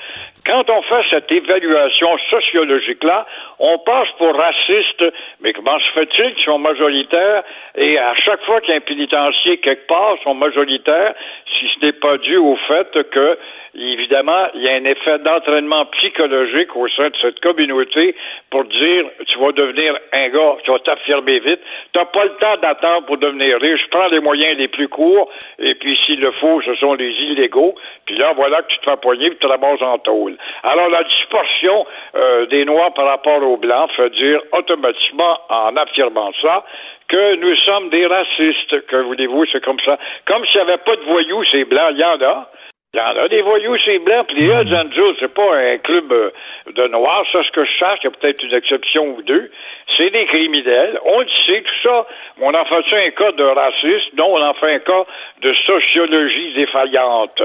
quand 0.45 0.69
on 0.69 0.81
fait 0.81 1.03
cette 1.09 1.31
évaluation 1.31 2.17
sociologique-là, 2.29 3.25
on 3.59 3.77
passe 3.79 4.09
pour 4.17 4.35
raciste, 4.35 5.03
mais 5.41 5.53
comment 5.53 5.79
se 5.79 5.91
fait-il 5.93 6.33
qu'ils 6.35 6.45
sont 6.45 6.59
majoritaires 6.59 7.43
et 7.75 7.97
à 7.97 8.13
chaque 8.15 8.43
fois 8.43 8.59
qu'il 8.59 8.71
y 8.71 8.73
a 8.73 8.77
un 8.77 8.81
pénitencier 8.81 9.57
quelque 9.59 9.87
part, 9.87 10.15
sont 10.23 10.33
majoritaires, 10.33 11.13
si 11.45 11.67
ce 11.75 11.85
n'est 11.85 11.93
pas 11.93 12.17
dû 12.17 12.37
au 12.37 12.57
fait 12.67 13.09
que 13.09 13.37
évidemment, 13.75 14.47
il 14.55 14.63
y 14.63 14.69
a 14.69 14.73
un 14.73 14.85
effet 14.85 15.19
d'entraînement 15.19 15.85
psychologique 15.97 16.75
au 16.75 16.87
sein 16.89 17.09
de 17.09 17.15
cette 17.21 17.39
communauté 17.39 18.15
pour 18.49 18.65
dire 18.65 19.05
tu 19.27 19.39
vas 19.39 19.51
devenir 19.51 19.97
un 20.13 20.29
gars, 20.29 20.57
tu 20.63 20.71
vas 20.71 20.79
t'affirmer 20.79 21.39
vite. 21.39 21.59
Tu 21.93 21.99
n'as 21.99 22.05
pas 22.05 22.25
le 22.25 22.35
temps 22.39 22.57
d'attendre 22.61 23.05
pour 23.05 23.17
devenir 23.17 23.59
riche. 23.61 23.85
Prends 23.91 24.07
les 24.07 24.19
moyens 24.19 24.57
les 24.57 24.67
plus 24.67 24.87
courts, 24.87 25.29
et 25.59 25.75
puis 25.75 25.95
s'il 26.05 26.19
le 26.19 26.31
faut, 26.33 26.61
ce 26.61 26.75
sont 26.75 26.93
les 26.93 27.11
illégaux. 27.11 27.75
Puis 28.05 28.17
là, 28.17 28.33
voilà 28.35 28.61
que 28.61 28.67
tu 28.67 28.79
te 28.79 28.89
fais 28.89 28.97
poigner 28.97 29.27
et 29.27 29.31
tu 29.31 29.37
te 29.37 29.47
ramasses 29.47 29.81
en 29.81 29.97
tôle. 29.99 30.35
Alors, 30.63 30.89
la 30.89 31.03
dispersion 31.03 31.85
euh, 32.15 32.45
des 32.47 32.65
Noirs 32.65 32.93
par 32.93 33.05
rapport 33.05 33.41
aux 33.43 33.57
Blancs 33.57 33.91
fait 33.95 34.09
dire 34.11 34.41
automatiquement, 34.57 35.39
en 35.49 35.75
affirmant 35.75 36.31
ça, 36.41 36.65
que 37.07 37.35
nous 37.35 37.55
sommes 37.57 37.89
des 37.89 38.05
racistes. 38.05 38.85
Que 38.87 39.03
voulez-vous, 39.03 39.45
c'est 39.51 39.63
comme 39.63 39.79
ça. 39.85 39.97
Comme 40.25 40.45
s'il 40.45 40.61
n'y 40.61 40.67
avait 40.67 40.81
pas 40.83 40.95
de 40.95 41.01
voyous, 41.01 41.43
c'est 41.45 41.65
blanc, 41.65 41.89
il 41.91 41.99
y 41.99 42.03
en 42.03 42.21
a. 42.21 42.49
Il 42.91 42.97
y 42.97 43.01
en 43.01 43.23
a 43.23 43.27
des 43.27 43.43
voyous 43.43 43.77
chez 43.85 43.99
Blanc, 43.99 44.23
puis 44.27 44.41
les 44.41 44.47
Hells 44.47 44.73
Angels, 44.73 45.15
c'est 45.19 45.31
pas 45.31 45.55
un 45.55 45.77
club 45.77 46.11
euh, 46.11 46.31
de 46.75 46.87
noirs, 46.87 47.23
ça, 47.31 47.43
ce 47.43 47.51
que 47.51 47.63
je 47.63 47.69
cherche, 47.77 47.99
il 48.01 48.05
y 48.05 48.07
a 48.07 48.11
peut-être 48.19 48.43
une 48.43 48.55
exception 48.55 49.15
ou 49.15 49.21
deux. 49.21 49.51
C'est 49.95 50.09
des 50.09 50.25
criminels, 50.25 50.99
on 51.05 51.19
le 51.19 51.27
sait, 51.47 51.61
tout 51.61 51.87
ça. 51.87 52.07
On 52.41 52.49
en 52.49 52.65
fait 52.65 53.07
un 53.07 53.11
cas 53.11 53.31
de 53.33 53.43
racisme, 53.43 54.15
non, 54.17 54.33
on 54.33 54.41
en 54.41 54.55
fait 54.55 54.73
un 54.73 54.79
cas 54.79 55.05
de 55.39 55.53
sociologie 55.53 56.55
défaillante. 56.57 57.39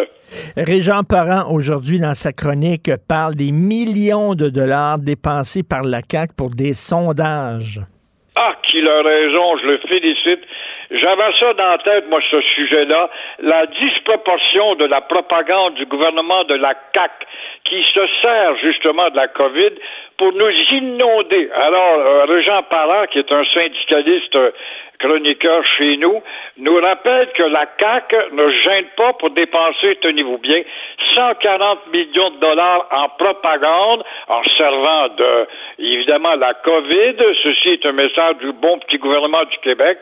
Régent 0.57 1.03
Parent, 1.07 1.53
aujourd'hui, 1.53 2.01
dans 2.01 2.14
sa 2.14 2.32
chronique, 2.32 2.88
parle 3.07 3.34
des 3.34 3.53
millions 3.53 4.34
de 4.34 4.49
dollars 4.49 4.99
dépensés 4.99 5.62
par 5.62 5.82
la 5.82 6.01
CAQ 6.11 6.32
pour 6.38 6.51
des 6.57 6.72
sondages. 6.72 7.82
Ah, 8.36 8.55
qu'il 8.62 8.88
a 8.88 9.03
raison, 9.03 9.59
je 9.59 9.66
le 9.66 9.78
félicite. 9.86 10.40
J'avais 10.95 11.36
ça 11.38 11.53
dans 11.55 11.70
la 11.70 11.78
tête, 11.78 12.09
moi, 12.09 12.20
ce 12.30 12.40
sujet-là. 12.40 13.11
La 13.40 13.66
disproportion 13.66 14.76
de 14.76 14.84
la 14.84 15.01
propagande 15.01 15.74
du 15.74 15.86
gouvernement 15.86 16.45
de 16.45 16.55
la 16.55 16.74
CAC 16.92 17.11
qui 17.64 17.82
se 17.82 18.01
sert 18.22 18.57
justement 18.62 19.11
de 19.11 19.16
la 19.16 19.26
COVID 19.26 19.72
pour 20.16 20.32
nous 20.32 20.50
inonder. 20.72 21.50
Alors, 21.54 21.98
euh, 21.98 22.24
Régent 22.26 22.62
Parent, 22.70 23.06
qui 23.10 23.18
est 23.18 23.32
un 23.32 23.44
syndicaliste 23.44 24.36
euh, 24.36 24.50
chroniqueur 24.98 25.64
chez 25.66 25.96
nous, 25.96 26.22
nous 26.58 26.76
rappelle 26.80 27.28
que 27.32 27.42
la 27.42 27.66
CAC 27.66 28.14
ne 28.32 28.48
gêne 28.50 28.86
pas 28.96 29.12
pour 29.14 29.30
dépenser, 29.30 29.96
tenez-vous 30.00 30.38
bien, 30.38 30.62
140 31.10 31.92
millions 31.92 32.30
de 32.30 32.40
dollars 32.40 32.86
en 32.90 33.08
propagande 33.22 34.04
en 34.28 34.42
servant 34.56 35.08
de, 35.16 35.46
évidemment, 35.78 36.34
la 36.36 36.54
COVID. 36.54 37.16
Ceci 37.42 37.74
est 37.74 37.86
un 37.86 37.92
message 37.92 38.36
du 38.40 38.52
bon 38.52 38.78
petit 38.78 38.98
gouvernement 38.98 39.44
du 39.44 39.58
Québec. 39.58 39.98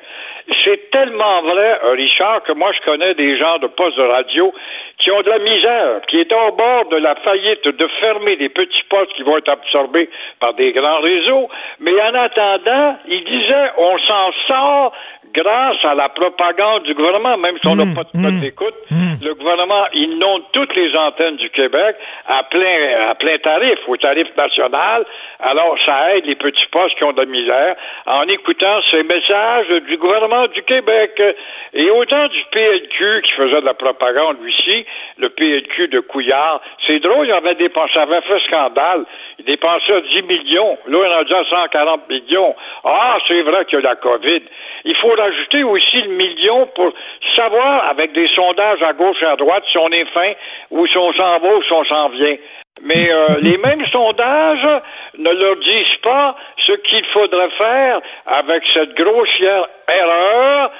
C'est 0.58 0.90
tellement 0.90 1.42
vrai, 1.42 1.80
euh, 1.84 1.92
Richard, 1.92 2.42
que 2.42 2.52
moi 2.52 2.70
je 2.72 2.84
connais 2.84 3.14
des 3.14 3.38
gens 3.38 3.58
de 3.58 3.68
postes 3.68 3.96
de 3.96 4.02
radio 4.02 4.52
qui 4.98 5.10
ont 5.10 5.22
de 5.22 5.30
la 5.30 5.38
misère, 5.38 6.00
qui 6.08 6.20
étaient 6.20 6.34
au 6.34 6.52
bord 6.52 6.86
de 6.90 6.96
la 6.96 7.14
faillite 7.16 7.64
de 7.64 7.88
fermer 8.00 8.36
des 8.36 8.48
petits 8.48 8.82
postes 8.88 9.12
qui 9.14 9.22
vont 9.22 9.36
être 9.36 9.48
absorbés 9.48 10.01
par 10.40 10.54
des 10.54 10.72
grands 10.72 11.00
réseaux. 11.00 11.48
Mais 11.80 11.92
en 12.02 12.14
attendant, 12.14 12.96
ils 13.06 13.24
disaient, 13.24 13.70
on 13.78 13.98
s'en 13.98 14.32
sort 14.48 14.92
grâce 15.34 15.84
à 15.84 15.94
la 15.94 16.08
propagande 16.08 16.82
du 16.84 16.94
gouvernement, 16.94 17.36
même 17.38 17.56
si 17.62 17.68
on 17.68 17.76
n'a 17.76 17.84
mmh, 17.84 17.94
pas 17.94 18.04
de 18.04 18.12
code 18.12 18.34
mmh, 18.34 18.40
d'écoute, 18.40 18.74
mmh. 18.90 19.12
le 19.22 19.34
gouvernement 19.34 19.84
inonde 19.94 20.42
toutes 20.52 20.74
les 20.76 20.94
antennes 20.96 21.36
du 21.36 21.48
Québec 21.50 21.96
à 22.26 22.42
plein, 22.44 23.08
à 23.10 23.14
plein 23.14 23.36
tarif, 23.38 23.78
au 23.86 23.96
tarif 23.96 24.28
national. 24.36 25.04
Alors, 25.40 25.76
ça 25.86 26.14
aide 26.14 26.26
les 26.26 26.34
petits 26.34 26.66
postes 26.68 26.96
qui 26.96 27.04
ont 27.04 27.12
de 27.12 27.20
la 27.20 27.26
misère 27.26 27.76
en 28.06 28.20
écoutant 28.28 28.80
ces 28.90 29.02
messages 29.02 29.68
du 29.88 29.96
gouvernement 29.96 30.46
du 30.48 30.62
Québec. 30.62 31.20
Et 31.74 31.90
autant 31.90 32.28
du 32.28 32.44
PLQ 32.50 33.22
qui 33.22 33.32
faisait 33.32 33.60
de 33.60 33.66
la 33.66 33.74
propagande, 33.74 34.36
lui-ci, 34.42 34.84
le 35.18 35.30
PLQ 35.30 35.88
de 35.88 36.00
Couillard, 36.00 36.60
c'est 36.86 37.00
drôle, 37.00 37.26
il 37.26 37.32
avait 37.32 37.54
dépensé, 37.54 37.92
ça 37.94 38.02
avait 38.02 38.20
fait 38.22 38.40
scandale. 38.46 39.04
Il 39.38 39.44
dépensait 39.44 40.02
10 40.12 40.22
millions. 40.22 40.78
Là, 40.86 40.98
il 41.06 41.12
en 41.12 41.18
a 41.18 41.24
déjà 41.24 41.44
140 41.50 42.08
millions. 42.08 42.54
Ah, 42.84 43.18
c'est 43.26 43.42
vrai 43.42 43.64
qu'il 43.64 43.80
y 43.80 43.86
a 43.86 43.88
la 43.88 43.96
COVID. 43.96 44.42
Il 44.84 44.96
faut 44.96 45.14
rajouter 45.22 45.62
aussi 45.64 46.02
le 46.02 46.10
million 46.10 46.66
pour 46.74 46.92
savoir, 47.34 47.88
avec 47.90 48.12
des 48.12 48.28
sondages 48.28 48.82
à 48.82 48.92
gauche 48.92 49.22
et 49.22 49.26
à 49.26 49.36
droite, 49.36 49.64
si 49.70 49.78
on 49.78 49.86
est 49.86 50.06
fin 50.12 50.32
ou 50.70 50.86
si 50.86 50.98
on 50.98 51.12
s'en 51.12 51.38
va 51.38 51.54
ou 51.54 51.62
si 51.62 51.72
on 51.72 51.84
s'en 51.84 52.08
vient. 52.10 52.36
Mais 52.82 53.12
euh, 53.12 53.36
les 53.40 53.58
mêmes 53.58 53.86
sondages 53.92 54.82
ne 55.18 55.30
leur 55.30 55.56
disent 55.56 56.00
pas 56.02 56.36
ce 56.58 56.72
qu'il 56.72 57.04
faudrait 57.06 57.50
faire 57.50 58.00
avec 58.26 58.62
cette 58.72 58.94
grossière 58.94 59.68
erreur, 60.00 60.70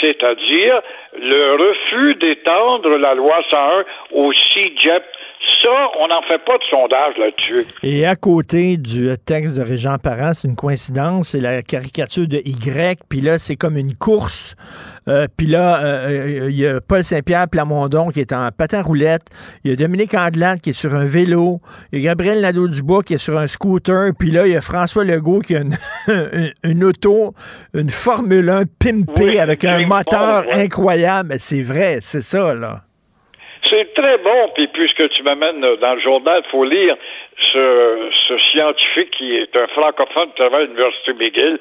c'est-à-dire 0.00 0.80
le 1.18 1.52
refus 1.54 2.14
d'étendre 2.16 2.96
la 2.96 3.14
loi 3.14 3.38
101 3.50 3.84
au 4.12 4.32
CIGEP. 4.32 5.04
Ça, 5.62 5.70
on 6.00 6.08
n'en 6.08 6.22
fait 6.22 6.38
pas 6.44 6.58
de 6.58 6.64
sondage 6.70 7.16
là-dessus. 7.18 7.66
Et 7.82 8.06
à 8.06 8.14
côté 8.16 8.76
du 8.76 9.10
texte 9.24 9.56
de 9.56 9.62
Régent 9.62 9.96
Parent, 9.98 10.32
c'est 10.34 10.48
une 10.48 10.56
coïncidence, 10.56 11.28
c'est 11.28 11.40
la 11.40 11.62
caricature 11.62 12.26
de 12.26 12.38
Y, 12.44 13.00
puis 13.08 13.20
là, 13.20 13.38
c'est 13.38 13.56
comme 13.56 13.76
une 13.76 13.94
course. 13.94 14.54
Euh, 15.08 15.26
puis 15.36 15.46
là, 15.46 15.82
euh, 15.84 16.46
il 16.50 16.56
y 16.56 16.66
a 16.66 16.80
Paul 16.80 17.04
Saint-Pierre 17.04 17.48
Plamondon 17.48 18.10
qui 18.10 18.20
est 18.20 18.32
en 18.32 18.48
patin 18.50 18.82
roulette. 18.82 19.22
Il 19.64 19.70
y 19.70 19.72
a 19.72 19.76
Dominique 19.76 20.14
Andelade 20.14 20.60
qui 20.60 20.70
est 20.70 20.78
sur 20.78 20.94
un 20.94 21.04
vélo. 21.04 21.60
Il 21.92 22.00
y 22.00 22.02
a 22.02 22.10
Gabriel 22.10 22.40
Nadeau-Dubois 22.40 23.02
qui 23.02 23.14
est 23.14 23.18
sur 23.18 23.38
un 23.38 23.46
scooter. 23.46 24.10
Puis 24.18 24.30
là, 24.30 24.46
il 24.46 24.52
y 24.52 24.56
a 24.56 24.60
François 24.60 25.04
Legault 25.04 25.40
qui 25.40 25.54
a 25.56 25.60
une, 25.60 25.76
une, 26.08 26.52
une 26.64 26.84
auto, 26.84 27.34
une 27.74 27.90
Formule 27.90 28.48
1 28.50 28.62
pimpée 28.78 29.12
Oui, 29.16 29.38
avec 29.38 29.64
un 29.64 29.86
moteur 29.86 30.44
Bond, 30.44 30.48
ouais. 30.50 30.64
incroyable. 30.64 31.36
C'est 31.38 31.62
vrai, 31.62 31.98
c'est 32.02 32.22
ça, 32.22 32.54
là. 32.54 32.82
C'est 33.70 33.94
très 33.94 34.18
bon, 34.18 34.50
puis 34.54 34.68
puisque 34.68 35.08
tu 35.10 35.22
m'amènes 35.22 35.60
dans 35.60 35.94
le 35.94 36.00
journal, 36.00 36.42
il 36.44 36.50
faut 36.50 36.64
lire 36.64 36.94
ce, 37.40 38.10
ce 38.28 38.38
scientifique 38.38 39.10
qui 39.10 39.36
est 39.36 39.56
un 39.56 39.66
francophone 39.68 40.28
qui 40.34 40.42
travaille 40.42 40.62
à 40.62 40.66
l'Université 40.66 41.12
McGill, 41.14 41.58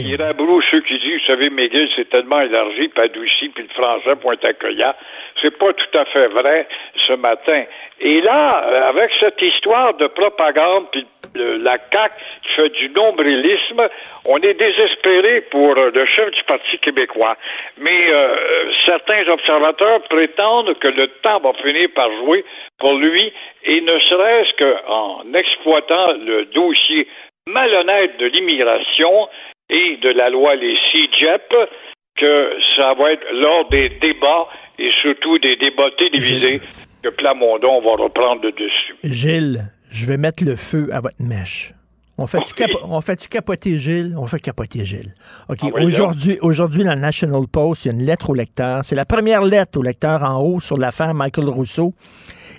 qui 0.00 0.16
rabroue 0.16 0.62
ceux 0.70 0.80
qui 0.82 0.98
disent, 0.98 1.20
vous 1.20 1.26
savez, 1.26 1.50
McGill, 1.50 1.88
c'est 1.96 2.08
tellement 2.08 2.40
élargi, 2.40 2.88
puis 2.88 3.02
adouci, 3.02 3.48
puis 3.48 3.64
le 3.64 3.74
français, 3.74 4.16
point 4.16 4.36
accueillant. 4.42 4.94
C'est 5.40 5.56
pas 5.56 5.72
tout 5.72 5.98
à 5.98 6.04
fait 6.06 6.28
vrai 6.28 6.66
ce 7.06 7.12
matin. 7.14 7.64
Et 8.00 8.20
là, 8.20 8.64
euh, 8.64 8.88
avec 8.88 9.10
cette 9.20 9.40
histoire 9.40 9.94
de 9.94 10.06
propagande, 10.06 10.86
puis 10.90 11.06
la 11.34 11.76
CAQ 11.92 12.14
qui 12.42 12.48
fait 12.54 12.68
du 12.70 12.88
nombrilisme, 12.90 13.88
on 14.24 14.38
est 14.38 14.54
désespéré 14.54 15.42
pour 15.50 15.76
euh, 15.76 15.90
le 15.92 16.06
chef 16.06 16.30
du 16.30 16.42
Parti 16.44 16.78
québécois. 16.78 17.36
Mais 17.78 18.12
euh, 18.12 18.72
certains 18.84 19.26
observateurs 19.28 20.02
prétendent 20.08 20.78
que 20.78 20.88
le 20.88 21.08
temps 21.22 21.40
va 21.40 21.52
finir 21.54 21.88
par 21.94 22.10
jouer 22.18 22.44
pour 22.78 22.94
lui, 22.94 23.32
et 23.64 23.80
ne 23.80 24.00
serait-ce 24.00 24.56
qu'en 24.56 25.24
exploitant 25.34 26.12
le 26.12 26.46
dossier 26.46 27.08
malhonnête 27.46 28.16
de 28.18 28.26
l'immigration 28.26 29.28
et 29.70 29.96
de 29.96 30.10
la 30.10 30.26
loi 30.26 30.54
les 30.54 30.76
CIGEP, 30.90 31.54
que 32.16 32.56
ça 32.76 32.94
va 32.94 33.12
être 33.12 33.26
lors 33.32 33.68
des 33.68 33.88
débats 33.88 34.48
et 34.78 34.90
surtout 35.02 35.38
des 35.38 35.56
débats 35.56 35.90
télévisés 35.98 36.60
que 37.02 37.08
Plamondon 37.10 37.80
va 37.82 38.02
reprendre 38.02 38.42
le 38.42 38.52
dessus. 38.52 38.94
Gilles, 39.04 39.70
je 39.90 40.06
vais 40.06 40.16
mettre 40.16 40.44
le 40.44 40.56
feu 40.56 40.88
à 40.92 41.00
votre 41.00 41.16
mèche. 41.20 41.74
On 42.20 42.26
fait-tu 42.26 42.52
capo- 42.54 42.80
on 42.82 43.00
fait-tu 43.00 43.28
capoter 43.28 43.78
Gilles? 43.78 44.16
On 44.18 44.26
fait 44.26 44.40
capoter 44.40 44.84
Gilles. 44.84 45.14
OK, 45.48 45.58
Ah 45.62 45.68
aujourd'hui, 45.84 46.36
aujourd'hui, 46.40 46.82
dans 46.82 46.94
le 46.94 47.00
National 47.00 47.42
Post, 47.46 47.84
il 47.84 47.88
y 47.88 47.90
a 47.92 47.94
une 47.94 48.04
lettre 48.04 48.30
au 48.30 48.34
lecteur. 48.34 48.84
C'est 48.84 48.96
la 48.96 49.04
première 49.04 49.42
lettre 49.42 49.78
au 49.78 49.82
lecteur 49.82 50.24
en 50.24 50.40
haut 50.42 50.58
sur 50.60 50.76
l'affaire 50.78 51.14
Michael 51.14 51.48
Rousseau. 51.48 51.94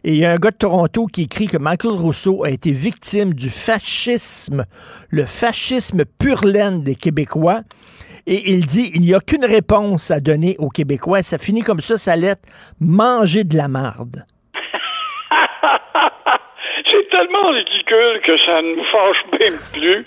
Et 0.05 0.13
il 0.13 0.17
y 0.19 0.23
a 0.23 0.31
un 0.31 0.37
gars 0.37 0.51
de 0.51 0.55
Toronto 0.55 1.07
qui 1.07 1.23
écrit 1.23 1.47
que 1.47 1.57
Michael 1.57 1.91
Rousseau 1.91 2.45
a 2.45 2.51
été 2.51 2.71
victime 2.71 3.33
du 3.33 3.49
fascisme, 3.49 4.65
le 5.09 5.25
fascisme 5.25 6.05
pur 6.05 6.45
laine 6.45 6.81
des 6.81 6.95
Québécois. 6.95 7.63
Et 8.31 8.51
il 8.51 8.67
dit 8.67 8.91
il 8.93 9.01
n'y 9.01 9.15
a 9.15 9.19
qu'une 9.19 9.43
réponse 9.43 10.11
à 10.11 10.19
donner 10.19 10.55
aux 10.59 10.69
Québécois. 10.69 11.23
Ça 11.23 11.39
finit 11.39 11.63
comme 11.63 11.81
ça, 11.81 11.97
sa 11.97 12.15
lettre 12.15 12.43
manger 12.79 13.43
de 13.43 13.57
la 13.57 13.67
marde. 13.67 14.23
C'est 16.85 17.09
tellement 17.09 17.49
ridicule 17.49 18.21
que 18.23 18.37
ça 18.45 18.61
ne 18.61 18.75
nous 18.75 18.83
fâche 18.93 19.25
même 19.33 19.57
plus. 19.73 20.05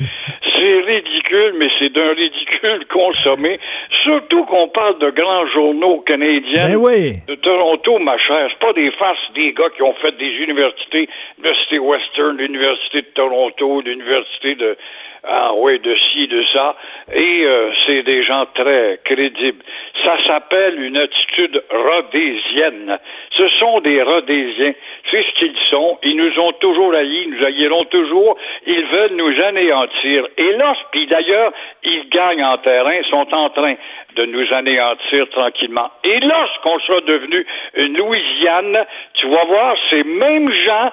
C'est 0.54 0.80
ridicule, 0.82 1.54
mais 1.56 1.66
c'est 1.78 1.92
d'un 1.92 2.14
ridicule 2.14 2.86
consommé. 2.92 3.58
Surtout 4.04 4.44
qu'on 4.44 4.68
parle 4.68 5.00
de 5.00 5.10
grands 5.10 5.46
journaux 5.48 6.04
canadiens. 6.06 6.68
Ben 6.68 6.76
oui. 6.76 7.16
De 7.26 7.34
Toronto, 7.36 7.98
ma 7.98 8.18
chère. 8.18 8.48
C'est 8.50 8.58
pas 8.64 8.72
des 8.72 8.90
farces 8.92 9.32
des 9.34 9.52
gars 9.52 9.70
qui 9.74 9.82
ont 9.82 9.94
fait 9.94 10.16
des 10.18 10.32
universités, 10.44 11.08
l'Université 11.38 11.78
Western, 11.78 12.36
l'Université 12.36 13.02
de 13.02 13.10
Toronto, 13.14 13.80
l'Université 13.80 14.54
de, 14.54 14.76
ah 15.24 15.52
oui, 15.54 15.78
de 15.78 15.94
ci, 15.94 16.26
de 16.26 16.42
ça. 16.52 16.74
Et 17.14 17.44
euh, 17.44 17.70
c'est 17.86 18.02
des 18.02 18.22
gens 18.22 18.44
très 18.54 18.98
crédibles. 19.04 19.62
Ça 20.02 20.16
s'appelle 20.26 20.82
une 20.82 20.96
attitude 20.96 21.62
rhodésienne. 21.70 22.98
Ce 23.36 23.48
sont 23.60 23.80
des 23.80 24.02
rhodésiens. 24.02 24.72
C'est 25.12 25.22
ce 25.22 25.32
qu'ils 25.38 25.56
sont. 25.70 25.98
Ils 26.02 26.16
nous 26.16 26.38
ont 26.40 26.52
toujours 26.58 26.92
haïs, 26.96 27.26
ils 27.26 27.30
nous 27.30 27.44
haïront 27.44 27.84
toujours. 27.90 28.36
Ils 28.66 28.84
veulent 28.84 29.14
nous 29.14 29.42
anéantir. 29.42 30.26
Et 30.36 30.52
là, 30.54 30.74
puis 30.90 31.06
d'ailleurs, 31.06 31.52
ils 31.84 32.08
gagnent 32.08 32.44
en 32.44 32.58
terrain, 32.58 33.02
sont 33.08 33.28
en 33.32 33.50
train 33.50 33.74
de 34.16 34.24
nous 34.26 34.52
anéantir 34.52 35.28
tranquillement. 35.30 35.90
Et 36.02 36.18
lorsqu'on 36.18 36.80
sera 36.80 37.00
devenu 37.00 37.46
une 37.76 37.96
Louisiane, 37.96 38.86
tu 39.14 39.28
vas 39.28 39.44
voir 39.44 39.76
ces 39.90 40.02
mêmes 40.02 40.50
gens 40.52 40.90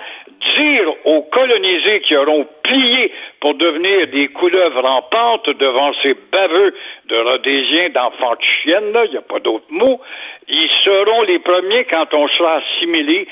dire 0.55 0.87
aux 1.05 1.23
colonisés 1.23 2.01
qui 2.01 2.15
auront 2.15 2.47
plié 2.63 3.11
pour 3.41 3.55
devenir 3.55 4.07
des 4.07 4.27
couleuvres 4.27 4.85
en 4.85 5.01
pente 5.03 5.49
devant 5.57 5.91
ces 6.03 6.15
baveux 6.31 6.73
de 7.07 7.15
Rhodésiens, 7.15 7.89
d'enfants 7.89 8.35
de 8.35 8.43
chiennes, 8.61 8.97
il 9.05 9.11
n'y 9.11 9.17
a 9.17 9.21
pas 9.21 9.39
d'autre 9.39 9.65
mot, 9.69 9.99
ils 10.47 10.69
seront 10.83 11.23
les 11.23 11.39
premiers 11.39 11.85
quand 11.85 12.13
on 12.13 12.27
sera 12.29 12.57
assimilés 12.57 13.27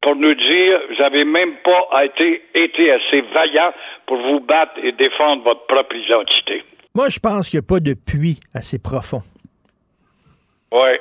pour 0.00 0.16
nous 0.16 0.32
dire, 0.32 0.80
vous 0.88 1.04
avez 1.04 1.24
même 1.24 1.56
pas 1.62 2.04
été, 2.04 2.42
été 2.54 2.90
assez 2.90 3.22
vaillant 3.34 3.72
pour 4.06 4.16
vous 4.16 4.40
battre 4.40 4.72
et 4.82 4.92
défendre 4.92 5.42
votre 5.44 5.66
propre 5.66 5.94
identité. 5.94 6.64
Moi, 6.94 7.08
je 7.10 7.18
pense 7.18 7.50
qu'il 7.50 7.58
n'y 7.58 7.64
a 7.64 7.68
pas 7.68 7.80
de 7.80 7.94
puits 7.94 8.40
assez 8.54 8.78
profond. 8.78 9.20
Ouais. 10.72 11.00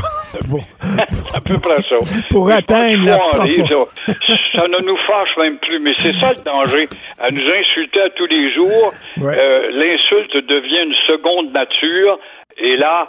à 1.34 1.40
peu 1.40 1.58
près 1.58 1.82
ça. 1.88 1.96
Pour 2.30 2.50
atteindre 2.50 3.04
la 3.04 3.18
profondeur. 3.18 3.86
ça, 4.06 4.34
ça 4.54 4.68
ne 4.68 4.78
nous 4.84 4.96
fâche 5.06 5.36
même 5.38 5.58
plus, 5.58 5.78
mais 5.80 5.92
c'est 5.98 6.12
ça 6.12 6.32
le 6.32 6.42
danger. 6.42 6.88
À 7.18 7.30
nous 7.30 7.42
insulter 7.42 8.00
à 8.02 8.10
tous 8.10 8.26
les 8.26 8.52
jours, 8.54 8.92
Ouais. 9.18 9.36
euh, 9.38 9.70
l'insulte 9.72 10.36
devient 10.46 10.84
une 10.84 10.94
seconde 11.06 11.52
nature, 11.52 12.18
et 12.58 12.76
là, 12.76 13.08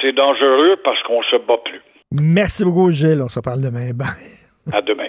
c'est 0.00 0.12
dangereux 0.12 0.76
parce 0.84 1.00
qu'on 1.04 1.22
se 1.24 1.36
bat 1.36 1.58
plus. 1.64 1.80
Merci 2.12 2.64
beaucoup, 2.64 2.90
Gilles. 2.90 3.20
On 3.22 3.28
se 3.28 3.40
parle 3.40 3.60
demain. 3.60 3.90
Bye. 3.92 4.06
À 4.72 4.80
demain. 4.82 5.08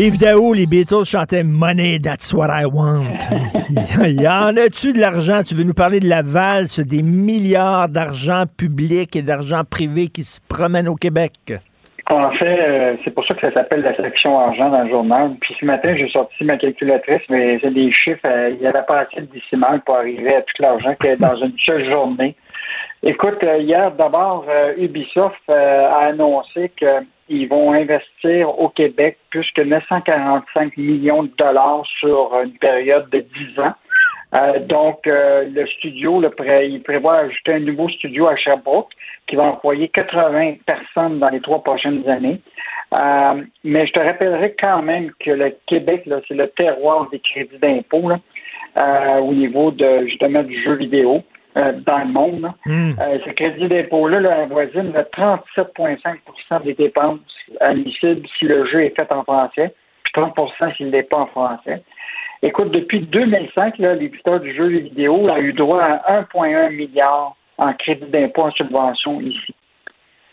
Yves 0.00 0.16
Daou, 0.16 0.54
les 0.54 0.64
Beatles 0.64 1.04
chantaient 1.04 1.44
Money, 1.44 1.98
that's 2.00 2.32
what 2.32 2.48
I 2.48 2.64
want. 2.64 3.18
Y 4.00 4.26
en 4.26 4.56
a-tu 4.56 4.94
de 4.94 4.98
l'argent? 4.98 5.42
Tu 5.42 5.54
veux 5.54 5.62
nous 5.62 5.74
parler 5.74 6.00
de 6.00 6.08
la 6.08 6.22
valse 6.22 6.80
des 6.80 7.02
milliards 7.02 7.90
d'argent 7.90 8.44
public 8.56 9.14
et 9.14 9.20
d'argent 9.20 9.60
privé 9.68 10.08
qui 10.08 10.22
se 10.22 10.40
promènent 10.48 10.88
au 10.88 10.94
Québec? 10.94 11.34
En 12.10 12.30
fait, 12.30 12.64
euh, 12.66 12.96
c'est 13.04 13.10
pour 13.10 13.26
ça 13.26 13.34
que 13.34 13.46
ça 13.46 13.52
s'appelle 13.52 13.82
la 13.82 13.94
section 13.94 14.40
argent 14.40 14.70
dans 14.70 14.84
le 14.84 14.88
journal. 14.88 15.32
Puis 15.38 15.54
ce 15.60 15.66
matin, 15.66 15.94
j'ai 15.94 16.08
sorti 16.08 16.44
ma 16.44 16.56
calculatrice, 16.56 17.20
mais 17.28 17.58
c'est 17.60 17.74
des 17.74 17.92
chiffres. 17.92 18.26
euh, 18.26 18.52
il 18.54 18.56
n'y 18.58 18.66
avait 18.66 18.86
pas 18.88 19.00
assez 19.00 19.20
de 19.20 19.26
décimales 19.26 19.82
pour 19.84 19.96
arriver 19.96 20.34
à 20.34 20.40
tout 20.40 20.62
l'argent 20.62 20.94
qu'il 20.98 21.10
y 21.10 21.12
a 21.12 21.16
dans 21.16 21.36
une 21.36 21.52
seule 21.68 21.92
journée. 21.92 22.34
Écoute, 23.02 23.42
euh, 23.46 23.58
hier, 23.58 23.92
d'abord, 23.92 24.44
euh, 24.48 24.74
Ubisoft 24.76 25.40
euh, 25.50 25.88
a 25.88 26.08
annoncé 26.08 26.70
qu'ils 27.30 27.48
vont 27.48 27.72
investir 27.72 28.58
au 28.58 28.68
Québec 28.70 29.16
plus 29.30 29.48
que 29.54 29.62
945 29.62 30.76
millions 30.76 31.22
de 31.22 31.30
dollars 31.38 31.84
sur 32.00 32.32
une 32.44 32.56
période 32.58 33.08
de 33.10 33.20
10 33.20 33.60
ans. 33.60 33.74
Euh, 34.40 34.58
donc, 34.60 35.06
euh, 35.06 35.44
le 35.48 35.66
studio, 35.66 36.20
le 36.20 36.30
pré- 36.30 36.68
il 36.68 36.82
prévoit 36.82 37.18
ajouter 37.18 37.54
un 37.54 37.60
nouveau 37.60 37.88
studio 37.88 38.26
à 38.28 38.36
Sherbrooke 38.36 38.90
qui 39.28 39.36
va 39.36 39.44
employer 39.44 39.88
80 39.88 40.54
personnes 40.66 41.20
dans 41.20 41.28
les 41.28 41.40
trois 41.40 41.62
prochaines 41.62 42.08
années. 42.08 42.40
Euh, 43.00 43.42
mais 43.62 43.86
je 43.86 43.92
te 43.92 44.00
rappellerai 44.00 44.56
quand 44.60 44.82
même 44.82 45.10
que 45.20 45.30
le 45.30 45.54
Québec, 45.66 46.08
c'est 46.26 46.34
le 46.34 46.48
terroir 46.48 47.08
des 47.10 47.20
crédits 47.20 47.58
d'impôt 47.62 48.10
au 49.22 49.34
niveau 49.34 49.70
de 49.72 50.06
justement 50.06 50.42
du 50.42 50.60
jeu 50.62 50.74
vidéo. 50.74 51.22
Euh, 51.58 51.72
dans 51.86 51.98
le 51.98 52.12
monde. 52.12 52.52
Hmm. 52.64 52.92
Euh, 53.00 53.18
ce 53.24 53.30
crédit 53.30 53.68
d'impôt-là 53.68 54.20
là, 54.20 54.42
avoisine 54.42 54.92
le 54.92 55.02
37,5% 55.02 56.62
des 56.64 56.74
dépenses 56.74 57.18
admissibles 57.60 58.26
si 58.38 58.44
le 58.44 58.66
jeu 58.66 58.84
est 58.84 58.94
fait 58.98 59.10
en 59.12 59.24
français, 59.24 59.74
puis 60.04 60.12
30% 60.14 60.76
s'il 60.76 60.90
n'est 60.90 61.02
pas 61.02 61.18
en 61.18 61.26
français. 61.26 61.82
Écoute, 62.42 62.70
depuis 62.70 63.00
2005, 63.00 63.78
là, 63.78 63.94
l'éditeur 63.94 64.40
du 64.40 64.54
jeu 64.54 64.68
vidéo 64.68 65.28
a 65.28 65.40
eu 65.40 65.52
droit 65.52 65.82
à 65.82 66.22
1,1 66.22 66.70
milliard 66.70 67.36
en 67.58 67.72
crédit 67.74 68.06
d'impôt 68.06 68.44
en 68.44 68.50
subvention 68.52 69.20
ici. 69.20 69.54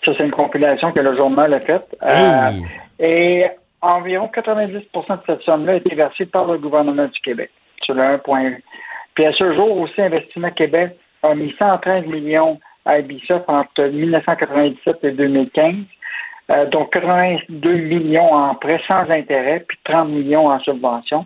Ça, 0.05 0.13
c'est 0.17 0.25
une 0.25 0.31
compilation 0.31 0.91
que 0.91 0.99
le 0.99 1.17
journal 1.17 1.53
a 1.53 1.59
faite. 1.59 1.97
Euh, 2.03 2.51
et 2.99 3.45
environ 3.81 4.29
90% 4.33 4.71
de 4.71 5.21
cette 5.25 5.41
somme-là 5.41 5.73
a 5.73 5.75
été 5.75 5.95
versée 5.95 6.25
par 6.27 6.45
le 6.45 6.57
gouvernement 6.59 7.07
du 7.07 7.19
Québec 7.21 7.49
sur 7.81 7.95
le 7.95 8.01
1,1. 8.01 8.57
Puis 9.15 9.25
à 9.25 9.31
ce 9.33 9.53
jour 9.55 9.77
aussi, 9.79 10.01
Investissement 10.01 10.51
Québec 10.51 10.95
a 11.23 11.35
mis 11.35 11.53
113 11.61 12.05
millions 12.05 12.59
à 12.85 12.99
Ubisoft 12.99 13.45
entre 13.47 13.83
1997 13.83 15.03
et 15.03 15.11
2015. 15.11 15.75
Euh, 16.53 16.65
donc 16.67 16.93
82 16.93 17.73
millions 17.73 18.33
en 18.33 18.55
prêts 18.55 18.81
sans 18.89 19.09
intérêt, 19.09 19.65
puis 19.67 19.77
30 19.83 20.09
millions 20.09 20.45
en 20.45 20.59
subvention. 20.59 21.25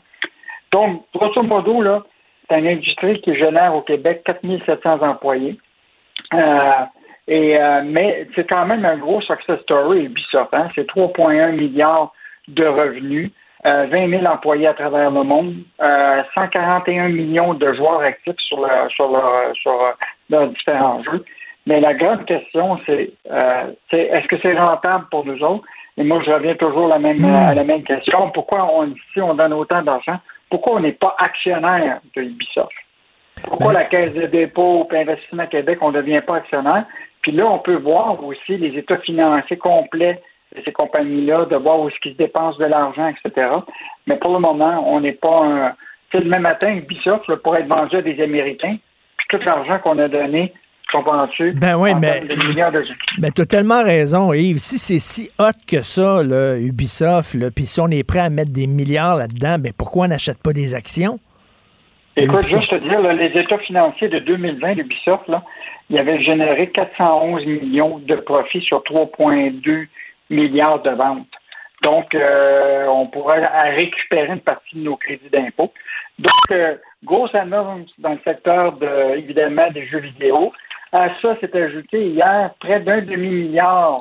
Donc, 0.71 1.03
grosso 1.13 1.43
modo, 1.43 1.81
là, 1.81 2.03
c'est 2.49 2.59
une 2.59 2.67
industrie 2.67 3.21
qui 3.21 3.35
génère 3.35 3.75
au 3.75 3.81
Québec 3.81 4.23
4700 4.25 5.01
employés. 5.01 5.57
Euh, 6.33 6.65
et, 7.27 7.57
euh, 7.57 7.81
mais 7.85 8.27
c'est 8.35 8.49
quand 8.49 8.65
même 8.65 8.85
un 8.85 8.97
gros 8.97 9.21
success 9.21 9.59
story, 9.61 10.05
Ubisoft. 10.05 10.53
Hein? 10.53 10.69
C'est 10.75 10.87
3,1 10.87 11.51
milliards 11.51 12.13
de 12.47 12.65
revenus, 12.65 13.31
euh, 13.65 13.85
20 13.87 14.09
000 14.09 14.23
employés 14.25 14.67
à 14.67 14.73
travers 14.73 15.11
le 15.11 15.23
monde, 15.23 15.55
euh, 15.81 16.23
141 16.37 17.09
millions 17.09 17.53
de 17.53 17.73
joueurs 17.73 18.01
actifs 18.01 18.39
sur, 18.47 18.59
le, 18.59 18.89
sur, 18.89 19.09
le, 19.09 19.53
sur 19.55 19.71
euh, 19.71 19.91
leurs 20.29 20.47
différents 20.47 21.03
jeux. 21.03 21.23
Mais 21.67 21.79
la 21.79 21.93
grande 21.93 22.25
question, 22.25 22.79
c'est 22.85 23.11
euh, 23.29 23.71
est-ce 23.91 24.27
que 24.27 24.37
c'est 24.41 24.57
rentable 24.57 25.05
pour 25.11 25.25
nous 25.25 25.39
autres? 25.43 25.63
Et 25.97 26.03
moi, 26.03 26.21
je 26.25 26.31
reviens 26.31 26.55
toujours 26.55 26.85
à 26.85 26.97
la 26.97 26.99
même, 26.99 27.23
à 27.23 27.53
la 27.53 27.63
même 27.63 27.83
question. 27.83 28.31
Pourquoi 28.31 28.67
on, 28.73 28.87
ici, 28.87 29.21
on 29.21 29.35
donne 29.35 29.53
autant 29.53 29.81
d'argent? 29.83 30.17
Pourquoi 30.49 30.77
on 30.77 30.79
n'est 30.79 30.93
pas 30.93 31.15
actionnaire 31.19 31.99
de 32.15 32.21
Ubisoft? 32.23 32.71
Pourquoi 33.43 33.73
la 33.73 33.85
Caisse 33.85 34.15
de 34.15 34.25
dépôt 34.25 34.87
et 34.91 34.97
Investissement 34.97 35.47
Québec, 35.47 35.79
on 35.81 35.91
ne 35.91 36.01
devient 36.01 36.21
pas 36.25 36.37
actionnaire? 36.37 36.85
Puis 37.21 37.31
là, 37.31 37.45
on 37.49 37.59
peut 37.59 37.75
voir 37.75 38.23
aussi 38.23 38.57
les 38.57 38.77
états 38.77 38.97
financiers 38.97 39.57
complets 39.57 40.21
ces 40.65 40.71
compagnies-là, 40.71 41.45
de 41.45 41.55
voir 41.55 41.79
où 41.79 41.89
est-ce 41.89 41.99
qu'ils 41.99 42.15
dépensent 42.15 42.57
de 42.57 42.65
l'argent, 42.65 43.07
etc. 43.07 43.49
Mais 44.07 44.17
pour 44.17 44.33
le 44.33 44.39
moment, 44.39 44.83
on 44.87 44.99
n'est 44.99 45.13
pas 45.13 45.43
un... 45.43 45.73
Tu 46.09 46.17
sais, 46.17 46.23
demain 46.23 46.39
matin, 46.39 46.73
Ubisoft 46.73 47.27
là, 47.27 47.37
pourrait 47.37 47.61
être 47.61 47.73
vendu 47.73 47.95
à 47.95 48.01
des 48.01 48.21
Américains, 48.21 48.77
puis 49.17 49.27
tout 49.29 49.39
l'argent 49.45 49.79
qu'on 49.79 49.97
a 49.99 50.09
donné, 50.09 50.53
comprends-tu? 50.91 51.53
Ben 51.53 51.77
oui, 51.77 51.91
mais, 51.95 52.19
de 52.21 52.83
mais 53.21 53.31
tu 53.31 53.41
as 53.41 53.45
tellement 53.45 53.81
raison, 53.81 54.33
Yves. 54.33 54.57
Si 54.57 54.77
c'est 54.77 54.99
si 54.99 55.29
hot 55.39 55.57
que 55.65 55.81
ça, 55.81 56.21
là, 56.23 56.57
Ubisoft, 56.57 57.37
puis 57.55 57.65
si 57.65 57.79
on 57.79 57.87
est 57.87 58.03
prêt 58.03 58.19
à 58.19 58.29
mettre 58.29 58.51
des 58.51 58.67
milliards 58.67 59.15
là-dedans, 59.15 59.57
ben 59.57 59.71
pourquoi 59.77 60.05
on 60.05 60.09
n'achète 60.09 60.43
pas 60.43 60.51
des 60.51 60.75
actions? 60.75 61.17
Écoute, 62.17 62.45
juste 62.45 62.69
te 62.69 62.75
dire, 62.75 62.99
là, 62.99 63.13
les 63.13 63.39
états 63.39 63.57
financiers 63.59 64.09
de 64.09 64.19
2020 64.19 64.75
d'Ubisoft, 64.75 65.29
là, 65.29 65.43
il 65.89 65.97
avait 65.97 66.21
généré 66.21 66.69
411 66.69 67.45
millions 67.45 67.99
de 67.99 68.15
profits 68.15 68.61
sur 68.61 68.79
3,2 68.79 69.87
milliards 70.31 70.81
de 70.81 70.91
ventes. 70.91 71.27
Donc, 71.83 72.13
euh, 72.13 72.85
on 72.87 73.07
pourrait 73.07 73.43
récupérer 73.75 74.33
une 74.33 74.41
partie 74.41 74.77
de 74.77 74.83
nos 74.83 74.97
crédits 74.97 75.29
d'impôt. 75.31 75.73
Donc, 76.19 76.51
euh, 76.51 76.75
grosse 77.03 77.33
annonce 77.33 77.89
dans 77.97 78.11
le 78.11 78.19
secteur, 78.23 78.73
de, 78.73 79.17
évidemment, 79.17 79.69
des 79.71 79.85
jeux 79.87 79.99
vidéo. 79.99 80.53
À 80.91 81.09
ça, 81.21 81.35
s'est 81.39 81.55
ajouté 81.55 82.09
hier 82.09 82.51
près 82.59 82.81
d'un 82.81 83.01
demi-milliard 83.01 83.97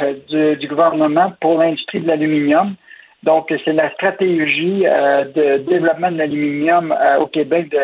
euh, 0.00 0.56
du, 0.56 0.68
gouvernement 0.68 1.32
pour 1.40 1.58
l'industrie 1.58 2.00
de 2.00 2.08
l'aluminium. 2.08 2.74
Donc, 3.22 3.54
c'est 3.64 3.72
la 3.72 3.90
stratégie 3.92 4.86
euh, 4.86 5.24
de 5.24 5.58
développement 5.58 6.10
de 6.10 6.18
l'aluminium 6.18 6.92
euh, 6.92 7.18
au 7.18 7.26
Québec 7.26 7.74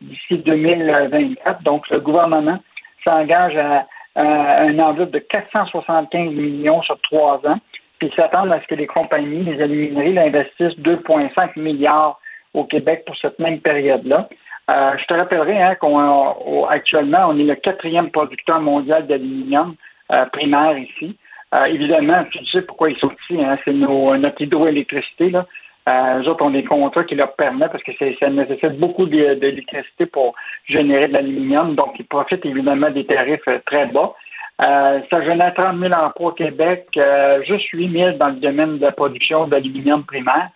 d'ici 0.00 0.38
2024. 0.38 1.62
Donc, 1.64 1.88
le 1.90 2.00
gouvernement 2.00 2.58
s'engage 3.06 3.56
à, 3.56 3.86
à 4.16 4.64
une 4.64 4.82
enveloppe 4.82 5.10
de 5.10 5.18
475 5.18 6.32
millions 6.32 6.82
sur 6.82 6.98
trois 7.02 7.40
ans, 7.46 7.58
puis 7.98 8.10
s'attendent 8.16 8.52
à 8.52 8.60
ce 8.60 8.66
que 8.66 8.74
les 8.74 8.86
compagnies, 8.86 9.44
les 9.44 9.62
alumineries, 9.62 10.18
investissent 10.18 10.78
2,5 10.78 11.58
milliards 11.58 12.18
au 12.54 12.64
Québec 12.64 13.04
pour 13.06 13.16
cette 13.18 13.38
même 13.38 13.60
période-là. 13.60 14.28
Euh, 14.74 14.96
je 14.98 15.04
te 15.04 15.14
rappellerai 15.14 15.62
hein, 15.62 15.76
qu'actuellement, 15.80 17.28
on 17.28 17.38
est 17.38 17.44
le 17.44 17.54
quatrième 17.54 18.10
producteur 18.10 18.60
mondial 18.60 19.06
d'aluminium 19.06 19.76
euh, 20.12 20.24
primaire 20.32 20.76
ici. 20.76 21.16
Euh, 21.56 21.64
évidemment, 21.66 22.24
tu 22.32 22.44
sais 22.46 22.62
pourquoi 22.62 22.90
ils 22.90 22.98
sont 22.98 23.12
ici, 23.22 23.40
hein, 23.42 23.56
c'est 23.64 23.72
notre 23.72 24.40
hydroélectricité. 24.40 25.30
Là. 25.30 25.46
Euh, 25.88 26.24
autres 26.24 26.44
ont 26.44 26.50
des 26.50 26.64
contrats 26.64 27.04
qui 27.04 27.14
leur 27.14 27.34
permettent, 27.36 27.70
parce 27.72 27.84
que 27.84 27.92
ça 28.18 28.28
nécessite 28.28 28.78
beaucoup 28.78 29.06
de- 29.06 29.34
d'électricité 29.34 30.06
pour 30.06 30.34
générer 30.64 31.06
de 31.08 31.12
l'aluminium, 31.12 31.76
donc 31.76 31.94
ils 31.98 32.06
profitent 32.06 32.44
évidemment 32.44 32.90
des 32.90 33.04
tarifs 33.06 33.46
euh, 33.48 33.58
très 33.66 33.86
bas. 33.86 34.12
Euh, 34.66 35.00
ça 35.10 35.22
génère 35.22 35.54
30 35.54 35.78
000 35.78 35.92
emplois 35.96 36.30
au 36.30 36.32
Québec, 36.32 36.86
euh, 36.96 37.42
juste 37.44 37.66
8 37.72 37.92
000 37.92 38.16
dans 38.18 38.28
le 38.28 38.36
domaine 38.36 38.78
de 38.78 38.82
la 38.82 38.92
production 38.92 39.46
d'aluminium 39.46 40.02
primaire. 40.04 40.48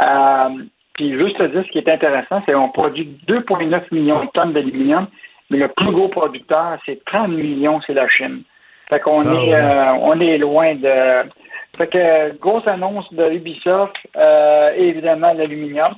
Euh, 0.00 0.64
puis 0.94 1.12
juste 1.18 1.36
te 1.36 1.42
dire, 1.44 1.62
ce 1.66 1.70
qui 1.72 1.78
est 1.78 1.88
intéressant, 1.88 2.42
c'est 2.46 2.52
qu'on 2.52 2.68
produit 2.70 3.18
2,9 3.26 3.82
millions 3.92 4.24
de 4.24 4.30
tonnes 4.32 4.52
d'aluminium, 4.52 5.08
mais 5.50 5.58
le 5.58 5.68
plus 5.68 5.90
gros 5.90 6.08
producteur, 6.08 6.78
c'est 6.86 7.04
30 7.04 7.28
millions, 7.28 7.80
c'est 7.86 7.92
la 7.94 8.08
Chine. 8.08 8.42
Fait 8.88 9.00
qu'on 9.00 9.26
Ah 9.28 9.32
est, 9.34 9.48
ouais. 9.50 9.54
euh, 9.54 9.92
on 10.00 10.20
est 10.20 10.38
loin 10.38 10.74
de. 10.74 11.28
Fait 11.76 11.86
que 11.86 12.36
grosse 12.38 12.66
annonce 12.66 13.12
de 13.12 13.30
Ubisoft 13.30 13.94
euh, 14.16 14.72
et 14.76 14.88
évidemment 14.88 15.32
l'aluminium. 15.32 15.94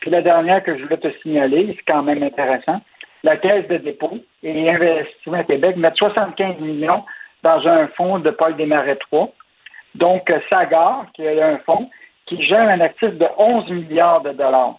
Puis 0.00 0.10
la 0.10 0.22
dernière 0.22 0.62
que 0.62 0.76
je 0.76 0.82
voulais 0.84 0.98
te 0.98 1.08
signaler, 1.22 1.74
c'est 1.76 1.92
quand 1.92 2.02
même 2.02 2.22
intéressant. 2.22 2.80
La 3.22 3.36
Caisse 3.36 3.66
de 3.68 3.78
dépôt 3.78 4.18
et 4.42 4.70
Investissement 4.70 5.42
Québec 5.44 5.76
met 5.76 5.90
75 5.94 6.60
millions 6.60 7.04
dans 7.42 7.66
un 7.66 7.88
fonds 7.88 8.18
de 8.18 8.30
Paul 8.30 8.56
Desmarais 8.56 8.98
III. 9.12 9.26
Donc, 9.94 10.30
euh, 10.30 10.38
Sagar, 10.52 11.06
qui 11.14 11.26
a 11.26 11.48
un 11.48 11.58
fonds, 11.58 11.90
qui 12.26 12.42
gère 12.42 12.68
un 12.68 12.80
actif 12.80 13.10
de 13.10 13.26
11 13.38 13.70
milliards 13.70 14.20
de 14.20 14.32
dollars, 14.32 14.78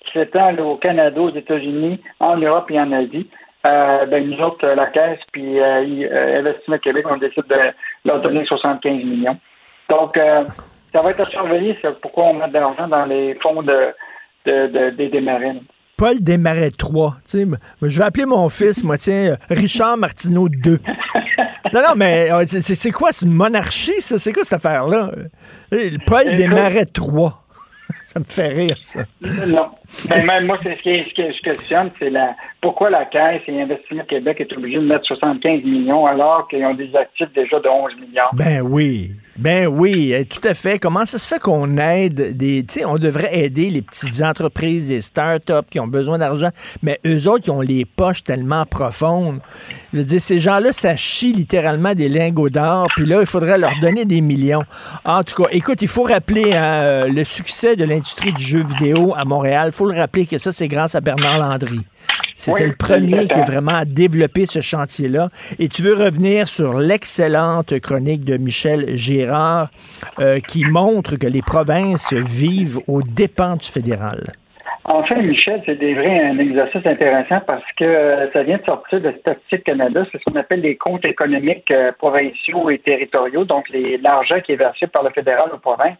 qui 0.00 0.12
s'étend 0.12 0.56
au 0.58 0.76
Canada, 0.76 1.20
aux 1.20 1.34
États-Unis, 1.34 2.00
en 2.20 2.36
Europe 2.36 2.70
et 2.70 2.80
en 2.80 2.92
Asie. 2.92 3.28
Euh, 3.68 4.06
ben, 4.06 4.28
nous 4.28 4.38
autres, 4.40 4.64
euh, 4.66 4.74
la 4.74 4.86
Caisse 4.86 5.18
puis 5.32 5.58
euh, 5.58 5.84
euh, 5.84 6.38
Investissement 6.38 6.78
Québec, 6.78 7.06
on 7.10 7.16
décide 7.16 7.46
de 7.48 7.56
leur 8.04 8.20
donner 8.20 8.44
75 8.44 9.04
millions. 9.04 9.36
Donc, 9.88 10.16
euh, 10.16 10.44
ça 10.92 11.00
va 11.00 11.10
être 11.10 11.20
à 11.20 11.26
surveiller, 11.30 11.76
c'est 11.82 12.00
pourquoi 12.00 12.24
on 12.26 12.34
met 12.34 12.48
de 12.48 12.54
l'argent 12.54 12.88
dans 12.88 13.04
les 13.06 13.34
fonds 13.42 13.62
de, 13.62 13.94
de, 14.46 14.66
de- 14.66 14.90
des 14.96 15.08
démarines. 15.08 15.62
Paul 15.96 16.20
Desmarais 16.20 16.70
3. 16.70 17.16
Tu 17.24 17.38
sais, 17.40 17.44
moi, 17.44 17.58
je 17.82 17.98
vais 17.98 18.04
appeler 18.04 18.26
mon 18.26 18.48
fils, 18.48 18.84
moi, 18.84 18.98
tiens, 18.98 19.36
Richard 19.50 19.96
Martineau 19.96 20.48
2. 20.48 20.78
non, 21.74 21.80
non, 21.80 21.94
mais 21.96 22.30
euh, 22.30 22.44
c'est 22.46 22.90
quoi? 22.92 23.10
C'est 23.12 23.26
une 23.26 23.32
monarchie, 23.32 24.00
ça? 24.00 24.16
C'est 24.16 24.32
quoi 24.32 24.44
cette 24.44 24.64
affaire-là? 24.64 25.10
Paul 26.06 26.34
Desmarais 26.36 26.84
3. 26.86 27.34
ça 28.04 28.20
me 28.20 28.24
fait 28.24 28.48
rire, 28.48 28.76
ça. 28.80 29.00
Non. 29.46 29.70
Ben, 30.08 30.24
même 30.26 30.46
moi, 30.46 30.58
c'est 30.62 30.76
ce, 30.76 31.14
que 31.14 31.32
je 31.32 31.42
questionne, 31.42 31.90
c'est 31.98 32.10
la 32.10 32.36
pourquoi 32.60 32.90
la 32.90 33.06
Caisse 33.06 33.42
et 33.48 33.60
Investissement 33.62 34.04
Québec 34.04 34.40
est 34.40 34.52
obligé 34.52 34.76
de 34.76 34.86
mettre 34.86 35.06
75 35.06 35.64
millions 35.64 36.04
alors 36.06 36.46
qu'ils 36.48 36.64
ont 36.64 36.74
des 36.74 36.94
actifs 36.94 37.32
déjà 37.34 37.58
de 37.58 37.68
11 37.68 37.92
milliards. 37.96 38.30
Ben 38.34 38.60
oui. 38.60 39.12
Ben 39.38 39.68
oui, 39.68 40.12
eh, 40.12 40.24
tout 40.24 40.40
à 40.42 40.52
fait. 40.52 40.80
Comment 40.80 41.06
ça 41.06 41.16
se 41.16 41.28
fait 41.28 41.38
qu'on 41.38 41.76
aide 41.76 42.36
des. 42.36 42.64
Tu 42.66 42.80
sais, 42.80 42.84
on 42.84 42.96
devrait 42.96 43.38
aider 43.38 43.70
les 43.70 43.82
petites 43.82 44.20
entreprises, 44.20 44.90
les 44.90 45.00
start-up 45.00 45.66
qui 45.70 45.78
ont 45.78 45.86
besoin 45.86 46.18
d'argent, 46.18 46.50
mais 46.82 46.98
eux 47.06 47.28
autres, 47.28 47.44
qui 47.44 47.50
ont 47.50 47.60
les 47.60 47.84
poches 47.84 48.24
tellement 48.24 48.66
profondes. 48.66 49.38
Je 49.92 49.98
veux 49.98 50.04
dire, 50.04 50.20
ces 50.20 50.40
gens-là, 50.40 50.72
ça 50.72 50.96
chie 50.96 51.32
littéralement 51.32 51.94
des 51.94 52.08
lingots 52.08 52.50
d'or, 52.50 52.88
puis 52.96 53.06
là, 53.06 53.20
il 53.20 53.26
faudrait 53.26 53.58
leur 53.58 53.78
donner 53.80 54.04
des 54.04 54.20
millions. 54.20 54.64
En 55.04 55.22
tout 55.22 55.40
cas, 55.40 55.48
écoute, 55.52 55.82
il 55.82 55.88
faut 55.88 56.02
rappeler 56.02 56.54
hein, 56.54 56.82
euh, 56.82 57.08
le 57.08 57.22
succès 57.22 57.76
de 57.76 57.84
l'industrie 57.84 58.32
du 58.32 58.42
jeu 58.42 58.64
vidéo 58.64 59.14
à 59.16 59.24
Montréal. 59.24 59.68
Il 59.68 59.72
faut 59.72 59.86
le 59.86 59.96
rappeler 59.96 60.26
que 60.26 60.38
ça, 60.38 60.50
c'est 60.50 60.66
grâce 60.66 60.96
à 60.96 61.00
Bernard 61.00 61.38
Landry. 61.38 61.86
C'était 62.38 62.62
Oui, 62.62 62.70
le 62.70 62.76
premier 62.76 63.26
qui 63.26 63.34
a 63.34 63.44
vraiment 63.44 63.82
développé 63.84 64.46
ce 64.46 64.60
chantier-là. 64.60 65.28
Et 65.58 65.68
tu 65.68 65.82
veux 65.82 65.94
revenir 65.94 66.46
sur 66.46 66.78
l'excellente 66.78 67.78
chronique 67.80 68.24
de 68.24 68.36
Michel 68.36 68.94
Girard 68.94 69.70
euh, 70.20 70.38
qui 70.40 70.64
montre 70.64 71.16
que 71.16 71.26
les 71.26 71.42
provinces 71.42 72.12
vivent 72.12 72.78
aux 72.86 73.02
dépens 73.02 73.56
du 73.56 73.66
fédéral. 73.66 74.34
Enfin, 74.84 75.16
Michel, 75.16 75.62
c'est 75.66 75.74
des 75.74 75.94
vrais 75.94 76.28
un 76.28 76.38
exercice 76.38 76.86
intéressant 76.86 77.40
parce 77.46 77.64
que 77.76 77.84
euh, 77.84 78.30
ça 78.32 78.42
vient 78.42 78.56
de 78.56 78.64
sortir 78.64 79.00
de 79.00 79.12
Statistique 79.20 79.64
Canada. 79.64 80.06
C'est 80.10 80.18
ce 80.18 80.24
qu'on 80.24 80.38
appelle 80.38 80.60
les 80.60 80.76
comptes 80.76 81.04
économiques 81.04 81.70
euh, 81.70 81.92
provinciaux 81.98 82.70
et 82.70 82.78
territoriaux, 82.78 83.44
donc 83.44 83.66
l'argent 84.00 84.40
qui 84.40 84.52
est 84.52 84.56
versé 84.56 84.86
par 84.86 85.02
le 85.02 85.10
fédéral 85.10 85.50
aux 85.52 85.58
provinces. 85.58 85.98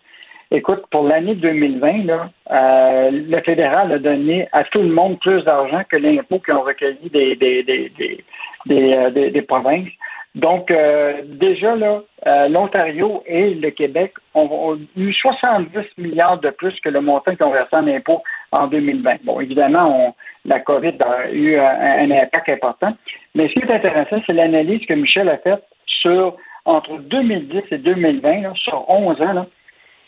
Écoute, 0.50 0.84
pour 0.90 1.06
l'année 1.06 1.34
2020, 1.34 2.06
là, 2.06 2.30
euh, 2.50 3.10
le 3.10 3.42
fédéral 3.42 3.92
a 3.92 3.98
donné 3.98 4.48
à 4.52 4.64
tout 4.64 4.80
le 4.80 4.88
monde 4.88 5.20
plus 5.20 5.44
d'argent 5.44 5.82
que 5.86 5.96
l'impôt 5.96 6.38
qu'ils 6.38 6.54
ont 6.54 6.62
recueilli 6.62 7.10
des, 7.10 7.36
des, 7.36 7.62
des, 7.62 7.92
des, 7.98 8.24
des, 8.64 8.96
euh, 8.96 9.42
provinces. 9.46 9.90
Donc, 10.34 10.70
euh, 10.70 11.20
déjà, 11.24 11.76
là, 11.76 12.02
euh, 12.26 12.48
l'Ontario 12.48 13.22
et 13.26 13.54
le 13.54 13.70
Québec 13.70 14.14
ont, 14.34 14.78
eu 14.96 15.12
70 15.12 15.70
milliards 15.98 16.38
de 16.40 16.48
plus 16.48 16.78
que 16.80 16.88
le 16.88 17.02
montant 17.02 17.34
qu'ils 17.36 17.44
ont 17.44 17.52
versé 17.52 17.76
en 17.76 17.86
impôts 17.86 18.22
en 18.52 18.68
2020. 18.68 19.24
Bon, 19.24 19.40
évidemment, 19.40 20.08
on, 20.08 20.14
la 20.46 20.60
COVID 20.60 20.94
a 21.04 21.30
eu 21.30 21.58
un, 21.58 22.08
un 22.08 22.10
impact 22.10 22.48
important. 22.48 22.94
Mais 23.34 23.48
ce 23.48 23.52
qui 23.52 23.60
est 23.60 23.72
intéressant, 23.72 24.22
c'est 24.26 24.34
l'analyse 24.34 24.86
que 24.86 24.94
Michel 24.94 25.28
a 25.28 25.36
faite 25.38 25.64
sur 25.84 26.36
entre 26.64 26.98
2010 26.98 27.62
et 27.70 27.78
2020, 27.78 28.42
là, 28.42 28.52
sur 28.54 28.88
11 28.88 29.20
ans, 29.20 29.32
là, 29.32 29.46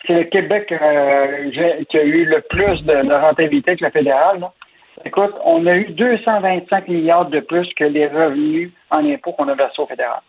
c'est 0.07 0.15
le 0.15 0.25
Québec 0.25 0.73
euh, 0.73 1.51
qui 1.89 1.99
a 1.99 2.03
eu 2.05 2.25
le 2.25 2.41
plus 2.43 2.83
de, 2.85 3.07
de 3.09 3.15
rentabilité 3.15 3.77
que 3.77 3.85
le 3.85 3.91
fédéral. 3.91 4.41
là. 4.41 4.53
Écoute, 5.05 5.35
on 5.45 5.67
a 5.67 5.75
eu 5.77 5.87
225 5.93 6.89
milliards 6.89 7.27
de 7.27 7.41
plus 7.41 7.69
que 7.75 7.85
les 7.85 8.07
revenus 8.07 8.71
en 8.91 9.05
impôts 9.09 9.33
qu'on 9.33 9.49
a 9.49 9.55
versés 9.55 9.81
au 9.81 9.87
fédéral. 9.87 10.21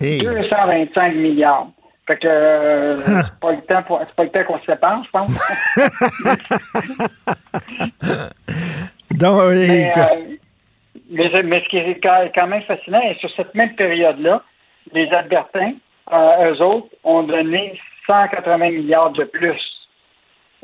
225 0.00 1.14
milliards. 1.14 1.68
Fait 2.06 2.16
que 2.16 2.28
euh, 2.28 2.96
c'est 2.98 3.40
pas 3.40 3.52
le 3.52 3.60
temps 3.62 3.82
pour- 3.82 4.00
c'est 4.00 4.14
pas 4.14 4.24
le 4.24 4.30
temps 4.30 4.44
qu'on 4.44 4.58
se 4.60 4.64
sépare, 4.66 5.02
je 5.04 5.10
pense. 5.10 5.38
Donc, 9.10 9.42
mais, 9.52 9.88
écoute, 9.88 10.02
euh, 10.02 10.36
mais- 11.10 11.42
mais 11.42 11.60
ce 11.64 11.68
qui 11.68 11.76
est 11.78 12.00
quand 12.02 12.24
quand 12.34 12.46
même 12.46 12.62
fascinant, 12.62 13.00
et 13.02 13.14
sur 13.16 13.30
cette 13.36 13.54
même 13.54 13.74
période-là, 13.74 14.42
les 14.92 15.08
Albertains, 15.12 15.74
euh, 16.12 16.52
eux 16.52 16.62
autres, 16.62 16.88
ont 17.04 17.22
donné 17.22 17.78
180 18.10 18.70
milliards 18.70 19.12
de 19.12 19.24
plus 19.24 19.60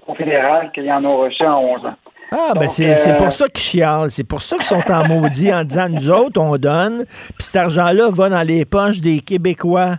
au 0.07 0.15
fédéral 0.15 0.71
qu'ils 0.73 0.91
en 0.91 1.05
ont 1.05 1.19
reçu 1.19 1.45
en 1.45 1.59
11 1.61 1.87
ans. 1.87 1.95
Ah, 2.33 2.53
ben 2.55 2.63
Donc, 2.63 2.71
c'est 2.73 2.95
c'est 2.97 3.13
euh, 3.15 3.17
pour 3.17 3.31
ça 3.33 3.47
qu'ils 3.49 3.63
chialent. 3.63 4.11
C'est 4.11 4.27
pour 4.27 4.43
ça 4.43 4.57
qu'ils 4.57 4.67
sont 4.67 4.83
en 4.91 5.07
maudit 5.07 5.53
en 5.53 5.63
disant 5.63 5.89
nous 5.89 6.11
autres, 6.11 6.41
on 6.41 6.57
donne, 6.57 7.05
puis 7.07 7.35
cet 7.39 7.57
argent-là 7.57 8.09
va 8.11 8.29
dans 8.29 8.43
les 8.43 8.65
poches 8.65 9.01
des 9.01 9.21
Québécois. 9.21 9.97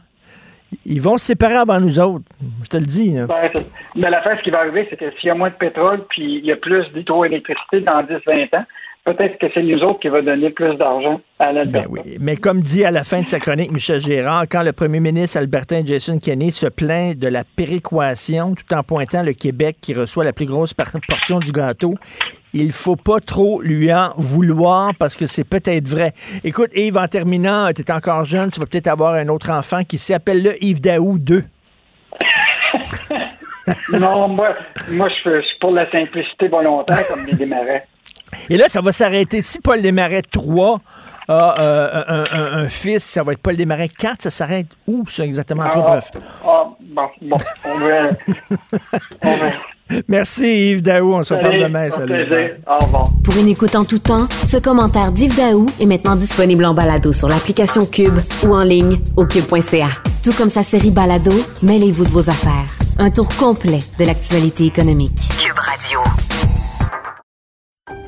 Ils 0.86 1.02
vont 1.02 1.18
se 1.18 1.28
séparer 1.28 1.56
avant 1.56 1.80
nous 1.80 1.98
autres. 2.00 2.26
Je 2.64 2.68
te 2.68 2.76
le 2.76 2.86
dis. 2.86 3.12
là. 3.12 3.26
Ben, 3.26 3.48
mais 3.96 4.10
l'affaire, 4.10 4.38
ce 4.38 4.44
qui 4.44 4.50
va 4.52 4.60
arriver, 4.60 4.86
c'est 4.90 4.98
que 4.98 5.10
s'il 5.18 5.28
y 5.28 5.30
a 5.30 5.36
moins 5.36 5.50
de 5.50 5.56
pétrole, 5.56 6.06
puis 6.10 6.40
il 6.40 6.46
y 6.46 6.52
a 6.52 6.58
plus 6.58 6.84
d'hydroélectricité 6.94 7.80
dans 7.80 8.04
10-20 8.04 8.58
ans, 8.58 8.66
peut-être 9.08 9.38
que 9.40 9.48
c'est 9.54 9.64
nous 9.64 9.80
autres 9.84 10.02
qui 10.02 10.10
va 10.10 10.22
donner 10.22 10.50
plus 10.50 10.76
d'argent 10.76 11.22
à 11.40 11.54
l'Alberta. 11.54 11.88
Ben 11.88 12.02
oui. 12.06 12.18
Mais 12.20 12.36
comme 12.36 12.62
dit 12.62 12.84
à 12.84 12.92
la 12.92 13.06
fin 13.06 13.22
de 13.22 13.28
sa 13.28 13.40
chronique 13.40 13.72
Michel 13.72 14.02
Gérard, 14.02 14.46
quand 14.52 14.64
le 14.64 14.74
premier 14.74 15.00
ministre 15.00 15.38
Albertin 15.38 15.86
Jason 15.86 16.20
Kenney 16.20 16.52
se 16.52 16.68
plaint 16.68 17.18
de 17.18 17.30
la 17.30 17.44
péréquation 17.46 18.54
tout 18.54 18.74
en 18.76 18.84
pointant 18.84 19.24
le 19.24 19.32
Québec 19.32 19.78
qui 19.82 19.94
reçoit 19.94 20.26
la 20.26 20.34
plus 20.34 20.46
grosse 20.46 20.74
portion 20.74 21.40
du 21.40 21.54
gâteau, 21.54 21.96
il 22.54 22.74
faut 22.74 22.98
pas 22.98 23.22
trop 23.22 23.62
lui 23.62 23.94
en 23.94 24.12
vouloir 24.18 24.92
parce 25.00 25.16
que 25.16 25.26
c'est 25.26 25.48
peut-être 25.48 25.88
vrai. 25.88 26.12
Écoute, 26.44 26.72
Yves, 26.76 26.98
en 26.98 27.08
terminant, 27.08 27.70
tu 27.74 27.84
es 27.84 27.92
encore 27.92 28.26
jeune, 28.26 28.50
tu 28.52 28.60
vas 28.60 28.66
peut-être 28.66 28.88
avoir 28.88 29.14
un 29.14 29.30
autre 29.30 29.52
enfant 29.52 29.84
qui 29.88 30.00
s'appelle 30.00 30.44
le 30.44 30.62
Yves 30.62 30.82
Daou 30.82 31.18
2. 31.18 31.44
non, 33.94 34.28
moi, 34.28 34.54
moi 34.92 35.08
je 35.08 35.14
suis 35.14 35.30
je 35.30 35.42
suis 35.48 35.60
pour 35.62 35.72
la 35.72 35.90
simplicité 35.92 36.50
volontaire, 36.50 37.08
comme 37.08 37.26
les 37.32 37.38
démarrais. 37.38 37.86
Et 38.50 38.58
là, 38.58 38.66
ça 38.68 38.82
va 38.82 38.92
s'arrêter. 38.92 39.42
Si 39.42 39.60
Paul 39.60 39.82
Desmarais 39.82 40.22
3 40.32 40.82
a 41.30 41.60
euh, 41.62 42.04
un, 42.08 42.26
un- 42.32 42.64
un 42.64 42.70
fils, 42.70 43.04
ça 43.04 43.24
va 43.24 43.34
être 43.34 43.40
Paul 43.42 43.56
Desmarais 43.58 43.90
4, 43.90 44.22
ça 44.24 44.32
s'arrête 44.32 44.68
où, 44.88 45.04
ça, 45.08 45.24
exactement? 45.26 45.64
Ah, 45.66 45.80
bref. 45.82 46.12
ah, 46.46 46.64
bon, 46.82 47.08
bon, 47.22 47.38
on 47.66 47.80
verra. 47.80 48.10
On 49.24 49.36
verra. 49.36 49.52
Merci 50.10 50.72
Yves 50.72 50.82
Daou, 50.82 51.14
on 51.14 51.24
se 51.24 51.34
reparle 51.34 51.60
demain. 51.62 51.90
Salut. 51.90 52.26
plaisir. 52.26 52.56
Au 52.68 52.84
revoir. 52.84 53.06
Pour 53.24 53.38
une 53.38 53.48
écoute 53.48 53.74
en 53.74 53.86
tout 53.86 54.00
temps, 54.00 54.28
ce 54.46 54.58
commentaire 54.58 55.14
d'Yves 55.14 55.38
Daou 55.38 55.66
est 55.80 55.86
maintenant 55.86 56.18
disponible 56.18 56.66
en 56.66 56.74
balado 56.74 57.14
sur 57.14 57.30
l'application 57.30 57.86
Cube 57.86 58.20
ou 58.46 58.54
en 58.54 58.64
ligne 58.64 59.00
au 59.16 59.26
cube.ca. 59.26 59.88
Tout 60.26 60.34
comme 60.34 60.50
sa 60.50 60.64
série 60.64 60.92
Balado, 60.92 61.32
mêlez-vous 61.64 62.04
de 62.04 62.10
vos 62.10 62.30
affaires. 62.30 62.68
Un 63.00 63.12
tour 63.12 63.30
complet 63.38 63.80
de 63.98 64.04
l'actualité 64.04 64.66
économique. 64.66 65.18
Cube 65.40 65.58
Radio. 65.58 66.00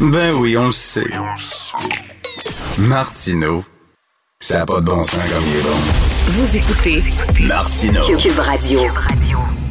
Ben 0.00 0.32
oui, 0.34 0.56
on 0.56 0.66
le 0.66 0.72
sait. 0.72 1.04
Martineau, 2.78 3.62
ça 4.40 4.60
n'a 4.60 4.66
pas 4.66 4.80
de 4.80 4.86
bon 4.86 5.02
sens 5.04 5.22
comme 5.30 5.42
il 5.46 5.58
est 5.58 5.62
bon. 5.62 5.76
Vous 6.28 6.56
écoutez 6.56 7.02
Martineau. 7.46 8.00
Cube 8.18 8.38
Radio. 8.38 8.80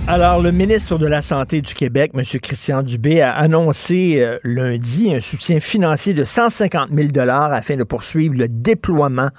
Alors, 0.08 0.42
le 0.42 0.52
ministre 0.52 0.98
de 0.98 1.08
la 1.08 1.24
Santé 1.24 1.62
du 1.62 1.74
Québec, 1.74 2.12
M. 2.14 2.24
Christian 2.40 2.84
Dubé, 2.84 3.22
a 3.22 3.32
annoncé 3.32 4.18
euh, 4.20 4.38
lundi 4.44 5.14
un 5.14 5.22
soutien 5.22 5.60
financier 5.60 6.14
de 6.14 6.24
150 6.24 6.90
000 6.92 7.30
afin 7.30 7.76
de 7.76 7.84
poursuivre 7.84 8.36
le 8.36 8.48
déploiement 8.48 9.30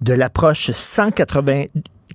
de 0.00 0.14
l'approche 0.14 0.70
180 0.70 1.64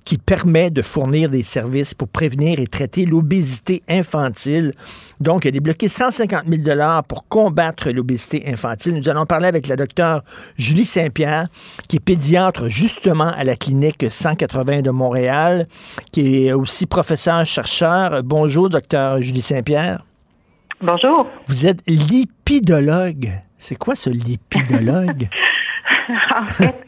qui 0.04 0.18
permet 0.18 0.70
de 0.70 0.82
fournir 0.82 1.28
des 1.28 1.42
services 1.42 1.94
pour 1.94 2.08
prévenir 2.08 2.60
et 2.60 2.66
traiter 2.66 3.06
l'obésité 3.06 3.82
infantile. 3.88 4.72
Donc, 5.20 5.44
il 5.44 5.48
a 5.48 5.50
débloqué 5.50 5.88
150 5.88 6.44
000 6.46 6.80
pour 7.08 7.26
combattre 7.28 7.90
l'obésité 7.90 8.44
infantile. 8.46 8.94
Nous 8.94 9.08
allons 9.08 9.26
parler 9.26 9.46
avec 9.46 9.66
la 9.66 9.76
docteure 9.76 10.22
Julie 10.58 10.84
Saint-Pierre, 10.84 11.46
qui 11.88 11.96
est 11.96 12.04
pédiatre 12.04 12.68
justement 12.68 13.28
à 13.28 13.44
la 13.44 13.56
clinique 13.56 14.06
180 14.08 14.82
de 14.82 14.90
Montréal, 14.90 15.66
qui 16.12 16.46
est 16.46 16.52
aussi 16.52 16.86
professeur-chercheur. 16.86 18.22
Bonjour, 18.22 18.68
docteur 18.68 19.20
Julie 19.22 19.40
Saint-Pierre. 19.40 20.02
Bonjour. 20.80 21.26
Vous 21.48 21.66
êtes 21.66 21.82
lipidologue. 21.86 23.30
C'est 23.56 23.76
quoi 23.76 23.94
ce 23.94 24.10
lipidologue? 24.10 25.28
en 26.38 26.46
fait, 26.46 26.84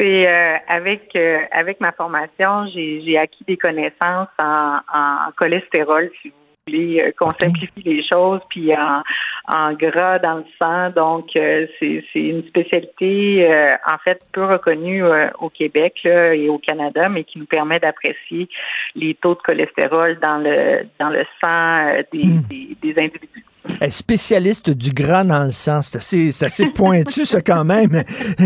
c'est 0.00 0.26
euh, 0.26 0.56
avec 0.68 1.10
euh, 1.14 1.38
avec 1.52 1.80
ma 1.80 1.92
formation, 1.92 2.66
j'ai 2.72 3.02
j'ai 3.04 3.18
acquis 3.18 3.44
des 3.46 3.58
connaissances 3.58 4.28
en, 4.42 4.78
en 4.92 5.30
cholestérol, 5.36 6.10
si 6.22 6.28
vous 6.28 6.47
voulez, 6.68 6.98
euh, 7.02 7.10
qu'on 7.18 7.30
simplifie 7.30 7.82
les 7.82 8.02
choses, 8.06 8.40
puis 8.48 8.72
en, 8.74 9.02
en 9.48 9.72
gras 9.72 10.18
dans 10.18 10.36
le 10.36 10.44
sang. 10.60 10.90
Donc, 10.90 11.30
euh, 11.36 11.66
c'est 11.78 12.04
une 12.14 12.46
spécialité 12.46 13.48
euh, 13.50 13.72
en 13.90 13.98
fait 13.98 14.18
peu 14.32 14.44
reconnue 14.44 15.04
euh, 15.04 15.28
au 15.40 15.48
Québec 15.48 15.94
là, 16.04 16.34
et 16.34 16.48
au 16.48 16.58
Canada, 16.58 17.08
mais 17.08 17.24
qui 17.24 17.38
nous 17.38 17.46
permet 17.46 17.78
d'apprécier 17.80 18.48
les 18.94 19.14
taux 19.14 19.34
de 19.34 19.40
cholestérol 19.40 20.18
dans 20.20 20.38
le 20.38 20.86
dans 20.98 21.08
le 21.08 21.24
sang 21.42 21.88
euh, 21.88 22.02
des, 22.12 22.24
des, 22.50 22.76
des 22.82 23.02
individus. 23.02 23.44
Elle 23.80 23.88
est 23.88 23.90
spécialiste 23.90 24.70
du 24.70 24.92
gras 24.92 25.24
dans 25.24 25.44
le 25.44 25.50
sang. 25.50 25.82
C'est 25.82 25.98
assez, 25.98 26.44
assez 26.44 26.66
pointu, 26.74 27.24
ça, 27.24 27.40
quand 27.40 27.64
même. 27.64 28.02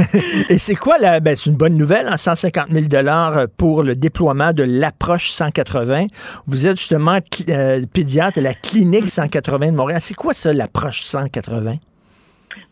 Et 0.49 0.59
c'est 0.59 0.75
quoi 0.75 0.99
la. 0.99 1.21
Ben, 1.21 1.37
c'est 1.37 1.49
une 1.51 1.57
bonne 1.57 1.77
nouvelle, 1.77 2.09
hein, 2.09 2.17
150 2.17 2.67
000 2.71 2.87
pour 3.57 3.83
le 3.83 3.95
déploiement 3.95 4.53
de 4.53 4.63
l'approche 4.63 5.31
180. 5.31 6.07
Vous 6.47 6.67
êtes 6.67 6.79
justement 6.79 7.19
pédiatre 7.93 8.39
à 8.39 8.43
la 8.43 8.55
clinique 8.55 9.09
180 9.09 9.73
de 9.73 9.77
Montréal. 9.77 10.01
C'est 10.03 10.15
quoi 10.15 10.35
ça, 10.35 10.53
l'approche 10.53 10.92
180? 11.01 11.79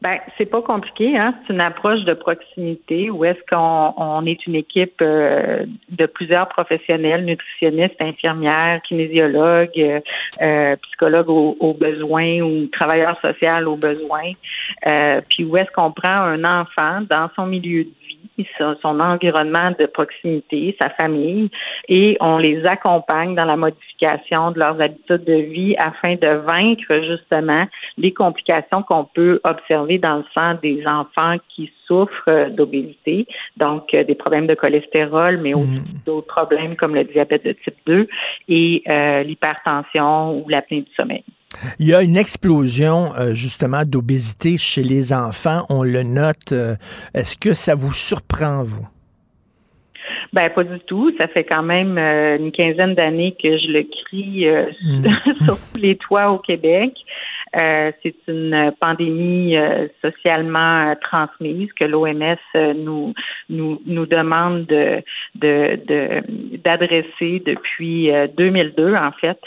Ben, 0.03 0.19
c'est 0.39 0.47
pas 0.47 0.63
compliqué, 0.63 1.19
hein. 1.19 1.35
C'est 1.43 1.55
une 1.55 1.61
approche 1.61 2.01
de 2.05 2.15
proximité 2.15 3.11
où 3.11 3.25
est-ce 3.25 3.41
qu'on 3.51 3.93
on 3.97 4.25
est 4.25 4.47
une 4.47 4.55
équipe 4.55 5.01
euh, 5.03 5.67
de 5.91 6.07
plusieurs 6.07 6.49
professionnels, 6.49 7.25
nutritionnistes, 7.25 8.01
infirmières, 8.01 8.81
kinésiologues, 8.89 9.79
euh, 9.79 10.01
euh, 10.41 10.77
psychologues 10.77 11.29
aux, 11.29 11.75
besoins 11.75 12.41
ou 12.41 12.67
travailleurs 12.69 13.19
sociaux 13.21 13.67
aux 13.67 13.77
besoins. 13.77 14.33
Puis 15.29 15.45
où 15.45 15.57
est-ce 15.57 15.71
qu'on 15.73 15.93
prend 15.93 16.15
un 16.15 16.45
enfant 16.45 17.03
dans 17.09 17.31
son 17.37 17.47
milieu 17.47 17.85
de 17.85 17.91
son, 18.59 18.77
son 18.83 19.01
environnement 19.01 19.73
de 19.79 19.87
proximité, 19.87 20.77
sa 20.81 20.91
famille, 20.91 21.51
et 21.89 22.17
on 22.21 22.39
les 22.39 22.65
accompagne 22.67 23.35
dans 23.35 23.45
la 23.45 23.57
modification 23.57 24.51
de 24.51 24.59
leurs 24.59 24.81
habitudes 24.81 25.25
de 25.25 25.35
vie 25.35 25.75
afin 25.79 26.15
de 26.15 26.29
vaincre 26.29 27.03
justement 27.07 27.67
les 27.97 28.13
complications 28.13 28.83
qu'on 28.83 29.05
peut 29.05 29.41
observer 29.45 29.99
dans 29.99 30.19
le 30.19 30.25
sang 30.35 30.55
des 30.63 30.87
enfants 30.87 31.37
qui 31.49 31.73
souffrent 31.87 32.51
d'obésité, 32.51 33.27
donc 33.57 33.93
euh, 33.95 34.05
des 34.05 34.15
problèmes 34.15 34.47
de 34.47 34.55
cholestérol, 34.55 35.39
mais 35.39 35.55
aussi 35.55 35.81
d'autres 36.07 36.29
problèmes 36.29 36.77
comme 36.77 36.95
le 36.95 37.05
diabète 37.05 37.45
de 37.45 37.53
type 37.53 37.77
2 37.87 38.07
et 38.49 38.83
euh, 38.89 39.23
l'hypertension 39.25 40.39
ou 40.39 40.49
l'apnée 40.49 40.83
du 40.83 40.93
sommeil. 40.95 41.25
Il 41.79 41.87
y 41.89 41.95
a 41.95 42.03
une 42.03 42.17
explosion 42.17 43.13
euh, 43.19 43.35
justement 43.35 43.83
d'obésité 43.85 44.57
chez 44.57 44.83
les 44.83 45.13
enfants, 45.13 45.67
on 45.69 45.83
le 45.83 46.03
note. 46.03 46.53
Euh, 46.53 46.77
Est-ce 47.15 47.37
que 47.37 47.55
ça 47.55 47.75
vous 47.75 47.93
surprend, 47.93 48.63
vous? 48.63 48.87
Ben 50.33 50.49
pas 50.55 50.63
du 50.63 50.79
tout. 50.87 51.11
Ça 51.19 51.27
fait 51.27 51.43
quand 51.45 51.65
même 51.65 51.99
euh, 51.99 52.39
une 52.39 52.53
quinzaine 52.53 52.95
d'années 52.95 53.37
que 53.43 53.59
je 53.59 53.67
le 53.67 53.83
crie 53.83 54.47
euh, 54.49 54.67
sur 55.45 55.57
tous 55.59 55.77
les 55.79 55.97
toits 55.97 56.31
au 56.31 56.39
Québec. 56.39 56.93
C'est 57.53 58.15
une 58.29 58.73
pandémie 58.81 59.57
socialement 60.03 60.95
transmise 61.03 61.69
que 61.73 61.83
l'OMS 61.85 62.37
nous, 62.77 63.13
nous 63.49 63.83
nous 63.87 64.07
demande 64.07 64.67
de 64.67 65.03
de- 65.35 65.75
de- 65.85 66.59
d'adresser 66.63 67.43
depuis 67.45 68.13
euh, 68.13 68.29
2002 68.39 68.95
en 68.95 69.11
fait. 69.21 69.41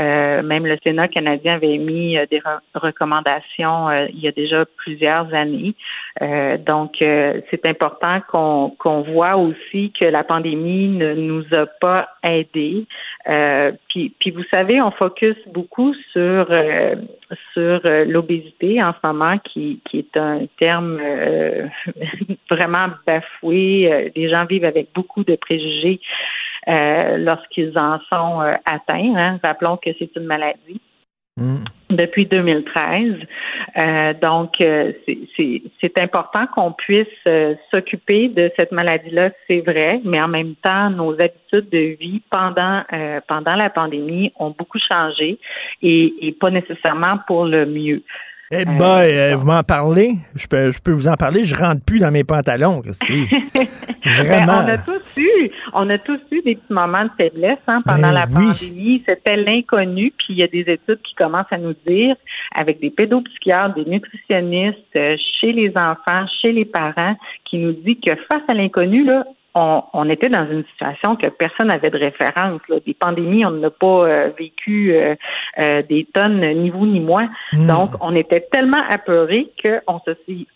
Euh, 0.00 0.42
même 0.42 0.66
le 0.66 0.76
Sénat 0.82 1.06
canadien 1.06 1.54
avait 1.54 1.74
émis 1.74 2.18
euh, 2.18 2.26
des 2.28 2.40
re- 2.40 2.60
recommandations 2.74 3.88
euh, 3.88 4.06
il 4.12 4.18
y 4.18 4.26
a 4.26 4.32
déjà 4.32 4.64
plusieurs 4.76 5.32
années. 5.32 5.74
Euh, 6.20 6.58
donc, 6.58 7.00
euh, 7.00 7.40
c'est 7.50 7.68
important 7.68 8.20
qu'on 8.28 8.74
qu'on 8.78 9.02
voit 9.02 9.36
aussi 9.36 9.92
que 10.00 10.08
la 10.08 10.24
pandémie 10.24 10.88
ne 10.88 11.14
nous 11.14 11.44
a 11.56 11.66
pas 11.80 12.08
aidés. 12.28 12.86
Puis, 13.88 14.12
puis, 14.18 14.30
vous 14.32 14.42
savez, 14.52 14.80
on 14.82 14.90
focus 14.90 15.36
beaucoup 15.46 15.94
sur 16.12 16.46
sur 17.52 17.80
l'obésité 17.84 18.82
en 18.82 18.92
ce 18.92 19.06
moment, 19.06 19.38
qui, 19.38 19.80
qui 19.88 19.98
est 20.00 20.16
un 20.16 20.46
terme 20.58 21.00
vraiment 22.50 22.88
bafoué. 23.06 24.12
Les 24.14 24.28
gens 24.28 24.44
vivent 24.44 24.64
avec 24.64 24.88
beaucoup 24.94 25.24
de 25.24 25.36
préjugés 25.36 26.00
euh, 26.68 27.16
lorsqu'ils 27.18 27.76
en 27.78 27.98
sont 28.12 28.40
euh, 28.42 28.52
atteints. 28.64 29.14
hein. 29.16 29.40
Rappelons 29.42 29.76
que 29.76 29.90
c'est 29.98 30.10
une 30.16 30.24
maladie 30.24 30.80
depuis 31.90 32.26
2013. 32.26 33.14
Euh, 33.82 34.14
donc, 34.14 34.60
euh, 34.60 34.92
c'est- 35.36 36.00
important 36.00 36.46
qu'on 36.54 36.72
puisse 36.72 37.06
s'occuper 37.70 38.28
de 38.28 38.50
cette 38.56 38.72
maladie-là, 38.72 39.30
c'est 39.46 39.60
vrai, 39.60 40.00
mais 40.04 40.20
en 40.22 40.28
même 40.28 40.54
temps, 40.56 40.90
nos 40.90 41.12
habitudes 41.20 41.68
de 41.70 41.96
vie 41.98 42.20
pendant 42.30 42.82
euh, 42.92 43.20
pendant 43.28 43.54
la 43.54 43.70
pandémie 43.70 44.32
ont 44.38 44.54
beaucoup 44.56 44.78
changé 44.92 45.38
et, 45.82 46.14
et 46.20 46.32
pas 46.32 46.50
nécessairement 46.50 47.18
pour 47.26 47.46
le 47.46 47.64
mieux. 47.66 48.02
Eh 48.50 48.64
ben, 48.64 49.00
euh, 49.00 49.34
vous 49.36 49.46
m'en 49.46 49.62
parlez? 49.62 50.16
Je 50.34 50.46
peux, 50.46 50.70
je 50.70 50.78
peux 50.80 50.92
vous 50.92 51.08
en 51.08 51.14
parler. 51.14 51.44
Je 51.44 51.54
rentre 51.54 51.82
plus 51.84 51.98
dans 51.98 52.10
mes 52.10 52.24
pantalons, 52.24 52.82
Christy. 52.82 53.24
Vraiment. 54.04 54.64
Ben, 54.64 54.64
on 54.64 54.68
a 54.68 54.78
tous 54.78 55.20
eu, 55.22 55.50
on 55.72 55.90
a 55.90 55.98
tous 55.98 56.20
eu 56.30 56.42
des 56.42 56.56
petits 56.56 56.72
moments 56.72 57.04
de 57.04 57.10
faiblesse 57.16 57.58
hein, 57.66 57.82
pendant 57.86 58.08
Ben 58.08 58.12
la 58.12 58.26
oui. 58.28 58.46
pandémie. 58.46 59.02
C'était 59.06 59.36
l'inconnu. 59.36 60.12
Puis 60.18 60.34
il 60.34 60.38
y 60.38 60.42
a 60.42 60.48
des 60.48 60.60
études 60.60 61.00
qui 61.02 61.14
commencent 61.14 61.52
à 61.52 61.58
nous 61.58 61.74
dire, 61.86 62.16
avec 62.54 62.80
des 62.80 62.90
pédopsychiatres, 62.90 63.74
des 63.76 63.86
nutritionnistes, 63.86 64.78
euh, 64.96 65.16
chez 65.40 65.52
les 65.52 65.70
enfants, 65.70 66.26
chez 66.42 66.52
les 66.52 66.66
parents, 66.66 67.16
qui 67.46 67.58
nous 67.58 67.72
dit 67.72 67.98
que 67.98 68.14
face 68.30 68.42
à 68.48 68.54
l'inconnu, 68.54 69.04
là, 69.04 69.24
on, 69.54 69.82
on 69.92 70.08
était 70.10 70.28
dans 70.28 70.46
une 70.50 70.64
situation 70.72 71.16
que 71.16 71.28
personne 71.28 71.68
n'avait 71.68 71.90
de 71.90 71.98
référence. 71.98 72.60
Là. 72.68 72.76
Des 72.84 72.94
pandémies, 72.94 73.44
on 73.46 73.52
n'a 73.52 73.70
pas 73.70 73.86
euh, 73.86 74.30
vécu 74.38 74.92
euh, 74.92 75.14
euh, 75.58 75.82
des 75.82 76.06
tonnes, 76.12 76.40
ni 76.40 76.70
vous 76.70 76.86
ni 76.86 77.00
moi. 77.00 77.22
Donc, 77.52 77.92
on 78.00 78.14
était 78.16 78.46
tellement 78.52 78.82
apeurés 78.90 79.48
qu'on 79.62 80.00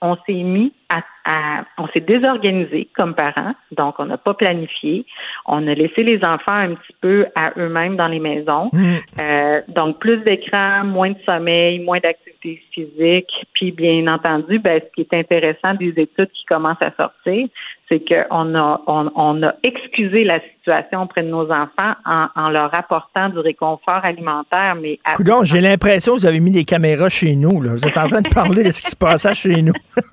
on 0.03 0.17
s'est 0.27 0.33
mis 0.33 0.73
à, 0.89 0.99
à- 1.25 1.65
on 1.77 1.87
s'est 1.89 2.01
désorganisé 2.01 2.89
comme 2.97 3.15
parents. 3.15 3.55
Donc, 3.73 3.97
on 3.99 4.07
n'a 4.07 4.17
pas 4.19 4.35
planifié. 4.35 5.05
On 5.47 5.67
a 5.69 5.75
laissé 5.75 6.03
les 6.03 6.19
enfants 6.25 6.55
un 6.55 6.75
petit 6.75 6.95
peu 7.01 7.27
à 7.37 7.53
eux-mêmes 7.59 7.97
dans 7.97 8.09
les 8.09 8.21
maisons. 8.21 8.71
Euh, 9.19 9.61
donc, 9.69 9.99
plus 9.99 10.19
d'écran, 10.19 10.85
moins 10.85 11.11
de 11.11 11.19
sommeil, 11.25 11.79
moins 11.81 11.99
d'activité 12.01 12.63
physique. 12.73 13.31
Puis, 13.55 13.71
bien 13.73 14.07
entendu, 14.09 14.59
ben, 14.59 14.81
ce 14.81 14.91
qui 14.95 15.03
est 15.03 15.15
intéressant 15.17 15.75
des 15.75 15.93
études 15.97 16.31
qui 16.33 16.45
commencent 16.47 16.83
à 16.83 16.93
sortir, 16.97 17.49
c'est 17.89 18.01
qu'on 18.07 18.55
a, 18.55 18.81
on, 18.87 19.11
on 19.15 19.43
a 19.43 19.55
excusé 19.63 20.25
la 20.25 20.41
situation 20.41 21.03
auprès 21.03 21.23
de 21.23 21.29
nos 21.29 21.51
enfants 21.51 21.95
en, 22.05 22.27
en 22.37 22.49
leur 22.51 22.71
apportant 22.79 23.29
du 23.31 23.39
réconfort 23.39 24.01
alimentaire, 24.05 24.75
mais 24.81 24.99
Coudon, 25.17 25.43
j'ai 25.45 25.61
l'impression 25.61 26.15
que 26.15 26.21
vous 26.21 26.27
avez 26.27 26.41
mis 26.41 26.51
des 26.51 26.65
caméras 26.65 27.09
chez 27.09 27.35
nous. 27.37 27.63
Là. 27.63 27.71
Vous 27.73 27.87
êtes 27.87 27.97
en 27.97 28.09
train 28.09 28.21
de 28.21 28.29
parler 28.29 28.63
de 28.65 28.71
ce 28.71 28.83
qui 28.83 28.91
se 28.91 28.97
passait 28.97 29.35
chez 29.35 29.63
nous. 29.63 29.73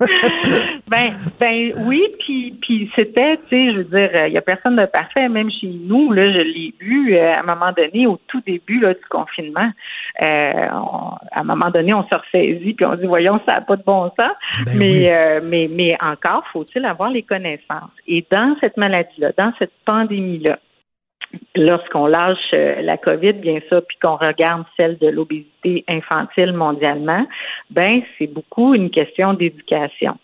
Ben, 0.88 1.12
ben 1.40 1.72
oui, 1.86 2.00
puis 2.20 2.56
puis 2.62 2.88
c'était, 2.96 3.38
tu 3.38 3.42
sais, 3.50 3.72
je 3.72 3.78
veux 3.78 3.84
dire, 3.84 4.26
il 4.28 4.32
y 4.34 4.38
a 4.38 4.40
personne 4.40 4.76
de 4.76 4.86
parfait, 4.86 5.28
même 5.28 5.50
chez 5.50 5.66
nous, 5.66 6.12
là, 6.12 6.30
je 6.32 6.38
l'ai 6.38 6.72
vu 6.78 7.16
euh, 7.16 7.34
à 7.34 7.40
un 7.40 7.42
moment 7.42 7.72
donné, 7.76 8.06
au 8.06 8.20
tout 8.28 8.40
début 8.46 8.78
là, 8.78 8.94
du 8.94 9.04
confinement. 9.10 9.68
Euh, 10.22 10.52
on- 10.72 11.16
à 11.32 11.40
un 11.40 11.42
moment 11.42 11.70
donné, 11.74 11.92
on 11.92 12.04
se 12.04 12.16
ressaisit, 12.16 12.74
puis 12.74 12.86
on 12.86 12.94
dit, 12.94 13.06
voyons, 13.06 13.40
ça 13.48 13.56
n'a 13.56 13.60
pas 13.62 13.74
de 13.76 13.82
bon 13.84 14.04
sens. 14.18 14.30
Ben 14.64 14.76
mais, 14.78 14.90
oui. 14.92 15.08
euh, 15.08 15.40
mais, 15.42 15.68
mais 15.74 15.96
encore, 16.00 16.44
faut-il 16.52 16.84
avoir 16.84 17.10
les 17.10 17.22
connaissances. 17.24 17.65
Et 18.06 18.24
dans 18.30 18.56
cette 18.62 18.76
maladie-là, 18.76 19.32
dans 19.36 19.52
cette 19.58 19.72
pandémie-là, 19.84 20.58
lorsqu'on 21.54 22.06
lâche 22.06 22.38
euh, 22.54 22.82
la 22.82 22.96
COVID, 22.96 23.34
bien 23.34 23.58
ça, 23.68 23.80
puis 23.80 23.96
qu'on 24.00 24.16
regarde 24.16 24.64
celle 24.76 24.98
de 24.98 25.08
l'obésité 25.08 25.84
infantile 25.90 26.52
mondialement, 26.52 27.26
ben 27.70 28.02
c'est 28.18 28.26
beaucoup 28.26 28.74
une 28.74 28.90
question 28.90 29.34
d'éducation. 29.34 30.16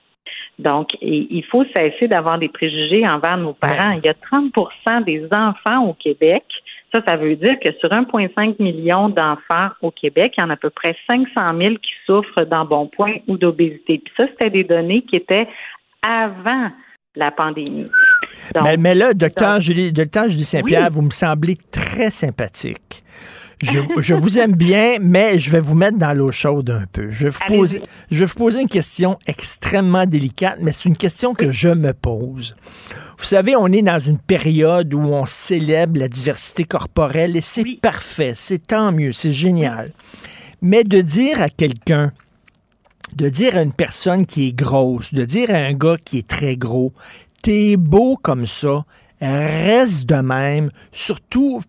Donc, 0.59 0.91
il 1.01 1.45
faut 1.51 1.65
cesser 1.77 2.09
d'avoir 2.09 2.39
des 2.39 2.49
préjugés 2.49 3.07
envers 3.09 3.37
nos 3.37 3.55
parents. 3.55 3.93
Il 3.93 4.05
y 4.05 4.09
a 4.09 4.15
30% 4.15 5.05
des 5.05 5.27
enfants 5.33 5.89
au 5.89 5.95
Québec. 5.95 6.45
Ça, 6.93 7.03
ça 7.07 7.17
veut 7.17 7.37
dire 7.37 7.59
que 7.59 7.73
sur 7.81 7.89
1,5 7.89 8.63
million 8.63 9.09
d'enfants 9.09 9.71
au 9.81 9.91
Québec, 9.91 10.35
il 10.37 10.43
y 10.43 10.45
en 10.45 10.51
a 10.51 10.53
à 10.53 10.57
peu 10.57 10.71
près 10.71 10.95
500 11.07 11.59
000 11.59 11.75
qui 11.77 11.93
souffrent 12.07 12.45
d'embonpoint 12.45 13.15
ou 13.27 13.39
d'obésité. 13.39 13.99
Puis 14.05 14.13
ça, 14.17 14.27
c'était 14.29 14.51
des 14.51 14.65
données 14.65 15.03
qui 15.03 15.17
étaient 15.17 15.49
avant 16.07 16.71
la 17.17 17.31
pandémie. 17.31 17.89
Donc, 18.55 18.65
mais, 18.65 18.77
mais 18.77 18.95
là, 18.95 19.15
docteur 19.15 19.61
Julie, 19.61 19.93
docteur 19.93 20.29
Julie 20.29 20.45
Saint-Pierre, 20.45 20.89
Oui. 20.91 20.95
vous 20.95 21.03
me 21.03 21.11
semblez 21.11 21.59
très 21.71 22.11
sympathique. 22.11 23.05
Je, 23.61 23.79
je 23.99 24.15
vous 24.15 24.41
aime 24.41 24.55
bien, 24.57 24.97
mais 25.01 25.39
je 25.39 25.51
vais 25.53 25.61
vous 25.61 25.77
mettre 25.77 25.97
dans 25.97 26.13
l'eau 26.13 26.33
chaude 26.33 26.69
un 26.71 26.85
peu. 26.91 27.13
Je 27.13 27.25
vais, 27.25 27.29
vous 27.29 27.39
poser, 27.47 27.83
je 28.11 28.19
vais 28.19 28.25
vous 28.25 28.35
poser 28.35 28.61
une 28.61 28.69
question 28.69 29.17
extrêmement 29.29 30.05
délicate, 30.05 30.59
mais 30.61 30.73
c'est 30.73 30.87
une 30.89 30.97
question 30.97 31.33
que 31.33 31.53
je 31.53 31.69
me 31.69 31.93
pose. 31.93 32.57
Vous 33.19 33.25
savez, 33.25 33.55
on 33.55 33.69
est 33.69 33.83
dans 33.83 34.01
une 34.01 34.19
période 34.19 34.93
où 34.93 35.03
on 35.03 35.27
célèbre 35.27 36.01
la 36.01 36.09
diversité 36.09 36.65
corporelle 36.65 37.37
et 37.37 37.41
c'est 37.41 37.65
parfait, 37.81 38.33
c'est 38.35 38.67
tant 38.67 38.91
mieux, 38.91 39.13
c'est 39.13 39.31
génial. 39.31 39.93
Mais 40.61 40.83
de 40.83 41.01
dire 41.01 41.41
à 41.41 41.49
quelqu'un, 41.49 42.11
de 43.17 43.29
dire 43.29 43.57
à 43.57 43.63
une 43.63 43.73
personne 43.73 44.27
qui 44.27 44.49
est 44.49 44.53
grosse, 44.53 45.15
de 45.15 45.25
dire 45.25 45.51
à 45.51 45.59
un 45.59 45.73
gars 45.73 45.97
qui 46.05 46.19
est 46.19 46.27
très 46.27 46.57
gros, 46.57 46.93
t'es 47.43 47.77
beau 47.77 48.17
comme 48.21 48.47
ça, 48.47 48.85
reste 49.21 50.09
de 50.09 50.17
même, 50.17 50.71
surtout, 50.91 51.63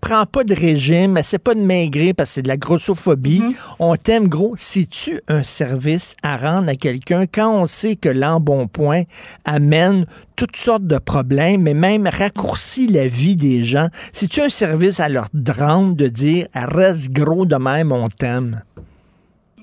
prends 0.00 0.26
pas 0.26 0.44
de 0.44 0.54
régime, 0.54 1.18
essaie 1.18 1.38
pas 1.38 1.54
de 1.54 1.60
maigrir 1.60 2.14
parce 2.16 2.30
que 2.30 2.34
c'est 2.34 2.42
de 2.42 2.48
la 2.48 2.56
grossophobie, 2.56 3.42
on 3.80 3.96
t'aime 3.96 4.28
gros. 4.28 4.54
C'est-tu 4.56 5.20
un 5.26 5.42
service 5.42 6.14
à 6.22 6.36
rendre 6.36 6.68
à 6.68 6.76
quelqu'un 6.76 7.26
quand 7.26 7.62
on 7.62 7.66
sait 7.66 7.96
que 7.96 8.08
l'embonpoint 8.08 9.02
amène 9.44 10.06
toutes 10.36 10.56
sortes 10.56 10.86
de 10.86 10.98
problèmes, 10.98 11.62
mais 11.62 11.74
même 11.74 12.06
raccourcit 12.06 12.86
la 12.86 13.08
vie 13.08 13.36
des 13.36 13.64
gens? 13.64 13.88
C'est-tu 14.12 14.40
un 14.40 14.48
service 14.48 15.00
à 15.00 15.08
leur 15.08 15.28
rendre 15.58 15.96
de 15.96 16.06
dire 16.06 16.46
reste 16.54 17.10
gros 17.10 17.44
de 17.44 17.56
même, 17.56 17.90
on 17.90 18.08
t'aime? 18.08 18.62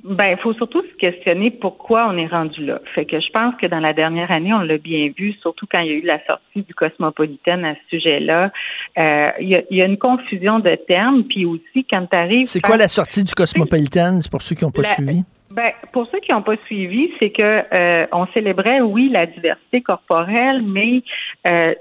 Ben, 0.09 0.25
il 0.31 0.37
faut 0.37 0.53
surtout 0.53 0.81
se 0.81 0.95
questionner 0.97 1.51
pourquoi 1.51 2.07
on 2.09 2.17
est 2.17 2.25
rendu 2.25 2.65
là. 2.65 2.81
Fait 2.95 3.05
que 3.05 3.19
je 3.19 3.29
pense 3.31 3.53
que 3.61 3.67
dans 3.67 3.79
la 3.79 3.93
dernière 3.93 4.31
année, 4.31 4.51
on 4.51 4.61
l'a 4.61 4.79
bien 4.79 5.11
vu, 5.15 5.33
surtout 5.41 5.67
quand 5.71 5.81
il 5.81 5.87
y 5.87 5.91
a 5.91 5.93
eu 5.93 6.01
la 6.01 6.19
sortie 6.25 6.63
du 6.63 6.73
Cosmopolitan 6.73 7.63
à 7.63 7.75
ce 7.75 7.97
sujet-là. 7.97 8.51
Euh, 8.97 9.27
il, 9.39 9.49
y 9.49 9.55
a, 9.55 9.61
il 9.69 9.77
y 9.77 9.83
a 9.83 9.85
une 9.85 9.99
confusion 9.99 10.57
de 10.59 10.73
termes, 10.87 11.25
puis 11.25 11.45
aussi 11.45 11.85
quand 11.93 12.07
tu 12.07 12.15
arrives. 12.15 12.45
C'est 12.45 12.59
quoi 12.59 12.75
la 12.75 12.87
sortie 12.87 13.23
du 13.23 13.35
Cosmopolitan? 13.35 14.19
C'est 14.21 14.31
pour 14.31 14.41
ceux 14.41 14.55
qui 14.55 14.65
n'ont 14.65 14.71
pas 14.71 14.81
La- 14.81 14.93
suivi. 14.95 15.23
Ben, 15.51 15.71
pour 15.93 16.07
ceux 16.11 16.19
qui 16.19 16.31
n'ont 16.31 16.43
pas 16.43 16.57
suivi, 16.67 17.11
c'est 17.17 17.31
que 17.31 17.63
euh, 17.79 18.05
on 18.11 18.27
célébrait, 18.27 18.81
oui, 18.81 19.09
la 19.09 19.25
diversité 19.25 19.81
corporelle, 19.81 20.61
mais 20.61 21.01
euh, 21.49 21.73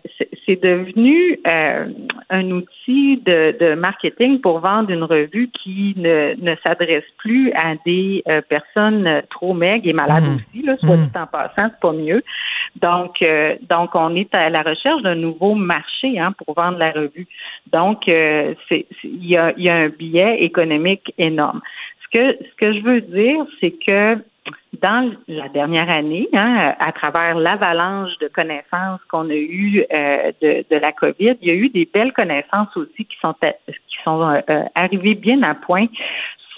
c'est- 0.46 0.62
devenu 0.62 1.38
euh, 1.52 1.86
un 2.30 2.50
outil 2.50 3.18
de, 3.18 3.54
de 3.60 3.74
marketing 3.74 4.40
pour 4.40 4.60
vendre 4.60 4.90
une 4.90 5.04
revue 5.04 5.50
qui 5.62 5.92
ne, 5.98 6.34
ne 6.40 6.56
s'adresse 6.64 7.04
plus 7.18 7.52
à 7.52 7.74
des 7.84 8.22
euh, 8.26 8.40
personnes 8.40 9.06
euh, 9.06 9.20
trop 9.30 9.52
maigres 9.52 9.86
et 9.86 9.92
malades 9.92 10.24
Mhm. 10.24 10.36
aussi, 10.36 10.62
là, 10.64 10.76
soit 10.78 10.96
Mhm. 10.96 11.04
dit 11.04 11.18
en 11.18 11.26
passant, 11.26 11.52
c'est 11.70 11.80
pas 11.80 11.92
mieux. 11.92 12.22
Donc, 12.76 13.20
euh, 13.22 13.56
donc 13.68 13.90
on 13.94 14.16
est 14.16 14.34
à 14.34 14.48
la 14.48 14.62
recherche 14.62 15.02
d'un 15.02 15.14
nouveau 15.14 15.54
marché 15.54 16.18
hein, 16.18 16.32
pour 16.32 16.54
vendre 16.54 16.78
la 16.78 16.90
revue. 16.92 17.26
Donc, 17.70 18.08
euh, 18.08 18.54
il 18.70 19.26
y 19.26 19.36
a, 19.36 19.52
y 19.58 19.68
a 19.68 19.76
un 19.76 19.88
biais 19.90 20.38
économique 20.40 21.12
énorme. 21.18 21.60
Ce 22.12 22.18
que 22.18 22.44
ce 22.44 22.54
que 22.56 22.72
je 22.72 22.80
veux 22.80 23.00
dire, 23.00 23.44
c'est 23.60 23.72
que 23.86 24.16
dans 24.80 25.12
la 25.26 25.48
dernière 25.48 25.90
année, 25.90 26.28
hein, 26.32 26.74
à 26.78 26.92
travers 26.92 27.36
l'avalanche 27.36 28.16
de 28.20 28.28
connaissances 28.28 29.00
qu'on 29.10 29.28
a 29.28 29.34
eues 29.34 29.84
euh, 29.92 30.32
de, 30.40 30.64
de 30.70 30.76
la 30.76 30.92
COVID, 30.92 31.36
il 31.42 31.48
y 31.48 31.50
a 31.50 31.54
eu 31.54 31.68
des 31.68 31.88
belles 31.92 32.12
connaissances 32.12 32.74
aussi 32.76 33.04
qui 33.04 33.16
sont 33.20 33.34
qui 33.42 33.96
sont 34.04 34.22
euh, 34.22 34.40
euh, 34.48 34.62
arrivées 34.74 35.14
bien 35.14 35.42
à 35.42 35.54
point 35.54 35.86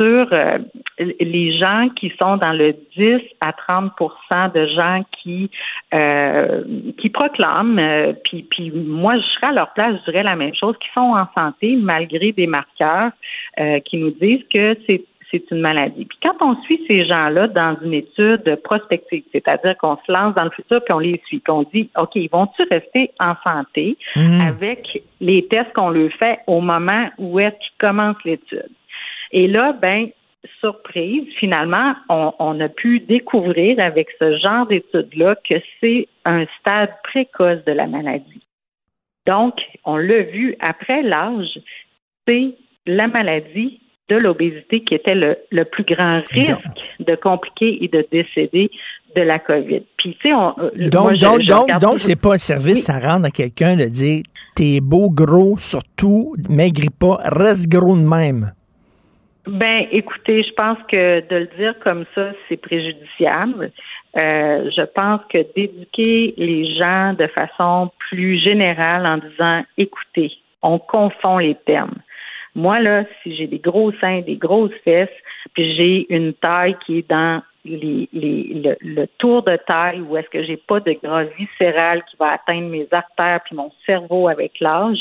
sur 0.00 0.28
euh, 0.32 0.58
les 0.98 1.58
gens 1.58 1.88
qui 1.94 2.10
sont 2.18 2.38
dans 2.38 2.52
le 2.52 2.74
10 2.96 3.20
à 3.42 3.52
30% 3.52 4.52
de 4.52 4.66
gens 4.68 5.04
qui 5.20 5.50
euh, 5.94 6.62
qui 6.96 7.10
proclament, 7.10 7.78
euh, 7.78 8.12
puis, 8.24 8.46
puis 8.50 8.70
moi 8.70 9.16
je 9.16 9.22
serais 9.34 9.48
à 9.48 9.52
leur 9.52 9.72
place, 9.74 10.00
je 10.06 10.10
dirais 10.10 10.22
la 10.22 10.36
même 10.36 10.54
chose, 10.54 10.74
qui 10.80 10.88
sont 10.96 11.14
en 11.14 11.26
santé 11.36 11.76
malgré 11.76 12.32
des 12.32 12.46
marqueurs 12.46 13.10
euh, 13.58 13.80
qui 13.80 13.98
nous 13.98 14.10
disent 14.10 14.44
que 14.54 14.76
c'est 14.86 15.04
c'est 15.30 15.50
une 15.50 15.60
maladie. 15.60 16.04
Puis 16.04 16.18
quand 16.24 16.36
on 16.44 16.60
suit 16.62 16.82
ces 16.88 17.04
gens-là 17.06 17.46
dans 17.48 17.76
une 17.82 17.94
étude 17.94 18.56
prospective, 18.64 19.22
c'est-à-dire 19.32 19.76
qu'on 19.78 19.96
se 19.96 20.12
lance 20.12 20.34
dans 20.34 20.44
le 20.44 20.50
futur 20.50 20.82
puis 20.84 20.92
on 20.92 20.98
les 20.98 21.20
suit, 21.26 21.40
qu'on 21.40 21.62
dit, 21.72 21.88
OK, 21.98 22.10
ils 22.16 22.28
vont-tu 22.30 22.66
rester 22.70 23.10
en 23.22 23.34
santé 23.44 23.96
Mhm. 24.16 24.40
avec 24.40 25.02
les 25.20 25.46
tests 25.46 25.72
qu'on 25.74 25.90
leur 25.90 26.10
fait 26.14 26.40
au 26.46 26.60
moment 26.60 27.08
où 27.18 27.38
est-ce 27.38 27.50
qu'ils 27.50 27.78
commencent 27.78 28.24
l'étude? 28.24 28.68
Et 29.32 29.46
là, 29.46 29.72
ben, 29.72 30.08
surprise, 30.58 31.24
finalement, 31.38 31.94
on, 32.08 32.32
on 32.38 32.60
a 32.60 32.68
pu 32.68 33.00
découvrir 33.00 33.76
avec 33.82 34.08
ce 34.18 34.38
genre 34.38 34.66
d'études-là 34.66 35.36
que 35.48 35.54
c'est 35.80 36.08
un 36.24 36.44
stade 36.58 36.90
précoce 37.04 37.64
de 37.64 37.72
la 37.72 37.86
maladie. 37.86 38.42
Donc, 39.26 39.54
on 39.84 39.96
l'a 39.96 40.22
vu 40.22 40.56
après 40.60 41.02
l'âge, 41.02 41.58
c'est 42.26 42.54
la 42.86 43.06
maladie 43.06 43.80
de 44.10 44.16
l'obésité 44.16 44.80
qui 44.84 44.94
était 44.94 45.14
le, 45.14 45.36
le 45.50 45.64
plus 45.64 45.84
grand 45.84 46.20
risque 46.32 46.52
de 46.98 47.14
compliquer 47.16 47.82
et 47.84 47.88
de 47.88 48.04
décéder 48.12 48.70
de 49.16 49.22
la 49.22 49.38
COVID. 49.38 49.82
Puis, 49.96 50.16
tu 50.22 50.28
sais, 50.28 50.34
on. 50.34 50.54
euh, 50.58 50.70
Donc, 50.88 51.02
moi, 51.02 51.14
je- 51.14 51.20
donc, 51.20 51.40
je 51.42 51.46
donc, 51.48 51.62
regarde 51.62 51.82
donc, 51.82 51.92
toujours- 51.92 52.06
c'est 52.06 52.20
pas 52.20 52.34
un 52.34 52.38
service 52.38 52.88
à 52.90 52.98
rendre 52.98 53.26
à 53.26 53.30
quelqu'un 53.30 53.76
de 53.76 53.84
dire 53.84 54.22
t'es 54.56 54.80
beau, 54.80 55.10
gros, 55.10 55.56
surtout, 55.58 56.34
maigris 56.48 56.90
pas, 56.90 57.18
reste 57.24 57.68
gros 57.70 57.96
de 57.96 58.02
même. 58.02 58.52
Ben, 59.46 59.86
écoutez, 59.90 60.42
je 60.42 60.52
pense 60.54 60.78
que 60.92 61.20
de 61.28 61.36
le 61.36 61.48
dire 61.58 61.74
comme 61.82 62.04
ça, 62.14 62.32
c'est 62.48 62.58
préjudiciable. 62.58 63.70
Euh, 64.20 64.70
je 64.76 64.82
pense 64.94 65.20
que 65.32 65.38
d'éduquer 65.56 66.34
les 66.36 66.76
gens 66.78 67.14
de 67.14 67.26
façon 67.28 67.90
plus 68.10 68.38
générale 68.38 69.06
en 69.06 69.18
disant, 69.18 69.62
écoutez, 69.78 70.30
on 70.62 70.78
confond 70.78 71.38
les 71.38 71.56
termes. 71.66 71.94
Moi, 72.54 72.78
là, 72.80 73.04
si 73.22 73.36
j'ai 73.36 73.46
des 73.46 73.58
gros 73.58 73.92
seins, 74.02 74.20
des 74.20 74.36
grosses 74.36 74.74
fesses, 74.84 75.08
puis 75.54 75.76
j'ai 75.76 76.14
une 76.14 76.34
taille 76.34 76.76
qui 76.84 76.98
est 76.98 77.08
dans 77.08 77.42
les, 77.64 78.08
les, 78.12 78.54
le, 78.54 78.76
le 78.80 79.06
tour 79.18 79.42
de 79.42 79.56
taille 79.66 80.00
où 80.00 80.16
est-ce 80.16 80.28
que 80.30 80.42
j'ai 80.44 80.56
pas 80.56 80.80
de 80.80 80.92
gras 80.92 81.24
viscéral 81.24 82.02
qui 82.10 82.16
va 82.16 82.26
atteindre 82.26 82.68
mes 82.68 82.88
artères 82.90 83.40
puis 83.44 83.54
mon 83.54 83.70
cerveau 83.84 84.28
avec 84.28 84.60
l'âge, 84.60 84.98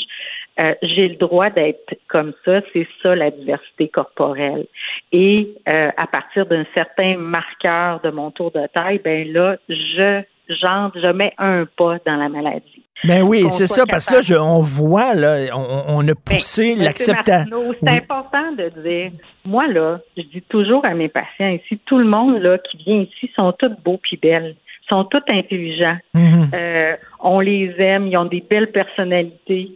euh, 0.62 0.74
j'ai 0.82 1.08
le 1.08 1.16
droit 1.16 1.48
d'être 1.48 1.94
comme 2.08 2.34
ça. 2.44 2.60
C'est 2.72 2.86
ça 3.02 3.14
la 3.14 3.30
diversité 3.30 3.88
corporelle. 3.88 4.66
Et 5.12 5.54
euh, 5.72 5.90
à 5.96 6.06
partir 6.06 6.46
d'un 6.46 6.66
certain 6.74 7.16
marqueur 7.16 8.00
de 8.00 8.10
mon 8.10 8.30
tour 8.30 8.50
de 8.50 8.66
taille, 8.74 9.00
ben 9.02 9.32
là, 9.32 9.56
je 9.68 10.22
je 10.54 11.12
mets 11.12 11.32
un 11.38 11.66
pas 11.76 11.96
dans 12.06 12.16
la 12.16 12.28
maladie. 12.28 12.84
Ben 13.04 13.22
oui, 13.22 13.44
c'est 13.50 13.66
ça, 13.66 13.84
parce 13.86 14.08
que 14.10 14.16
là, 14.16 14.20
je- 14.20 14.34
on 14.34 14.60
voit, 14.60 15.14
là, 15.14 15.56
on, 15.56 15.84
on 15.96 16.08
a 16.08 16.14
poussé 16.14 16.72
Monsieur 16.74 16.84
l'acceptation. 16.84 17.56
C'est 17.82 17.88
important 17.88 18.52
de 18.52 18.68
dire, 18.82 19.12
moi 19.44 19.66
là, 19.68 20.00
je 20.18 20.22
dis 20.24 20.42
toujours 20.50 20.82
à 20.86 20.92
mes 20.92 21.08
patients 21.08 21.48
ici, 21.48 21.80
tout 21.86 21.96
le 21.98 22.04
monde 22.04 22.36
là 22.42 22.58
qui 22.58 22.76
vient 22.76 23.00
ici 23.00 23.30
sont 23.38 23.52
tous 23.52 23.72
beaux 23.82 23.98
puis 24.02 24.18
belles, 24.20 24.54
sont 24.92 25.04
tous 25.04 25.22
intelligents. 25.32 25.96
Mhm. 26.12 26.50
Euh, 26.52 26.96
on 27.20 27.40
les 27.40 27.74
aime, 27.78 28.06
ils 28.08 28.18
ont 28.18 28.26
des 28.26 28.42
belles 28.50 28.70
personnalités. 28.70 29.70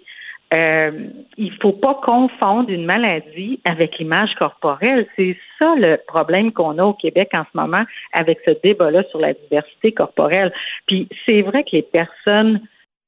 Euh, 0.52 1.08
il 1.36 1.52
faut 1.60 1.72
pas 1.72 1.94
confondre 1.94 2.70
une 2.70 2.84
maladie 2.84 3.60
avec 3.64 3.98
l'image 3.98 4.34
corporelle. 4.38 5.06
C'est 5.16 5.36
ça 5.58 5.74
le 5.76 5.98
problème 6.06 6.52
qu'on 6.52 6.78
a 6.78 6.84
au 6.84 6.92
Québec 6.92 7.30
en 7.32 7.44
ce 7.44 7.58
moment 7.58 7.84
avec 8.12 8.38
ce 8.44 8.52
débat-là 8.62 9.02
sur 9.10 9.20
la 9.20 9.32
diversité 9.32 9.92
corporelle. 9.92 10.52
Puis 10.86 11.08
c'est 11.26 11.42
vrai 11.42 11.64
que 11.64 11.70
les 11.72 11.82
personnes, 11.82 12.60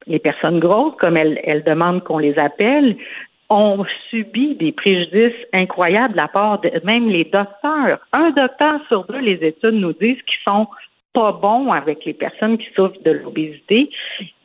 les 0.06 0.18
personnes 0.18 0.58
grosses, 0.58 0.96
comme 0.98 1.16
elles, 1.16 1.40
elles 1.44 1.62
demandent 1.62 2.02
qu'on 2.02 2.18
les 2.18 2.38
appelle, 2.38 2.96
ont 3.48 3.84
subi 4.10 4.56
des 4.56 4.72
préjudices 4.72 5.46
incroyables 5.52 6.14
de 6.14 6.20
la 6.20 6.28
part 6.28 6.60
de 6.60 6.70
même 6.84 7.08
les 7.08 7.24
docteurs. 7.24 8.00
Un 8.16 8.30
docteur 8.30 8.72
sur 8.88 9.04
deux, 9.04 9.20
les 9.20 9.46
études 9.46 9.74
nous 9.74 9.92
disent 9.92 10.20
qu'ils 10.22 10.42
sont 10.48 10.66
pas 11.16 11.32
bons 11.32 11.72
avec 11.72 12.04
les 12.04 12.12
personnes 12.12 12.58
qui 12.58 12.66
souffrent 12.76 13.02
de 13.04 13.12
l'obésité. 13.12 13.88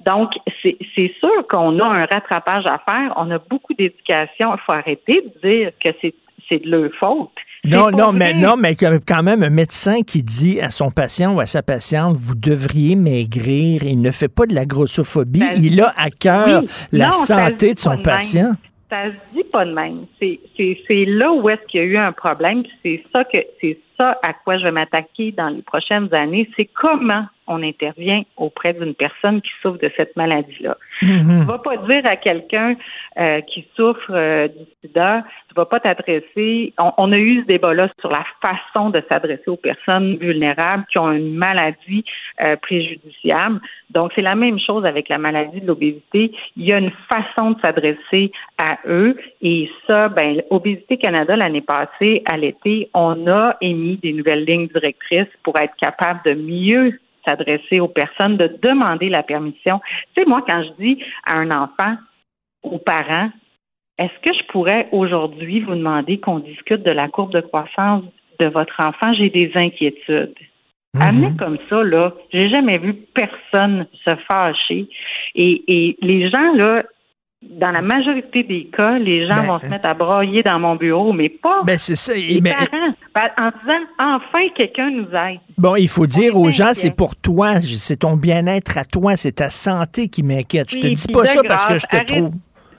Donc, 0.06 0.30
c'est 0.64 1.11
sûr 1.19 1.48
qu'on 1.49 1.77
a 1.80 1.85
un 1.85 2.06
rattrapage 2.06 2.65
à 2.65 2.80
faire. 2.89 3.14
On 3.18 3.30
a 3.30 3.39
beaucoup 3.39 3.73
d'éducation. 3.73 4.53
Il 4.56 4.60
faut 4.65 4.73
arrêter 4.73 5.22
de 5.22 5.48
dire 5.49 5.72
que 5.84 5.89
c'est 6.02 6.64
de 6.64 6.69
leur 6.69 6.89
faute. 6.99 7.30
Non, 7.64 7.91
non, 7.91 8.11
mais 8.11 8.34
non, 8.34 8.56
mais 8.57 8.73
qu'il 8.76 8.88
y 8.88 8.91
a 8.91 8.98
quand 8.99 9.22
même 9.22 9.43
un 9.43 9.49
médecin 9.52 10.02
qui 10.02 10.23
dit 10.23 10.60
à 10.61 10.69
son 10.69 10.89
patient 10.91 11.35
ou 11.35 11.39
à 11.41 11.45
sa 11.45 11.61
patiente, 11.61 12.15
vous 12.18 12.35
devriez 12.35 12.95
maigrir. 12.95 13.84
Il 13.84 14.02
ne 14.02 14.10
fait 14.11 14.27
pas 14.34 14.45
de 14.48 14.56
la 14.56 14.65
grossophobie. 14.65 15.43
il 15.57 15.80
a 15.81 15.93
à 15.98 16.10
cœur 16.10 16.61
Oui. 16.64 16.69
la 16.93 17.07
Non, 17.07 17.11
santé 17.11 17.73
de 17.76 17.80
son 17.80 17.98
patient. 18.02 18.53
Ça 18.89 19.06
se 19.06 19.35
dit 19.38 19.43
pas 19.53 19.64
de 19.65 19.73
même. 19.73 20.06
C'est 20.19 21.06
là 21.06 21.31
où 21.31 21.48
est-ce 21.49 21.61
qu'il 21.68 21.80
y 21.81 21.84
a 21.84 21.85
eu 21.85 21.98
un 21.98 22.11
problème. 22.11 22.64
puis 22.64 22.72
C'est 22.84 23.03
ça 23.14 23.23
que 23.26 23.39
c'est 23.61 23.77
ça 24.02 24.19
à 24.23 24.34
quoi 24.34 24.57
je 24.57 24.64
vais 24.64 24.72
m'attaquer 24.72 25.32
dans 25.32 25.49
les 25.49 25.61
prochaines 25.61 26.14
années. 26.14 26.49
C'est 26.57 26.65
comment 26.65 27.26
on 27.48 27.61
intervient 27.64 28.22
auprès 28.38 28.73
d'une 28.73 28.94
personne 28.94 29.41
qui 29.41 29.49
souffre 29.61 29.78
de 29.78 29.91
cette 29.98 30.15
maladie-là. 30.15 30.78
Mhm. 31.02 31.41
Tu 31.41 31.48
vas 31.48 31.57
pas 31.57 31.78
dire 31.78 32.02
à 32.06 32.15
quelqu'un 32.15 32.76
euh, 33.19 33.41
qui 33.41 33.68
souffre 33.76 34.11
euh, 34.11 34.48
du 34.48 34.65
sida, 34.82 35.23
tu 35.49 35.56
vas 35.56 35.65
pas 35.65 35.80
t'adresser. 35.80 36.73
On, 36.80 36.91
on 36.98 37.11
a 37.11 37.18
eu 37.18 37.41
ce 37.41 37.48
débat-là 37.48 37.90
sur 37.99 38.10
la 38.10 38.26
façon 38.44 38.90
de 38.90 39.03
s'adresser 39.10 39.49
aux 39.49 39.57
personnes 39.57 40.15
vulnérables 40.18 40.86
qui 40.91 40.98
ont 40.99 41.11
une 41.11 41.36
maladie 41.36 42.06
euh, 42.41 42.56
préjudiciable. 42.57 43.60
Donc, 43.90 44.11
c'est 44.15 44.22
la 44.22 44.36
même 44.36 44.60
chose 44.60 44.86
avec 44.86 45.10
la 45.10 45.18
maladie 45.18 45.60
de 45.60 45.68
l'obésité. 45.68 46.32
Il 46.56 46.69
y 46.69 46.73
a 46.73 46.78
une 46.78 46.94
façon 47.11 47.52
de 47.52 47.57
s'adresser 47.64 48.32
à 48.57 48.78
eux. 48.88 49.18
Et 49.41 49.69
ça, 49.88 50.07
ben, 50.07 50.41
Obésité 50.49 50.98
Canada, 50.98 51.36
l'année 51.36 51.61
passée, 51.61 52.23
à 52.32 52.38
l'été, 52.38 52.90
on 52.94 53.28
a 53.28 53.57
émis 53.60 53.91
des 53.98 54.14
nouvelles 54.14 54.46
lignes 54.46 54.68
directrices 54.68 55.34
pour 55.44 55.60
être 55.60 55.76
capable 55.76 56.22
de 56.26 56.34
mieux 56.34 57.00
s'adresser 57.26 57.80
aux 57.80 57.88
personnes, 57.88 58.38
de 58.38 58.48
demander 58.62 59.10
la 59.10 59.24
permission. 59.24 59.80
Tu 60.16 60.24
sais, 60.24 60.30
moi, 60.30 60.44
quand 60.48 60.64
je 60.64 60.84
dis 60.84 61.04
à 61.26 61.38
un 61.38 61.52
enfant, 61.52 61.96
aux 62.64 62.80
parents, 62.80 63.30
est-ce 63.98 64.30
que 64.30 64.36
je 64.36 64.46
pourrais 64.48 64.88
aujourd'hui 64.92 65.62
vous 65.62 65.76
demander 65.76 66.20
qu'on 66.20 66.40
discute 66.40 66.84
de 66.84 66.92
la 66.92 67.08
courbe 67.08 67.34
de 67.34 67.42
croissance 67.42 68.04
de 68.40 68.48
votre 68.48 68.80
enfant? 68.80 69.14
J'ai 69.14 69.30
des 69.30 69.52
inquiétudes. 69.56 70.34
Amener 71.00 71.32
comme 71.38 71.58
ça, 71.70 71.84
là, 71.84 72.14
j'ai 72.34 72.50
jamais 72.50 72.78
vu 72.78 72.94
personne 73.14 73.88
se 74.04 74.16
fâcher. 74.30 74.90
Et, 75.36 75.64
et 75.68 75.98
les 76.02 76.30
gens, 76.30 76.54
là, 76.54 76.84
dans 77.42 77.72
la 77.72 77.82
majorité 77.82 78.44
des 78.44 78.66
cas, 78.76 79.00
les 79.00 79.26
gens 79.28 79.36
Ben, 79.36 79.46
vont 79.48 79.60
se 79.60 79.66
mettre 79.66 79.86
à 79.88 79.94
brailler 79.94 80.44
dans 80.44 80.60
mon 80.60 80.76
bureau, 80.76 81.12
mais 81.12 81.30
pas 81.30 81.64
Ben, 81.66 81.78
c'est 81.80 81.96
ça. 81.96 82.14
les 82.14 82.40
Mais- 82.42 82.52
parents. 82.52 82.94
Ben, 83.16 83.24
en 83.40 83.50
disant, 83.60 83.80
enfin, 84.00 84.48
quelqu'un 84.56 84.90
nous 84.92 85.08
aide. 85.14 85.40
Bon, 85.58 85.76
il 85.76 85.90
faut 85.90 86.06
dire 86.08 86.38
aux 86.38 86.50
gens, 86.52 86.72
c'est 86.74 86.96
pour 86.96 87.16
toi, 87.16 87.60
c'est 87.62 87.98
ton 87.98 88.16
bien-être 88.16 88.78
à 88.78 88.86
toi, 88.86 89.18
c'est 89.18 89.34
ta 89.34 89.50
santé 89.50 90.08
qui 90.08 90.24
m'inquiète. 90.24 90.70
Je 90.72 90.80
te 90.80 90.88
Oui, 90.88 90.96
dis 90.96 91.08
pas 91.12 91.26
ça 91.26 91.42
parce 91.48 91.66
que 91.66 91.78
je 91.80 91.86
te 91.88 92.06
trouve. 92.06 92.32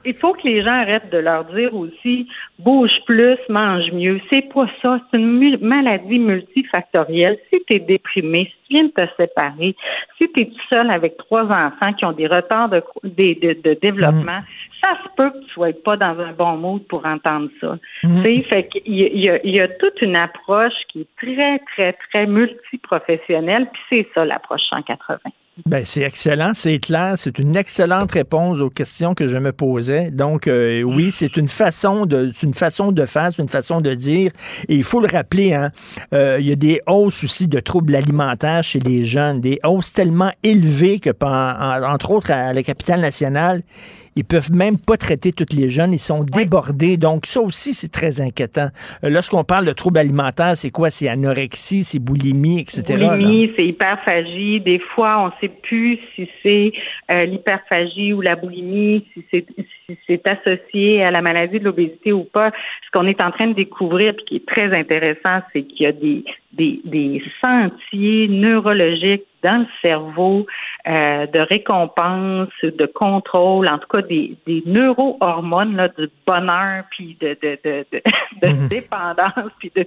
Il 0.04 0.14
faut 0.16 0.32
que 0.32 0.46
les 0.46 0.62
gens 0.62 0.72
arrêtent 0.72 1.10
de 1.10 1.18
leur 1.18 1.44
dire 1.46 1.74
aussi 1.74 2.28
bouge 2.58 2.90
plus, 3.06 3.36
mange 3.48 3.90
mieux. 3.92 4.20
C'est 4.32 4.52
pas 4.52 4.66
ça. 4.80 5.00
C'est 5.10 5.18
une 5.18 5.38
mu- 5.38 5.58
maladie 5.60 6.18
multifactorielle. 6.18 7.38
Si 7.52 7.60
tu 7.68 7.76
es 7.76 7.80
déprimé, 7.80 8.44
si 8.46 8.52
tu 8.68 8.74
viens 8.74 8.84
de 8.84 8.90
te 8.90 9.06
séparer, 9.16 9.74
si 10.18 10.30
tu 10.32 10.42
es 10.42 10.46
tout 10.46 10.60
seul 10.72 10.90
avec 10.90 11.16
trois 11.16 11.44
enfants 11.44 11.92
qui 11.96 12.04
ont 12.04 12.12
des 12.12 12.26
retards 12.26 12.68
de, 12.68 12.82
des- 13.04 13.34
de, 13.34 13.52
de 13.62 13.74
développement, 13.80 14.40
ça 14.82 14.96
se 15.04 15.08
peut 15.16 15.30
que 15.30 15.44
tu 15.44 15.50
sois 15.50 15.72
pas 15.84 15.96
dans 15.96 16.18
un 16.18 16.32
bon 16.32 16.56
mood 16.56 16.82
pour 16.88 17.04
entendre 17.06 17.48
ça. 17.60 17.78
Sais, 18.22 18.42
fait 18.52 18.68
il 18.84 19.20
y 19.20 19.28
a, 19.30 19.38
il 19.44 19.50
y 19.54 19.60
a 19.60 19.68
toute 19.68 20.00
une 20.02 20.16
approche 20.16 20.72
qui 20.90 21.02
est 21.02 21.08
très, 21.16 21.58
très, 21.74 21.92
très 22.12 22.26
multiprofessionnelle, 22.26 23.68
puis 23.72 23.82
c'est 23.88 24.08
ça 24.14 24.24
l'approche 24.24 24.62
180. 24.70 25.18
Ben, 25.66 25.84
c'est 25.84 26.00
excellent, 26.00 26.52
c'est 26.54 26.78
clair, 26.78 27.14
c'est 27.18 27.38
une 27.38 27.54
excellente 27.56 28.10
réponse 28.12 28.60
aux 28.60 28.70
questions 28.70 29.14
que 29.14 29.28
je 29.28 29.36
me 29.36 29.52
posais. 29.52 30.10
Donc, 30.10 30.46
euh, 30.46 30.80
oui, 30.82 31.10
c'est 31.12 31.36
une 31.36 31.46
façon 31.46 32.06
de, 32.06 32.32
une 32.42 32.54
façon 32.54 32.90
de 32.90 33.04
faire, 33.04 33.30
c'est 33.34 33.42
une 33.42 33.50
façon 33.50 33.82
de 33.82 33.92
dire. 33.92 34.30
Et 34.70 34.76
il 34.76 34.82
faut 34.82 35.00
le 35.00 35.08
rappeler, 35.08 35.52
hein, 35.52 35.70
euh, 36.14 36.38
il 36.40 36.48
y 36.48 36.52
a 36.52 36.56
des 36.56 36.80
hausses 36.86 37.22
aussi 37.22 37.48
de 37.48 37.60
troubles 37.60 37.94
alimentaires 37.94 38.64
chez 38.64 38.80
les 38.80 39.04
jeunes, 39.04 39.42
des 39.42 39.60
hausses 39.62 39.92
tellement 39.92 40.32
élevées 40.42 41.00
que, 41.00 41.10
en- 41.22 41.92
entre 41.92 42.12
autres, 42.12 42.30
à 42.30 42.54
la 42.54 42.62
capitale 42.62 43.00
nationale, 43.02 43.62
ils 44.16 44.24
peuvent 44.24 44.52
même 44.52 44.78
pas 44.78 44.96
traiter 44.96 45.32
toutes 45.32 45.54
les 45.54 45.68
jeunes, 45.68 45.92
ils 45.92 45.98
sont 45.98 46.24
débordés. 46.24 46.96
Donc, 46.96 47.26
ça 47.26 47.40
aussi, 47.40 47.72
c'est 47.72 47.90
très 47.90 48.20
inquiétant. 48.20 48.68
Euh, 49.04 49.10
Lorsqu'on 49.10 49.44
parle 49.44 49.64
de 49.64 49.72
troubles 49.72 49.98
alimentaires, 49.98 50.56
c'est 50.56 50.70
quoi? 50.70 50.90
C'est 50.90 51.08
anorexie, 51.08 51.84
c'est 51.84 51.98
boulimie, 51.98 52.60
etc. 52.60 52.82
Boulimie, 52.96 53.52
c'est 53.56 53.64
hyperphagie. 53.66 54.60
Des 54.60 54.80
fois, 54.94 55.20
on 55.20 55.26
ne 55.26 55.32
sait 55.40 55.54
plus 55.62 55.98
si 56.14 56.28
c'est 56.42 56.72
euh, 57.10 57.24
l'hyperphagie 57.24 58.12
ou 58.12 58.20
la 58.20 58.36
boulimie, 58.36 59.06
si 59.14 59.24
c'est 59.30 59.46
si 59.94 59.98
c'est 60.06 60.28
associé 60.28 61.04
à 61.04 61.10
la 61.10 61.22
maladie 61.22 61.58
de 61.58 61.64
l'obésité 61.64 62.12
ou 62.12 62.24
pas. 62.24 62.50
Ce 62.86 62.90
qu'on 62.92 63.06
est 63.06 63.22
en 63.22 63.30
train 63.30 63.48
de 63.48 63.54
découvrir, 63.54 64.14
puis 64.14 64.24
qui 64.24 64.36
est 64.36 64.46
très 64.46 64.76
intéressant, 64.76 65.42
c'est 65.52 65.62
qu'il 65.62 65.82
y 65.82 65.86
a 65.86 65.92
des, 65.92 66.24
des, 66.52 66.80
des 66.84 67.22
sentiers 67.44 68.28
neurologiques 68.28 69.24
dans 69.42 69.62
le 69.62 69.66
cerveau 69.80 70.46
euh, 70.86 71.26
de 71.26 71.40
récompense, 71.40 72.50
de 72.62 72.86
contrôle, 72.86 73.68
en 73.68 73.78
tout 73.78 73.88
cas 73.88 74.02
des, 74.02 74.36
des 74.46 74.62
neurohormones 74.66 75.76
là, 75.76 75.88
du 75.88 76.08
bonheur, 76.26 76.84
puis 76.90 77.16
de, 77.20 77.36
de, 77.42 77.58
de, 77.64 77.84
de, 77.92 78.02
de 78.42 78.68
dépendance, 78.68 79.50
puis 79.58 79.72
de, 79.74 79.86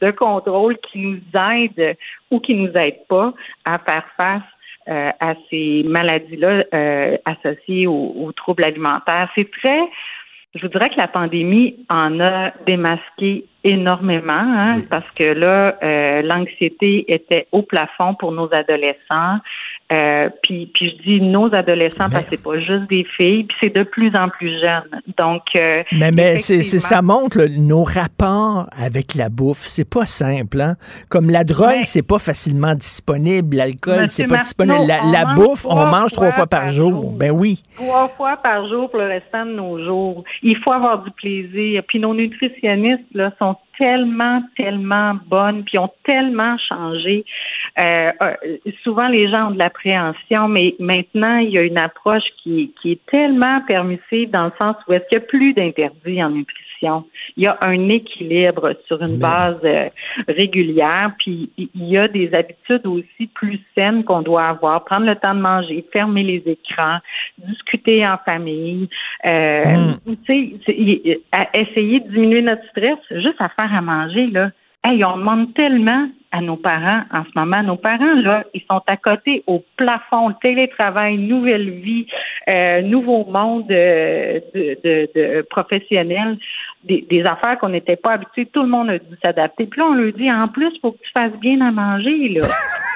de 0.00 0.10
contrôle 0.12 0.76
qui 0.78 0.98
nous 0.98 1.20
aident 1.34 1.96
ou 2.30 2.40
qui 2.40 2.54
nous 2.54 2.70
aident 2.74 3.06
pas 3.08 3.32
à 3.64 3.78
faire 3.78 4.04
face 4.16 4.42
euh, 4.88 5.10
à 5.20 5.34
ces 5.48 5.84
maladies-là 5.86 6.64
euh, 6.74 7.16
associées 7.24 7.86
aux, 7.86 8.14
aux 8.16 8.32
troubles 8.32 8.64
alimentaires. 8.64 9.28
C'est 9.34 9.50
très, 9.50 9.80
je 10.54 10.62
vous 10.62 10.68
dirais 10.68 10.88
que 10.90 10.98
la 10.98 11.06
pandémie 11.06 11.76
en 11.88 12.20
a 12.20 12.50
démasqué 12.66 13.44
énormément, 13.64 14.32
hein, 14.32 14.80
parce 14.90 15.08
que 15.14 15.32
là, 15.32 15.76
euh, 15.82 16.22
l'anxiété 16.22 17.04
était 17.12 17.46
au 17.52 17.62
plafond 17.62 18.14
pour 18.14 18.32
nos 18.32 18.52
adolescents. 18.52 19.38
Euh, 19.92 20.30
puis, 20.42 20.70
puis 20.72 20.90
je 20.90 21.02
dis 21.02 21.20
nos 21.20 21.54
adolescents 21.54 22.08
parce 22.10 22.24
que 22.24 22.30
c'est 22.36 22.42
pas 22.42 22.58
juste 22.58 22.88
des 22.88 23.04
filles, 23.16 23.44
puis 23.44 23.56
c'est 23.62 23.76
de 23.76 23.82
plus 23.82 24.14
en 24.16 24.28
plus 24.28 24.58
jeune. 24.60 25.02
Donc, 25.18 25.42
euh, 25.56 25.82
Mais, 25.92 26.10
mais 26.10 26.38
c'est, 26.38 26.62
ça 26.62 27.02
montre 27.02 27.38
là, 27.38 27.48
nos 27.48 27.84
rapports 27.84 28.66
avec 28.76 29.14
la 29.14 29.28
bouffe. 29.28 29.64
C'est 29.66 29.88
pas 29.88 30.06
simple. 30.06 30.60
Hein? 30.60 30.76
Comme 31.10 31.28
la 31.28 31.44
drogue, 31.44 31.82
c'est 31.84 32.06
pas 32.06 32.18
facilement 32.18 32.74
disponible. 32.74 33.56
L'alcool, 33.56 34.08
c'est 34.08 34.26
pas 34.26 34.38
disponible. 34.38 34.86
La, 34.86 35.00
la 35.04 35.34
bouffe, 35.34 35.66
on 35.66 35.86
mange 35.86 36.12
trois 36.12 36.28
fois 36.28 36.32
fois 36.32 36.46
par 36.46 36.62
par 36.62 36.72
jour. 36.72 36.90
jour. 36.90 37.12
Ben 37.12 37.30
oui. 37.30 37.62
trois 37.74 38.08
fois 38.08 38.36
par 38.36 38.66
jour 38.68 38.90
pour 38.90 38.98
le 38.98 39.06
restant 39.06 39.44
de 39.44 39.52
nos 39.52 39.84
jours. 39.84 40.24
Il 40.42 40.56
faut 40.58 40.72
avoir 40.72 41.02
du 41.02 41.10
plaisir. 41.10 41.82
Puis 41.86 41.98
nos 41.98 42.14
nutritionnistes 42.14 43.04
là 43.14 43.32
sont 43.38 43.56
tellement, 43.78 44.42
tellement 44.56 45.14
bonnes, 45.26 45.64
puis 45.64 45.78
ont 45.78 45.92
tellement 46.04 46.56
changé. 46.58 47.24
Euh, 47.80 48.12
euh, 48.20 48.34
souvent, 48.82 49.08
les 49.08 49.32
gens 49.32 49.46
ont 49.46 49.54
de 49.54 49.58
l'appréhension, 49.58 50.48
mais 50.48 50.74
maintenant, 50.78 51.38
il 51.38 51.50
y 51.50 51.58
a 51.58 51.62
une 51.62 51.78
approche 51.78 52.24
qui, 52.42 52.74
qui 52.80 52.92
est 52.92 53.06
tellement 53.06 53.60
permissive 53.62 54.30
dans 54.30 54.46
le 54.46 54.52
sens 54.60 54.76
où 54.86 54.92
est-ce 54.92 55.08
qu'il 55.08 55.18
n'y 55.18 55.24
a 55.24 55.26
plus 55.26 55.52
d'interdits 55.54 56.22
en 56.22 56.30
nutrition. 56.30 56.61
Il 57.36 57.44
y 57.44 57.46
a 57.46 57.58
un 57.62 57.88
équilibre 57.88 58.74
sur 58.86 59.00
une 59.00 59.18
base 59.18 59.58
euh, 59.64 59.88
régulière, 60.28 61.12
puis 61.18 61.50
il 61.56 61.88
y 61.88 61.96
a 61.96 62.08
des 62.08 62.32
habitudes 62.34 62.86
aussi 62.86 63.26
plus 63.34 63.60
saines 63.76 64.04
qu'on 64.04 64.22
doit 64.22 64.42
avoir. 64.42 64.84
Prendre 64.84 65.06
le 65.06 65.16
temps 65.16 65.34
de 65.34 65.40
manger, 65.40 65.84
fermer 65.94 66.22
les 66.22 66.42
écrans, 66.46 66.98
discuter 67.38 68.06
en 68.06 68.18
famille, 68.24 68.88
euh, 69.26 69.92
tu 70.06 70.18
sais, 70.26 71.14
essayer 71.54 72.00
de 72.00 72.08
diminuer 72.10 72.42
notre 72.42 72.66
stress, 72.70 72.98
juste 73.10 73.40
à 73.40 73.48
faire 73.48 73.74
à 73.74 73.80
manger, 73.80 74.26
là. 74.28 74.50
Hey, 74.84 75.00
on 75.04 75.16
demande 75.16 75.54
tellement 75.54 76.08
à 76.32 76.40
nos 76.40 76.56
parents 76.56 77.02
en 77.12 77.22
ce 77.22 77.30
moment. 77.38 77.62
Nos 77.62 77.76
parents, 77.76 78.14
là, 78.14 78.42
ils 78.52 78.62
sont 78.68 78.82
à 78.88 78.96
côté 78.96 79.44
au 79.46 79.62
plafond, 79.76 80.32
télétravail, 80.42 81.18
nouvelle 81.18 81.70
vie, 81.70 82.06
euh, 82.50 82.82
nouveau 82.82 83.24
monde 83.24 83.70
euh, 83.70 84.40
de, 84.52 84.76
de, 84.82 85.08
de 85.14 85.42
professionnels, 85.42 86.36
des, 86.82 87.06
des 87.08 87.22
affaires 87.22 87.58
qu'on 87.60 87.68
n'était 87.68 87.94
pas 87.94 88.14
habitués. 88.14 88.46
Tout 88.46 88.62
le 88.62 88.68
monde 88.68 88.90
a 88.90 88.98
dû 88.98 89.16
s'adapter. 89.22 89.66
Puis 89.66 89.78
là, 89.78 89.86
on 89.86 89.94
leur 89.94 90.12
dit, 90.14 90.32
en 90.32 90.48
plus, 90.48 90.72
faut 90.80 90.90
que 90.90 91.02
tu 91.04 91.12
fasses 91.12 91.38
bien 91.40 91.60
à 91.60 91.70
manger, 91.70 92.30
là. 92.30 92.40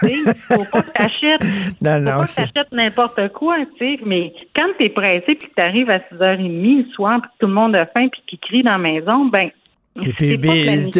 Faut 0.02 0.64
pas 0.70 0.82
que 0.82 0.92
t'achètes 0.92 1.42
Non, 1.80 1.94
faut 1.94 2.00
non, 2.00 2.10
pas 2.18 2.26
que 2.26 2.34
t'achètes 2.34 2.72
n'importe 2.72 3.28
quoi, 3.32 3.56
tu 3.78 3.96
sais, 3.96 3.98
mais 4.04 4.30
quand 4.54 4.66
t'es 4.76 4.90
pressé 4.90 5.22
puis 5.36 5.48
que 5.48 5.54
t'arrives 5.54 5.88
à 5.88 6.00
6h30 6.00 6.84
le 6.84 6.84
soir 6.92 7.18
puis 7.22 7.30
que 7.30 7.36
tout 7.40 7.46
le 7.46 7.54
monde 7.54 7.74
a 7.74 7.86
faim 7.86 8.08
puis 8.12 8.20
qu'il 8.26 8.38
crie 8.38 8.62
dans 8.62 8.72
la 8.72 8.78
maison, 8.78 9.24
ben 9.24 9.50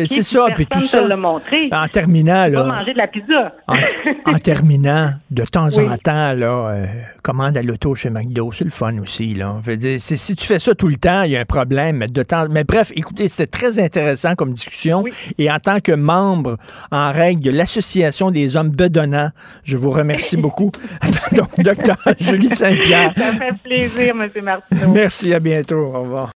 c'est 0.09 0.23
ça, 0.23 0.47
puis 0.55 0.66
tout 0.66 0.81
ça. 0.82 1.02
te 1.02 1.09
l'a 1.09 1.16
montré. 1.16 1.68
En 1.73 1.86
terminant, 1.89 2.47
là. 2.47 2.64
manger 2.64 2.93
de 2.93 2.98
la 2.98 3.06
pizza. 3.06 3.55
En, 3.68 3.74
en 4.32 4.39
terminant, 4.39 5.10
de 5.31 5.44
temps 5.44 5.68
Oui. 5.77 5.85
en 5.89 5.97
temps, 5.98 6.32
là, 6.32 6.68
euh, 6.70 6.86
commande 7.23 7.56
à 7.56 7.62
l'auto 7.62 7.94
chez 7.94 8.10
McDo, 8.10 8.52
c'est 8.52 8.64
le 8.64 8.70
fun 8.70 8.97
aussi, 8.98 9.35
là. 9.35 9.60
Je 9.64 9.70
veux 9.73 9.77
dire, 9.77 10.01
c'est- 10.01 10.16
si 10.16 10.35
tu 10.36 10.47
fais 10.47 10.59
ça 10.59 10.74
tout 10.74 10.89
le 10.89 10.97
temps, 10.97 11.23
il 11.23 11.32
y 11.32 11.36
a 11.36 11.40
un 11.40 11.44
problème. 11.44 11.97
Mais, 11.98 12.06
de 12.06 12.23
temps, 12.23 12.47
mais 12.51 12.64
bref, 12.64 12.93
écoutez, 12.94 13.28
c'était 13.28 13.47
très 13.47 13.78
intéressant 13.78 14.35
comme 14.35 14.52
discussion. 14.52 15.05
Et 15.39 15.51
en 15.51 15.59
tant 15.59 15.81
que 15.81 15.93
membre 15.93 16.56
en 16.90 17.12
règle 17.12 17.43
de 17.43 17.51
l'Association 17.51 18.31
des 18.31 18.56
hommes 18.56 18.70
bedonnants, 18.70 19.31
je 19.64 19.77
vous 19.77 19.90
remercie 19.90 20.36
beaucoup. 20.36 20.70
Donc, 21.36 21.48
docteur 21.59 21.97
Julie 22.20 22.48
Saint-Pierre, 22.48 23.12
Ça 23.16 23.32
fait 23.32 23.52
plaisir, 23.64 24.14
M. 24.18 24.28
Martineau. 24.43 24.93
merci, 24.93 25.35
à 25.35 25.40
bientôt. 25.40 25.78
Au 25.94 26.02
revoir. 26.02 26.31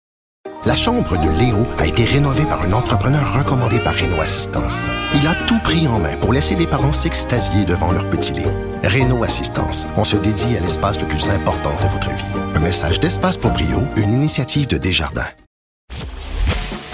La 0.67 0.75
chambre 0.75 1.15
de 1.15 1.39
Léo 1.39 1.65
a 1.79 1.87
été 1.87 2.03
rénovée 2.03 2.43
par 2.43 2.61
un 2.61 2.73
entrepreneur 2.73 3.39
recommandé 3.39 3.79
par 3.79 3.95
Renault 3.95 4.19
Assistance. 4.19 4.89
Il 5.15 5.25
a 5.25 5.33
tout 5.45 5.57
pris 5.63 5.87
en 5.87 5.97
main 5.97 6.17
pour 6.17 6.33
laisser 6.33 6.55
les 6.55 6.67
parents 6.67 6.91
s'extasier 6.91 7.63
devant 7.63 7.93
leur 7.93 8.03
petit 8.09 8.33
Léo. 8.33 8.51
Renault 8.83 9.23
Assistance, 9.23 9.87
on 9.95 10.03
se 10.03 10.17
dédie 10.17 10.57
à 10.57 10.59
l'espace 10.59 10.99
le 10.99 11.07
plus 11.07 11.29
important 11.29 11.71
de 11.81 11.89
votre 11.89 12.09
vie. 12.09 12.41
Un 12.53 12.59
message 12.59 12.99
d'Espace 12.99 13.37
pour 13.37 13.51
Brio, 13.51 13.81
une 13.95 14.11
initiative 14.11 14.67
de 14.67 14.77
Desjardins. 14.77 15.29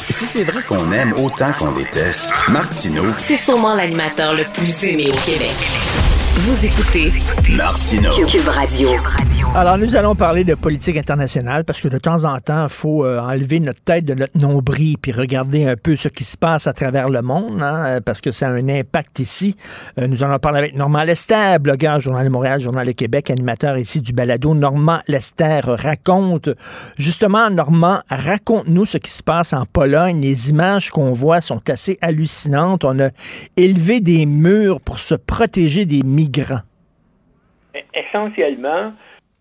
Si 0.07 0.27
c'est 0.27 0.43
vrai 0.43 0.61
qu'on 0.61 0.91
aime 0.91 1.13
autant 1.13 1.51
qu'on 1.57 1.71
déteste, 1.71 2.31
Martineau, 2.49 3.05
C'est 3.21 3.35
sûrement 3.35 3.73
l'animateur 3.73 4.35
le 4.35 4.43
plus 4.53 4.83
aimé 4.83 5.09
au 5.11 5.17
Québec. 5.25 6.12
Vous 6.35 6.65
écoutez 6.65 7.11
Martineau. 7.55 8.10
Cube 8.26 8.47
Radio. 8.47 8.89
Alors, 9.53 9.77
nous 9.77 9.95
allons 9.95 10.15
parler 10.15 10.43
de 10.43 10.55
politique 10.55 10.97
internationale 10.97 11.64
parce 11.64 11.80
que 11.80 11.88
de 11.88 11.99
temps 11.99 12.23
en 12.23 12.39
temps, 12.39 12.64
il 12.64 12.73
faut 12.73 13.05
euh, 13.05 13.19
enlever 13.19 13.60
notre 13.60 13.81
tête 13.81 14.03
de 14.03 14.15
notre 14.15 14.35
nombril 14.39 14.97
puis 14.99 15.11
regarder 15.11 15.68
un 15.68 15.76
peu 15.76 15.95
ce 15.95 16.07
qui 16.07 16.23
se 16.23 16.38
passe 16.38 16.65
à 16.65 16.73
travers 16.73 17.10
le 17.10 17.22
monde 17.22 17.61
hein, 17.61 17.85
euh, 17.85 18.01
parce 18.01 18.19
que 18.19 18.31
ça 18.31 18.47
a 18.47 18.49
un 18.49 18.68
impact 18.68 19.19
ici. 19.19 19.55
Euh, 19.99 20.07
nous 20.07 20.23
allons 20.23 20.39
parler 20.39 20.57
avec 20.57 20.76
Normand 20.76 21.03
Lester, 21.03 21.57
blogueur, 21.61 21.99
Journal 21.99 22.26
de 22.26 22.31
Montréal, 22.31 22.61
Journal 22.61 22.88
de 22.88 22.93
Québec, 22.93 23.30
animateur 23.30 23.77
ici 23.77 24.01
du 24.01 24.11
balado. 24.11 24.55
Normand 24.55 25.01
Lester 25.07 25.60
raconte, 25.65 26.49
justement, 26.97 27.51
Normand, 27.51 27.99
raconte-nous 28.10 28.85
ce 28.85 28.97
qui 28.97 29.11
se 29.11 29.22
passe 29.22 29.53
en 29.53 29.68
Pologne. 29.68 30.19
Les 30.19 30.49
images 30.49 30.89
qu'on 30.89 31.14
voit 31.14 31.41
sont 31.41 31.61
assez 31.69 31.99
hallucinantes. 32.01 32.85
On 32.85 32.99
a 32.99 33.10
élevé 33.55 34.01
des 34.01 34.26
murs 34.26 34.81
pour 34.81 34.97
se 34.97 35.14
protéger 35.14 35.85
des 35.85 36.01
migrants. 36.01 36.22
Essentiellement, 37.93 38.93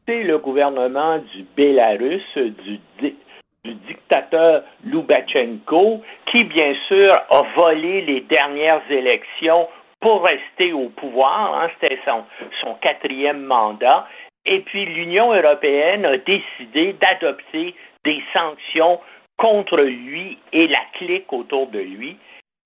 c'est 0.07 0.23
le 0.23 0.39
gouvernement 0.39 1.19
du 1.19 1.45
Bélarus, 1.57 2.23
du, 2.37 2.79
di- 3.01 3.17
du 3.65 3.75
dictateur 3.75 4.63
Loubachenko, 4.85 6.03
qui, 6.31 6.45
bien 6.45 6.75
sûr, 6.89 7.09
a 7.31 7.43
volé 7.57 8.03
les 8.03 8.21
dernières 8.23 8.83
élections 8.91 9.69
pour 10.01 10.25
rester 10.27 10.73
au 10.73 10.89
pouvoir. 10.89 11.55
hein. 11.63 11.71
C'était 11.81 12.01
son, 12.05 12.25
son 12.63 12.75
quatrième 12.75 13.45
mandat. 13.45 14.09
Et 14.47 14.61
puis, 14.61 14.85
l'Union 14.87 15.33
européenne 15.33 16.05
a 16.05 16.17
décidé 16.17 16.95
d'adopter 16.95 17.75
des 18.05 18.21
sanctions 18.37 18.99
contre 19.37 19.77
lui 19.77 20.39
et 20.53 20.67
la 20.67 20.81
clique 20.95 21.33
autour 21.33 21.69
de 21.69 21.79
lui. 21.79 22.17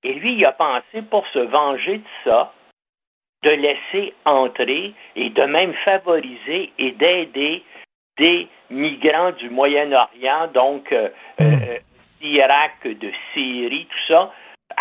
Et 0.03 0.15
lui, 0.15 0.37
il 0.37 0.47
a 0.47 0.53
pensé, 0.53 1.03
pour 1.11 1.27
se 1.29 1.39
venger 1.41 1.99
de 1.99 2.31
ça, 2.31 2.53
de 3.45 3.51
laisser 3.51 4.15
entrer 4.25 4.93
et 5.15 5.31
de 5.31 5.47
même 5.47 5.75
favoriser 5.89 6.73
et 6.79 6.93
d'aider 6.93 7.63
des 8.19 8.49
migrants 8.71 9.33
du 9.33 9.51
Moyen-Orient, 9.51 10.49
donc 10.55 10.91
euh, 10.93 11.09
euh, 11.41 11.79
d'Irak, 12.21 12.85
de 12.85 13.11
Syrie, 13.33 13.87
tout 13.91 14.13
ça, 14.13 14.33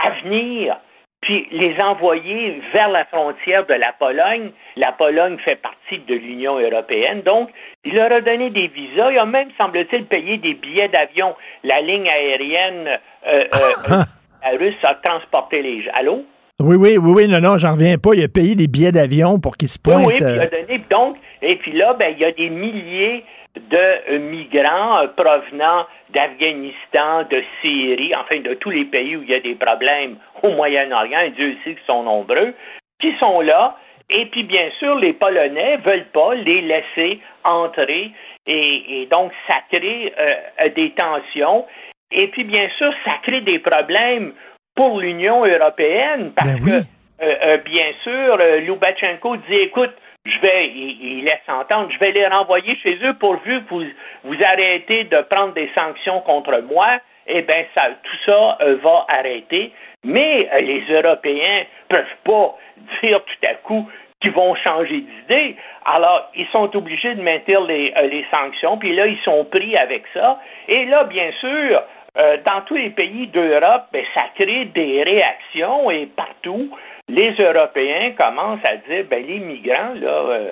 à 0.02 0.10
venir, 0.22 0.78
puis 1.22 1.48
les 1.52 1.76
envoyer 1.84 2.62
vers 2.74 2.90
la 2.90 3.06
frontière 3.06 3.66
de 3.66 3.74
la 3.74 3.94
Pologne. 3.94 4.52
La 4.76 4.92
Pologne 4.94 5.38
fait 5.40 5.56
partie 5.56 6.00
de 6.00 6.16
l'Union 6.16 6.60
européenne, 6.60 7.22
donc 7.22 7.50
il 7.84 7.96
leur 7.96 8.12
a 8.12 8.22
donné 8.22 8.52
des 8.52 8.68
visas. 8.68 9.12
Il 9.12 9.20
a 9.20 9.26
même, 9.26 9.50
semble-t-il, 9.60 10.06
payé 10.06 10.38
des 10.38 10.54
billets 10.54 10.88
d'avion. 10.88 11.36
La 11.64 11.82
ligne 11.82 12.08
aérienne 12.10 13.00
euh, 13.28 13.44
la 14.44 14.58
russe 14.58 14.76
a 14.84 14.96
transporté 14.96 15.62
les 15.62 15.82
gens. 15.82 15.92
Allô? 15.96 16.26
Oui, 16.62 16.78
oui, 16.78 16.98
oui, 16.98 17.12
oui, 17.14 17.28
non, 17.28 17.42
non, 17.42 17.58
j'en 17.58 17.74
reviens 17.74 17.98
pas. 17.98 18.12
Il 18.14 18.24
a 18.24 18.28
payé 18.30 18.56
des 18.56 18.68
billets 18.68 18.94
d'avion 18.94 19.40
pour 19.40 19.58
qu'ils 19.58 19.68
se 19.68 19.78
Oui, 19.86 19.94
pointent. 19.94 20.06
oui, 20.08 20.16
puis 20.16 20.26
il 20.26 20.40
euh, 20.40 20.44
a 20.44 20.48
donné 20.48 20.82
donc, 20.90 21.18
et 21.42 21.56
puis 21.58 21.74
là, 21.74 21.94
ben, 22.00 22.14
il 22.16 22.20
y 22.20 22.26
a 22.26 22.32
des 22.32 22.50
milliers 22.50 23.26
de 23.56 24.14
euh, 24.14 24.20
migrants 24.20 25.00
euh, 25.02 25.08
provenant 25.18 25.86
d'Afghanistan, 26.14 27.24
de 27.30 27.44
Syrie, 27.62 28.12
enfin 28.18 28.40
de 28.40 28.54
tous 28.56 28.70
les 28.70 28.86
pays 28.86 29.18
où 29.18 29.24
il 29.24 29.30
y 29.30 29.34
a 29.34 29.42
des 29.42 29.56
problèmes 29.56 30.16
au 30.44 30.52
Moyen-Orient, 30.52 31.20
et 31.26 31.32
Dieu 31.32 31.58
sait 31.64 31.74
qu'ils 31.76 31.86
sont 31.86 32.04
nombreux, 32.04 32.54
qui 33.02 33.14
sont 33.22 33.42
là, 33.42 33.76
et 34.10 34.26
puis 34.28 34.44
bien 34.44 34.70
sûr, 34.80 34.96
les 34.96 35.14
Polonais 35.14 35.78
veulent 35.86 36.08
pas 36.14 36.36
les 36.36 36.62
laisser 36.62 37.20
entrer, 37.44 38.12
et, 38.48 39.02
et 39.02 39.06
donc 39.08 39.32
ça 39.50 39.58
crée 39.74 40.14
euh, 40.18 40.70
des 40.76 40.92
tensions, 40.92 41.66
et 42.12 42.28
puis 42.30 42.46
bien 42.46 42.70
sûr, 42.78 42.94
ça 43.04 43.14
crée 43.24 43.42
des 43.42 43.60
problèmes 43.60 44.32
pour 44.76 45.00
l'Union 45.00 45.44
européenne, 45.46 46.32
parce 46.36 46.56
que 46.56 46.70
euh, 46.70 46.82
euh, 47.22 47.58
bien 47.58 47.92
sûr, 48.04 48.38
euh, 48.40 48.60
Loubachenko 48.62 49.38
dit 49.38 49.62
écoute, 49.62 49.94
je 50.26 50.40
vais, 50.42 50.68
il, 50.68 51.20
il 51.20 51.24
laisse 51.24 51.48
entendre, 51.48 51.90
je 51.92 52.00
vais 52.00 52.12
les 52.12 52.28
renvoyer 52.28 52.76
chez 52.84 52.98
eux 53.04 53.14
pourvu 53.14 53.64
que 53.64 53.70
vous, 53.70 53.86
vous 54.24 54.38
arrêtez 54.44 55.06
de 55.06 55.18
prendre 55.30 55.54
des 55.54 55.70
sanctions 55.78 56.22
contre 56.22 56.62
moi. 56.62 57.00
Eh 57.28 57.42
bien, 57.42 57.64
ça, 57.76 57.88
tout 58.04 58.32
ça 58.32 58.58
euh, 58.62 58.78
va 58.84 59.06
arrêter. 59.18 59.72
Mais 60.04 60.48
euh, 60.52 60.58
les 60.60 60.84
Européens 60.90 61.66
peuvent 61.90 62.18
pas 62.24 62.58
dire 63.02 63.20
tout 63.24 63.50
à 63.50 63.56
coup 63.56 63.90
qu'ils 64.22 64.34
vont 64.34 64.56
changer 64.56 65.02
d'idée. 65.02 65.56
Alors, 65.86 66.30
ils 66.36 66.48
sont 66.54 66.76
obligés 66.76 67.16
de 67.16 67.22
maintenir 67.22 67.62
les, 67.62 67.94
euh, 67.98 68.08
les 68.08 68.26
sanctions, 68.34 68.78
puis 68.78 68.96
là, 68.96 69.08
ils 69.08 69.20
sont 69.24 69.46
pris 69.46 69.76
avec 69.78 70.04
ça. 70.14 70.40
Et 70.68 70.86
là, 70.86 71.06
bien 71.06 71.32
sûr, 71.40 71.82
euh, 72.18 72.38
dans 72.46 72.62
tous 72.62 72.76
les 72.76 72.90
pays 72.90 73.28
d'Europe, 73.28 73.88
ben, 73.92 74.04
ça 74.14 74.26
crée 74.36 74.66
des 74.66 75.04
réactions 75.04 75.90
et 75.92 76.06
partout, 76.08 76.70
les 77.08 77.34
Européens 77.40 78.14
commencent 78.20 78.68
à 78.70 78.78
dire, 78.78 79.06
ben, 79.10 79.26
les 79.26 79.40
migrants, 79.40 79.94
là, 79.96 80.26
euh, 80.30 80.52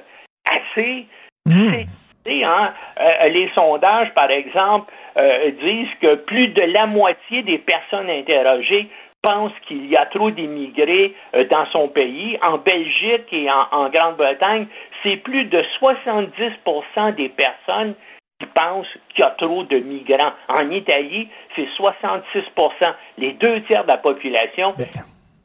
assez, 0.49 1.06
c'est, 2.26 2.44
hein, 2.44 2.73
euh, 2.99 3.27
les 3.30 3.49
sondages, 3.57 4.14
par 4.14 4.30
exemple, 4.31 4.91
euh, 5.19 5.52
disent 5.61 5.94
que 6.02 6.15
plus 6.15 6.48
de 6.49 6.64
la 6.64 6.85
moitié 6.85 7.44
des 7.44 7.57
personnes 7.57 8.10
interrogées 8.10 8.90
pensent 9.22 9.57
qu'il 9.68 9.88
y 9.88 9.95
a 9.95 10.06
trop 10.06 10.31
d'immigrés 10.31 11.14
euh, 11.35 11.45
dans 11.52 11.65
son 11.68 11.88
pays. 11.88 12.38
En 12.48 12.57
Belgique 12.57 13.27
et 13.31 13.49
en, 13.49 13.65
en 13.72 13.90
Grande-Bretagne, 13.90 14.68
c'est 15.02 15.18
plus 15.18 15.45
de 15.45 15.64
70% 15.81 17.15
des 17.15 17.30
personnes 17.30 17.95
qui 18.39 18.45
pensent 18.47 18.88
qu'il 19.10 19.19
y 19.19 19.23
a 19.23 19.31
trop 19.38 19.64
de 19.64 19.77
migrants. 19.80 20.34
En 20.49 20.69
Italie, 20.72 21.30
c'est 21.55 21.68
66% 21.77 22.93
Les 23.18 23.34
deux 23.34 23.61
tiers 23.64 23.84
de 23.84 23.88
la 23.88 23.97
population 23.97 24.73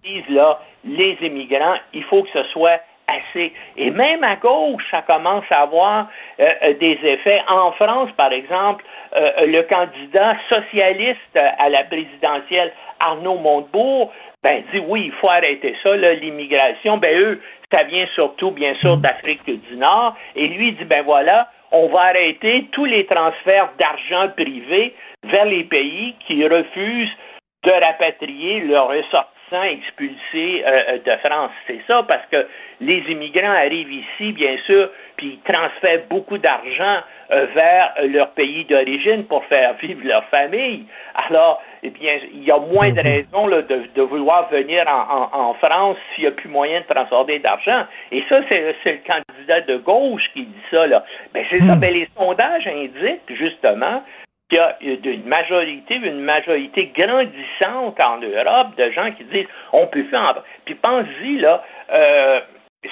disent 0.05 0.29
là, 0.31 0.61
les 0.85 1.17
immigrants, 1.23 1.77
il 1.93 2.05
faut 2.05 2.23
que 2.23 2.31
ce 2.33 2.45
soit 2.51 2.81
assez. 3.09 3.53
Et 3.77 3.91
même 3.91 4.23
à 4.25 4.37
gauche, 4.37 4.83
ça 4.91 5.03
commence 5.03 5.45
à 5.51 5.63
avoir 5.63 6.09
euh, 6.41 6.47
euh, 6.63 6.75
des 6.75 6.99
effets. 7.03 7.41
En 7.49 7.73
France, 7.73 8.11
par 8.17 8.33
exemple, 8.33 8.85
euh, 9.17 9.47
le 9.47 9.63
candidat 9.63 10.37
socialiste 10.53 11.39
à 11.59 11.69
la 11.71 11.85
présidentielle, 11.85 12.73
Arnaud 13.05 13.39
Montebourg, 13.39 14.13
ben, 14.43 14.63
dit 14.73 14.83
oui, 14.87 15.05
il 15.07 15.13
faut 15.13 15.31
arrêter 15.31 15.75
ça, 15.83 15.97
l'immigration. 15.97 16.99
Ben, 16.99 17.17
eux, 17.19 17.41
ça 17.73 17.85
vient 17.85 18.07
surtout, 18.15 18.51
bien 18.51 18.75
sûr, 18.77 18.97
d'Afrique 18.99 19.45
du 19.47 19.77
Nord. 19.77 20.15
Et 20.37 20.47
lui 20.49 20.73
dit, 20.73 20.85
ben 20.85 21.03
voilà, 21.05 21.51
on 21.73 21.89
va 21.89 22.03
arrêter 22.03 22.67
tous 22.73 22.85
les 22.85 23.07
transferts 23.07 23.73
d'argent 23.79 24.33
privé 24.37 24.95
vers 25.25 25.45
les 25.45 25.65
pays 25.65 26.15
qui 26.27 26.47
refusent 26.47 27.17
de 27.65 27.73
rapatrier 27.73 28.61
leurs 28.61 28.89
ressortissants 28.89 29.63
expulsés 29.63 30.65
euh, 30.67 30.99
de 30.99 31.13
France. 31.27 31.51
C'est 31.67 31.81
ça, 31.87 32.05
parce 32.09 32.27
que 32.31 32.47
les 32.81 33.03
immigrants 33.11 33.53
arrivent 33.53 33.93
ici, 33.93 34.33
bien 34.33 34.57
sûr, 34.67 34.91
puis 35.17 35.39
ils 35.39 35.53
transfèrent 35.53 36.07
beaucoup 36.09 36.39
d'argent 36.39 37.03
euh, 37.31 37.47
vers 37.55 37.95
leur 38.09 38.31
pays 38.33 38.65
d'origine 38.67 39.25
pour 39.25 39.45
faire 39.47 39.75
vivre 39.83 40.01
leur 40.05 40.25
famille. 40.27 40.85
Alors, 41.29 41.63
eh 41.83 41.91
bien, 41.91 42.19
il 42.33 42.45
y 42.45 42.51
a 42.51 42.59
moins 42.59 42.91
de 42.91 43.01
raisons 43.03 43.43
là, 43.49 43.63
de, 43.63 43.83
de 43.95 44.03
vouloir 44.03 44.49
venir 44.51 44.81
en, 44.91 44.97
en- 44.97 45.41
en 45.51 45.55
France 45.55 45.97
s'il 46.15 46.25
n'y 46.25 46.29
a 46.29 46.33
plus 46.33 46.49
moyen 46.49 46.81
de 46.81 46.93
transformer 46.95 47.39
d'argent. 47.39 47.85
Et 48.13 48.23
ça, 48.29 48.41
c'est 48.51 48.61
le 48.85 48.99
candidat 49.09 49.61
de 49.63 49.77
gauche 49.79 50.23
qui 50.33 50.43
dit 50.43 50.63
ça. 50.75 50.87
Là. 50.87 51.05
Ben, 51.33 51.45
c'est 51.51 51.59
ça. 51.59 51.77
Ben, 51.77 51.93
les 51.93 52.09
sondages 52.17 52.67
indiquent 52.67 53.37
justement 53.37 54.03
qu'il 54.51 54.59
y 54.59 55.09
a 55.09 55.13
une 55.13 55.27
majorité, 55.29 55.95
une 55.97 56.21
majorité 56.23 56.91
grandissante 56.97 57.99
en 58.07 58.19
Europe 58.19 58.75
de 58.77 58.91
gens 58.93 59.11
qui 59.13 59.25
disent 59.25 59.47
on 59.73 59.87
peut 59.87 60.05
faire. 60.05 60.43
Puis 60.65 60.75
pense-y, 60.75 61.39
là, 61.39 61.63
euh, 61.97 62.41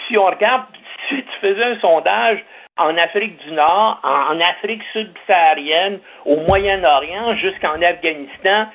si 0.07 0.19
on 0.19 0.27
regarde, 0.27 0.65
si 1.09 1.17
tu 1.17 1.39
faisais 1.41 1.65
un 1.65 1.79
sondage 1.81 2.45
en 2.78 2.97
Afrique 2.97 3.36
du 3.44 3.53
Nord, 3.53 4.01
en, 4.03 4.35
en 4.35 4.40
Afrique 4.40 4.82
subsaharienne, 4.93 5.98
au 6.24 6.36
Moyen-Orient, 6.36 7.36
jusqu'en 7.36 7.81
Afghanistan, 7.81 8.66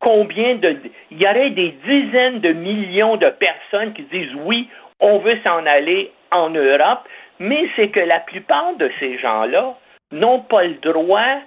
combien 0.00 0.56
de. 0.56 0.76
Il 1.10 1.22
y 1.22 1.26
aurait 1.28 1.50
des 1.50 1.74
dizaines 1.84 2.40
de 2.40 2.52
millions 2.52 3.16
de 3.16 3.30
personnes 3.30 3.92
qui 3.94 4.02
disent 4.02 4.34
oui, 4.44 4.68
on 5.00 5.18
veut 5.18 5.38
s'en 5.46 5.64
aller 5.66 6.12
en 6.34 6.50
Europe, 6.50 7.06
mais 7.38 7.68
c'est 7.76 7.88
que 7.88 8.00
la 8.02 8.20
plupart 8.20 8.74
de 8.76 8.90
ces 9.00 9.18
gens-là 9.18 9.74
n'ont 10.12 10.40
pas 10.40 10.64
le 10.64 10.74
droit 10.74 11.40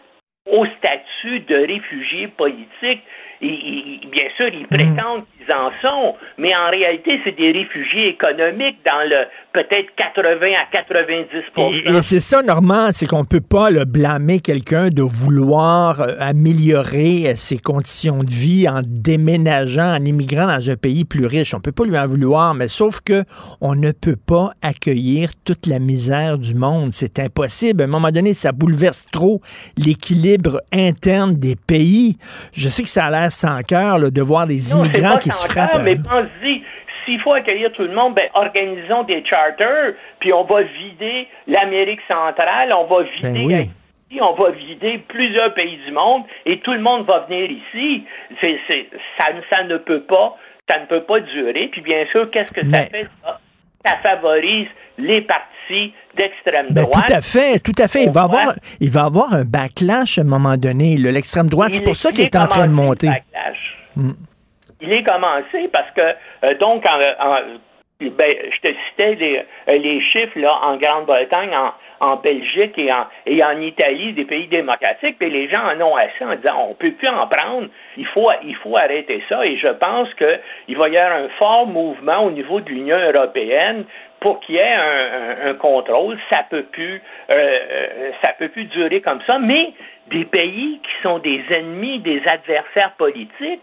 au 0.51 0.65
statut 0.65 1.39
de 1.41 1.56
réfugiés 1.56 2.27
politiques. 2.27 3.03
Et- 3.41 3.47
et- 3.47 3.99
bien 4.07 4.30
sûr, 4.35 4.47
ils 4.49 4.68
prétendent 4.68 5.26
qu'ils 5.49 5.55
en 5.55 5.71
sont, 5.81 6.15
mais 6.38 6.55
en 6.55 6.69
réalité, 6.69 7.19
c'est 7.23 7.35
des 7.35 7.51
réfugiés 7.51 8.09
économiques 8.09 8.77
dans 8.85 9.07
le 9.07 9.26
peut-être 9.53 9.89
80 9.95 10.51
à 10.57 10.65
90 10.71 11.26
Et, 11.57 11.89
et 11.89 12.01
c'est 12.01 12.19
ça, 12.19 12.41
Normand, 12.41 12.89
c'est 12.91 13.07
qu'on 13.07 13.26
peut 13.26 13.41
pas 13.41 13.69
le 13.69 13.85
blâmer 13.85 14.39
quelqu'un 14.39 14.89
de 14.89 15.01
vouloir 15.01 16.01
euh, 16.01 16.15
améliorer 16.19 17.30
euh, 17.30 17.34
ses 17.35 17.57
conditions 17.57 18.23
de 18.23 18.30
vie 18.30 18.69
en 18.69 18.81
déménageant, 18.84 19.95
en 19.95 20.05
immigrant 20.05 20.45
dans 20.45 20.69
un 20.69 20.76
pays 20.76 21.03
plus 21.03 21.26
riche. 21.26 21.53
On 21.53 21.59
peut 21.59 21.71
pas 21.71 21.85
lui 21.85 21.97
en 21.97 22.07
vouloir, 22.07 22.53
mais 22.53 22.67
sauf 22.67 22.99
que 23.01 23.23
on 23.59 23.76
ne 23.76 23.91
peut 23.91 24.15
pas 24.15 24.51
accueillir 24.61 25.31
toute 25.43 25.65
la 25.65 25.80
misère 25.80 26.38
du 26.38 26.53
monde. 26.53 26.91
C'est 26.91 27.19
impossible. 27.19 27.81
À 27.81 27.85
un 27.85 27.88
moment 27.88 28.11
donné, 28.11 28.34
ça 28.34 28.51
bouleverse 28.51 29.07
trop 29.11 29.41
l'équilibre 29.77 30.61
interne 30.71 31.35
des 31.35 31.55
pays. 31.55 32.17
Je 32.53 32.69
sais 32.69 32.84
que 32.84 32.89
ça 32.89 33.05
a 33.05 33.11
l'air 33.11 33.31
sans 33.31 33.61
cœur 33.63 33.99
de 34.11 34.21
voir 34.21 34.45
des 34.45 34.59
Non, 34.76 34.84
immigrants 34.84 35.17
qui 35.17 35.31
mais 35.84 35.95
pense-y, 35.95 36.64
s'il 37.06 37.20
faut 37.22 37.34
accueillir 37.34 37.72
tout 37.72 37.84
le 37.84 37.94
monde, 37.94 38.16
ben, 38.16 38.28
organisons 38.34 39.03
des 39.03 39.24
charters, 39.26 39.94
puis 40.20 40.34
on 40.34 40.44
va 40.44 40.61
vider 40.61 41.28
l'Amérique 41.48 42.02
centrale, 42.11 42.72
on 42.78 42.86
va 42.86 43.03
vider 43.03 43.40
Ben 43.40 43.45
oui. 43.45 43.53
Haïti, 43.56 44.22
on 44.22 44.34
va 44.34 44.52
vider 44.52 44.99
plusieurs 45.07 45.53
pays 45.53 45.78
du 45.86 45.91
monde, 45.91 46.24
et 46.45 46.60
tout 46.60 46.74
le 46.74 46.82
monde 46.82 47.06
va 47.07 47.26
venir 47.30 47.49
ici. 47.49 48.03
Ça, 48.41 49.26
ça 49.52 49.64
ne 49.64 49.78
peut 49.78 50.02
pas, 50.02 50.36
ça 50.70 50.80
ne 50.80 50.86
peut 50.86 51.03
pas 51.03 51.20
durer. 51.20 51.70
Puis 51.72 51.82
bien 51.82 52.06
sûr, 52.11 52.30
qu'est-ce 52.30 52.52
que 52.52 52.70
ça 52.70 52.84
fait? 52.84 53.07
Ça, 53.24 53.40
Ça 53.86 53.95
favorise 54.03 54.68
les 54.98 55.22
partis 55.22 55.94
d'extrême 56.18 56.68
Ben, 56.72 56.84
droite. 56.84 57.06
tout 57.07 57.14
à 57.14 57.22
fait, 57.22 57.60
tout 57.60 57.76
à 57.78 57.88
fait. 57.88 58.06
Il 58.06 58.11
va 58.11 58.24
avoir, 58.24 58.53
il 58.80 58.90
va 58.90 59.06
avoir 59.06 59.34
un 59.34 59.45
backlash 59.45 60.18
à 60.18 60.22
un 60.22 60.26
moment 60.26 60.57
donné. 60.57 60.98
L'extrême 60.98 61.48
droite, 61.48 61.74
c'est 61.74 61.84
pour 61.84 61.95
ça 61.95 62.11
qu'il 62.11 62.26
est 62.26 62.36
en 62.36 62.48
train 62.48 62.68
de 62.68 62.74
monter. 62.74 63.10
Mm. 63.95 64.11
Il 64.81 64.91
est 64.93 65.03
commencé 65.03 65.69
parce 65.73 65.91
que, 65.91 66.01
euh, 66.01 66.56
donc, 66.60 66.85
en, 66.89 66.99
en- 67.26 67.41
ben, 68.01 68.31
je 68.31 68.61
te 68.61 68.73
citais 68.89 69.15
les, 69.15 69.38
euh, 69.68 69.77
les 69.77 70.01
chiffres 70.01 70.39
là, 70.39 70.49
en 70.64 70.77
Grande-Bretagne, 70.77 71.53
en, 71.60 72.11
en 72.11 72.15
Belgique 72.15 72.77
et 72.77 72.89
en, 72.93 73.07
et 73.26 73.43
en 73.43 73.60
Italie, 73.60 74.14
des 74.14 74.23
pays 74.23 74.47
démocratiques, 74.47 75.18
puis 75.19 75.30
les 75.30 75.49
gens 75.49 75.61
en 75.65 75.81
ont 75.81 75.95
assez 75.97 76.23
en 76.23 76.34
disant 76.35 76.68
on 76.69 76.76
peut 76.76 76.91
plus 76.93 77.10
en 77.10 77.27
prendre, 77.27 77.68
il 77.97 78.06
faut, 78.07 78.30
il 78.45 78.56
faut 78.56 78.77
arrêter 78.77 79.22
ça. 79.27 79.45
Et 79.45 79.57
je 79.57 79.68
pense 79.68 80.07
qu'il 80.14 80.77
va 80.77 80.88
y 80.88 80.97
avoir 80.97 81.19
un 81.23 81.27
fort 81.38 81.68
mouvement 81.68 82.19
au 82.23 82.31
niveau 82.31 82.61
de 82.61 82.69
l'Union 82.69 82.97
européenne 82.97 83.84
pour 84.22 84.39
qu'il 84.39 84.56
y 84.56 84.60
ait 84.60 84.76
un, 84.76 85.47
un- 85.47 85.49
un 85.49 85.53
contrôle. 85.56 86.18
Ça 86.31 86.45
peut 86.49 86.64
plus, 86.72 87.01
euh, 87.34 87.35
euh, 87.38 88.11
ça 88.23 88.31
peut 88.39 88.47
plus 88.47 88.64
durer 88.65 89.01
comme 89.01 89.19
ça. 89.27 89.39
Mais 89.39 89.73
des 90.07 90.23
pays 90.23 90.80
qui 90.81 91.03
sont 91.03 91.19
des 91.19 91.43
ennemis, 91.53 91.99
des 91.99 92.22
adversaires 92.31 92.93
politiques, 92.97 93.61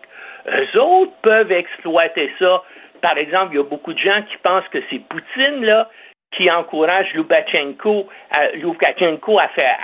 eux 0.49 0.81
autres 0.81 1.13
peuvent 1.23 1.53
exploiter 1.53 2.33
ça. 2.39 2.63
Par 3.03 3.19
exemple, 3.19 3.49
il 3.53 3.57
y 3.57 3.61
a 3.61 3.65
beaucoup 3.65 3.93
de 3.93 3.99
gens 3.99 4.23
qui 4.31 4.37
pensent 4.43 4.69
que 4.71 4.79
c'est 4.91 5.01
Poutine 5.01 5.65
là 5.65 5.89
qui 6.37 6.47
encourage 6.51 7.15
Loukachenko, 7.15 8.07
à, 9.39 9.45
à, 9.45 9.49
faire, 9.49 9.77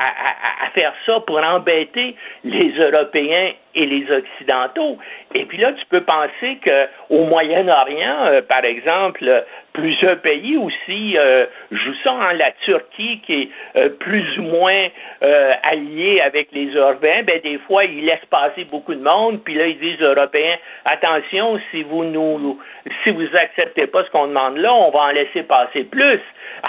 faire 0.77 0.93
ça 1.07 1.21
pour 1.21 1.45
embêter 1.47 2.17
les 2.45 2.73
Européens 2.79 3.53
et 3.75 3.87
les 3.87 4.07
Occidentaux. 4.11 4.99
Et 5.35 5.47
puis 5.47 5.59
là, 5.59 5.73
tu 5.73 5.87
peux 5.87 6.03
penser 6.03 6.59
que 6.65 6.89
au 7.09 7.25
Moyen-Orient, 7.25 8.27
euh, 8.31 8.43
par 8.43 8.65
exemple, 8.65 9.45
plusieurs 9.73 10.21
pays 10.21 10.57
aussi 10.57 11.17
euh, 11.17 11.47
jouent 11.71 11.95
ça. 12.05 12.13
hein. 12.13 12.37
La 12.39 12.53
Turquie, 12.65 13.21
qui 13.25 13.33
est 13.33 13.49
euh, 13.81 13.89
plus 13.89 14.39
ou 14.39 14.43
moins 14.43 14.89
euh, 15.23 15.51
alliée 15.71 16.19
avec 16.25 16.49
les 16.53 16.71
Européens, 16.75 17.23
ben 17.27 17.41
des 17.43 17.59
fois, 17.59 17.85
ils 17.85 18.05
laissent 18.05 18.29
passer 18.31 18.65
beaucoup 18.71 18.95
de 18.95 19.03
monde. 19.03 19.43
Puis 19.45 19.55
là, 19.55 19.67
ils 19.67 19.79
disent 19.79 20.01
aux 20.03 20.15
Européens, 20.15 20.57
attention, 20.91 21.59
si 21.71 21.83
vous 21.83 22.05
nous, 22.05 22.61
si 23.05 23.13
vous 23.13 23.27
acceptez 23.35 23.87
pas 23.87 24.05
ce 24.05 24.11
qu'on 24.11 24.27
demande 24.29 24.59
là, 24.59 24.73
on 24.75 24.91
va 24.91 25.05
en 25.05 25.11
laisser 25.13 25.43
passer 25.43 25.85
plus. 25.85 26.21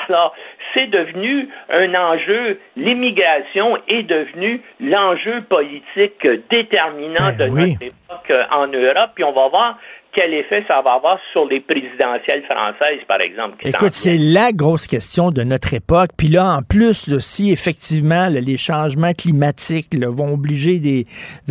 Alors, 0.07 0.33
c'est 0.75 0.87
devenu 0.89 1.49
un 1.69 1.93
enjeu, 1.95 2.59
l'immigration 2.77 3.77
est 3.87 4.03
devenue 4.03 4.61
l'enjeu 4.79 5.41
politique 5.41 6.25
déterminant 6.49 7.31
de 7.37 7.45
notre 7.45 7.83
époque 7.83 8.31
euh, 8.31 8.43
en 8.51 8.67
Europe, 8.67 9.11
puis 9.13 9.23
on 9.23 9.33
va 9.33 9.47
voir 9.49 9.77
quel 10.15 10.33
effet 10.33 10.63
ça 10.69 10.81
va 10.81 10.93
avoir 10.93 11.19
sur 11.31 11.45
les 11.45 11.59
présidentielles 11.59 12.43
françaises, 12.49 13.01
par 13.07 13.19
exemple. 13.21 13.55
Écoute, 13.65 13.93
c'est 13.93 14.17
la 14.17 14.51
grosse 14.51 14.87
question 14.87 15.31
de 15.31 15.43
notre 15.43 15.73
époque. 15.73 16.11
Puis 16.17 16.27
là, 16.27 16.45
en 16.45 16.61
plus, 16.61 17.07
là, 17.07 17.19
si 17.19 17.51
effectivement 17.51 18.29
là, 18.29 18.39
les 18.39 18.57
changements 18.57 19.13
climatiques 19.13 19.93
là, 19.93 20.07
vont 20.09 20.33
obliger 20.33 20.79
des... 20.79 21.05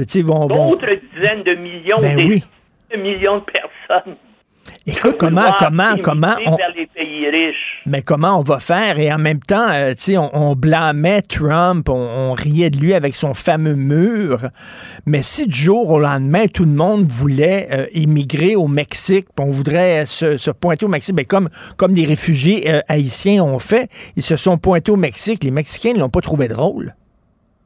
sais, 0.06 0.22
vont, 0.22 0.46
vont- 0.46 0.70
D'autres 0.70 0.94
dizaines 1.14 1.42
de 1.42 1.54
millions, 1.54 2.00
Ben 2.00 2.16
des 2.16 2.24
oui. 2.24 2.44
de 2.92 2.96
millions 2.98 3.38
de 3.38 3.44
personnes. 3.44 4.14
Écoute, 4.86 5.16
comment, 5.18 5.52
comment, 5.58 5.96
comment 6.02 6.34
on... 6.46 6.56
vers 6.56 6.72
les 6.76 6.86
Mais 7.86 8.02
comment 8.02 8.38
on 8.38 8.42
va 8.42 8.58
faire? 8.58 8.98
Et 8.98 9.12
en 9.12 9.18
même 9.18 9.40
temps, 9.40 9.68
euh, 9.70 9.94
tu 9.94 10.02
sais, 10.02 10.16
on, 10.16 10.54
blâmait 10.54 11.22
Trump, 11.22 11.88
on, 11.88 12.32
riait 12.32 12.70
de 12.70 12.78
lui 12.78 12.94
avec 12.94 13.14
son 13.14 13.34
fameux 13.34 13.74
mur. 13.74 14.48
Mais 15.06 15.22
si 15.22 15.46
du 15.46 15.58
jour 15.58 15.90
au 15.90 15.98
lendemain, 15.98 16.46
tout 16.46 16.64
le 16.64 16.72
monde 16.72 17.06
voulait 17.10 17.68
euh, 17.72 17.86
immigrer 17.92 18.56
au 18.56 18.68
Mexique, 18.68 19.26
on 19.38 19.50
voudrait 19.50 20.06
se, 20.06 20.38
se 20.38 20.50
pointer 20.50 20.86
au 20.86 20.88
Mexique, 20.88 21.14
ben 21.14 21.26
comme, 21.26 21.48
comme 21.76 21.94
les 21.94 22.04
réfugiés 22.04 22.70
euh, 22.70 22.80
haïtiens 22.88 23.42
ont 23.42 23.58
fait, 23.58 23.88
ils 24.16 24.22
se 24.22 24.36
sont 24.36 24.58
pointés 24.58 24.92
au 24.92 24.96
Mexique. 24.96 25.44
Les 25.44 25.50
Mexicains 25.50 25.94
ne 25.94 25.98
l'ont 25.98 26.08
pas 26.08 26.20
trouvé 26.20 26.48
drôle. 26.48 26.94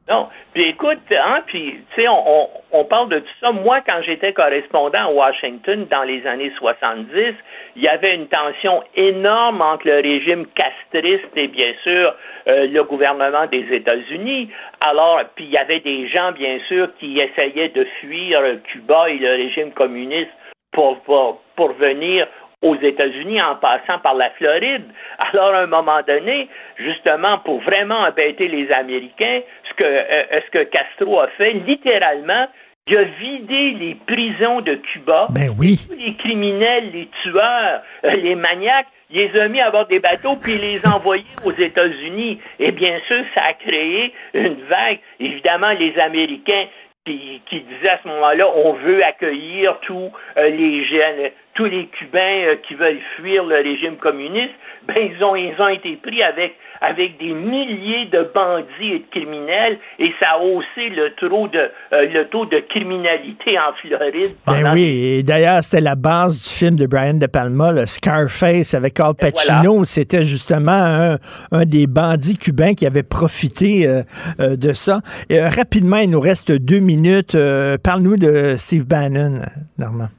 Non. 0.09 0.29
Puis 0.53 0.63
écoute, 0.69 0.99
hein, 1.13 1.43
puis 1.47 1.83
tu 1.93 2.01
sais, 2.01 2.09
on, 2.09 2.85
parle 2.85 3.09
de 3.09 3.19
tout 3.19 3.33
ça. 3.41 3.51
Moi, 3.51 3.75
quand 3.89 4.01
j'étais 4.03 4.31
correspondant 4.31 5.07
à 5.07 5.11
Washington 5.11 5.85
dans 5.91 6.03
les 6.03 6.25
années 6.25 6.51
70, 6.57 7.35
il 7.75 7.83
y 7.83 7.87
avait 7.89 8.15
une 8.15 8.27
tension 8.27 8.83
énorme 8.95 9.61
entre 9.61 9.85
le 9.87 9.95
régime 9.95 10.45
castriste 10.55 11.35
et 11.35 11.49
bien 11.49 11.73
sûr 11.83 12.15
euh, 12.47 12.67
le 12.67 12.83
gouvernement 12.83 13.47
des 13.51 13.67
États-Unis. 13.69 14.49
Alors, 14.87 15.19
puis 15.35 15.45
il 15.45 15.51
y 15.51 15.57
avait 15.57 15.81
des 15.81 16.07
gens, 16.07 16.31
bien 16.31 16.59
sûr, 16.69 16.87
qui 16.99 17.17
essayaient 17.17 17.69
de 17.69 17.85
fuir 17.99 18.39
Cuba 18.71 19.09
et 19.09 19.17
le 19.17 19.31
régime 19.31 19.71
communiste 19.71 20.31
pour, 20.71 20.99
pour, 21.01 21.41
pour 21.55 21.73
venir 21.73 22.27
aux 22.61 22.75
États-Unis 22.75 23.39
en 23.41 23.55
passant 23.55 23.99
par 24.01 24.15
la 24.15 24.29
Floride. 24.31 24.85
Alors, 25.31 25.53
à 25.53 25.59
un 25.59 25.67
moment 25.67 26.01
donné, 26.07 26.47
justement, 26.77 27.37
pour 27.39 27.59
vraiment 27.61 27.99
embêter 28.01 28.47
les 28.47 28.71
Américains, 28.71 29.41
que, 29.77 29.85
euh, 29.85 30.37
ce 30.45 30.51
que 30.51 30.63
Castro 30.63 31.19
a 31.19 31.27
fait, 31.37 31.53
littéralement, 31.53 32.47
il 32.89 32.97
a 32.97 33.03
vidé 33.03 33.71
les 33.71 33.95
prisons 33.95 34.61
de 34.61 34.75
Cuba. 34.75 35.27
Ben 35.31 35.53
oui. 35.57 35.77
Tous 35.87 35.95
les 35.95 36.15
criminels, 36.15 36.91
les 36.91 37.09
tueurs, 37.21 37.81
euh, 38.05 38.09
les 38.11 38.35
maniaques, 38.35 38.87
il 39.09 39.21
les 39.21 39.39
a 39.39 39.47
mis 39.47 39.61
à 39.61 39.71
bord 39.71 39.87
des 39.87 39.99
bateaux 39.99 40.35
puis 40.35 40.53
il 40.55 40.61
les 40.61 40.85
a 40.85 40.95
envoyés 40.95 41.25
aux 41.45 41.51
États-Unis. 41.51 42.39
Et 42.59 42.71
bien 42.71 42.99
sûr, 43.07 43.23
ça 43.35 43.49
a 43.49 43.53
créé 43.53 44.13
une 44.33 44.57
vague. 44.69 44.99
Évidemment, 45.19 45.69
les 45.77 45.97
Américains 45.99 46.67
qui, 47.05 47.41
qui 47.49 47.61
disaient 47.61 47.91
à 47.91 47.99
ce 48.03 48.07
moment-là, 48.07 48.45
on 48.55 48.73
veut 48.73 49.05
accueillir 49.05 49.79
tous 49.81 50.11
euh, 50.37 50.49
les 50.49 50.85
jeunes, 50.85 51.31
tous 51.55 51.65
les 51.65 51.87
Cubains 51.87 52.55
qui 52.67 52.75
veulent 52.75 53.01
fuir 53.15 53.43
le 53.45 53.55
régime 53.55 53.97
communiste. 53.97 54.53
Ben, 54.83 54.95
ils 54.99 55.23
ont, 55.23 55.35
ils 55.35 55.59
ont 55.59 55.69
été 55.69 55.97
pris 55.97 56.21
avec, 56.23 56.55
avec 56.81 57.17
des 57.19 57.33
milliers 57.33 58.05
de 58.05 58.29
bandits 58.33 58.93
et 58.93 58.99
de 58.99 59.05
criminels 59.11 59.79
et 59.99 60.13
ça 60.21 60.35
a 60.35 60.39
haussé 60.39 60.89
le 60.89 61.11
taux 61.15 61.47
de, 61.47 61.59
euh, 61.93 62.05
le 62.07 62.27
taux 62.27 62.45
de 62.45 62.59
criminalité 62.69 63.57
en 63.57 63.73
Floride. 63.81 64.35
Ben 64.45 64.61
pendant 64.61 64.73
oui, 64.73 65.17
et 65.17 65.23
d'ailleurs, 65.23 65.63
c'était 65.63 65.81
la 65.81 65.95
base 65.95 66.41
du 66.41 66.49
film 66.49 66.75
de 66.75 66.85
Brian 66.85 67.15
De 67.15 67.27
Palma, 67.27 67.71
le 67.71 67.85
Scarface 67.85 68.73
avec 68.73 68.99
Al 68.99 69.13
Pacino. 69.15 69.83
C'était 69.83 70.23
justement 70.23 70.71
un, 70.71 71.17
un 71.51 71.65
des 71.65 71.87
bandits 71.87 72.37
cubains 72.37 72.73
qui 72.73 72.85
avait 72.85 73.03
profité 73.03 73.87
euh, 73.87 74.03
euh, 74.39 74.55
de 74.55 74.73
ça. 74.73 75.01
Et, 75.29 75.41
rapidement, 75.41 75.97
il 75.97 76.09
nous 76.09 76.19
reste 76.19 76.51
deux 76.51 76.79
minutes. 76.79 77.37
Parle-nous 77.83 78.17
de 78.17 78.55
Steve 78.57 78.85
Bannon, 78.85 79.41
Normand. 79.77 80.09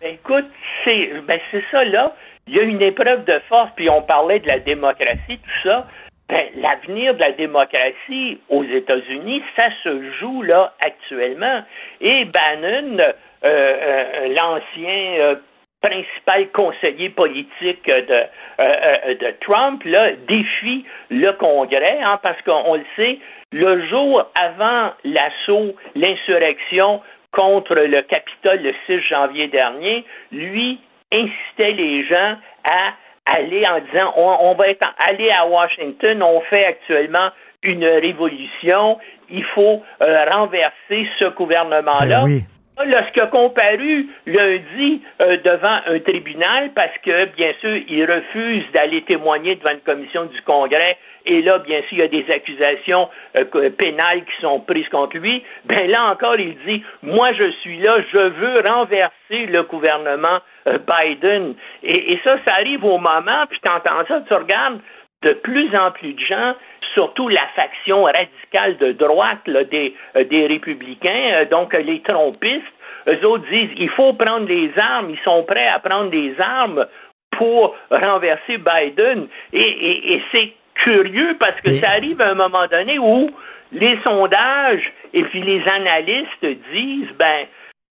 Ben, 0.00 0.14
écoute, 0.14 0.46
c'est 0.84 1.10
ben, 1.26 1.38
c'est 1.50 1.64
ça 1.70 1.84
là. 1.84 2.14
Il 2.48 2.56
y 2.56 2.60
a 2.60 2.62
une 2.62 2.80
épreuve 2.80 3.24
de 3.24 3.38
force, 3.48 3.70
puis 3.76 3.90
on 3.90 4.02
parlait 4.02 4.40
de 4.40 4.48
la 4.48 4.58
démocratie, 4.58 5.38
tout 5.38 5.68
ça. 5.68 5.86
Ben, 6.28 6.46
l'avenir 6.56 7.14
de 7.14 7.20
la 7.20 7.32
démocratie 7.32 8.38
aux 8.48 8.64
États-Unis, 8.64 9.42
ça 9.58 9.68
se 9.82 10.10
joue 10.20 10.42
là 10.42 10.74
actuellement. 10.84 11.62
Et 12.00 12.24
Bannon, 12.26 12.98
euh, 12.98 13.44
euh, 13.44 14.34
l'ancien 14.38 15.20
euh, 15.20 15.34
principal 15.82 16.48
conseiller 16.52 17.10
politique 17.10 17.86
de, 17.86 19.14
de 19.14 19.34
Trump, 19.40 19.82
là, 19.84 20.12
défie 20.26 20.84
le 21.10 21.32
Congrès, 21.32 21.98
hein, 22.02 22.18
parce 22.22 22.40
qu'on 22.42 22.74
le 22.74 22.84
sait, 22.96 23.18
le 23.52 23.86
jour 23.88 24.26
avant 24.38 24.92
l'assaut, 25.04 25.74
l'insurrection 25.94 27.00
contre 27.32 27.74
le 27.74 28.02
Capitole 28.02 28.62
le 28.62 28.74
6 28.86 29.00
janvier 29.08 29.48
dernier, 29.48 30.04
lui 30.32 30.78
incitait 31.12 31.72
les 31.72 32.04
gens 32.06 32.36
à 32.70 32.94
aller 33.36 33.64
en 33.68 33.80
disant 33.80 34.12
on, 34.16 34.36
on 34.40 34.54
va 34.54 34.68
être 34.68 34.86
aller 35.06 35.28
à 35.30 35.46
Washington, 35.46 36.22
on 36.22 36.40
fait 36.42 36.64
actuellement 36.66 37.30
une 37.62 37.84
révolution, 37.84 38.98
il 39.30 39.44
faut 39.44 39.82
euh, 40.06 40.16
renverser 40.32 41.08
ce 41.20 41.28
gouvernement-là. 41.28 42.24
Ben 42.24 42.24
oui. 42.24 42.44
A 42.80 43.26
comparu 43.26 44.06
lundi 44.26 45.02
euh, 45.22 45.36
devant 45.38 45.80
un 45.86 45.98
tribunal 45.98 46.70
parce 46.76 46.96
que, 47.04 47.24
bien 47.34 47.52
sûr, 47.60 47.76
il 47.88 48.04
refuse 48.04 48.64
d'aller 48.72 49.02
témoigner 49.02 49.56
devant 49.56 49.72
une 49.72 49.80
commission 49.80 50.26
du 50.26 50.40
Congrès 50.42 50.96
et 51.26 51.42
là, 51.42 51.58
bien 51.58 51.80
sûr, 51.82 51.92
il 51.92 51.98
y 51.98 52.02
a 52.02 52.08
des 52.08 52.26
accusations 52.30 53.08
euh, 53.36 53.70
pénales 53.70 54.24
qui 54.24 54.40
sont 54.40 54.60
prises 54.60 54.88
contre 54.88 55.16
lui. 55.16 55.42
Ben 55.64 55.90
là 55.90 56.10
encore, 56.10 56.38
il 56.38 56.56
dit, 56.66 56.82
moi, 57.02 57.28
je 57.36 57.50
suis 57.60 57.78
là, 57.78 57.96
je 58.12 58.18
veux 58.18 58.62
renverser 58.68 59.46
le 59.46 59.62
gouvernement 59.64 60.40
euh, 60.70 60.78
Biden. 60.78 61.54
Et, 61.82 62.18
ça, 62.24 62.38
ça 62.46 62.54
arrive 62.58 62.84
au 62.84 62.98
moment, 62.98 63.46
puis 63.48 63.60
tu 63.62 63.70
entends 63.70 64.06
ça, 64.06 64.22
tu 64.28 64.34
regardes 64.34 64.80
de 65.22 65.32
plus 65.32 65.68
en 65.76 65.90
plus 65.90 66.14
de 66.14 66.20
gens, 66.20 66.54
surtout 66.94 67.28
la 67.28 67.46
faction 67.54 68.04
radicale 68.04 68.76
de 68.78 68.92
droite 68.92 69.68
des, 69.70 69.94
euh, 70.16 70.24
des 70.24 70.46
républicains, 70.46 71.44
donc 71.50 71.76
les 71.76 72.00
trompistes, 72.02 72.64
eux 73.08 73.26
autres 73.26 73.44
disent 73.50 73.70
il 73.76 73.90
faut 73.90 74.12
prendre 74.12 74.46
les 74.46 74.70
armes, 74.78 75.10
ils 75.10 75.24
sont 75.24 75.42
prêts 75.44 75.66
à 75.74 75.78
prendre 75.78 76.10
des 76.10 76.34
armes 76.44 76.86
pour 77.32 77.76
renverser 77.90 78.58
Biden. 78.58 79.28
Et 79.52 80.22
c'est 80.32 80.52
curieux 80.84 81.36
parce 81.38 81.60
que 81.60 81.70
ça 81.80 81.90
arrive 81.92 82.20
à 82.20 82.30
un 82.30 82.34
moment 82.34 82.66
donné 82.70 82.98
où 82.98 83.30
les 83.72 83.98
sondages 84.06 84.92
et 85.12 85.22
puis 85.24 85.42
les 85.42 85.62
analystes 85.74 86.46
disent 86.72 87.12
ben 87.18 87.46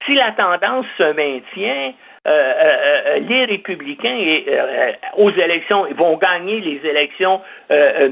si 0.05 0.14
la 0.15 0.31
tendance 0.31 0.85
se 0.97 1.03
maintient, 1.14 1.93
euh, 2.27 2.31
euh, 2.31 2.69
euh, 3.07 3.19
les 3.27 3.45
républicains 3.45 4.41
aux 5.18 5.31
élections 5.31 5.88
ils 5.88 5.95
vont 5.95 6.18
gagner 6.18 6.59
les 6.61 6.88
élections 6.88 7.41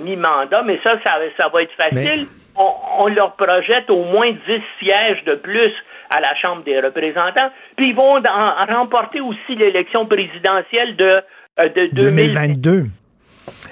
mi-mandat, 0.03 0.63
mais 0.63 0.79
ça, 0.85 0.95
ça, 1.05 1.19
ça 1.39 1.49
va 1.49 1.61
être 1.63 1.73
facile. 1.81 2.25
On, 2.57 3.03
on 3.05 3.07
leur 3.07 3.33
projette 3.35 3.89
au 3.89 4.03
moins 4.03 4.31
10 4.47 4.61
sièges 4.79 5.23
de 5.25 5.35
plus 5.35 5.73
à 6.15 6.21
la 6.21 6.33
Chambre 6.35 6.63
des 6.63 6.79
représentants, 6.79 7.51
puis 7.75 7.89
ils 7.89 7.95
vont 7.95 8.15
en- 8.17 8.73
remporter 8.73 9.19
aussi 9.21 9.55
l'élection 9.55 10.05
présidentielle 10.05 10.95
de, 10.95 11.11
euh, 11.59 11.63
de 11.75 11.87
2020. 11.93 12.47
2022. 12.47 12.83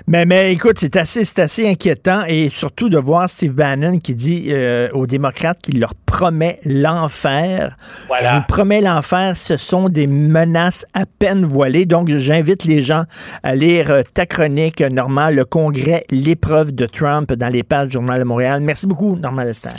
Mais, 0.07 0.25
mais 0.25 0.51
écoute, 0.51 0.77
c'est 0.79 0.97
assez, 0.97 1.23
c'est 1.23 1.39
assez 1.39 1.67
inquiétant 1.67 2.23
et 2.27 2.49
surtout 2.49 2.89
de 2.89 2.97
voir 2.97 3.29
Steve 3.29 3.53
Bannon 3.53 3.99
qui 3.99 4.15
dit 4.15 4.47
euh, 4.49 4.89
aux 4.93 5.07
démocrates 5.07 5.59
qu'il 5.61 5.79
leur 5.79 5.95
promet 5.95 6.59
l'enfer. 6.65 7.77
Voilà. 8.07 8.31
Je 8.31 8.35
vous 8.35 8.43
promets 8.47 8.81
l'enfer, 8.81 9.37
ce 9.37 9.57
sont 9.57 9.89
des 9.89 10.07
menaces 10.07 10.85
à 10.93 11.05
peine 11.05 11.45
voilées. 11.45 11.85
Donc, 11.85 12.09
j'invite 12.09 12.65
les 12.65 12.81
gens 12.81 13.03
à 13.43 13.55
lire 13.55 13.91
euh, 13.91 14.01
ta 14.13 14.25
chronique, 14.25 14.81
Normand, 14.81 15.29
le 15.29 15.45
Congrès, 15.45 16.03
l'épreuve 16.09 16.73
de 16.73 16.85
Trump 16.85 17.31
dans 17.31 17.49
les 17.49 17.63
pages 17.63 17.87
du 17.87 17.93
Journal 17.93 18.19
de 18.19 18.25
Montréal. 18.25 18.61
Merci 18.61 18.87
beaucoup, 18.87 19.15
Normand 19.15 19.43
Lester. 19.43 19.69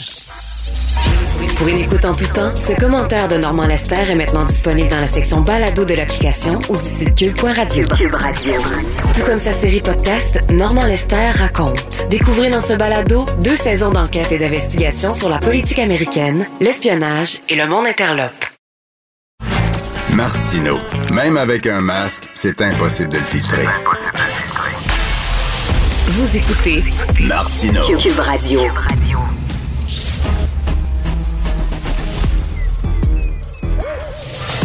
Pour 1.56 1.68
une 1.68 1.78
écoute 1.78 2.04
en 2.04 2.14
tout 2.14 2.26
temps, 2.26 2.54
ce 2.56 2.72
commentaire 2.72 3.28
de 3.28 3.36
Normand 3.36 3.66
Lester 3.66 4.10
est 4.10 4.14
maintenant 4.14 4.44
disponible 4.44 4.88
dans 4.88 5.00
la 5.00 5.06
section 5.06 5.40
balado 5.40 5.84
de 5.84 5.94
l'application 5.94 6.58
ou 6.68 6.76
du 6.76 6.82
site 6.82 7.14
cube.radio. 7.14 7.86
Cube 7.96 8.14
Radio. 8.14 8.52
Tout 9.14 9.22
comme 9.24 9.38
sa 9.38 9.52
série 9.52 9.80
podcast 9.80 10.40
Normand 10.50 10.86
Lester 10.86 11.30
raconte. 11.32 12.08
Découvrez 12.10 12.50
dans 12.50 12.60
ce 12.60 12.74
balado 12.74 13.24
deux 13.40 13.56
saisons 13.56 13.90
d'enquête 13.90 14.32
et 14.32 14.38
d'investigation 14.38 15.12
sur 15.12 15.28
la 15.28 15.38
politique 15.38 15.78
américaine, 15.78 16.46
l'espionnage 16.60 17.40
et 17.48 17.54
le 17.54 17.66
monde 17.66 17.86
interlope. 17.86 18.32
Martino. 20.10 20.78
Même 21.10 21.36
avec 21.36 21.66
un 21.66 21.80
masque, 21.80 22.28
c'est 22.34 22.60
impossible 22.62 23.10
de 23.10 23.18
le 23.18 23.24
filtrer. 23.24 23.66
Vous 26.06 26.36
écoutez 26.36 26.82
Martino. 27.20 27.80
Cube 27.98 28.18
Radio. 28.18 28.60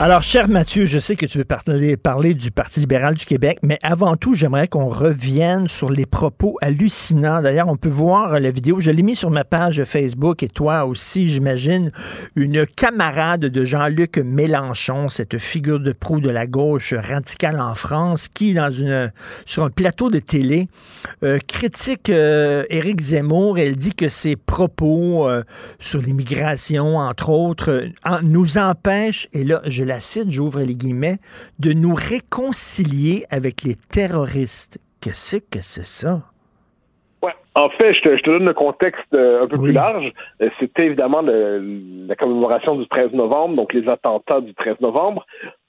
Alors, 0.00 0.24
cher 0.24 0.48
Mathieu, 0.48 0.86
je 0.86 0.98
sais 0.98 1.14
que 1.14 1.24
tu 1.24 1.38
veux 1.38 1.44
parler, 1.44 2.34
du 2.34 2.50
Parti 2.50 2.80
libéral 2.80 3.14
du 3.14 3.24
Québec, 3.24 3.60
mais 3.62 3.78
avant 3.80 4.16
tout, 4.16 4.34
j'aimerais 4.34 4.66
qu'on 4.66 4.88
revienne 4.88 5.68
sur 5.68 5.88
les 5.88 6.04
propos 6.04 6.58
hallucinants. 6.60 7.40
D'ailleurs, 7.40 7.68
on 7.68 7.76
peut 7.76 7.88
voir 7.88 8.40
la 8.40 8.50
vidéo, 8.50 8.80
je 8.80 8.90
l'ai 8.90 9.04
mis 9.04 9.14
sur 9.14 9.30
ma 9.30 9.44
page 9.44 9.84
Facebook 9.84 10.42
et 10.42 10.48
toi 10.48 10.84
aussi, 10.84 11.28
j'imagine, 11.28 11.92
une 12.34 12.66
camarade 12.66 13.42
de 13.42 13.64
Jean-Luc 13.64 14.18
Mélenchon, 14.18 15.08
cette 15.08 15.38
figure 15.38 15.78
de 15.78 15.92
proue 15.92 16.20
de 16.20 16.28
la 16.28 16.48
gauche 16.48 16.92
radicale 16.92 17.60
en 17.60 17.76
France, 17.76 18.26
qui, 18.26 18.52
dans 18.52 18.72
une, 18.72 19.12
sur 19.46 19.62
un 19.62 19.70
plateau 19.70 20.10
de 20.10 20.18
télé, 20.18 20.66
euh, 21.22 21.38
critique 21.46 22.10
euh, 22.10 22.64
Éric 22.68 23.00
Zemmour. 23.00 23.58
Elle 23.58 23.76
dit 23.76 23.94
que 23.94 24.08
ses 24.08 24.34
propos 24.34 25.28
euh, 25.28 25.44
sur 25.78 26.02
l'immigration, 26.02 26.98
entre 26.98 27.30
autres, 27.30 27.84
nous 28.24 28.58
empêchent, 28.58 29.28
et 29.32 29.44
là, 29.44 29.62
la 29.84 30.00
cite, 30.00 30.30
j'ouvre 30.30 30.60
les 30.60 30.74
guillemets, 30.74 31.18
de 31.58 31.72
nous 31.72 31.94
réconcilier 31.94 33.24
avec 33.30 33.62
les 33.62 33.76
terroristes. 33.90 34.78
Qu'est-ce 35.00 35.36
que 35.38 35.60
c'est 35.60 35.84
ça? 35.86 36.22
Ouais. 37.22 37.32
En 37.54 37.68
fait, 37.70 37.94
je 37.94 38.00
te, 38.00 38.16
je 38.16 38.22
te 38.22 38.30
donne 38.30 38.44
le 38.46 38.54
contexte 38.54 39.02
euh, 39.14 39.42
un 39.42 39.46
peu 39.46 39.58
plus 39.58 39.72
large. 39.72 40.12
Euh, 40.42 40.48
C'était 40.60 40.86
évidemment 40.86 41.22
le- 41.22 42.06
la 42.06 42.16
commémoration 42.16 42.76
du 42.76 42.86
13 42.88 43.12
novembre, 43.12 43.56
donc 43.56 43.72
les 43.72 43.88
attentats 43.88 44.40
du 44.40 44.54
13 44.54 44.80
novembre. 44.80 45.24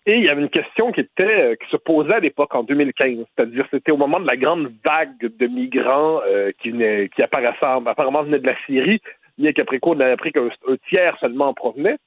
Et 0.08 0.18
il 0.18 0.24
y 0.24 0.30
avait 0.30 0.42
une 0.42 0.50
question 0.50 0.92
qui 0.92 1.00
était 1.02 1.24
euh, 1.24 1.56
qui 1.56 1.68
se 1.72 1.78
posait 1.78 2.14
à 2.14 2.20
l'époque 2.20 2.54
en 2.54 2.64
2015, 2.64 3.26
c'est-à-dire 3.36 3.66
c'était 3.72 3.92
au 3.92 3.98
moment 3.98 4.20
de 4.20 4.28
la 4.28 4.38
grande 4.38 4.72
vague 4.86 5.18
de 5.20 5.48
migrants 5.48 6.20
euh, 6.28 6.52
qui 6.62 6.70
venaient, 6.72 7.10
qui 7.16 7.24
apparaissaient, 7.24 7.66
apparemment 7.88 8.24
venaient 8.24 8.40
de 8.40 8.46
la 8.46 8.56
Syrie, 8.68 9.02
bien 9.38 9.52
qu'après 9.54 9.80
coup 9.80 9.94
on 9.94 10.00
a 10.02 10.08
appris 10.08 10.32
qu'un 10.32 10.46
un 10.46 10.76
tiers 10.90 11.18
seulement 11.20 11.48
en 11.48 11.54
provenait. 11.56 11.98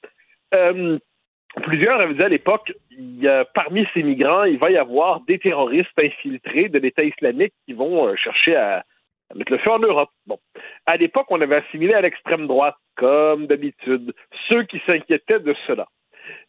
Euh, 0.55 0.99
plusieurs 1.63 2.01
avaient 2.01 2.15
dit 2.15 2.23
à 2.23 2.29
l'époque, 2.29 2.73
parmi 3.55 3.87
ces 3.95 4.03
migrants, 4.03 4.45
il 4.45 4.59
va 4.59 4.71
y 4.71 4.77
avoir 4.77 5.21
des 5.23 5.39
terroristes 5.39 5.99
infiltrés 5.99 6.69
de 6.69 6.79
l'État 6.79 7.05
islamique 7.05 7.55
qui 7.67 7.73
vont 7.73 8.07
euh, 8.07 8.17
chercher 8.17 8.57
à, 8.57 8.85
mettre 9.35 9.53
le 9.53 9.59
feu 9.59 9.71
en 9.71 9.79
Europe. 9.79 10.11
Bon. 10.27 10.39
À 10.87 10.97
l'époque, 10.97 11.27
on 11.31 11.41
avait 11.41 11.57
assimilé 11.57 11.95
à 11.95 12.01
l'extrême 12.01 12.47
droite, 12.47 12.77
comme 12.97 13.47
d'habitude, 13.47 14.15
ceux 14.49 14.65
qui 14.65 14.81
s'inquiétaient 14.87 15.41
de 15.41 15.55
cela. 15.67 15.87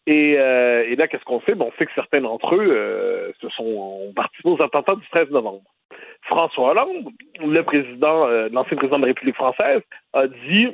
Et, 0.08 0.36
euh, 0.38 0.96
là, 0.96 1.08
qu'est-ce 1.08 1.24
qu'on 1.24 1.40
fait? 1.40 1.56
On 1.60 1.72
sait 1.78 1.86
que 1.86 1.94
certains 1.94 2.22
d'entre 2.22 2.56
eux 2.56 2.70
euh, 2.70 3.32
se 3.42 3.50
sont 3.50 3.64
ont 3.64 4.14
participé 4.14 4.50
aux 4.50 4.62
attentats 4.62 4.96
du 4.96 5.08
13 5.10 5.30
novembre. 5.30 5.64
François 6.24 6.72
Hollande, 6.72 7.10
le 7.40 7.62
président, 7.64 8.28
l'ancien 8.52 8.78
président 8.78 8.98
de 8.98 9.04
la 9.04 9.08
République 9.08 9.36
française, 9.36 9.82
a 10.14 10.28
dit 10.28 10.68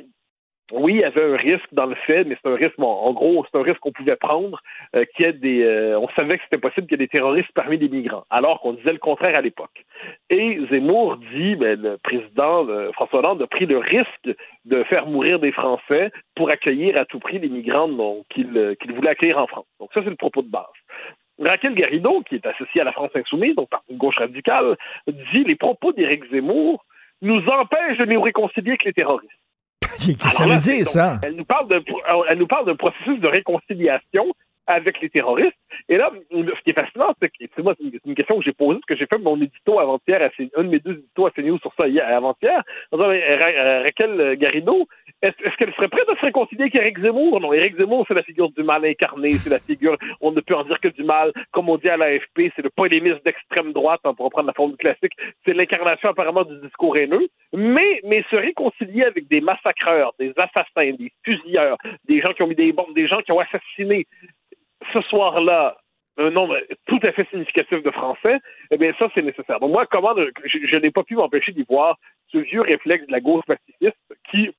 oui, 0.72 0.94
il 0.94 1.00
y 1.00 1.04
avait 1.04 1.22
un 1.22 1.36
risque 1.36 1.68
dans 1.72 1.86
le 1.86 1.94
fait, 1.94 2.24
mais 2.24 2.36
c'est 2.42 2.50
un 2.50 2.56
risque, 2.56 2.78
en 2.78 3.12
gros, 3.12 3.46
c'est 3.50 3.56
un 3.56 3.62
risque 3.62 3.78
qu'on 3.78 3.92
pouvait 3.92 4.16
prendre, 4.16 4.60
euh, 4.96 5.04
qu'il 5.14 5.24
y 5.24 5.28
ait 5.28 5.32
des, 5.32 5.62
euh, 5.62 5.98
on 5.98 6.08
savait 6.10 6.38
que 6.38 6.44
c'était 6.44 6.58
possible 6.58 6.88
qu'il 6.88 6.98
y 6.98 7.02
ait 7.02 7.06
des 7.06 7.08
terroristes 7.08 7.52
parmi 7.54 7.78
les 7.78 7.88
migrants, 7.88 8.24
alors 8.30 8.60
qu'on 8.60 8.72
disait 8.72 8.92
le 8.92 8.98
contraire 8.98 9.36
à 9.36 9.42
l'époque. 9.42 9.84
Et 10.28 10.58
Zemmour 10.70 11.18
dit, 11.32 11.54
ben, 11.54 11.80
le 11.80 11.98
président 11.98 12.66
François 12.92 13.20
Hollande 13.20 13.42
a 13.42 13.46
pris 13.46 13.66
le 13.66 13.78
risque 13.78 14.36
de 14.64 14.82
faire 14.84 15.06
mourir 15.06 15.38
des 15.38 15.52
Français 15.52 16.10
pour 16.34 16.50
accueillir 16.50 16.96
à 16.96 17.04
tout 17.04 17.20
prix 17.20 17.38
les 17.38 17.48
migrants 17.48 17.88
qu'il 18.30 18.56
euh, 18.56 18.74
qu'il 18.74 18.92
voulait 18.92 19.10
accueillir 19.10 19.38
en 19.38 19.46
France. 19.46 19.66
Donc 19.78 19.90
ça, 19.94 20.00
c'est 20.02 20.10
le 20.10 20.16
propos 20.16 20.42
de 20.42 20.50
base. 20.50 20.64
Raquel 21.38 21.74
Garrido, 21.74 22.22
qui 22.22 22.36
est 22.36 22.46
associée 22.46 22.80
à 22.80 22.84
la 22.84 22.92
France 22.92 23.10
insoumise, 23.14 23.54
donc 23.54 23.68
par 23.68 23.82
une 23.88 23.98
gauche 23.98 24.16
radicale, 24.16 24.76
dit 25.06 25.44
les 25.44 25.54
propos 25.54 25.92
d'Éric 25.92 26.24
Zemmour 26.30 26.84
nous 27.22 27.46
empêchent 27.48 27.98
de 27.98 28.04
nous 28.06 28.20
réconcilier 28.20 28.70
avec 28.70 28.84
les 28.84 28.92
terroristes. 28.92 29.30
Qu'est-ce 29.98 30.16
que 30.16 30.30
ça 30.30 30.46
veut 30.46 30.60
dire, 30.60 30.86
ça? 30.86 31.18
Elle 31.22 31.36
nous 31.36 31.44
parle 31.44 31.68
de, 31.68 31.82
elle 32.28 32.38
nous 32.38 32.46
parle 32.46 32.66
d'un 32.66 32.76
processus 32.76 33.20
de 33.20 33.28
réconciliation 33.28 34.26
avec 34.66 35.00
les 35.00 35.10
terroristes. 35.10 35.56
Et 35.88 35.96
là, 35.96 36.10
ce 36.30 36.62
qui 36.62 36.70
est 36.70 36.74
fascinant, 36.74 37.14
c'est 37.20 37.28
que 37.28 37.34
c'est 37.38 37.62
moi, 37.62 37.74
c'est 37.78 38.00
une, 38.04 38.14
question 38.14 38.38
que 38.38 38.44
j'ai 38.44 38.52
posée, 38.52 38.78
parce 38.80 38.86
que 38.86 38.96
j'ai 38.96 39.06
fait 39.06 39.18
mon 39.18 39.36
édito 39.36 39.78
avant-hier, 39.78 40.22
à 40.22 40.60
un 40.60 40.64
de 40.64 40.68
mes 40.68 40.78
deux 40.80 40.92
éditos 40.92 41.26
à 41.26 41.30
CNews 41.30 41.58
sur 41.58 41.72
ça 41.74 41.86
hier, 41.86 42.06
avant-hier, 42.08 42.62
en 42.92 42.96
disant, 42.96 43.10
euh, 43.10 43.82
Raquel 43.82 44.36
Garrido, 44.36 44.86
est-ce 45.22 45.36
est-ce 45.44 45.56
qu'elle 45.56 45.74
serait 45.74 45.88
prête 45.88 46.08
à 46.08 46.16
se 46.16 46.26
réconcilier 46.26 46.62
avec 46.62 46.74
Éric 46.74 47.00
Zemmour? 47.00 47.40
Non, 47.40 47.52
Éric 47.52 47.76
Zemmour, 47.76 48.04
c'est 48.08 48.14
la 48.14 48.22
figure 48.22 48.50
du 48.50 48.62
mal 48.62 48.84
incarné, 48.84 49.32
c'est 49.32 49.50
la 49.50 49.58
figure, 49.58 49.96
on 50.20 50.32
ne 50.32 50.40
peut 50.40 50.54
en 50.54 50.64
dire 50.64 50.80
que 50.80 50.88
du 50.88 51.04
mal, 51.04 51.32
comme 51.52 51.68
on 51.68 51.76
dit 51.76 51.88
à 51.88 51.96
l'AFP, 51.96 52.52
c'est 52.54 52.62
le 52.62 52.70
polémiste 52.70 53.24
d'extrême 53.24 53.72
droite, 53.72 54.00
hein, 54.04 54.14
pour 54.14 54.26
reprendre 54.26 54.48
la 54.48 54.54
forme 54.54 54.76
classique, 54.76 55.12
c'est 55.44 55.52
l'incarnation 55.52 56.08
apparemment 56.08 56.44
du 56.44 56.58
discours 56.60 56.96
haineux, 56.96 57.28
mais, 57.52 58.00
mais 58.04 58.24
se 58.30 58.36
réconcilier 58.36 59.04
avec 59.04 59.28
des 59.28 59.40
massacreurs, 59.40 60.12
des 60.18 60.32
assassins, 60.36 60.92
des 60.96 61.12
fusilleurs, 61.24 61.76
des 62.08 62.20
gens 62.20 62.32
qui 62.32 62.42
ont 62.42 62.48
mis 62.48 62.54
des 62.54 62.72
bombes, 62.72 62.94
des 62.94 63.06
gens 63.06 63.20
qui 63.22 63.32
ont 63.32 63.40
assassiné 63.40 64.06
ce 64.92 65.00
soir-là 65.02 65.76
un 66.18 66.30
nombre 66.30 66.58
tout 66.86 67.00
à 67.02 67.12
fait 67.12 67.28
significatif 67.28 67.82
de 67.82 67.90
Français, 67.90 68.38
eh 68.70 68.78
bien 68.78 68.92
ça, 68.98 69.08
c'est 69.14 69.22
nécessaire. 69.22 69.60
Donc 69.60 69.72
moi, 69.72 69.86
comment 69.86 70.14
je, 70.16 70.58
je 70.66 70.76
n'ai 70.76 70.90
pas 70.90 71.04
pu 71.04 71.14
m'empêcher 71.14 71.52
d'y 71.52 71.64
voir 71.68 71.98
ce 72.28 72.38
vieux 72.38 72.62
réflexe 72.62 73.06
de 73.06 73.12
la 73.12 73.20
gauche 73.20 73.44
pacifiste 73.46 73.96
qui 74.30 74.50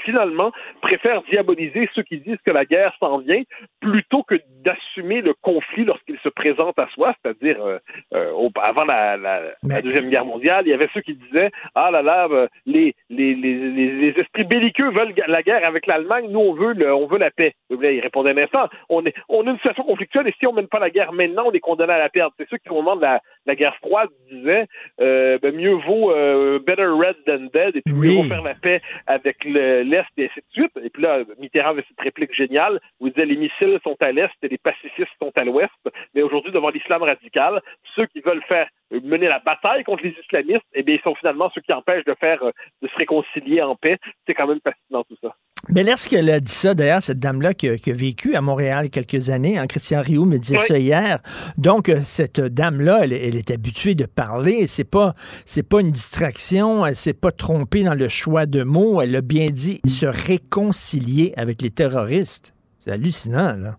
finalement, 0.00 0.52
préfère 0.80 1.22
diaboliser 1.22 1.88
ceux 1.94 2.02
qui 2.02 2.18
disent 2.18 2.40
que 2.44 2.50
la 2.50 2.64
guerre 2.64 2.94
s'en 3.00 3.18
vient 3.18 3.42
plutôt 3.80 4.22
que 4.22 4.36
d'assumer 4.64 5.20
le 5.20 5.34
conflit 5.34 5.84
lorsqu'il 5.84 6.18
se 6.18 6.28
présente 6.28 6.78
à 6.78 6.88
soi, 6.94 7.14
c'est-à-dire 7.22 7.64
euh, 7.64 7.78
euh, 8.14 8.48
avant 8.62 8.84
la, 8.84 9.16
la- 9.16 9.42
la 9.62 9.82
Deuxième 9.82 10.08
Guerre 10.10 10.24
mondiale, 10.24 10.64
il 10.66 10.70
y 10.70 10.74
avait 10.74 10.88
ceux 10.94 11.00
qui 11.00 11.14
disaient 11.14 11.50
«Ah 11.74 11.90
là 11.90 12.02
là, 12.02 12.28
euh, 12.30 12.46
les, 12.66 12.94
les, 13.10 13.34
les, 13.34 13.54
les, 13.54 14.08
esprits 14.20 14.44
belliqueux 14.44 14.90
veulent 14.90 15.14
la 15.26 15.42
guerre 15.42 15.64
avec 15.66 15.86
l'Allemagne, 15.86 16.26
nous 16.30 16.40
on 16.40 16.54
veut, 16.54 16.72
le, 16.74 16.94
on 16.94 17.06
veut 17.06 17.18
la 17.18 17.30
paix.» 17.30 17.54
Il 17.70 18.00
répondait 18.00 18.30
un 18.30 18.36
instant, 18.38 18.68
on, 18.88 19.04
est, 19.04 19.14
on 19.28 19.46
a 19.46 19.50
une 19.50 19.56
situation 19.56 19.84
conflictuelle 19.84 20.28
et 20.28 20.34
si 20.38 20.46
on 20.46 20.52
mène 20.52 20.68
pas 20.68 20.78
la 20.78 20.90
guerre 20.90 21.12
maintenant, 21.12 21.44
on 21.46 21.52
est 21.52 21.60
condamné 21.60 21.92
à 21.92 21.98
la 21.98 22.08
perdre. 22.08 22.34
C'est 22.38 22.48
ceux 22.48 22.58
qui, 22.58 22.68
au 22.70 22.74
moment 22.74 22.96
de 22.96 23.02
la, 23.02 23.20
la 23.46 23.54
guerre 23.56 23.76
froide, 23.76 24.08
disaient 24.30 24.66
euh, 25.00 25.38
ben, 25.42 25.54
mieux 25.54 25.72
vaut 25.74 26.12
euh, 26.12 26.58
better 26.60 26.86
red 26.86 27.16
than 27.26 27.48
dead 27.52 27.76
et 27.76 27.82
puis 27.84 27.94
mieux 27.94 28.10
vaut 28.10 28.22
faire 28.28 28.42
la 28.42 28.54
paix 28.54 28.80
avec 29.06 29.44
le- 29.44 29.82
l'Est 29.82 30.06
et 30.16 30.26
ainsi 30.26 30.40
de 30.40 30.44
suite. 30.52 30.72
Et 30.84 30.90
puis 30.90 31.02
là, 31.02 31.20
Mitterrand 31.38 31.70
avait 31.70 31.84
cette 31.88 32.00
réplique 32.00 32.34
géniale 32.34 32.80
où 33.00 33.06
il 33.08 33.12
disait 33.12 33.26
les 33.26 33.36
missiles 33.36 33.78
sont 33.82 33.96
à 34.00 34.12
l'Est 34.12 34.32
et 34.42 34.48
les 34.48 34.58
pacifistes 34.58 35.10
sont 35.20 35.32
à 35.36 35.44
l'Ouest. 35.44 35.70
Mais 36.14 36.22
aujourd'hui, 36.22 36.52
devant 36.52 36.70
l'islam 36.70 37.02
radical, 37.02 37.60
ceux 37.98 38.06
qui 38.06 38.20
veulent 38.20 38.42
faire 38.48 38.68
mener 39.00 39.28
la 39.28 39.38
bataille 39.40 39.84
contre 39.84 40.02
les 40.04 40.14
islamistes, 40.22 40.64
eh 40.74 40.82
bien, 40.82 40.96
ils 40.96 41.02
sont 41.02 41.14
finalement 41.14 41.50
ceux 41.54 41.60
qui 41.60 41.72
empêchent 41.72 42.04
de 42.04 42.14
faire, 42.20 42.42
euh, 42.42 42.50
de 42.82 42.88
se 42.88 42.94
réconcilier 42.96 43.62
en 43.62 43.74
paix. 43.76 43.98
C'est 44.26 44.34
quand 44.34 44.46
même 44.46 44.60
fascinant 44.62 45.04
tout 45.04 45.16
ça. 45.22 45.34
Mais 45.68 45.84
lorsqu'elle 45.84 46.28
a 46.28 46.40
dit 46.40 46.50
ça, 46.50 46.74
d'ailleurs, 46.74 47.02
cette 47.02 47.20
dame-là 47.20 47.54
qui, 47.54 47.68
a- 47.68 47.78
qui 47.78 47.90
a 47.92 47.94
vécu 47.94 48.34
à 48.34 48.40
Montréal 48.40 48.90
quelques 48.90 49.30
années, 49.30 49.58
hein, 49.58 49.66
Christian 49.68 50.02
Rioux 50.02 50.24
me 50.24 50.36
disait 50.38 50.56
Oui. 50.58 50.62
ça 50.66 50.78
hier. 50.78 51.20
Donc, 51.56 51.88
euh, 51.88 52.00
cette 52.02 52.40
dame-là, 52.40 53.00
elle, 53.04 53.12
elle 53.12 53.36
est 53.36 53.50
habituée 53.52 53.94
de 53.94 54.04
parler. 54.06 54.66
C'est 54.66 54.82
pas, 54.90 55.14
c'est 55.46 55.62
pas 55.68 55.80
une 55.80 55.92
distraction. 55.92 56.84
Elle 56.84 56.96
s'est 56.96 57.12
pas 57.14 57.30
trompée 57.30 57.84
dans 57.84 57.94
le 57.94 58.08
choix 58.08 58.46
de 58.46 58.64
mots. 58.64 59.00
Elle 59.00 59.14
a 59.14 59.20
bien 59.20 59.50
dit 59.50 59.80
se 59.86 60.06
réconcilier 60.06 61.32
avec 61.36 61.62
les 61.62 61.70
terroristes. 61.70 62.54
C'est 62.80 62.90
hallucinant, 62.90 63.54
là. 63.56 63.76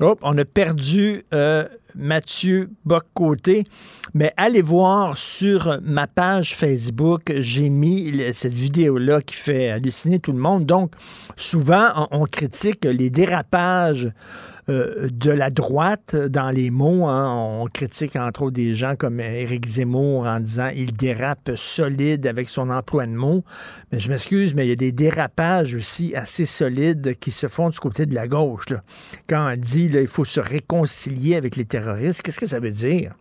Hop, 0.00 0.18
on 0.22 0.36
a 0.36 0.44
perdu 0.44 1.22
euh, 1.32 1.64
Mathieu 1.96 2.70
Boccoté. 2.84 3.64
Mais 4.14 4.32
allez 4.36 4.62
voir 4.62 5.18
sur 5.18 5.78
ma 5.82 6.06
page 6.06 6.54
Facebook, 6.54 7.32
j'ai 7.38 7.68
mis 7.68 8.12
cette 8.32 8.54
vidéo-là 8.54 9.20
qui 9.20 9.34
fait 9.34 9.70
halluciner 9.70 10.20
tout 10.20 10.32
le 10.32 10.38
monde. 10.38 10.64
Donc, 10.64 10.92
souvent, 11.36 12.08
on 12.10 12.24
critique 12.24 12.84
les 12.84 13.10
dérapages 13.10 14.08
euh, 14.68 15.08
de 15.12 15.30
la 15.30 15.50
droite 15.50 16.16
dans 16.16 16.50
les 16.50 16.70
mots. 16.70 17.06
hein. 17.06 17.60
On 17.62 17.66
critique 17.66 18.16
entre 18.16 18.42
autres 18.42 18.54
des 18.54 18.74
gens 18.74 18.96
comme 18.96 19.20
Éric 19.20 19.66
Zemmour 19.66 20.26
en 20.26 20.40
disant 20.40 20.70
il 20.74 20.92
dérape 20.92 21.52
solide 21.56 22.26
avec 22.26 22.48
son 22.48 22.70
emploi 22.70 23.06
de 23.06 23.12
mots. 23.12 23.44
Mais 23.92 23.98
je 23.98 24.10
m'excuse, 24.10 24.54
mais 24.54 24.66
il 24.66 24.70
y 24.70 24.72
a 24.72 24.76
des 24.76 24.92
dérapages 24.92 25.74
aussi 25.74 26.14
assez 26.14 26.46
solides 26.46 27.16
qui 27.18 27.30
se 27.30 27.46
font 27.46 27.70
du 27.70 27.78
côté 27.78 28.06
de 28.06 28.14
la 28.14 28.26
gauche. 28.26 28.68
là. 28.70 28.82
Quand 29.28 29.52
on 29.52 29.56
dit 29.56 29.88
là, 29.88 30.00
il 30.00 30.08
faut 30.08 30.24
se 30.24 30.40
réconcilier 30.40 31.36
avec 31.36 31.56
les 31.56 31.64
terroristes, 31.64 32.22
qu'est-ce 32.22 32.40
que 32.40 32.46
ça 32.46 32.60
veut 32.60 32.70
dire? 32.70 33.12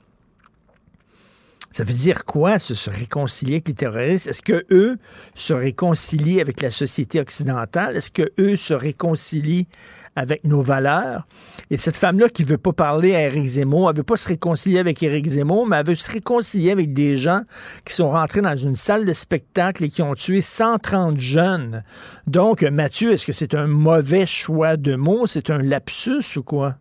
Ça 1.76 1.84
veut 1.84 1.94
dire 1.94 2.24
quoi, 2.24 2.58
se, 2.58 2.90
réconcilier 2.90 3.56
avec 3.56 3.68
les 3.68 3.74
terroristes? 3.74 4.28
Est-ce 4.28 4.42
que 4.42 4.66
eux 4.72 4.96
se 5.34 5.52
réconcilient 5.52 6.40
avec 6.40 6.62
la 6.62 6.72
société 6.72 7.20
occidentale? 7.20 7.98
Est-ce 7.98 8.12
que 8.12 8.32
eux 8.40 8.56
se 8.56 8.74
réconcilient 8.74 9.68
avec 10.16 10.46
nos 10.46 10.62
valeurs? 10.62 11.28
Et 11.70 11.78
cette 11.78 11.98
femme-là 11.98 12.30
qui 12.30 12.46
veut 12.46 12.58
pas 12.58 12.72
parler 12.72 13.14
à 13.14 13.24
Éric 13.24 13.46
Zemmour, 13.46 13.90
elle 13.90 13.98
veut 13.98 14.04
pas 14.04 14.16
se 14.16 14.30
réconcilier 14.30 14.80
avec 14.80 15.04
Éric 15.04 15.28
Zemmour, 15.28 15.68
mais 15.68 15.76
elle 15.76 15.88
veut 15.88 15.96
se 15.96 16.10
réconcilier 16.10 16.72
avec 16.72 16.94
des 16.94 17.18
gens 17.18 17.42
qui 17.84 17.94
sont 17.94 18.10
rentrés 18.10 18.40
dans 18.40 18.56
une 18.56 18.78
salle 18.78 19.04
de 19.04 19.12
spectacle 19.12 19.84
et 19.84 19.90
qui 19.90 20.02
ont 20.02 20.16
tué 20.16 20.40
130 20.40 21.20
jeunes. 21.20 21.84
Donc, 22.26 22.62
Mathieu, 22.62 23.12
est-ce 23.12 23.26
que 23.26 23.34
c'est 23.34 23.54
un 23.54 23.68
mauvais 23.68 24.26
choix 24.26 24.78
de 24.78 24.96
mots? 24.96 25.28
C'est 25.28 25.50
un 25.50 25.62
lapsus 25.62 26.38
ou 26.38 26.44
quoi? 26.44 26.78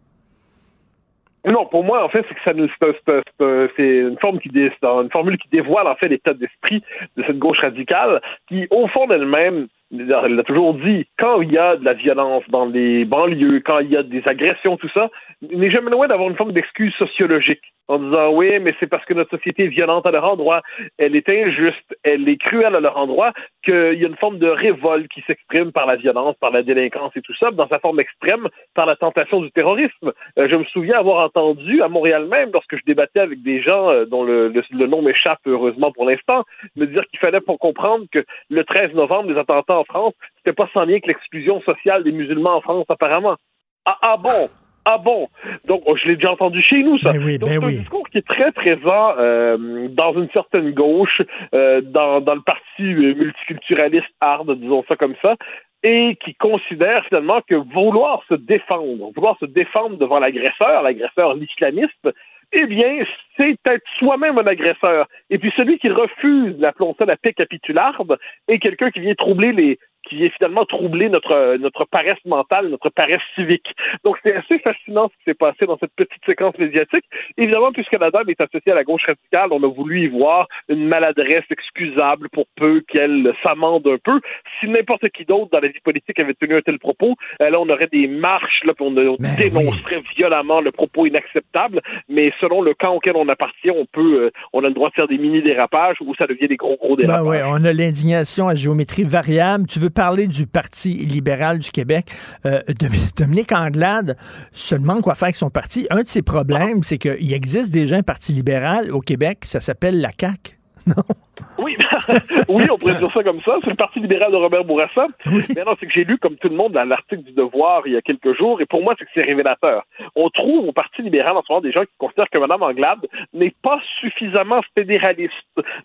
Non, 1.46 1.66
pour 1.66 1.84
moi, 1.84 2.02
en 2.04 2.08
fait, 2.08 2.24
c'est 2.28 2.34
que 2.34 2.40
ça 2.42 2.52
c'est, 2.54 2.60
un- 2.60 2.92
c'est 3.06 3.12
un- 3.12 3.22
c'est 3.38 3.44
un- 3.44 3.68
c'est 3.76 3.96
une 3.98 4.18
forme 4.18 4.38
qui 4.38 4.48
dé- 4.48 4.72
une 4.82 5.10
formule 5.10 5.36
qui 5.38 5.48
dévoile 5.48 5.86
en 5.86 5.94
fait 5.96 6.08
l'état 6.08 6.32
d'esprit 6.32 6.82
de 7.16 7.22
cette 7.26 7.38
gauche 7.38 7.58
radicale, 7.60 8.20
qui, 8.48 8.66
au 8.70 8.86
fond 8.88 9.06
d'elle-même, 9.06 9.66
elle 9.92 10.06
l'a 10.34 10.42
toujours 10.42 10.74
dit, 10.74 11.06
quand 11.18 11.42
il 11.42 11.52
y 11.52 11.58
a 11.58 11.76
de 11.76 11.84
la 11.84 11.92
violence 11.92 12.42
dans 12.48 12.64
les 12.66 13.04
banlieues, 13.04 13.60
quand 13.60 13.78
il 13.80 13.90
y 13.90 13.96
a 13.96 14.02
des 14.02 14.22
agressions, 14.26 14.76
tout 14.76 14.88
ça, 14.94 15.10
n'est 15.42 15.70
jamais 15.70 15.90
loin 15.90 16.06
d'avoir 16.08 16.28
une 16.30 16.36
forme 16.36 16.52
d'excuse 16.52 16.94
sociologique 16.94 17.62
en 17.86 17.98
disant 17.98 18.32
oui, 18.32 18.58
mais 18.60 18.74
c'est 18.80 18.86
parce 18.86 19.04
que 19.04 19.12
notre 19.12 19.30
société 19.36 19.64
est 19.64 19.68
violente 19.68 20.06
à 20.06 20.10
leur 20.10 20.24
endroit, 20.24 20.62
elle 20.96 21.14
est 21.16 21.28
injuste, 21.28 21.94
elle 22.02 22.26
est 22.28 22.38
cruelle 22.38 22.74
à 22.74 22.80
leur 22.80 22.96
endroit, 22.96 23.32
qu'il 23.62 23.74
y 24.00 24.04
a 24.04 24.08
une 24.08 24.16
forme 24.16 24.38
de 24.38 24.48
révolte 24.48 25.08
qui 25.08 25.20
s'exprime 25.26 25.70
par 25.70 25.84
la 25.84 25.96
violence, 25.96 26.34
par 26.40 26.50
la 26.50 26.62
délinquance 26.62 27.12
et 27.14 27.20
tout 27.20 27.34
ça, 27.34 27.50
dans 27.50 27.68
sa 27.68 27.78
forme 27.80 28.00
extrême, 28.00 28.48
par 28.74 28.86
la 28.86 28.96
tentation 28.96 29.40
du 29.40 29.50
terrorisme. 29.52 30.12
Euh, 30.38 30.48
je 30.48 30.56
me 30.56 30.64
souviens 30.64 30.98
avoir 30.98 31.24
entendu 31.26 31.82
à 31.82 31.88
Montréal 31.88 32.26
même, 32.26 32.50
lorsque 32.54 32.76
je 32.76 32.82
débattais 32.86 33.20
avec 33.20 33.42
des 33.42 33.60
gens 33.60 33.90
euh, 33.90 34.06
dont 34.06 34.24
le, 34.24 34.48
le- 34.48 34.62
le 34.70 34.86
nom 34.86 35.02
m'échappe 35.02 35.40
heureusement 35.46 35.92
pour 35.92 36.06
l'instant, 36.08 36.44
me 36.76 36.86
dire 36.86 37.04
qu'il 37.08 37.18
fallait 37.18 37.42
pour 37.42 37.58
comprendre 37.58 38.06
que 38.10 38.24
le 38.48 38.64
13 38.64 38.94
novembre, 38.94 39.30
les 39.30 39.38
attentats 39.38 39.76
en 39.78 39.84
France, 39.84 40.14
c'était 40.38 40.54
pas 40.54 40.70
sans 40.72 40.84
lien 40.86 41.00
que 41.00 41.08
l'exclusion 41.08 41.60
sociale 41.60 42.02
des 42.02 42.12
musulmans 42.12 42.56
en 42.56 42.60
France 42.62 42.86
apparemment. 42.88 43.36
Ah, 43.84 43.98
ah 44.00 44.16
bon? 44.16 44.48
Ah 44.84 44.98
bon? 44.98 45.28
Donc, 45.66 45.82
oh, 45.86 45.96
je 45.96 46.08
l'ai 46.08 46.16
déjà 46.16 46.32
entendu 46.32 46.62
chez 46.62 46.82
nous, 46.82 46.98
ça. 46.98 47.12
Ben 47.12 47.24
oui, 47.24 47.38
Donc, 47.38 47.48
ben 47.48 47.60
c'est 47.60 47.66
un 47.66 47.78
discours 47.78 48.08
qui 48.10 48.18
est 48.18 48.28
très 48.28 48.52
présent 48.52 49.14
euh, 49.18 49.88
dans 49.88 50.12
une 50.14 50.28
certaine 50.30 50.72
gauche, 50.72 51.22
euh, 51.54 51.80
dans, 51.80 52.20
dans 52.20 52.34
le 52.34 52.42
parti 52.42 52.82
euh, 52.82 53.14
multiculturaliste 53.14 54.12
hard, 54.20 54.58
disons 54.58 54.84
ça 54.88 54.96
comme 54.96 55.14
ça, 55.22 55.36
et 55.82 56.16
qui 56.24 56.34
considère 56.34 57.04
finalement 57.06 57.40
que 57.46 57.54
vouloir 57.54 58.22
se 58.28 58.34
défendre, 58.34 59.10
vouloir 59.14 59.38
se 59.38 59.46
défendre 59.46 59.96
devant 59.96 60.18
l'agresseur, 60.18 60.82
l'agresseur 60.82 61.34
l'islamiste, 61.34 62.08
eh 62.52 62.66
bien, 62.66 63.04
c'est 63.36 63.58
être 63.66 63.84
soi-même 63.98 64.38
un 64.38 64.46
agresseur. 64.46 65.08
Et 65.30 65.38
puis 65.38 65.52
celui 65.56 65.78
qui 65.78 65.88
refuse, 65.88 66.56
l'appelons 66.58 66.94
ça 66.98 67.04
la 67.04 67.16
paix 67.16 67.32
capitularde, 67.32 68.16
est 68.48 68.58
quelqu'un 68.58 68.90
qui 68.90 69.00
vient 69.00 69.14
troubler 69.14 69.52
les 69.52 69.78
qui 70.08 70.16
vient 70.16 70.30
finalement 70.30 70.64
troubler 70.64 71.08
notre 71.08 71.56
notre 71.56 71.84
paresse 71.84 72.22
mentale, 72.24 72.68
notre 72.68 72.90
paresse 72.90 73.22
civique. 73.34 73.66
Donc 74.04 74.16
c'est 74.22 74.34
assez 74.34 74.58
fascinant 74.58 75.08
ce 75.08 75.16
qui 75.18 75.24
s'est 75.26 75.34
passé 75.34 75.66
dans 75.66 75.78
cette 75.78 75.94
petite 75.96 76.24
séquence 76.26 76.56
médiatique. 76.58 77.04
Évidemment, 77.36 77.72
puisque 77.72 77.92
la 77.92 78.10
dame 78.10 78.28
est 78.28 78.40
associée 78.40 78.72
à 78.72 78.74
la 78.74 78.84
gauche 78.84 79.04
radicale, 79.06 79.48
on 79.52 79.62
a 79.62 79.68
voulu 79.68 80.02
y 80.02 80.08
voir 80.08 80.48
une 80.68 80.86
maladresse 80.88 81.44
excusable 81.50 82.28
pour 82.30 82.46
peu 82.56 82.82
qu'elle 82.88 83.32
s'amende 83.44 83.86
un 83.86 83.98
peu. 84.02 84.20
Si 84.60 84.68
n'importe 84.68 85.08
qui 85.10 85.24
d'autre 85.24 85.50
dans 85.52 85.60
la 85.60 85.68
vie 85.68 85.80
politique 85.82 86.18
avait 86.18 86.34
tenu 86.34 86.56
un 86.56 86.60
tel 86.60 86.78
propos, 86.78 87.14
euh, 87.40 87.50
là 87.50 87.60
on 87.60 87.68
aurait 87.68 87.88
des 87.90 88.06
marches, 88.06 88.62
là, 88.64 88.74
puis 88.74 88.84
on, 88.84 88.96
on 88.96 89.16
dénoncerait 89.38 90.02
violemment 90.16 90.60
le 90.60 90.72
propos 90.72 91.06
inacceptable. 91.06 91.80
Mais 92.08 92.32
selon 92.40 92.62
le 92.62 92.74
camp 92.74 92.94
auquel 92.94 93.16
on 93.16 93.28
appartient, 93.28 93.70
on 93.70 93.86
peut, 93.86 94.24
euh, 94.24 94.30
on 94.52 94.64
a 94.64 94.68
le 94.68 94.74
droit 94.74 94.90
de 94.90 94.94
faire 94.94 95.08
des 95.08 95.18
mini 95.18 95.42
dérapages 95.42 95.96
ou 96.00 96.14
ça 96.14 96.26
devient 96.26 96.48
des 96.48 96.56
gros 96.56 96.76
gros 96.76 96.96
dérapages. 96.96 97.22
Ben 97.22 97.28
ouais, 97.28 97.42
on 97.46 97.64
a 97.64 97.72
l'indignation 97.72 98.48
à 98.48 98.54
géométrie 98.54 99.04
variable. 99.04 99.66
Tu 99.66 99.78
veux 99.78 99.90
parler 99.94 100.26
du 100.26 100.46
Parti 100.46 100.92
libéral 100.94 101.58
du 101.58 101.70
Québec. 101.70 102.10
Euh, 102.44 102.60
Dom- 102.78 102.90
Dominique 103.16 103.52
Anglade 103.52 104.16
se 104.52 104.74
demande 104.74 105.00
quoi 105.02 105.14
faire 105.14 105.26
avec 105.26 105.36
son 105.36 105.50
parti. 105.50 105.86
Un 105.90 106.02
de 106.02 106.08
ses 106.08 106.22
problèmes, 106.22 106.82
c'est 106.82 106.98
qu'il 106.98 107.32
existe 107.32 107.72
déjà 107.72 107.96
un 107.96 108.02
Parti 108.02 108.32
libéral 108.32 108.90
au 108.92 109.00
Québec, 109.00 109.38
ça 109.44 109.60
s'appelle 109.60 110.00
la 110.00 110.10
CAQ. 110.18 110.53
Oui, 111.58 111.76
oui, 112.48 112.64
on 112.70 112.76
pourrait 112.76 112.98
dire 112.98 113.12
ça 113.12 113.22
comme 113.22 113.40
ça. 113.40 113.56
C'est 113.62 113.70
le 113.70 113.76
Parti 113.76 114.00
libéral 114.00 114.32
de 114.32 114.36
Robert 114.36 114.64
Bourassa. 114.64 115.06
Mais 115.24 115.64
non, 115.64 115.74
c'est 115.78 115.86
que 115.86 115.92
j'ai 115.92 116.04
lu, 116.04 116.18
comme 116.18 116.36
tout 116.36 116.48
le 116.48 116.56
monde, 116.56 116.72
dans 116.72 116.84
l'article 116.84 117.22
du 117.22 117.32
Devoir 117.32 117.86
il 117.86 117.92
y 117.92 117.96
a 117.96 118.02
quelques 118.02 118.36
jours, 118.36 118.60
et 118.60 118.66
pour 118.66 118.82
moi, 118.82 118.94
c'est 118.98 119.04
que 119.04 119.10
c'est 119.14 119.22
révélateur. 119.22 119.84
On 120.16 120.28
trouve 120.30 120.68
au 120.68 120.72
Parti 120.72 121.02
libéral 121.02 121.36
en 121.36 121.42
ce 121.42 121.52
moment 121.52 121.60
des 121.60 121.72
gens 121.72 121.82
qui 121.82 121.96
considèrent 121.98 122.28
que 122.30 122.38
Mme 122.38 122.62
Anglade 122.62 123.06
n'est 123.32 123.54
pas 123.62 123.80
suffisamment 124.00 124.60
fédéraliste. 124.74 125.32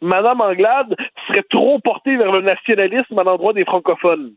Mme 0.02 0.42
Anglade 0.42 0.96
serait 1.28 1.46
trop 1.50 1.80
portée 1.80 2.18
vers 2.18 2.32
le 2.32 2.42
nationalisme 2.42 3.18
à 3.20 3.24
l'endroit 3.24 3.54
des 3.54 3.66
francophones. 3.66 4.34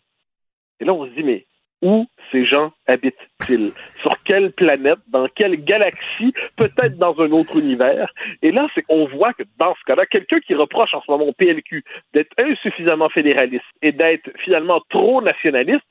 Et 0.80 0.84
là, 0.84 0.92
on 0.92 1.06
se 1.06 1.10
dit, 1.12 1.22
mais 1.22 1.46
où 1.82 2.06
ces 2.30 2.46
gens 2.46 2.72
habitent-ils? 2.86 3.72
Sur 3.96 4.14
quelle 4.24 4.52
planète? 4.52 4.98
Dans 5.08 5.28
quelle 5.28 5.62
galaxie? 5.62 6.32
Peut-être 6.56 6.96
dans 6.96 7.20
un 7.20 7.30
autre 7.32 7.58
univers? 7.58 8.12
Et 8.40 8.52
là, 8.52 8.68
c'est 8.74 8.82
qu'on 8.82 9.06
voit 9.06 9.32
que 9.34 9.42
dans 9.58 9.74
ce 9.74 9.84
cas-là, 9.86 10.06
quelqu'un 10.06 10.40
qui 10.40 10.54
reproche 10.54 10.94
en 10.94 11.02
ce 11.02 11.10
moment 11.10 11.26
au 11.26 11.32
PLQ 11.32 11.84
d'être 12.14 12.32
insuffisamment 12.38 13.08
fédéraliste 13.08 13.64
et 13.82 13.92
d'être 13.92 14.30
finalement 14.38 14.80
trop 14.88 15.20
nationaliste, 15.20 15.84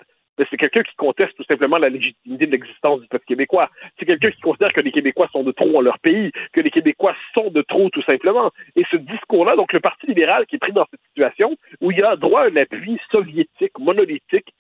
c'est 0.49 0.57
quelqu'un 0.57 0.84
qui 0.84 0.95
conteste 0.95 1.35
tout 1.35 1.43
simplement 1.43 1.77
la 1.77 1.89
légitimité 1.89 2.45
de 2.45 2.51
l'existence 2.51 3.01
du 3.01 3.07
peuple 3.07 3.26
québécois. 3.26 3.69
C'est 3.99 4.05
quelqu'un 4.05 4.31
qui 4.31 4.41
considère 4.41 4.73
que 4.73 4.81
les 4.81 4.91
Québécois 4.91 5.30
sont 5.31 5.43
de 5.43 5.51
trop 5.51 5.77
en 5.77 5.81
leur 5.81 5.99
pays, 5.99 6.31
que 6.53 6.61
les 6.61 6.72
Québécois 6.72 7.15
sont 7.34 7.49
de 7.49 7.61
trop 7.61 7.89
tout 7.89 8.03
simplement. 8.03 8.51
Et 8.76 8.84
ce 8.89 8.97
discours-là, 8.97 9.55
donc 9.55 9.73
le 9.73 9.80
Parti 9.80 10.07
libéral 10.07 10.45
qui 10.45 10.55
est 10.55 10.59
pris 10.59 10.73
dans 10.73 10.85
cette 10.89 11.01
situation 11.07 11.55
où 11.81 11.91
il 11.91 12.03
a 12.03 12.15
droit 12.15 12.41
à 12.41 12.49
un 12.49 12.55
appui 12.55 12.99
soviétique, 13.11 13.77
monolithique, 13.80 14.53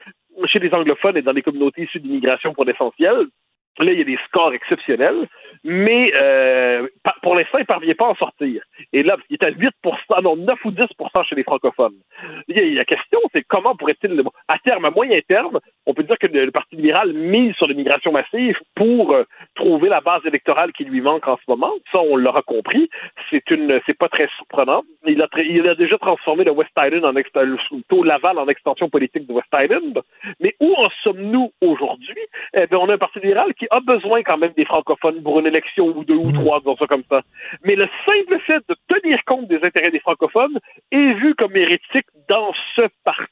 chez 0.45 0.59
les 0.59 0.73
anglophones 0.73 1.17
et 1.17 1.21
dans 1.21 1.33
les 1.33 1.41
communautés 1.41 1.83
issues 1.83 1.99
d'immigration 1.99 2.53
pour 2.53 2.65
l'essentiel, 2.65 3.27
Là, 3.79 3.91
il 3.91 3.97
y 3.97 4.01
a 4.01 4.05
des 4.05 4.19
scores 4.27 4.53
exceptionnels, 4.53 5.27
mais 5.63 6.11
euh, 6.21 6.87
pour 7.21 7.35
l'instant, 7.35 7.57
il 7.57 7.61
ne 7.61 7.65
parvient 7.65 7.93
pas 7.93 8.07
à 8.07 8.09
en 8.09 8.15
sortir. 8.15 8.61
Et 8.91 9.01
là, 9.01 9.15
il 9.29 9.35
est 9.35 9.45
à 9.45 9.49
8 9.49 9.69
non, 10.23 10.35
9 10.35 10.65
ou 10.65 10.71
10 10.71 10.83
chez 11.29 11.35
les 11.35 11.43
francophones. 11.43 11.95
La 12.47 12.85
question, 12.85 13.19
c'est 13.33 13.43
comment 13.43 13.75
pourrait-il, 13.75 14.21
à 14.47 14.57
terme, 14.59 14.85
à 14.85 14.91
moyen 14.91 15.19
terme, 15.27 15.59
on 15.85 15.93
peut 15.93 16.03
dire 16.03 16.17
que 16.19 16.27
le, 16.27 16.51
Parti 16.51 16.75
libéral 16.75 17.13
mise 17.13 17.55
sur 17.55 17.67
l'immigration 17.67 18.11
massive 18.11 18.57
pour 18.75 19.13
euh, 19.13 19.23
trouver 19.55 19.87
la 19.87 20.01
base 20.01 20.25
électorale 20.25 20.73
qui 20.73 20.83
lui 20.83 20.99
manque 20.99 21.27
en 21.27 21.37
ce 21.37 21.43
moment? 21.47 21.71
Ça, 21.91 21.99
on 21.99 22.17
l'aura 22.17 22.41
compris. 22.41 22.89
C'est 23.29 23.49
une, 23.51 23.79
c'est 23.85 23.97
pas 23.97 24.09
très 24.09 24.27
surprenant. 24.35 24.83
Il 25.07 25.21
a, 25.21 25.27
il 25.37 25.67
a 25.67 25.75
déjà 25.75 25.97
transformé 25.97 26.43
le 26.43 26.51
West 26.51 26.71
Island 26.77 27.05
en 27.05 28.03
Laval 28.03 28.37
en 28.37 28.47
extension 28.47 28.89
politique 28.89 29.27
de 29.27 29.33
West 29.33 29.49
Island. 29.57 30.01
Mais 30.39 30.55
où 30.59 30.73
en 30.73 30.89
sommes-nous 31.03 31.51
aujourd'hui? 31.61 32.19
Eh 32.53 32.67
bien, 32.67 32.79
on 32.79 32.89
a 32.89 32.93
un 32.95 32.97
Parti 32.97 33.19
libéral 33.19 33.53
qui 33.53 33.60
a 33.69 33.79
besoin 33.79 34.23
quand 34.23 34.37
même 34.37 34.53
des 34.55 34.65
francophones 34.65 35.21
pour 35.21 35.39
une 35.39 35.47
élection 35.47 35.87
ou 35.87 36.03
deux 36.03 36.15
ou 36.15 36.31
trois, 36.31 36.59
disons 36.59 36.77
ça 36.77 36.87
comme 36.87 37.03
ça. 37.09 37.21
Mais 37.63 37.75
le 37.75 37.87
simple 38.05 38.39
fait 38.45 38.63
de 38.67 38.75
tenir 38.87 39.19
compte 39.25 39.47
des 39.47 39.63
intérêts 39.63 39.91
des 39.91 39.99
francophones 39.99 40.59
est 40.91 41.13
vu 41.13 41.35
comme 41.35 41.55
hérétique 41.55 42.07
dans 42.27 42.53
ce 42.75 42.83
parti. 43.03 43.29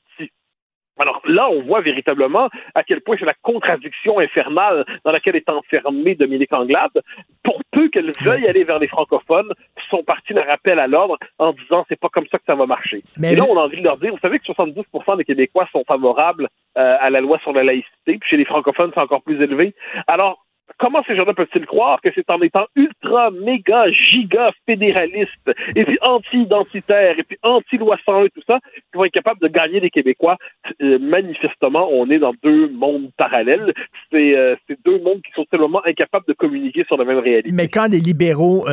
Alors 1.00 1.22
là, 1.26 1.50
on 1.50 1.62
voit 1.62 1.82
véritablement 1.82 2.50
à 2.76 2.84
quel 2.84 3.02
point 3.02 3.16
c'est 3.18 3.26
la 3.26 3.34
contradiction 3.42 4.20
infernale 4.20 4.86
dans 5.06 5.14
laquelle 5.14 5.38
est 5.38 5.50
enfermée 5.50 6.14
Dominique 6.16 6.54
Anglade. 6.54 7.02
Pour 7.42 7.62
peu 7.72 7.88
qu'elle 7.88 8.12
veuille 8.22 8.48
aller 8.48 8.64
vers 8.64 8.80
les 8.80 8.90
francophones, 8.90 9.52
son 9.90 10.04
parti 10.04 10.34
la 10.34 10.44
rappelle 10.44 10.80
à 10.80 10.88
l'ordre 10.88 11.18
en 11.38 11.54
disant 11.54 11.86
c'est 11.88 12.00
pas 12.00 12.10
comme 12.10 12.28
ça 12.30 12.38
que 12.38 12.44
ça 12.46 12.56
va 12.56 12.66
marcher. 12.66 13.02
Mais 13.18 13.34
Et 13.34 13.36
là, 13.36 13.46
on 13.50 13.58
a 13.58 13.62
envie 13.62 13.78
de 13.78 13.84
leur 13.84 13.98
dire, 13.98 14.12
vous 14.12 14.20
savez 14.20 14.40
que 14.40 14.46
70% 14.46 15.18
des 15.18 15.24
Québécois 15.24 15.68
sont 15.72 15.84
favorables 15.88 16.50
euh, 16.80 16.98
à 17.00 17.10
la 17.10 17.20
loi 17.20 17.40
sur 17.40 17.52
la 17.52 17.64
laïcité, 17.64 18.18
puis 18.20 18.30
chez 18.30 18.38
les 18.38 18.46
francophones, 18.46 18.92
c'est 18.94 19.02
encore 19.02 19.22
plus 19.22 19.42
élevé. 19.42 19.74
Alors, 20.08 20.46
comment 20.78 21.04
ces 21.06 21.18
gens-là 21.18 21.34
peuvent-ils 21.34 21.66
croire 21.66 22.00
que 22.02 22.10
c'est 22.16 22.30
en 22.30 22.42
étant 22.42 22.68
ultra, 22.76 23.32
méga, 23.32 23.92
giga 23.92 24.52
fédéraliste 24.66 25.52
et 25.76 25.84
puis 25.84 25.98
anti-identitaire 26.02 27.20
et 27.20 27.24
puis 27.24 27.38
anti-loi 27.44 27.98
101 28.06 28.26
et 28.26 28.30
tout 28.30 28.44
ça 28.48 28.60
qu'ils 28.62 28.98
vont 28.98 29.04
être 29.04 29.12
capables 29.12 29.42
de 29.42 29.50
gagner 29.50 29.82
les 29.82 29.90
Québécois? 29.90 30.38
Euh, 30.82 31.00
manifestement, 31.00 31.90
on 31.92 32.10
est 32.10 32.20
dans 32.20 32.34
deux 32.44 32.70
mondes 32.70 33.10
parallèles. 33.18 33.74
C'est 34.12 34.38
euh, 34.38 34.56
c'est 34.68 34.78
deux 34.86 35.00
mondes 35.00 35.22
qui 35.22 35.32
sont 35.34 35.46
tellement 35.52 35.86
incapables 35.86 36.26
de 36.28 36.34
communiquer 36.34 36.86
sur 36.86 36.96
la 36.96 37.04
même 37.04 37.20
réalité. 37.20 37.50
Mais 37.52 37.68
quand 37.68 37.90
des 37.90 38.00
libéraux 38.00 38.66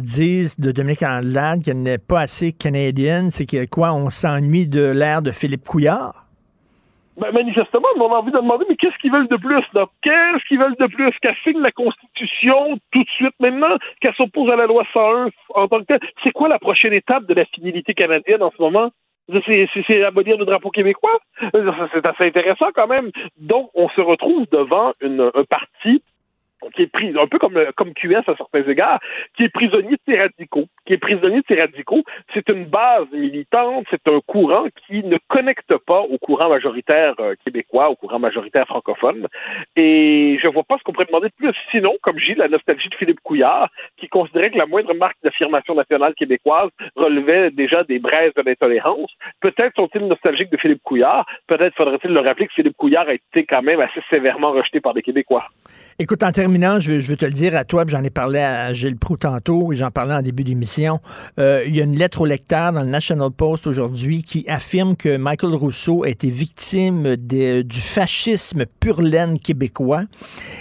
disent 0.00 0.58
de 0.58 0.72
Dominique 0.72 1.02
Andelade 1.02 1.62
qu'elle 1.62 1.82
n'est 1.82 1.98
pas 1.98 2.20
assez 2.20 2.52
canadienne, 2.52 3.30
c'est 3.30 3.46
quoi, 3.68 3.92
on 3.92 4.10
s'ennuie 4.10 4.66
de 4.66 4.90
l'ère 4.90 5.22
de 5.22 5.30
Philippe 5.30 5.64
Couillard? 5.64 6.23
Ben, 7.16 7.30
manifestement, 7.32 7.88
on 7.96 8.12
a 8.12 8.16
envie 8.16 8.32
de 8.32 8.38
demander, 8.38 8.64
mais 8.68 8.76
qu'est-ce 8.76 8.98
qu'ils 8.98 9.12
veulent 9.12 9.28
de 9.28 9.36
plus, 9.36 9.64
là? 9.72 9.86
Qu'est-ce 10.02 10.44
qu'ils 10.48 10.58
veulent 10.58 10.76
de 10.80 10.86
plus? 10.86 11.12
Qu'elle 11.22 11.36
signe 11.44 11.60
la 11.60 11.70
Constitution 11.70 12.76
tout 12.90 13.04
de 13.04 13.10
suite 13.10 13.34
maintenant? 13.38 13.76
Qu'elle 14.00 14.14
s'oppose 14.14 14.50
à 14.50 14.56
la 14.56 14.66
loi 14.66 14.84
101 14.92 15.28
en 15.54 15.68
tant 15.68 15.78
que 15.80 15.84
telle? 15.84 16.00
C'est 16.24 16.32
quoi 16.32 16.48
la 16.48 16.58
prochaine 16.58 16.92
étape 16.92 17.26
de 17.26 17.34
la 17.34 17.44
finalité 17.44 17.94
canadienne 17.94 18.42
en 18.42 18.50
ce 18.50 18.60
moment? 18.60 18.90
C'est 19.46 20.04
abolir 20.04 20.36
le 20.36 20.44
drapeau 20.44 20.70
québécois? 20.70 21.18
C'est 21.40 22.08
assez 22.08 22.26
intéressant 22.26 22.70
quand 22.74 22.88
même. 22.88 23.10
Donc, 23.38 23.70
on 23.74 23.88
se 23.90 24.00
retrouve 24.00 24.46
devant 24.50 24.92
une, 25.00 25.30
un 25.34 25.44
parti 25.44 26.02
qui 26.74 26.82
est 26.82 26.86
pris, 26.86 27.12
un 27.18 27.26
peu 27.26 27.38
comme, 27.38 27.58
comme 27.76 27.92
QS 27.94 28.24
à 28.26 28.36
certains 28.36 28.62
égards, 28.68 29.00
qui 29.36 29.44
est 29.44 29.48
prisonnier 29.48 29.92
de 29.92 30.00
ses 30.06 30.18
radicaux. 30.18 30.66
Qui 30.86 30.94
est 30.94 30.98
prisonnier 30.98 31.38
de 31.38 31.44
ses 31.48 31.60
radicaux. 31.60 32.02
C'est 32.32 32.48
une 32.48 32.66
base 32.66 33.06
militante, 33.12 33.86
c'est 33.90 34.06
un 34.08 34.20
courant 34.26 34.66
qui 34.86 35.02
ne 35.04 35.18
connecte 35.28 35.76
pas 35.86 36.00
au 36.00 36.18
courant 36.18 36.48
majoritaire 36.48 37.14
euh, 37.20 37.34
québécois, 37.44 37.90
au 37.90 37.96
courant 37.96 38.18
majoritaire 38.18 38.66
francophone. 38.66 39.26
Et 39.76 40.38
je 40.42 40.48
vois 40.48 40.64
pas 40.64 40.76
ce 40.78 40.82
qu'on 40.82 40.92
pourrait 40.92 41.06
demander 41.06 41.28
de 41.28 41.34
plus. 41.36 41.54
Sinon, 41.70 41.94
comme 42.02 42.18
j'ai 42.18 42.34
la 42.34 42.48
nostalgie 42.48 42.88
de 42.88 42.94
Philippe 42.94 43.20
Couillard, 43.22 43.68
qui 43.96 44.08
considérait 44.08 44.50
que 44.50 44.58
la 44.58 44.66
moindre 44.66 44.94
marque 44.94 45.16
d'affirmation 45.22 45.74
nationale 45.74 46.14
québécoise 46.14 46.70
relevait 46.96 47.50
déjà 47.50 47.84
des 47.84 47.98
braises 47.98 48.32
de 48.36 48.42
l'intolérance. 48.42 49.10
Peut-être 49.40 49.74
sont-ils 49.76 50.06
nostalgiques 50.06 50.50
de 50.50 50.56
Philippe 50.56 50.82
Couillard. 50.82 51.26
Peut-être 51.46 51.74
faudrait-il 51.76 52.10
le 52.12 52.20
rappeler 52.20 52.46
que 52.46 52.54
Philippe 52.54 52.76
Couillard 52.76 53.08
a 53.08 53.14
été 53.14 53.44
quand 53.44 53.62
même 53.62 53.80
assez 53.80 54.00
sévèrement 54.10 54.52
rejeté 54.52 54.80
par 54.80 54.94
des 54.94 55.02
Québécois. 55.02 55.48
Écoute, 55.98 56.22
terminant, 56.44 56.78
je, 56.78 57.00
je 57.00 57.08
veux 57.08 57.16
te 57.16 57.24
le 57.24 57.32
dire 57.32 57.56
à 57.56 57.64
toi, 57.64 57.84
j'en 57.86 58.04
ai 58.04 58.10
parlé 58.10 58.38
à 58.38 58.74
Gilles 58.74 58.98
Proux 58.98 59.16
tantôt, 59.16 59.72
et 59.72 59.76
j'en 59.76 59.90
parlais 59.90 60.12
en 60.12 60.20
début 60.20 60.44
d'émission. 60.44 61.00
Euh, 61.38 61.64
il 61.66 61.74
y 61.74 61.80
a 61.80 61.84
une 61.84 61.96
lettre 61.96 62.20
au 62.20 62.26
lecteur 62.26 62.70
dans 62.70 62.82
le 62.82 62.88
National 62.90 63.30
Post 63.30 63.66
aujourd'hui 63.66 64.24
qui 64.24 64.44
affirme 64.46 64.94
que 64.94 65.16
Michael 65.16 65.54
Rousseau 65.54 66.04
a 66.04 66.10
été 66.10 66.28
victime 66.28 67.16
du 67.16 67.80
fascisme 67.80 68.66
pur 68.78 69.00
laine 69.00 69.38
québécois 69.38 70.02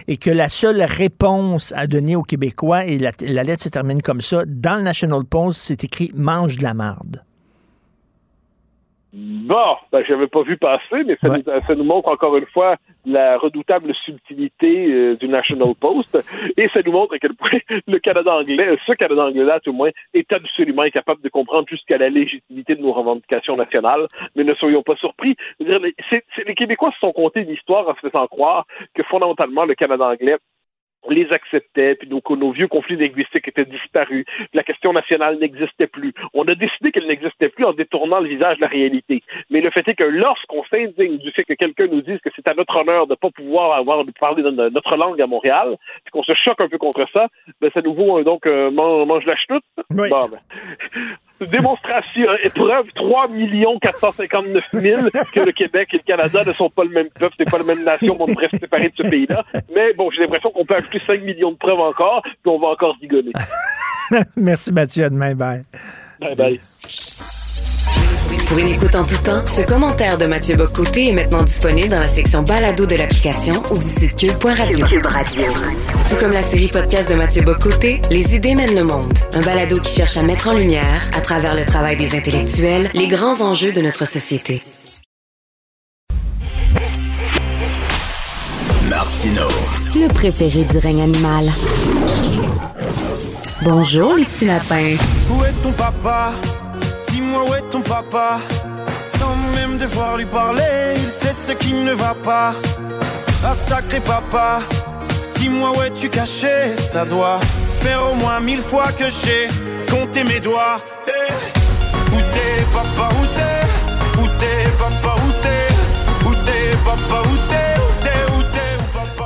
et 0.08 0.16
que 0.16 0.30
la 0.30 0.48
seule 0.48 0.82
réponse 0.84 1.74
à 1.76 1.86
donner 1.86 2.16
aux 2.16 2.24
Québécois, 2.24 2.86
et 2.86 2.98
la, 2.98 3.12
la 3.20 3.44
lettre 3.44 3.64
se 3.64 3.70
termine 3.70 4.02
comme 4.02 4.22
ça, 4.22 4.44
dans 4.48 4.78
le 4.78 4.84
National 4.84 5.26
Post, 5.26 5.60
c'est 5.64 5.84
écrit 5.84 6.14
«mange 6.16 6.56
de 6.60 6.64
la 6.64 6.74
marde». 6.74 7.24
Bon, 9.16 9.76
ben, 9.92 10.04
j'avais 10.08 10.26
pas 10.26 10.42
vu 10.42 10.58
passer, 10.58 11.04
mais 11.06 11.16
ça, 11.22 11.30
nous, 11.30 11.44
ça 11.68 11.76
nous 11.76 11.84
montre 11.84 12.10
encore 12.10 12.36
une 12.36 12.48
fois 12.48 12.78
la 13.06 13.38
redoutable 13.38 13.94
subtilité 13.94 14.92
euh, 14.92 15.16
du 15.16 15.28
National 15.28 15.76
Post 15.80 16.18
et 16.58 16.68
ça 16.68 16.80
nous 16.84 16.94
montre 16.94 17.14
à 17.14 17.20
quel 17.20 17.36
point 17.36 17.52
le 17.88 18.00
Canada 18.00 18.34
anglais, 18.36 18.76
ce 18.88 18.94
Canada 18.94 19.26
anglais-là, 19.28 19.60
tout 19.60 19.70
au 19.70 19.74
moins, 19.74 19.92
est 20.16 20.34
absolument 20.34 20.82
incapable 20.82 21.22
de 21.22 21.30
comprendre 21.30 21.68
jusqu'à 21.70 22.00
la 22.00 22.10
légitimité 22.10 22.74
de 22.74 22.82
nos 22.82 22.92
revendications 22.92 23.56
nationales. 23.56 24.08
Mais 24.36 24.44
ne 24.44 24.56
soyons 24.56 24.82
pas 24.82 24.96
surpris. 24.96 25.36
Je 25.60 25.66
dire, 25.66 25.80
les- 25.80 25.94
c'est- 26.10 26.26
c'est- 26.36 26.48
les 26.48 26.56
Québécois 26.56 26.92
se 26.94 27.00
sont 27.00 27.12
comptés 27.12 27.42
une 27.42 27.52
histoire 27.52 27.88
en 27.88 27.94
se 27.94 28.00
faisant 28.00 28.26
croire 28.26 28.66
que 28.96 29.04
fondamentalement, 29.04 29.66
le 29.66 29.76
Canada 29.76 30.06
anglais 30.06 30.38
les 31.10 31.32
acceptait, 31.32 31.96
puis 31.96 32.08
nos, 32.10 32.22
nos 32.36 32.52
vieux 32.52 32.68
conflits 32.68 32.96
linguistiques 32.96 33.48
étaient 33.48 33.66
disparus, 33.66 34.26
la 34.54 34.64
question 34.64 34.94
nationale 34.94 35.38
n'existait 35.40 35.88
plus. 35.88 36.14
On 36.34 36.44
a 36.44 36.56
décidé 36.56 36.92
qu'elle 36.92 37.08
n'existait 37.08 37.50
plus 37.50 37.66
en 37.66 37.74
détournant 37.74 38.20
le 38.20 38.30
visage 38.30 38.58
de 38.58 38.62
la 38.62 38.68
réalité. 38.68 39.24
Mais 39.50 39.62
le 39.62 39.70
fait 39.72 39.88
est 39.88 39.96
que 39.96 40.04
lorsqu'on 40.04 40.64
s'indigne 40.66 41.18
du 41.18 41.32
fait 41.32 41.44
que 41.44 41.54
quelqu'un 41.54 41.88
nous 41.88 42.02
dise 42.02 42.20
que 42.24 42.30
c'est 42.36 42.48
à 42.48 42.54
notre 42.54 42.76
honneur 42.76 43.08
de 43.08 43.12
ne 43.14 43.16
pas 43.16 43.30
pouvoir 43.32 43.74
avoir 43.78 44.06
de 44.06 44.12
parler 44.20 44.44
de 44.44 44.50
notre 44.50 44.96
langue 44.96 45.22
à 45.22 45.28
Montréal, 45.28 45.76
puis 46.04 46.12
qu'on 46.12 46.24
se 46.24 46.34
choque 46.34 46.62
un 46.62 46.68
peu 46.70 46.78
contre 46.78 47.06
ça, 47.14 47.28
ben 47.62 47.70
ça 47.74 47.82
nous 47.82 47.94
vaut 47.94 48.18
un, 48.18 48.24
donc 48.24 48.46
euh, 48.46 48.72
man- 48.72 49.06
mange 49.06 49.26
la 49.26 49.36
chenoute. 49.36 49.64
Bon, 50.10 50.28
ben, 50.30 50.40
démonstration, 51.48 52.30
euh, 52.30 52.38
épreuve 52.44 52.88
3 52.96 53.28
459 53.82 54.64
000 54.74 55.02
que 55.34 55.40
le 55.42 55.52
Québec 55.52 55.90
et 55.94 55.98
le 55.98 56.04
Canada 56.04 56.44
ne 56.46 56.54
sont 56.54 56.70
pas 56.70 56.84
le 56.84 56.92
même 56.92 57.10
peuple, 57.10 57.36
c'est 57.38 57.50
pas 57.50 57.58
la 57.58 57.64
même 57.66 57.84
nation, 57.84 58.16
on 58.20 58.28
devrait 58.28 58.50
se 58.52 58.58
séparer 58.58 58.90
de 58.90 58.94
ce 58.96 59.04
pays-là. 59.04 59.44
Mais 59.76 59.94
bon, 59.94 60.10
j'ai 60.12 60.22
l'impression 60.22 60.52
qu'on 60.52 60.66
peut 60.66 60.76
ajouter 60.94 61.06
5 61.06 61.24
millions 61.24 61.52
de 61.52 61.58
preuves 61.58 61.80
encore, 61.80 62.22
puis 62.24 62.34
on 62.46 62.60
va 62.60 62.68
encore 62.68 62.96
zigonner. 63.02 63.32
Merci 64.36 64.72
Mathieu, 64.72 65.06
à 65.06 65.10
demain, 65.10 65.36
bye. 65.36 65.64
Bye 66.20 66.36
bye. 66.36 66.60
Pour 68.48 68.58
une 68.60 68.68
écoute 68.68 68.96
en 68.96 69.04
tout 69.04 69.18
temps, 69.24 69.46
ce 69.48 69.62
commentaire 69.62 70.18
de 70.18 70.26
Mathieu 70.26 70.56
Bocoté 70.56 71.10
est 71.10 71.14
maintenant 71.14 71.44
disponible 71.44 71.90
dans 71.90 72.00
la 72.00 72.08
section 72.08 72.44
balado 72.44 72.86
de 72.86 72.96
l'application 72.96 73.64
ou 73.72 73.76
du 73.76 73.84
site 73.84 74.16
cube.radio. 74.16 74.86
Tout 74.88 76.16
comme 76.20 76.32
la 76.32 76.42
série 76.42 76.68
podcast 76.68 77.10
de 77.10 77.16
Mathieu 77.16 77.42
Bocoté, 77.42 78.02
Les 78.12 78.36
idées 78.36 78.56
mènent 78.56 78.76
le 78.76 78.84
monde. 78.86 79.14
Un 79.34 79.42
balado 79.42 79.80
qui 79.80 79.96
cherche 79.96 80.18
à 80.18 80.24
mettre 80.24 80.50
en 80.50 80.54
lumière, 80.54 81.02
à 81.16 81.22
travers 81.22 81.56
le 81.56 81.66
travail 81.66 81.98
des 81.98 82.16
intellectuels, 82.16 82.90
les 82.94 83.08
grands 83.08 83.42
enjeux 83.42 83.72
de 83.72 83.82
notre 83.82 84.06
société. 84.06 84.62
Martino. 88.90 89.48
Préféré 90.10 90.64
du 90.64 90.78
règne 90.78 91.02
animal. 91.02 91.52
Bonjour, 93.62 94.16
les 94.16 94.26
petits 94.26 94.46
lapins. 94.46 94.96
Où 95.32 95.44
est 95.44 95.52
ton 95.62 95.72
papa? 95.72 96.32
Dis-moi 97.10 97.44
où 97.50 97.54
est 97.54 97.70
ton 97.70 97.82
papa? 97.82 98.40
Sans 99.06 99.36
même 99.56 99.78
devoir 99.78 100.18
lui 100.18 100.26
parler, 100.26 100.96
il 100.98 101.12
sait 101.12 101.34
ce 101.34 101.52
qui 101.54 101.74
ne 101.74 101.94
va 101.94 102.14
pas. 102.16 102.54
Ah 103.46 103.54
sacré 103.54 104.00
papa, 104.00 104.60
dis-moi 105.36 105.72
où 105.78 105.82
es-tu 105.82 106.10
caché? 106.10 106.76
Ça 106.78 107.06
doit 107.06 107.40
faire 107.76 108.02
au 108.12 108.16
moins 108.16 108.40
mille 108.40 108.62
fois 108.62 108.92
que 108.98 109.06
j'ai 109.06 109.48
compté 109.90 110.24
mes 110.24 110.40
doigts. 110.40 110.78
Eh, 111.08 112.14
Où 112.16 112.20
t'es 112.32 112.64
papa, 112.72 113.10
où 113.22 113.26
t'es? 113.36 113.43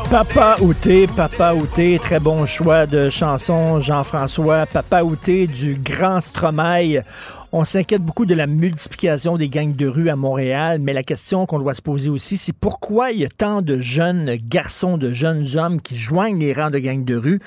Papa 0.10 0.56
Outé, 0.62 1.08
Papa 1.08 1.54
Outé, 1.54 2.00
très 2.00 2.20
bon 2.20 2.46
choix 2.46 2.86
de 2.86 3.10
chanson, 3.10 3.80
Jean-François. 3.80 4.66
Papa 4.66 5.04
Outé 5.04 5.48
du 5.48 5.76
Grand 5.76 6.22
Stromae. 6.22 7.04
On 7.53 7.64
s'inquiète 7.64 8.02
beaucoup 8.02 8.26
de 8.26 8.36
la 8.36 8.45
multiplication 8.45 9.38
des 9.38 9.48
gangs 9.48 9.74
de 9.74 9.88
rue 9.88 10.10
à 10.10 10.18
Montréal, 10.18 10.80
mais 10.82 10.91
la 10.91 11.03
question 11.03 11.45
qu'on 11.45 11.60
doit 11.60 11.76
se 11.76 11.82
poser 11.82 12.10
aussi, 12.10 12.36
c'est 12.36 12.52
pourquoi 12.52 13.11
il 13.11 13.19
y 13.19 13.26
a 13.26 13.30
tant 13.30 13.61
de 13.61 13.78
jeunes 13.78 14.36
garçons, 14.36 14.98
de 14.98 15.14
jeunes 15.14 15.45
hommes 15.56 15.80
qui 15.80 15.95
joignent 15.95 16.40
les 16.40 16.52
rangs 16.52 16.72
de 16.72 16.80
gangs 16.80 17.06
de 17.06 17.15
rue? 17.15 17.40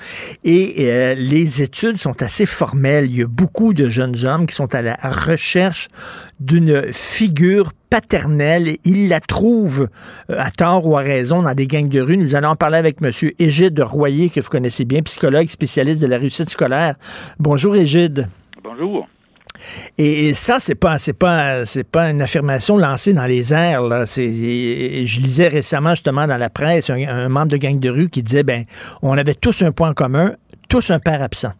Et 0.43 0.89
euh, 0.89 1.13
les 1.13 1.61
études 1.61 1.97
sont 1.97 2.19
assez 2.23 2.47
formelles. 2.47 3.11
Il 3.11 3.17
y 3.17 3.21
a 3.21 3.27
beaucoup 3.27 3.75
de 3.75 3.89
jeunes 3.89 4.25
hommes 4.25 4.47
qui 4.47 4.55
sont 4.55 4.73
à 4.73 4.81
la 4.81 4.95
recherche 5.03 5.87
d'une 6.39 6.91
figure 6.91 7.71
paternelle. 7.91 8.69
et 8.69 8.79
Ils 8.83 9.07
la 9.07 9.19
trouvent 9.19 9.87
euh, 10.31 10.35
à 10.39 10.49
tort 10.49 10.87
ou 10.87 10.97
à 10.97 11.01
raison 11.01 11.43
dans 11.43 11.53
des 11.53 11.67
gangs 11.67 11.89
de 11.89 12.01
rue. 12.01 12.17
Nous 12.17 12.33
allons 12.33 12.49
en 12.49 12.55
parler 12.55 12.77
avec 12.77 12.97
M. 13.03 13.11
Égide 13.37 13.79
Royer, 13.79 14.31
que 14.31 14.39
vous 14.39 14.49
connaissez 14.49 14.83
bien, 14.83 15.03
psychologue 15.03 15.47
spécialiste 15.47 16.01
de 16.01 16.07
la 16.07 16.17
réussite 16.17 16.49
scolaire. 16.49 16.95
Bonjour 17.37 17.75
Égide. 17.75 18.27
Bonjour. 18.63 19.07
Et, 19.97 20.29
et 20.29 20.33
ça, 20.33 20.59
c'est 20.59 20.75
pas, 20.75 20.97
c'est 20.97 21.17
pas, 21.17 21.65
c'est 21.65 21.89
pas 21.89 22.09
une 22.09 22.21
affirmation 22.21 22.77
lancée 22.77 23.13
dans 23.13 23.25
les 23.25 23.53
airs. 23.53 23.83
Là. 23.83 24.05
C'est, 24.05 24.25
et 24.25 25.05
je 25.05 25.19
lisais 25.19 25.47
récemment 25.47 25.91
justement 25.91 26.27
dans 26.27 26.37
la 26.37 26.49
presse 26.49 26.89
un, 26.89 26.95
un 27.07 27.29
membre 27.29 27.49
de 27.51 27.57
gang 27.57 27.79
de 27.79 27.89
rue 27.89 28.09
qui 28.09 28.23
disait, 28.23 28.43
ben, 28.43 28.63
on 29.01 29.17
avait 29.17 29.35
tous 29.35 29.61
un 29.61 29.71
point 29.71 29.93
commun, 29.93 30.33
tous 30.69 30.91
un 30.91 30.99
père 30.99 31.21
absent. 31.21 31.53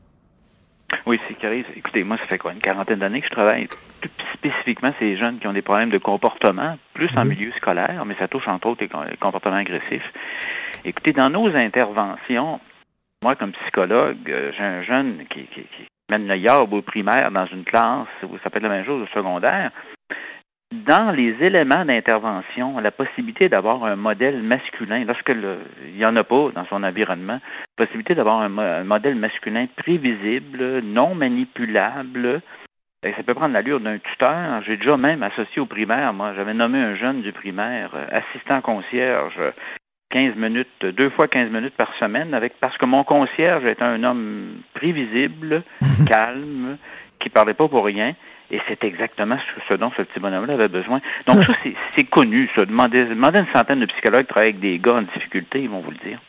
Oui, 1.05 1.19
c'est 1.27 1.45
arrive. 1.45 1.65
Écoutez, 1.75 2.03
moi, 2.03 2.17
ça 2.17 2.25
fait 2.27 2.37
quoi, 2.37 2.53
une 2.53 2.59
quarantaine 2.59 2.99
d'années 2.99 3.21
que 3.21 3.27
je 3.27 3.31
travaille 3.31 3.67
plus 4.01 4.11
spécifiquement 4.35 4.93
ces 4.99 5.17
jeunes 5.17 5.39
qui 5.39 5.47
ont 5.47 5.53
des 5.53 5.61
problèmes 5.61 5.89
de 5.89 5.97
comportement, 5.97 6.77
plus 6.93 7.09
en 7.15 7.25
milieu 7.25 7.51
scolaire, 7.57 8.03
mais 8.05 8.15
ça 8.19 8.27
touche 8.27 8.47
entre 8.47 8.67
autres 8.67 8.81
les 8.81 8.89
com- 8.89 9.05
les 9.09 9.17
comportements 9.17 9.55
agressifs. 9.55 10.03
Écoutez, 10.85 11.13
dans 11.13 11.29
nos 11.29 11.47
interventions, 11.55 12.59
moi, 13.23 13.35
comme 13.35 13.51
psychologue, 13.63 14.17
euh, 14.29 14.51
j'ai 14.57 14.63
un 14.63 14.83
jeune 14.83 15.23
qui, 15.29 15.41
qui, 15.53 15.61
qui 15.61 15.87
mène 16.11 16.27
le 16.27 16.37
yard 16.37 16.71
au 16.73 16.81
primaire 16.81 17.31
dans 17.31 17.45
une 17.47 17.63
classe 17.63 18.07
où 18.23 18.37
ça 18.43 18.49
peut 18.49 18.57
être 18.57 18.63
la 18.63 18.69
même 18.69 18.85
chose 18.85 19.01
au 19.01 19.07
secondaire. 19.07 19.71
Dans 20.71 21.11
les 21.11 21.35
éléments 21.41 21.83
d'intervention, 21.83 22.79
la 22.79 22.91
possibilité 22.91 23.49
d'avoir 23.49 23.83
un 23.83 23.95
modèle 23.95 24.41
masculin, 24.41 25.03
lorsque 25.05 25.29
il 25.29 25.95
n'y 25.97 26.05
en 26.05 26.15
a 26.15 26.23
pas 26.23 26.49
dans 26.55 26.65
son 26.65 26.83
environnement, 26.83 27.39
la 27.77 27.85
possibilité 27.85 28.15
d'avoir 28.15 28.41
un, 28.41 28.57
un 28.57 28.83
modèle 28.83 29.15
masculin 29.15 29.67
prévisible, 29.75 30.81
non 30.81 31.13
manipulable, 31.13 32.41
et 33.03 33.13
ça 33.13 33.23
peut 33.23 33.33
prendre 33.33 33.53
l'allure 33.53 33.79
d'un 33.79 33.97
tuteur. 33.97 34.61
J'ai 34.65 34.77
déjà 34.77 34.95
même 34.95 35.23
associé 35.23 35.59
au 35.61 35.65
primaire, 35.65 36.13
moi, 36.13 36.33
j'avais 36.35 36.53
nommé 36.53 36.79
un 36.79 36.95
jeune 36.95 37.21
du 37.21 37.33
primaire, 37.33 37.91
euh, 37.95 38.05
assistant 38.11 38.61
concierge, 38.61 39.39
15 40.11 40.35
minutes, 40.35 40.85
deux 40.85 41.09
fois 41.09 41.27
15 41.27 41.49
minutes 41.49 41.73
par 41.75 41.91
semaine, 41.99 42.33
avec 42.33 42.53
parce 42.59 42.77
que 42.77 42.85
mon 42.85 43.03
concierge 43.03 43.65
est 43.65 43.81
un 43.81 44.03
homme 44.03 44.61
prévisible, 44.73 45.63
calme, 46.07 46.77
qui 47.19 47.29
parlait 47.29 47.53
pas 47.53 47.67
pour 47.67 47.85
rien. 47.85 48.13
Et 48.51 48.59
c'est 48.67 48.83
exactement 48.83 49.37
ce 49.69 49.73
dont 49.75 49.91
ce 49.95 50.01
petit 50.01 50.19
bonhomme-là 50.19 50.55
avait 50.55 50.67
besoin. 50.67 50.99
Donc 51.25 51.41
ça, 51.43 51.53
c'est 51.95 52.03
connu, 52.03 52.49
ça. 52.53 52.65
Demandez, 52.65 53.05
demandez 53.05 53.39
une 53.39 53.53
centaine 53.53 53.79
de 53.79 53.85
psychologues 53.85 54.23
qui 54.23 54.27
travaillent 54.27 54.49
avec 54.49 54.59
des 54.59 54.77
gars 54.77 54.95
en 54.95 55.03
difficulté, 55.03 55.61
ils 55.61 55.69
vont 55.69 55.79
vous 55.79 55.91
le 55.91 56.09
dire. 56.09 56.19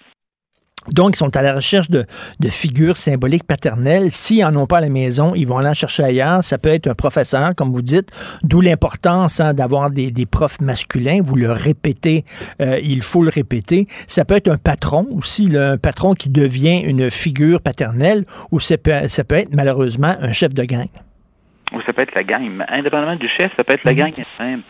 Donc, 0.88 1.14
ils 1.14 1.18
sont 1.18 1.36
à 1.36 1.42
la 1.42 1.52
recherche 1.52 1.90
de, 1.90 2.04
figures 2.50 2.96
symboliques 2.96 3.46
paternelles. 3.46 4.10
S'ils 4.10 4.42
n'en 4.42 4.54
ont 4.62 4.66
pas 4.66 4.78
à 4.78 4.80
la 4.80 4.88
maison, 4.88 5.34
ils 5.34 5.46
vont 5.46 5.59
aller 5.59 5.68
en 5.68 5.74
chercher 5.74 6.04
ailleurs. 6.04 6.42
Ça 6.44 6.59
peut 6.59 6.70
être 6.70 6.88
un 6.88 6.94
professeur, 6.94 7.54
comme 7.56 7.72
vous 7.72 7.82
dites, 7.82 8.10
d'où 8.42 8.60
l'importance 8.60 9.40
hein, 9.40 9.54
d'avoir 9.54 9.90
des, 9.90 10.12
profs 10.30 10.60
masculins. 10.60 11.20
Vous 11.22 11.36
le 11.36 11.50
répétez, 11.50 12.24
euh, 12.60 12.78
il 12.82 13.02
faut 13.02 13.22
le 13.22 13.30
répéter. 13.30 13.86
Ça 14.06 14.24
peut 14.24 14.34
être 14.34 14.48
un 14.48 14.59
patron 14.59 15.06
aussi, 15.16 15.50
un 15.56 15.78
patron 15.78 16.14
qui 16.14 16.30
devient 16.30 16.80
une 16.84 17.10
figure 17.10 17.60
paternelle, 17.60 18.24
ou 18.50 18.60
ça 18.60 18.76
peut, 18.76 19.09
ça 19.09 19.24
peut 19.24 19.36
être 19.36 19.54
malheureusement 19.54 20.14
un 20.20 20.32
chef 20.32 20.54
de 20.54 20.64
gang. 20.64 20.88
Ou 21.74 21.80
ça 21.86 21.92
peut 21.92 22.02
être 22.02 22.14
la 22.14 22.22
gang. 22.22 22.64
Indépendamment 22.68 23.16
du 23.16 23.28
chef, 23.28 23.50
ça 23.56 23.64
peut 23.64 23.74
être 23.74 23.84
la 23.84 23.94
gang 23.94 24.12
simple. 24.36 24.64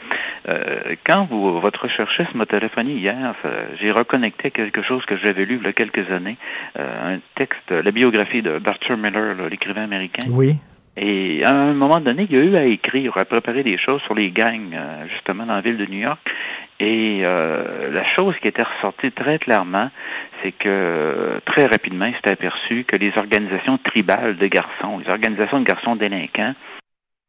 Euh, 0.49 0.97
quand 1.07 1.27
vous, 1.27 1.61
votre 1.61 1.83
recherchiste 1.83 2.35
m'a 2.35 2.47
téléphoné 2.47 2.93
hier, 2.93 3.35
j'ai 3.81 3.91
reconnecté 3.91 4.51
quelque 4.51 4.83
chose 4.83 5.05
que 5.07 5.17
j'avais 5.17 5.45
lu 5.45 5.59
il 5.61 5.67
y 5.67 5.69
a 5.69 5.73
quelques 5.73 6.11
années, 6.11 6.37
euh, 6.79 7.15
un 7.15 7.19
texte, 7.37 7.71
la 7.71 7.91
biographie 7.91 8.43
de 8.43 8.61
Arthur 8.67 8.97
Miller, 8.97 9.35
l'écrivain 9.49 9.85
américain. 9.85 10.27
Oui. 10.31 10.57
Et 10.97 11.43
à 11.45 11.55
un 11.55 11.73
moment 11.73 12.01
donné, 12.01 12.27
il 12.29 12.37
y 12.37 12.39
a 12.39 12.45
eu 12.45 12.57
à 12.57 12.65
écrire, 12.65 13.17
à 13.17 13.25
préparer 13.25 13.63
des 13.63 13.79
choses 13.79 14.03
sur 14.03 14.15
les 14.15 14.31
gangs, 14.31 14.75
euh, 14.75 15.07
justement, 15.09 15.47
dans 15.47 15.55
la 15.55 15.63
ville 15.63 15.79
de 15.79 15.87
New 15.87 16.01
York. 16.01 16.21
Et 16.81 17.21
la 17.21 18.05
chose 18.17 18.35
qui 18.43 18.49
était 18.49 18.65
ressortie 18.65 19.13
très 19.13 19.39
clairement, 19.39 19.89
c'est 20.43 20.51
que 20.51 21.39
très 21.47 21.67
rapidement, 21.67 22.07
il 22.07 22.15
s'est 22.15 22.33
aperçu 22.33 22.83
que 22.83 22.97
les 22.97 23.17
organisations 23.17 23.79
tribales 23.79 24.37
de 24.37 24.47
garçons, 24.49 24.99
les 24.99 25.09
organisations 25.09 25.61
de 25.61 25.65
garçons 25.65 25.95
délinquants, 25.95 26.55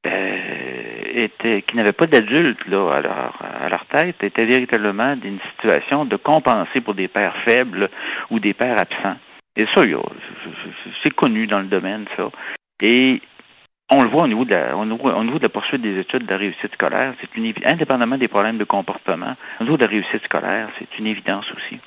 euh, 0.06 1.28
qui 1.40 1.76
n'avaient 1.76 1.92
pas 1.92 2.08
d'adultes 2.08 2.68
là 2.68 2.96
à 2.96 3.02
leur, 3.02 3.40
à 3.64 3.70
leur 3.70 3.86
tête, 3.86 4.24
étaient 4.24 4.46
véritablement 4.46 5.16
d'une 5.16 5.40
situation 5.52 6.06
de 6.06 6.16
compenser 6.18 6.82
pour 6.82 6.94
des 6.94 7.08
pères 7.08 7.36
faibles 7.48 7.90
ou 8.30 8.40
des 8.40 8.54
pères 8.54 8.80
absents. 8.80 9.18
Et 9.56 9.66
ça, 9.76 9.84
c'est 11.04 11.14
connu 11.14 11.48
dans 11.48 11.60
le 11.60 11.68
domaine, 11.68 12.06
ça. 12.18 12.30
Et 12.82 13.22
on 13.92 14.02
le 14.02 14.10
voit 14.10 14.24
au 14.24 14.28
niveau 14.28 14.46
de 14.46 14.52
la, 14.52 14.76
au 14.76 14.86
niveau, 14.86 15.38
de 15.38 15.44
la 15.44 15.50
poursuite 15.50 15.82
des 15.82 16.00
études 16.00 16.26
de 16.26 16.32
la 16.32 16.38
réussite 16.38 16.74
scolaire, 16.74 17.14
c'est 17.22 17.36
une 17.36 17.54
indépendamment 17.72 18.18
des 18.18 18.28
problèmes 18.28 18.58
de 18.58 18.64
comportement, 18.64 19.36
au 19.60 19.64
niveau 19.64 19.78
de 19.78 19.84
la 19.84 19.90
réussite 19.90 20.24
scolaire, 20.24 20.70
c'est 20.80 20.98
une 20.98 21.08
évidence 21.08 21.46
aussi. 21.52 21.80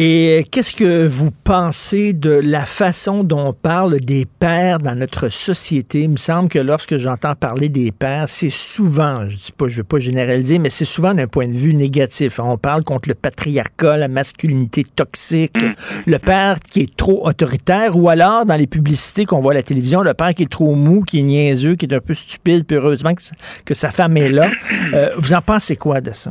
Et 0.00 0.44
qu'est-ce 0.52 0.76
que 0.76 1.08
vous 1.08 1.32
pensez 1.42 2.12
de 2.12 2.30
la 2.30 2.64
façon 2.66 3.24
dont 3.24 3.48
on 3.48 3.52
parle 3.52 3.98
des 3.98 4.26
pères 4.38 4.78
dans 4.78 4.94
notre 4.94 5.28
société? 5.28 6.02
Il 6.02 6.10
me 6.10 6.16
semble 6.16 6.48
que 6.48 6.60
lorsque 6.60 6.98
j'entends 6.98 7.34
parler 7.34 7.68
des 7.68 7.90
pères, 7.90 8.28
c'est 8.28 8.50
souvent, 8.50 9.28
je 9.28 9.36
dis 9.36 9.50
pas, 9.50 9.66
je 9.66 9.78
veux 9.78 9.82
pas 9.82 9.98
généraliser, 9.98 10.60
mais 10.60 10.70
c'est 10.70 10.84
souvent 10.84 11.14
d'un 11.14 11.26
point 11.26 11.48
de 11.48 11.52
vue 11.52 11.74
négatif. 11.74 12.38
On 12.38 12.56
parle 12.56 12.84
contre 12.84 13.08
le 13.08 13.16
patriarcat, 13.16 13.96
la 13.96 14.06
masculinité 14.06 14.84
toxique, 14.84 15.60
Mm. 15.60 15.72
le 16.06 16.18
père 16.20 16.60
qui 16.60 16.82
est 16.82 16.96
trop 16.96 17.26
autoritaire, 17.26 17.96
ou 17.96 18.08
alors 18.08 18.46
dans 18.46 18.54
les 18.54 18.68
publicités 18.68 19.24
qu'on 19.24 19.40
voit 19.40 19.50
à 19.50 19.56
la 19.56 19.62
télévision, 19.64 20.02
le 20.02 20.14
père 20.14 20.32
qui 20.32 20.44
est 20.44 20.50
trop 20.50 20.76
mou, 20.76 21.02
qui 21.02 21.18
est 21.18 21.22
niaiseux, 21.22 21.74
qui 21.74 21.86
est 21.86 21.94
un 21.94 22.00
peu 22.00 22.14
stupide, 22.14 22.64
puis 22.66 22.76
heureusement 22.76 23.14
que, 23.14 23.22
que 23.64 23.74
sa 23.74 23.90
femme 23.90 24.16
est 24.16 24.28
là. 24.28 24.48
Euh, 24.94 25.10
vous 25.16 25.34
en 25.34 25.42
pensez 25.42 25.74
quoi 25.74 26.00
de 26.00 26.12
ça? 26.12 26.30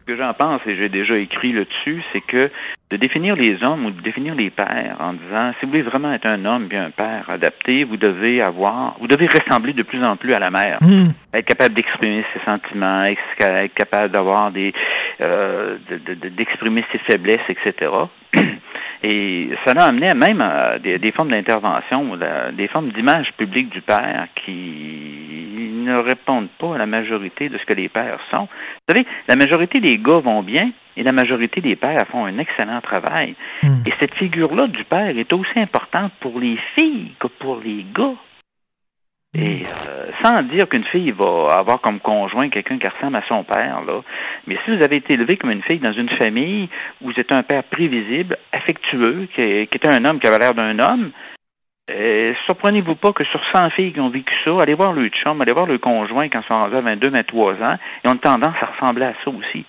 Ce 0.00 0.04
que 0.12 0.16
j'en 0.16 0.32
pense, 0.34 0.60
et 0.66 0.76
j'ai 0.76 0.88
déjà 0.88 1.16
écrit 1.18 1.52
là-dessus, 1.52 2.02
c'est 2.12 2.20
que 2.20 2.50
de 2.90 2.96
définir 2.96 3.36
les 3.36 3.56
hommes 3.62 3.86
ou 3.86 3.90
de 3.92 4.00
définir 4.00 4.34
les 4.34 4.50
pères 4.50 4.96
en 4.98 5.12
disant 5.12 5.52
si 5.58 5.64
vous 5.64 5.70
voulez 5.70 5.82
vraiment 5.82 6.12
être 6.12 6.26
un 6.26 6.44
homme 6.44 6.66
bien 6.66 6.86
un 6.86 6.90
père 6.90 7.30
adapté, 7.30 7.84
vous 7.84 7.96
devez 7.96 8.42
avoir, 8.42 8.96
vous 9.00 9.06
devez 9.06 9.28
ressembler 9.28 9.72
de 9.72 9.84
plus 9.84 10.04
en 10.04 10.16
plus 10.16 10.34
à 10.34 10.40
la 10.40 10.50
mère, 10.50 10.78
Hmm. 10.80 11.10
être 11.32 11.44
capable 11.46 11.74
d'exprimer 11.74 12.24
ses 12.34 12.40
sentiments, 12.44 13.04
être 13.04 13.74
capable 13.74 14.12
d'avoir 14.12 14.50
des, 14.50 14.72
euh, 15.20 15.76
d'exprimer 16.36 16.84
ses 16.90 16.98
faiblesses, 16.98 17.38
etc. 17.48 17.92
Et 19.02 19.50
ça 19.64 19.72
l'a 19.74 19.84
amené 19.84 20.12
même 20.14 20.40
à 20.40 20.78
des, 20.78 20.98
des 20.98 21.12
formes 21.12 21.30
d'intervention, 21.30 22.18
des 22.52 22.68
formes 22.68 22.90
d'image 22.90 23.32
publique 23.38 23.70
du 23.70 23.80
père 23.80 24.28
qui 24.44 25.70
ne 25.84 25.96
répondent 25.96 26.50
pas 26.58 26.74
à 26.74 26.78
la 26.78 26.86
majorité 26.86 27.48
de 27.48 27.58
ce 27.58 27.64
que 27.64 27.74
les 27.74 27.88
pères 27.88 28.20
sont. 28.30 28.46
Vous 28.46 28.94
savez, 28.94 29.06
la 29.28 29.36
majorité 29.36 29.80
des 29.80 29.98
gars 29.98 30.18
vont 30.18 30.42
bien 30.42 30.70
et 30.96 31.02
la 31.02 31.12
majorité 31.12 31.60
des 31.60 31.76
pères 31.76 32.06
font 32.10 32.26
un 32.26 32.38
excellent 32.38 32.80
travail. 32.80 33.34
Et 33.86 33.90
cette 33.98 34.14
figure-là 34.14 34.66
du 34.66 34.84
père 34.84 35.16
est 35.16 35.32
aussi 35.32 35.58
importante 35.58 36.12
pour 36.20 36.38
les 36.38 36.58
filles 36.74 37.12
que 37.18 37.28
pour 37.28 37.60
les 37.64 37.86
gars. 37.94 38.14
Et 39.32 39.64
euh, 39.64 40.10
sans 40.24 40.42
dire 40.42 40.68
qu'une 40.68 40.84
fille 40.84 41.12
va 41.12 41.54
avoir 41.56 41.80
comme 41.80 42.00
conjoint 42.00 42.48
quelqu'un 42.48 42.78
qui 42.78 42.88
ressemble 42.88 43.16
à 43.16 43.22
son 43.28 43.44
père, 43.44 43.80
là, 43.86 44.02
mais 44.46 44.58
si 44.64 44.76
vous 44.76 44.82
avez 44.82 44.96
été 44.96 45.12
élevé 45.12 45.36
comme 45.36 45.52
une 45.52 45.62
fille 45.62 45.78
dans 45.78 45.92
une 45.92 46.08
famille 46.08 46.68
où 47.00 47.06
vous 47.06 47.20
êtes 47.20 47.30
un 47.30 47.42
père 47.42 47.62
prévisible, 47.62 48.36
affectueux, 48.52 49.28
qui, 49.34 49.40
était 49.40 49.92
un 49.92 50.04
homme 50.04 50.18
qui 50.18 50.26
avait 50.26 50.38
l'air 50.38 50.54
d'un 50.54 50.76
homme, 50.80 51.12
euh, 51.92 52.34
surprenez-vous 52.46 52.96
pas 52.96 53.12
que 53.12 53.22
sur 53.24 53.40
100 53.54 53.70
filles 53.70 53.92
qui 53.92 54.00
ont 54.00 54.10
vécu 54.10 54.34
ça, 54.44 54.50
allez 54.60 54.74
voir 54.74 54.92
le 54.92 55.08
chum, 55.08 55.40
allez 55.40 55.52
voir 55.52 55.66
le 55.66 55.78
conjoint 55.78 56.28
quand 56.28 56.40
ils 56.40 56.48
sont 56.48 56.54
rendus 56.54 56.76
à 56.76 56.80
22, 56.80 57.10
23 57.10 57.54
ans, 57.62 57.76
ils 58.04 58.10
ont 58.10 58.16
tendance 58.16 58.56
à 58.60 58.66
ressembler 58.66 59.06
à 59.06 59.14
ça 59.24 59.30
aussi. 59.30 59.64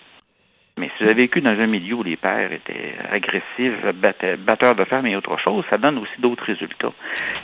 Mais 0.82 0.90
si 0.98 1.04
vous 1.04 1.10
avez 1.10 1.22
vécu 1.22 1.40
dans 1.40 1.50
un 1.60 1.68
milieu 1.68 1.94
où 1.94 2.02
les 2.02 2.16
pères 2.16 2.50
étaient 2.50 2.96
agressifs, 3.08 3.84
batte- 3.94 4.36
batteurs 4.40 4.74
de 4.74 4.82
femmes 4.82 5.06
et 5.06 5.14
autre 5.14 5.36
chose, 5.38 5.64
ça 5.70 5.78
donne 5.78 5.96
aussi 5.98 6.18
d'autres 6.18 6.44
résultats. 6.44 6.90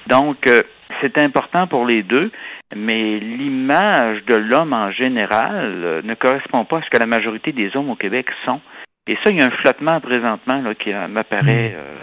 Donc, 0.08 0.44
euh, 0.48 0.60
c'est 1.00 1.16
important 1.18 1.68
pour 1.68 1.86
les 1.86 2.02
deux, 2.02 2.32
mais 2.74 3.20
l'image 3.20 4.24
de 4.24 4.34
l'homme 4.34 4.72
en 4.72 4.90
général 4.90 5.72
euh, 5.84 6.02
ne 6.02 6.14
correspond 6.14 6.64
pas 6.64 6.78
à 6.78 6.82
ce 6.82 6.90
que 6.90 6.98
la 6.98 7.06
majorité 7.06 7.52
des 7.52 7.76
hommes 7.76 7.90
au 7.90 7.94
Québec 7.94 8.26
sont. 8.44 8.60
Et 9.06 9.14
ça, 9.22 9.30
il 9.30 9.36
y 9.36 9.40
a 9.40 9.46
un 9.46 9.50
flottement 9.50 10.00
présentement 10.00 10.60
là, 10.60 10.74
qui 10.74 10.92
euh, 10.92 11.06
m'apparaît 11.06 11.76
euh, 11.76 11.94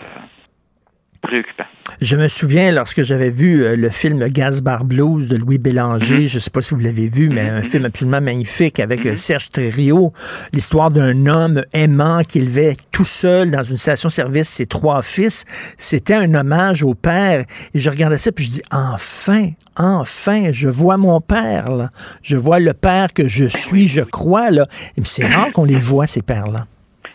préoccupant. 1.27 1.64
Je 2.02 2.15
me 2.18 2.27
souviens 2.27 2.72
lorsque 2.72 3.03
j'avais 3.03 3.30
vu 3.30 3.64
euh, 3.64 3.76
le 3.76 3.89
film 3.89 4.27
Gaz-Bar 4.27 4.84
Blues 4.85 5.30
de 5.30 5.38
Louis 5.38 5.57
Bélanger, 5.57 6.19
Mhm. 6.22 6.27
je 6.27 6.39
sais 6.39 6.49
pas 6.49 6.61
si 6.61 6.73
vous 6.73 6.80
l'avez 6.80 7.07
vu, 7.07 7.30
mais 7.30 7.41
un 7.49 7.61
film 7.61 7.85
absolument 7.85 8.22
magnifique 8.22 8.80
avec 8.80 9.06
euh, 9.06 9.15
Serge 9.15 9.49
Thériault, 9.49 10.11
l'histoire 10.52 10.91
d'un 10.91 11.26
homme 11.27 11.64
aimant 11.73 12.22
qui 12.27 12.39
élevait 12.39 12.76
tout 12.91 13.06
seul 13.06 13.52
dans 13.52 13.64
une 13.64 13.77
station-service 13.77 14.49
ses 14.49 14.65
trois 14.65 15.02
fils. 15.02 15.45
C'était 15.77 16.15
un 16.15 16.34
hommage 16.34 16.84
au 16.84 16.95
père. 16.95 17.45
Et 17.73 17.80
je 17.80 17.89
regardais 17.89 18.18
ça, 18.18 18.31
puis 18.31 18.45
je 18.45 18.49
dis, 18.52 18.61
enfin, 18.72 19.49
enfin, 19.77 20.52
je 20.52 20.68
vois 20.69 20.97
mon 20.97 21.22
père, 21.22 21.72
là. 21.72 21.91
Je 22.23 22.35
vois 22.35 22.60
le 22.60 22.73
père 22.73 23.14
que 23.14 23.27
je 23.27 23.45
suis, 23.45 23.88
je 23.88 24.02
crois, 24.02 24.52
là. 24.52 24.68
Et 24.97 25.02
c'est 25.06 25.26
rare 25.26 25.52
qu'on 25.53 25.65
les 25.65 25.80
voit, 25.80 26.07
ces 26.07 26.22
pères-là. 26.22 26.65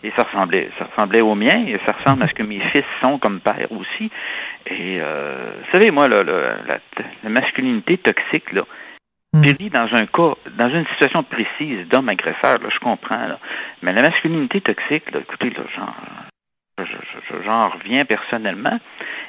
Et 0.03 0.11
ça 0.17 0.23
ressemblait, 0.23 0.69
ça 0.79 0.85
ressemblait 0.85 1.21
au 1.21 1.35
mien, 1.35 1.65
et 1.67 1.77
ça 1.85 1.93
ressemble 1.95 2.23
à 2.23 2.27
ce 2.27 2.33
que 2.33 2.43
mes 2.43 2.59
fils 2.59 2.85
sont 3.03 3.19
comme 3.19 3.39
père 3.39 3.71
aussi. 3.71 4.09
Et 4.65 4.97
euh, 4.99 5.51
vous 5.59 5.71
savez, 5.71 5.91
moi, 5.91 6.07
là, 6.07 6.23
là, 6.23 6.55
la, 6.67 6.77
la 7.23 7.29
masculinité 7.29 7.97
toxique, 7.97 8.51
là, 8.51 8.63
j'ai 9.43 9.53
dit 9.53 9.69
dans 9.69 9.87
un 9.93 10.05
cas, 10.07 10.33
dans 10.57 10.69
une 10.69 10.85
situation 10.87 11.23
précise 11.23 11.87
d'homme 11.87 12.09
agresseur, 12.09 12.55
là, 12.61 12.69
je 12.73 12.79
comprends, 12.79 13.27
là. 13.27 13.39
Mais 13.81 13.93
la 13.93 14.01
masculinité 14.01 14.59
toxique, 14.61 15.09
là, 15.11 15.19
écoutez, 15.21 15.51
là, 15.51 15.63
j'en, 15.75 15.93
je- 16.83 16.91
je- 16.91 17.35
je- 17.37 17.43
j'en 17.45 17.69
reviens 17.69 18.03
personnellement. 18.03 18.77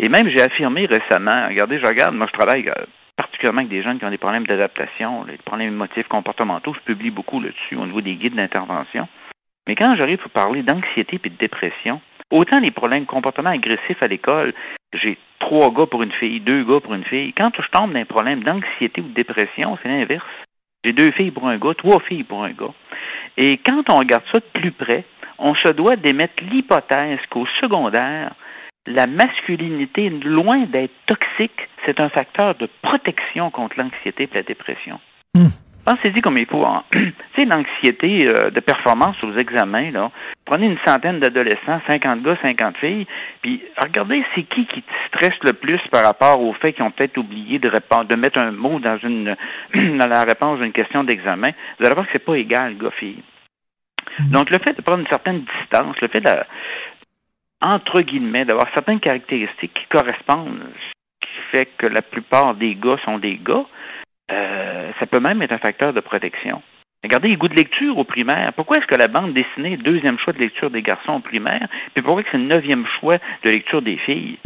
Et 0.01 0.09
même, 0.09 0.29
j'ai 0.29 0.41
affirmé 0.43 0.87
récemment, 0.87 1.47
regardez, 1.49 1.79
je 1.79 1.87
regarde, 1.87 2.15
moi, 2.15 2.27
je 2.33 2.37
travaille 2.39 2.69
euh, 2.69 2.85
particulièrement 3.17 3.61
avec 3.61 3.69
des 3.71 3.83
jeunes 3.83 3.99
qui 3.99 4.05
ont 4.07 4.11
des 4.11 4.19
problèmes 4.19 4.47
d'adaptation, 4.47 5.25
des 5.25 5.37
problèmes 5.45 5.69
émotifs 5.69 6.09
comportementaux. 6.09 6.75
Je 6.75 6.81
publie 6.81 7.11
beaucoup 7.11 7.41
là-dessus 7.41 7.77
au 7.77 7.85
niveau 7.87 8.01
des 8.01 8.15
guides 8.15 8.35
d'intervention. 8.35 9.07
Mais 9.69 9.77
quand 9.77 9.95
j'arrive 9.97 10.19
pour 10.19 10.31
parler 10.31 10.63
d'anxiété 10.63 11.21
et 11.23 11.29
de 11.29 11.37
dépression, 11.37 12.01
autant 12.31 12.59
les 12.59 12.71
problèmes 12.71 13.07
comportement 13.07 13.51
agressifs 13.51 14.03
à 14.03 14.09
l'école, 14.09 14.55
j'ai 14.93 15.19
trois 15.39 15.71
gars 15.73 15.87
pour 15.87 16.03
une 16.03 16.13
fille, 16.13 16.41
deux 16.41 16.65
gars 16.65 16.81
pour 16.81 16.95
une 16.95 17.05
fille. 17.05 17.33
Quand 17.33 17.51
je 17.57 17.69
tombe 17.71 17.93
dans 17.93 18.01
un 18.01 18.05
problème 18.05 18.43
d'anxiété 18.43 19.01
ou 19.01 19.09
de 19.09 19.15
dépression, 19.15 19.79
c'est 19.83 19.89
l'inverse. 19.89 20.27
J'ai 20.85 20.93
deux 20.93 21.13
filles 21.13 21.31
pour 21.31 21.47
un 21.47 21.59
gars, 21.59 21.75
trois 21.75 22.01
filles 22.01 22.25
pour 22.25 22.43
un 22.43 22.51
gars. 22.51 22.75
Et 23.37 23.59
quand 23.59 23.89
on 23.89 23.97
regarde 23.97 24.25
ça 24.33 24.41
de 24.41 24.61
plus 24.61 24.73
près, 24.73 25.05
on 25.39 25.55
se 25.55 25.69
doit 25.73 25.97
d'émettre 25.97 26.43
l'hypothèse 26.43 27.21
qu'au 27.31 27.47
secondaire, 27.61 28.35
la 28.87 29.07
masculinité, 29.07 30.11
loin 30.11 30.65
d'être 30.67 30.93
toxique, 31.07 31.69
c'est 31.87 32.01
un 32.01 32.09
facteur 32.09 32.57
de 32.57 32.69
protection 32.83 33.51
contre 33.51 33.79
l'anxiété 33.79 34.25
et 34.25 34.35
la 34.35 34.43
dépression. 34.43 35.01
Pensez-y 35.85 36.21
comme 36.21 36.37
il 36.39 36.47
faut. 36.47 36.65
hein. 36.67 36.85
tu 36.93 37.13
sais, 37.35 37.45
l'anxiété 37.45 38.27
euh, 38.29 38.51
de 38.51 38.61
performance 38.61 39.23
aux 39.25 39.37
examens, 39.37 39.91
là. 39.91 40.11
Prenez 40.45 40.67
une 40.67 40.79
centaine 40.87 41.19
d'adolescents, 41.19 41.81
50 41.87 42.23
gars, 42.23 42.37
50 42.43 42.77
filles, 42.77 43.07
puis 43.41 43.63
regardez 43.81 44.25
c'est 44.35 44.43
qui 44.45 44.67
qui 44.67 44.83
te 44.83 44.93
stresse 45.09 45.39
le 45.43 45.53
plus 45.53 45.81
par 45.91 46.05
rapport 46.05 46.41
au 46.41 46.53
fait 46.55 46.73
qu'ils 46.73 46.85
ont 46.85 46.91
peut-être 46.91 47.17
oublié 47.19 47.59
de 47.59 47.69
répondre, 47.69 48.05
de 48.05 48.15
mettre 48.15 48.43
un 48.43 48.53
mot 48.53 48.79
dans 48.79 48.99
une 48.99 49.35
dans 49.75 50.09
la 50.09 50.23
réponse 50.23 50.61
d'une 50.61 50.73
question 50.73 51.05
d'examen. 51.05 51.51
Vous 51.79 51.87
allez 51.87 51.95
voir 51.95 52.07
que 52.07 52.13
c'est 52.13 52.25
pas 52.25 52.37
égal, 52.37 52.77
gars-filles. 52.77 53.23
Donc, 54.31 54.51
le 54.51 54.59
fait 54.59 54.75
de 54.75 54.83
prendre 54.83 55.01
une 55.01 55.09
certaine 55.09 55.41
distance, 55.41 55.97
le 56.01 56.09
fait 56.09 56.21
de, 56.21 56.31
entre 57.63 58.01
guillemets, 58.03 58.45
d'avoir 58.45 58.69
certaines 58.75 59.01
caractéristiques 59.01 59.73
qui 59.73 59.87
correspondent, 59.89 60.65
ce 60.75 61.27
qui 61.27 61.33
fait 61.51 61.69
que 61.79 61.87
la 61.87 62.03
plupart 62.03 62.55
des 62.55 62.75
gars 62.75 62.99
sont 63.05 63.19
des 63.19 63.37
gars, 63.37 63.65
euh, 64.33 64.91
ça 64.99 65.07
peut 65.07 65.21
même 65.21 65.43
être 65.43 65.53
un 65.53 65.59
facteur 65.59 65.93
de 65.93 66.01
protection. 66.01 66.63
Regardez 67.05 67.29
les 67.29 67.37
goûts 67.37 67.49
de 67.49 67.57
lecture 67.57 67.99
au 67.99 68.05
primaire. 68.05 68.53
Pourquoi 68.55 68.79
est-ce 68.79 68.87
que 68.87 68.95
la 68.95 69.09
bande 69.09 69.35
dessinée 69.35 69.73
est 69.73 69.77
le 69.77 69.83
deuxième 69.83 70.19
choix 70.19 70.33
de 70.33 70.39
lecture 70.39 70.71
des 70.71 70.83
garçons 70.83 71.15
au 71.15 71.21
primaire, 71.21 71.67
puis 71.95 72.03
pourquoi 72.03 72.23
c'est 72.31 72.39
le 72.39 72.45
neuvième 72.45 72.87
choix 73.01 73.19
de 73.45 73.51
lecture 73.51 73.83
des 73.83 73.97
filles? 73.97 74.39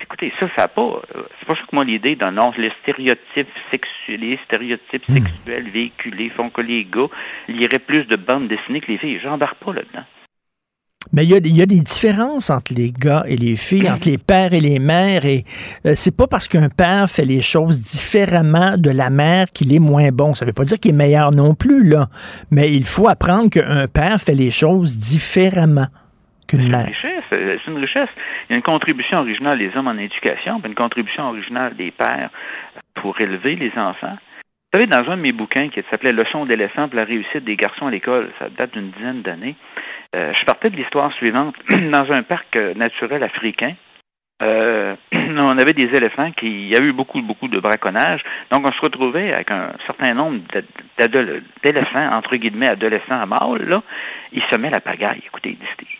Écoutez, 0.00 0.32
ça, 0.38 0.46
ça 0.56 0.62
n'a 0.62 0.68
pas. 0.68 1.02
C'est 1.40 1.46
pas 1.46 1.54
ça 1.56 1.62
que 1.62 1.74
moi 1.74 1.84
l'idée 1.84 2.14
d'un 2.14 2.30
non, 2.30 2.52
les 2.56 2.70
stéréotypes 2.82 3.48
sexuels, 3.72 4.20
les 4.20 4.38
stéréotypes 4.44 5.04
sexuels 5.10 5.68
véhiculés 5.70 6.30
font 6.30 6.48
que 6.48 6.60
les 6.60 6.84
gars 6.84 7.08
liraient 7.48 7.80
plus 7.80 8.04
de 8.04 8.14
bandes 8.14 8.46
dessinées 8.46 8.80
que 8.80 8.92
les 8.92 8.98
filles. 8.98 9.18
J'embarque 9.20 9.56
pas 9.56 9.72
là-dedans. 9.72 10.04
Mais 11.12 11.24
il 11.24 11.30
y, 11.30 11.34
a, 11.34 11.38
il 11.38 11.56
y, 11.56 11.62
a, 11.62 11.66
des 11.66 11.80
différences 11.80 12.50
entre 12.50 12.74
les 12.74 12.90
gars 12.90 13.22
et 13.26 13.36
les 13.36 13.56
filles, 13.56 13.88
entre 13.90 14.08
les 14.08 14.18
pères 14.18 14.52
et 14.52 14.60
les 14.60 14.78
mères. 14.78 15.24
Et 15.24 15.44
euh, 15.86 15.92
c'est 15.94 16.16
pas 16.16 16.26
parce 16.26 16.48
qu'un 16.48 16.68
père 16.68 17.08
fait 17.08 17.24
les 17.24 17.40
choses 17.40 17.80
différemment 17.80 18.76
de 18.76 18.90
la 18.90 19.10
mère 19.10 19.46
qu'il 19.52 19.74
est 19.74 19.78
moins 19.78 20.10
bon. 20.10 20.34
Ça 20.34 20.44
veut 20.44 20.52
pas 20.52 20.64
dire 20.64 20.78
qu'il 20.78 20.92
est 20.92 20.96
meilleur 20.96 21.30
non 21.30 21.54
plus, 21.54 21.88
là. 21.88 22.06
Mais 22.50 22.72
il 22.72 22.84
faut 22.84 23.08
apprendre 23.08 23.50
qu'un 23.50 23.86
père 23.88 24.20
fait 24.20 24.34
les 24.34 24.50
choses 24.50 24.98
différemment 24.98 25.86
qu'une 26.48 26.68
mère. 26.68 26.88
C'est 27.30 27.58
une 27.66 27.78
richesse. 27.78 28.08
Il 28.48 28.52
y 28.52 28.54
a 28.54 28.56
une 28.56 28.62
contribution 28.62 29.18
originale 29.18 29.58
des 29.58 29.70
hommes 29.76 29.88
en 29.88 29.98
éducation, 29.98 30.60
puis 30.60 30.68
une 30.68 30.76
contribution 30.76 31.28
originale 31.28 31.74
des 31.76 31.90
pères 31.90 32.30
pour 32.94 33.20
élever 33.20 33.56
les 33.56 33.72
enfants. 33.76 34.16
Vous 34.72 34.80
savez, 34.80 34.86
dans 34.86 35.10
un 35.10 35.16
de 35.16 35.22
mes 35.22 35.32
bouquins 35.32 35.68
qui 35.68 35.80
s'appelait 35.90 36.12
Leçon 36.12 36.44
d'éléphant 36.44 36.88
pour 36.88 36.96
la 36.96 37.04
réussite 37.04 37.44
des 37.44 37.56
garçons 37.56 37.86
à 37.86 37.90
l'école, 37.90 38.30
ça 38.38 38.48
date 38.50 38.72
d'une 38.72 38.90
dizaine 38.90 39.22
d'années, 39.22 39.54
euh, 39.54 39.95
je 40.14 40.44
partais 40.44 40.70
de 40.70 40.76
l'histoire 40.76 41.12
suivante. 41.14 41.54
Dans 41.70 42.12
un 42.12 42.22
parc 42.22 42.56
naturel 42.76 43.22
africain, 43.22 43.74
euh, 44.42 44.94
on 45.12 45.58
avait 45.58 45.72
des 45.72 45.88
éléphants 45.96 46.30
qui, 46.32 46.46
il 46.46 46.68
y 46.68 46.76
a 46.76 46.82
eu 46.82 46.92
beaucoup, 46.92 47.22
beaucoup 47.22 47.48
de 47.48 47.58
braconnage. 47.58 48.22
Donc, 48.52 48.66
on 48.68 48.72
se 48.72 48.80
retrouvait 48.80 49.32
avec 49.32 49.50
un 49.50 49.72
certain 49.86 50.12
nombre 50.14 50.40
d'éléphants, 51.64 52.10
entre 52.14 52.36
guillemets, 52.36 52.68
adolescents 52.68 53.20
à 53.20 53.26
mâles, 53.26 53.66
là. 53.66 53.82
Ils 54.32 54.42
semaient 54.52 54.70
la 54.70 54.80
pagaille. 54.80 55.22
Écoutez, 55.26 55.56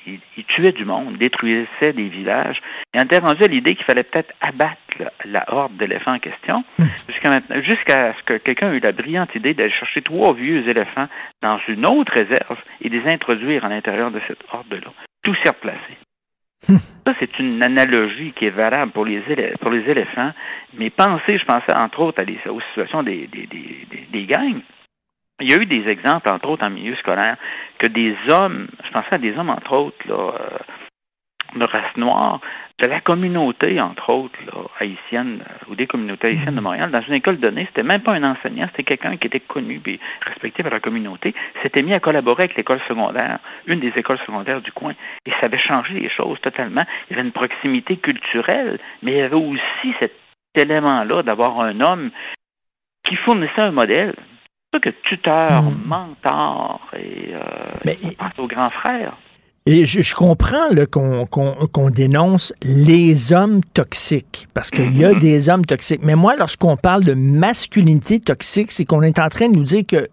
ils, 0.06 0.20
ils, 0.36 0.44
tuaient 0.44 0.72
du 0.72 0.84
monde, 0.84 1.16
détruisaient 1.16 1.92
des 1.94 2.08
villages. 2.08 2.60
Et 2.92 3.00
on 3.00 3.04
était 3.04 3.18
rendu 3.18 3.42
à 3.44 3.46
l'idée 3.46 3.74
qu'il 3.74 3.84
fallait 3.84 4.02
peut-être 4.02 4.34
abattre 4.42 4.76
la, 4.98 5.12
la 5.24 5.44
horde 5.52 5.76
d'éléphants 5.76 6.14
en 6.14 6.18
question, 6.18 6.64
jusqu'à 7.08 7.40
jusqu'à 7.62 8.14
ce 8.18 8.22
que 8.24 8.36
quelqu'un 8.38 8.72
ait 8.72 8.76
eu 8.76 8.80
la 8.80 8.92
brillante 8.92 9.34
idée 9.34 9.54
d'aller 9.54 9.72
chercher 9.72 10.02
trois 10.02 10.34
vieux 10.34 10.68
éléphants 10.68 11.08
dans 11.42 11.58
une 11.68 11.86
autre 11.86 12.12
réserve 12.12 12.58
et 12.82 12.88
les 12.88 13.06
introduire 13.06 13.64
à 13.64 13.68
l'intérieur 13.68 14.10
de 14.10 14.20
cette 14.26 14.42
horde-là. 14.52 14.92
Tout 15.22 15.34
s'est 15.42 15.50
replacé. 15.50 15.96
Ça, 16.60 17.14
c'est 17.20 17.38
une 17.38 17.62
analogie 17.62 18.32
qui 18.32 18.46
est 18.46 18.50
valable 18.50 18.92
pour 18.92 19.04
les, 19.04 19.22
éléphants. 19.28 20.32
Mais 20.74 20.90
pensez, 20.90 21.38
je 21.38 21.44
pensais 21.44 21.78
entre 21.78 22.00
autres 22.00 22.20
à 22.20 22.50
aux 22.50 22.60
situations 22.60 23.02
des, 23.02 23.28
gangs. 24.28 24.60
Il 25.40 25.50
y 25.50 25.54
a 25.54 25.60
eu 25.60 25.66
des 25.66 25.86
exemples, 25.88 26.28
entre 26.32 26.48
autres 26.48 26.64
en 26.64 26.70
milieu 26.70 26.96
scolaire, 26.96 27.36
que 27.78 27.88
des 27.88 28.16
hommes, 28.30 28.68
je 28.84 28.90
pensais 28.90 29.14
à 29.14 29.18
des 29.18 29.36
hommes, 29.36 29.50
entre 29.50 29.72
autres, 29.72 30.08
là, 30.08 30.32
de 31.54 31.64
race 31.64 31.96
noire, 31.96 32.40
de 32.81 32.86
la 32.89 33.01
communauté, 33.01 33.81
entre 33.81 34.12
autres, 34.12 34.39
là, 34.47 34.62
haïtienne, 34.81 35.43
ou 35.69 35.74
des 35.74 35.86
communautés 35.86 36.28
haïtiennes 36.28 36.57
de 36.57 36.61
Montréal, 36.61 36.90
dans 36.90 37.01
une 37.01 37.15
école 37.15 37.39
donnée, 37.39 37.66
c'était 37.69 37.82
même 37.82 38.03
pas 38.03 38.12
un 38.12 38.23
enseignant, 38.23 38.66
c'était 38.70 38.82
quelqu'un 38.82 39.16
qui 39.16 39.28
était 39.28 39.40
connu 39.40 39.81
et 39.86 39.98
respecté 40.20 40.62
par 40.62 40.73
la 40.73 40.81
communauté, 40.81 41.35
s'était 41.62 41.82
mis 41.82 41.94
à 41.94 42.01
collaborer 42.01 42.44
avec 42.44 42.57
l'école 42.57 42.81
secondaire, 42.86 43.39
une 43.66 43.81
des 43.81 43.93
écoles 43.97 44.19
secondaires 44.27 44.61
du 44.61 44.73
coin, 44.73 44.93
et 45.24 45.31
ça 45.40 45.47
avait 45.47 45.59
changé 45.59 45.94
les 45.94 46.11
choses 46.11 46.39
totalement. 46.43 46.85
Il 47.09 47.16
y 47.16 47.19
avait 47.19 47.27
une 47.27 47.32
proximité 47.32 47.97
culturelle, 47.97 48.78
mais 49.03 49.12
il 49.12 49.19
y 49.19 49.23
avait 49.23 49.36
aussi 49.36 49.94
cet 49.98 50.12
élément-là 50.55 51.23
d'avoir 51.23 51.59
un 51.61 51.81
homme 51.81 52.11
qui 53.05 53.16
fournissait 53.16 53.62
un 53.62 53.70
modèle. 53.70 54.15
C'est 54.73 54.77
ça 54.77 54.90
que 54.90 54.97
tuteur, 55.09 55.62
mentor 55.86 56.81
et, 56.94 57.35
euh, 57.35 57.40
mais, 57.86 57.97
au 58.36 58.47
grand 58.47 58.69
frère. 58.69 59.16
Et 59.68 59.84
je, 59.84 60.01
je 60.01 60.14
comprends 60.14 60.68
qu'on 60.93 61.26
qu'on 61.26 61.90
dénonce 61.90 62.55
les 62.62 63.32
hommes 63.32 63.62
toxiques, 63.74 64.47
parce 64.55 64.70
qu'il 64.70 64.97
y 64.97 65.05
a 65.05 65.12
des 65.12 65.48
hommes 65.48 65.64
toxiques. 65.64 66.02
Mais 66.05 66.14
moi, 66.14 66.36
lorsqu'on 66.38 66.76
parle 66.76 67.02
de 67.02 67.14
masculinité 67.14 68.20
toxique, 68.20 68.70
c'est 68.70 68.84
qu'on 68.84 69.02
est 69.02 69.18
en 69.18 69.28
train 69.28 69.48
de 69.48 69.56
nous 69.56 69.64
dire 69.64 69.82
que 69.88 70.06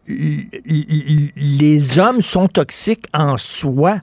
les 1.36 2.00
hommes 2.00 2.22
sont 2.22 2.48
toxiques 2.48 3.06
en 3.14 3.38
soi. 3.38 3.98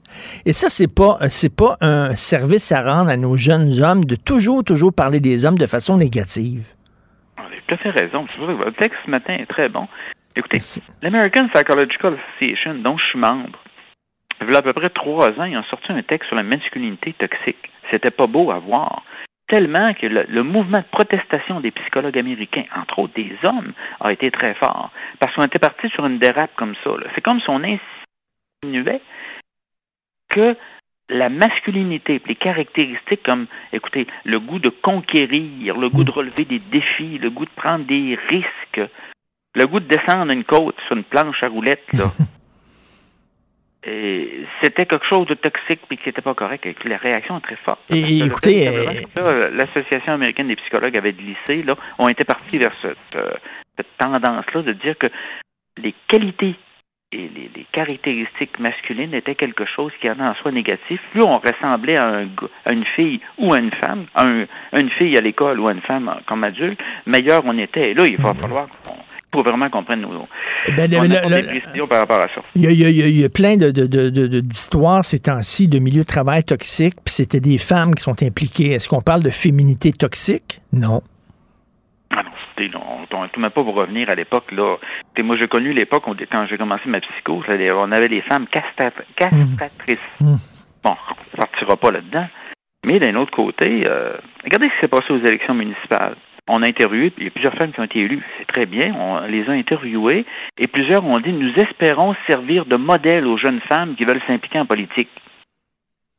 Et 0.45 0.53
ça, 0.53 0.69
c'est 0.69 0.87
pas 0.87 1.17
c'est 1.29 1.53
pas 1.53 1.75
un 1.81 2.15
service 2.15 2.71
à 2.71 2.81
rendre 2.83 3.09
à 3.09 3.17
nos 3.17 3.35
jeunes 3.35 3.81
hommes 3.81 4.05
de 4.05 4.15
toujours, 4.15 4.63
toujours 4.63 4.93
parler 4.93 5.19
des 5.19 5.45
hommes 5.45 5.57
de 5.57 5.67
façon 5.67 5.97
négative. 5.97 6.63
Vous 7.37 7.43
avez 7.43 7.61
tout 7.67 7.73
à 7.73 7.77
fait 7.77 7.89
raison. 7.89 8.25
Votre 8.39 8.77
texte 8.77 8.99
ce 9.05 9.11
matin 9.11 9.33
est 9.33 9.47
très 9.47 9.67
bon. 9.67 9.85
Écoutez, 10.33 10.59
l'American 11.01 11.49
Psychological 11.49 12.17
Association, 12.37 12.75
dont 12.75 12.97
je 12.97 13.03
suis 13.03 13.19
membre, 13.19 13.59
il 14.41 14.53
y 14.53 14.55
a 14.55 14.59
à 14.59 14.61
peu 14.61 14.73
près 14.73 14.89
trois 14.89 15.29
ans, 15.39 15.45
ils 15.45 15.57
ont 15.57 15.63
sorti 15.63 15.91
un 15.91 16.01
texte 16.01 16.27
sur 16.27 16.35
la 16.35 16.43
masculinité 16.43 17.13
toxique. 17.13 17.69
C'était 17.89 18.11
pas 18.11 18.27
beau 18.27 18.51
à 18.51 18.59
voir. 18.59 19.03
Tellement 19.47 19.93
que 19.93 20.07
le, 20.07 20.43
mouvement 20.43 20.79
de 20.79 20.85
protestation 20.91 21.59
des 21.59 21.71
psychologues 21.71 22.17
américains, 22.17 22.63
entre 22.75 22.99
autres 22.99 23.13
des 23.13 23.35
hommes, 23.47 23.73
a 23.99 24.13
été 24.13 24.31
très 24.31 24.53
fort. 24.55 24.91
Parce 25.19 25.35
qu'on 25.35 25.45
était 25.45 25.59
parti 25.59 25.89
sur 25.89 26.05
une 26.05 26.19
dérape 26.19 26.55
comme 26.55 26.73
ça. 26.83 26.91
C'est 27.13 27.21
comme 27.21 27.41
si 27.41 27.49
on 27.49 27.61
insinuait 28.63 29.01
que 30.29 30.55
la 31.09 31.27
masculinité, 31.27 32.21
les 32.25 32.35
caractéristiques 32.35 33.23
comme, 33.23 33.47
écoutez, 33.73 34.07
le 34.23 34.39
goût 34.39 34.59
de 34.59 34.69
conquérir, 34.69 35.77
le 35.77 35.89
goût 35.89 36.05
de 36.05 36.11
relever 36.11 36.45
des 36.45 36.59
défis, 36.59 37.17
le 37.17 37.29
goût 37.29 37.45
de 37.45 37.51
prendre 37.51 37.85
des 37.85 38.17
risques, 38.29 38.89
le 39.53 39.65
goût 39.65 39.81
de 39.81 39.87
descendre 39.87 40.31
une 40.31 40.45
côte 40.45 40.77
sur 40.87 40.95
une 40.95 41.03
planche 41.03 41.43
à 41.43 41.49
roulettes, 41.49 41.91
là, 41.93 42.05
c'était 43.83 44.85
quelque 44.85 45.05
chose 45.07 45.25
de 45.27 45.33
toxique 45.33 45.81
puis 45.87 45.97
qui 45.97 46.09
n'était 46.09 46.21
pas 46.21 46.35
correct. 46.35 46.65
Et 46.65 46.75
la 46.87 46.97
réaction 46.97 47.37
est 47.37 47.41
très 47.41 47.55
forte. 47.57 47.79
Et 47.89 48.19
écoutez, 48.19 48.67
euh, 49.17 49.49
l'association 49.51 50.13
américaine 50.13 50.47
des 50.47 50.55
psychologues 50.55 50.97
avait 50.97 51.13
glissé. 51.13 51.63
Là, 51.63 51.75
on 51.97 52.07
était 52.07 52.23
parti 52.23 52.57
vers 52.57 52.73
cette, 52.81 52.97
euh, 53.15 53.31
cette 53.77 53.97
tendance-là 53.97 54.61
de 54.61 54.73
dire 54.73 54.97
que 54.97 55.07
les 55.77 55.95
qualités 56.07 56.55
et 57.13 57.29
les, 57.35 57.51
les, 57.53 57.65
caractéristiques 57.73 58.57
masculines 58.59 59.13
étaient 59.13 59.35
quelque 59.35 59.65
chose 59.65 59.91
qui 59.99 60.07
avait 60.07 60.23
en 60.23 60.33
soi 60.35 60.51
négatif. 60.51 61.01
Plus 61.11 61.23
on 61.23 61.39
ressemblait 61.39 61.97
à, 61.97 62.07
un, 62.07 62.27
à 62.65 62.71
une 62.71 62.85
fille 62.95 63.19
ou 63.37 63.53
à 63.53 63.59
une 63.59 63.71
femme, 63.83 64.05
à, 64.15 64.23
un, 64.23 64.43
à 64.71 64.79
une 64.79 64.91
fille 64.91 65.17
à 65.17 65.21
l'école 65.21 65.59
ou 65.59 65.67
à 65.67 65.73
une 65.73 65.81
femme 65.81 66.09
comme 66.27 66.43
adulte, 66.43 66.79
meilleur 67.05 67.41
on 67.45 67.57
était. 67.57 67.91
Et 67.91 67.93
là, 67.93 68.05
il 68.05 68.17
va 68.17 68.33
falloir 68.33 68.67
qu'on 68.85 68.95
pour 69.31 69.43
vraiment 69.43 69.69
comprendre 69.69 70.01
nos, 70.01 70.27
ben, 70.75 70.93
on 70.93 71.03
le, 71.03 71.15
a 71.15 71.29
le, 71.29 71.41
des 71.41 71.59
précisions 71.59 71.87
par 71.87 71.99
rapport 71.99 72.21
à 72.21 72.27
ça. 72.27 72.41
Il 72.55 72.69
y 72.69 72.73
y 72.73 73.21
y 73.21 73.25
a 73.25 73.29
plein 73.29 73.55
de, 73.57 73.71
d'histoires 74.41 75.05
ces 75.05 75.19
temps-ci 75.19 75.67
de 75.67 75.79
milieux 75.79 76.01
de 76.01 76.07
travail 76.07 76.43
toxiques, 76.43 76.95
puis 77.03 77.13
c'était 77.13 77.39
des 77.39 77.57
femmes 77.57 77.95
qui 77.95 78.03
sont 78.03 78.21
impliquées. 78.21 78.71
Est-ce 78.73 78.89
qu'on 78.89 79.01
parle 79.01 79.23
de 79.23 79.29
féminité 79.29 79.91
toxique? 79.91 80.61
Non. 80.73 81.01
Ah 82.15 82.23
non, 82.23 82.81
on 83.11 83.39
ne 83.39 83.49
pas 83.49 83.63
pour 83.63 83.73
revenir 83.73 84.07
à 84.11 84.15
l'époque. 84.15 84.51
là. 84.51 84.75
moi, 85.23 85.37
j'ai 85.41 85.47
connu 85.47 85.73
l'époque 85.73 86.05
où, 86.07 86.15
quand 86.31 86.45
j'ai 86.49 86.57
commencé 86.57 86.83
ma 86.87 86.99
psychose, 86.99 87.45
on 87.47 87.91
avait 87.91 88.09
des 88.09 88.21
femmes 88.21 88.45
castratrices. 88.47 89.97
Mmh. 90.19 90.35
Bon, 90.83 90.95
on 91.09 91.37
ne 91.37 91.37
partira 91.37 91.77
pas 91.77 91.91
là-dedans. 91.91 92.27
Mais 92.85 92.99
d'un 92.99 93.15
autre 93.15 93.31
côté, 93.31 93.85
euh, 93.87 94.17
regardez 94.43 94.67
ce 94.67 94.73
qui 94.73 94.81
s'est 94.81 94.87
passé 94.87 95.13
aux 95.13 95.25
élections 95.25 95.53
municipales 95.53 96.15
on 96.51 96.61
a 96.63 96.67
interviewé, 96.67 97.13
il 97.17 97.23
y 97.23 97.27
a 97.27 97.31
plusieurs 97.31 97.55
femmes 97.55 97.71
qui 97.71 97.79
ont 97.79 97.85
été 97.85 97.99
élues, 97.99 98.21
c'est 98.37 98.45
très 98.45 98.65
bien, 98.65 98.93
on 98.93 99.25
les 99.27 99.47
a 99.47 99.53
interviewées, 99.53 100.25
et 100.57 100.67
plusieurs 100.67 101.03
ont 101.03 101.17
dit, 101.17 101.31
nous 101.31 101.53
espérons 101.55 102.15
servir 102.29 102.65
de 102.65 102.75
modèle 102.75 103.25
aux 103.25 103.37
jeunes 103.37 103.61
femmes 103.69 103.95
qui 103.95 104.05
veulent 104.05 104.21
s'impliquer 104.27 104.59
en 104.59 104.65
politique. 104.65 105.09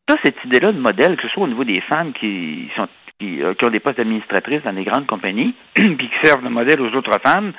Ça, 0.09 0.16
cette 0.24 0.42
idée-là 0.44 0.72
de 0.72 0.80
modèle, 0.80 1.16
que 1.16 1.22
ce 1.22 1.28
soit 1.28 1.44
au 1.44 1.48
niveau 1.48 1.64
des 1.64 1.80
femmes 1.82 2.12
qui 2.12 2.68
sont 2.76 2.88
qui, 3.18 3.40
euh, 3.42 3.54
ont 3.62 3.68
des 3.68 3.78
postes 3.78 3.98
d'administratrices 3.98 4.62
dans 4.64 4.72
des 4.72 4.84
grandes 4.84 5.06
compagnies, 5.06 5.54
puis 5.74 5.96
qui 5.96 6.10
servent 6.24 6.42
de 6.42 6.48
modèle 6.48 6.80
aux 6.80 6.92
autres 6.96 7.20
femmes, 7.24 7.52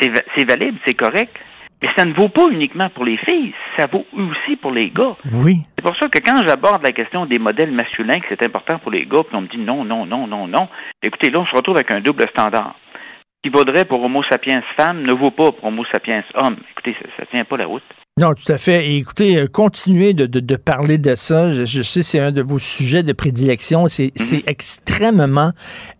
c'est 0.00 0.50
valide, 0.50 0.74
c'est 0.84 0.94
correct. 0.94 1.36
Mais 1.82 1.88
ça 1.96 2.04
ne 2.06 2.14
vaut 2.14 2.28
pas 2.28 2.48
uniquement 2.50 2.88
pour 2.90 3.04
les 3.04 3.18
filles, 3.18 3.52
ça 3.78 3.86
vaut 3.86 4.06
aussi 4.14 4.56
pour 4.56 4.70
les 4.70 4.90
gars. 4.90 5.16
Oui. 5.32 5.58
C'est 5.76 5.84
pour 5.84 5.96
ça 5.96 6.08
que 6.08 6.18
quand 6.20 6.46
j'aborde 6.46 6.82
la 6.82 6.92
question 6.92 7.26
des 7.26 7.38
modèles 7.38 7.74
masculins, 7.74 8.18
que 8.20 8.26
c'est 8.30 8.46
important 8.46 8.78
pour 8.78 8.90
les 8.90 9.04
gars, 9.04 9.22
puis 9.26 9.36
on 9.36 9.42
me 9.42 9.48
dit 9.48 9.58
non, 9.58 9.84
non, 9.84 10.06
non, 10.06 10.26
non, 10.26 10.48
non, 10.48 10.68
écoutez, 11.02 11.30
là, 11.30 11.40
on 11.40 11.46
se 11.46 11.54
retrouve 11.54 11.76
avec 11.76 11.94
un 11.94 12.00
double 12.00 12.24
standard. 12.30 12.74
Ce 12.94 13.50
qui 13.50 13.56
vaudrait 13.56 13.84
pour 13.84 14.02
Homo 14.02 14.22
sapiens 14.30 14.62
femme 14.78 15.02
ne 15.02 15.12
vaut 15.12 15.30
pas 15.30 15.52
pour 15.52 15.64
Homo 15.64 15.84
sapiens 15.92 16.24
homme. 16.34 16.56
Écoutez, 16.72 16.96
ça, 17.16 17.22
ne 17.22 17.36
tient 17.36 17.44
pas 17.44 17.58
la 17.58 17.66
route. 17.66 17.84
Non, 18.18 18.32
tout 18.32 18.50
à 18.50 18.56
fait. 18.56 18.88
Et 18.88 18.96
écoutez, 18.96 19.36
euh, 19.36 19.46
continuez 19.46 20.14
de, 20.14 20.24
de, 20.24 20.40
de, 20.40 20.56
parler 20.56 20.96
de 20.96 21.14
ça. 21.14 21.52
Je, 21.52 21.66
je 21.66 21.82
sais, 21.82 22.02
c'est 22.02 22.18
un 22.18 22.32
de 22.32 22.40
vos 22.40 22.58
sujets 22.58 23.02
de 23.02 23.12
prédilection. 23.12 23.88
C'est 23.88 24.10
c'est 24.16 24.42
extrêmement 24.46 25.52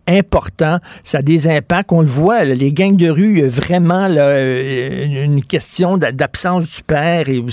important. 0.07 0.79
Ça 1.03 1.19
a 1.19 1.21
des 1.21 1.47
impacts. 1.47 1.91
On 1.91 2.01
le 2.01 2.07
voit, 2.07 2.43
là, 2.43 2.55
les 2.55 2.73
gangs 2.73 2.95
de 2.97 3.07
rue, 3.07 3.33
il 3.33 3.39
y 3.41 3.43
a 3.43 3.47
vraiment 3.47 4.07
là, 4.07 4.29
euh, 4.29 5.05
une 5.25 5.43
question 5.43 5.97
d'a- 5.97 6.11
d'absence 6.11 6.77
du 6.77 6.81
père. 6.81 7.29
Et, 7.29 7.39
vous- 7.39 7.51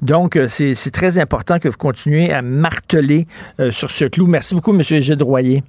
donc, 0.00 0.36
euh, 0.36 0.46
c'est 0.48 0.90
très 0.90 1.18
important 1.18 1.58
que 1.58 1.68
vous 1.68 1.76
continuez 1.76 2.32
à 2.32 2.40
marteler 2.40 3.26
euh, 3.60 3.70
sur 3.70 3.90
ce 3.90 4.06
clou. 4.06 4.26
Merci 4.26 4.54
beaucoup, 4.54 4.74
M. 4.74 4.82
Gilles 4.82 5.22
Royer. 5.22 5.62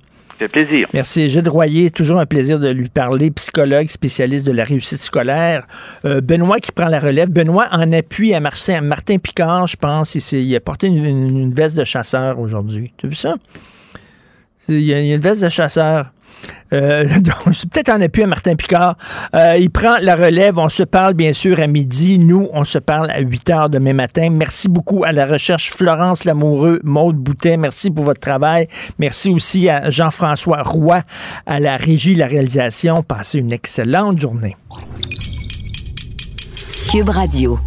Plaisir. 0.47 0.87
Merci. 0.93 1.29
Gilles 1.29 1.47
Royer, 1.47 1.91
toujours 1.91 2.19
un 2.19 2.25
plaisir 2.25 2.59
de 2.59 2.69
lui 2.69 2.89
parler, 2.89 3.31
psychologue, 3.31 3.87
spécialiste 3.89 4.45
de 4.45 4.51
la 4.51 4.63
réussite 4.63 5.01
scolaire. 5.01 5.67
Euh, 6.05 6.21
Benoît 6.21 6.59
qui 6.59 6.71
prend 6.71 6.87
la 6.87 6.99
relève. 6.99 7.29
Benoît 7.29 7.67
en 7.71 7.91
appui 7.91 8.33
à 8.33 8.39
Martin, 8.39 8.81
Martin 8.81 9.17
Picard, 9.17 9.67
je 9.67 9.77
pense. 9.77 10.15
Il, 10.31 10.55
a 10.55 10.59
porté 10.59 10.87
une, 10.87 11.05
une- 11.05 11.53
veste 11.53 11.77
de 11.77 11.83
chasseur 11.83 12.39
aujourd'hui. 12.39 12.93
Tu 12.97 13.05
as 13.05 13.09
vu 13.09 13.15
ça? 13.15 13.35
Il 14.69 14.79
y 14.81 14.93
a 14.93 14.99
une 14.99 15.19
veste 15.21 15.43
de 15.43 15.49
chasseur. 15.49 16.11
Euh, 16.73 17.05
peut-être 17.71 17.89
en 17.89 18.01
appui 18.01 18.23
à 18.23 18.27
Martin 18.27 18.55
Picard. 18.55 18.97
Euh, 19.35 19.57
il 19.59 19.69
prend 19.69 19.97
la 20.01 20.15
relève. 20.15 20.57
On 20.57 20.69
se 20.69 20.83
parle 20.83 21.13
bien 21.13 21.33
sûr 21.33 21.59
à 21.59 21.67
midi. 21.67 22.19
Nous, 22.19 22.49
on 22.53 22.63
se 22.63 22.77
parle 22.77 23.11
à 23.11 23.19
8 23.19 23.49
heures 23.49 23.69
demain 23.69 23.93
matin. 23.93 24.29
Merci 24.31 24.69
beaucoup 24.69 25.03
à 25.05 25.11
la 25.11 25.25
recherche 25.25 25.71
Florence 25.71 26.23
Lamoureux, 26.25 26.79
Maude 26.83 27.17
Boutet. 27.17 27.57
Merci 27.57 27.91
pour 27.91 28.05
votre 28.05 28.21
travail. 28.21 28.67
Merci 28.99 29.29
aussi 29.29 29.69
à 29.69 29.89
Jean-François 29.89 30.63
Roy 30.63 31.01
à 31.45 31.59
la 31.59 31.77
régie, 31.77 32.15
la 32.15 32.27
réalisation. 32.27 33.03
Passez 33.03 33.39
une 33.39 33.51
excellente 33.51 34.19
journée. 34.19 34.55
Cube 36.91 37.09
Radio. 37.09 37.59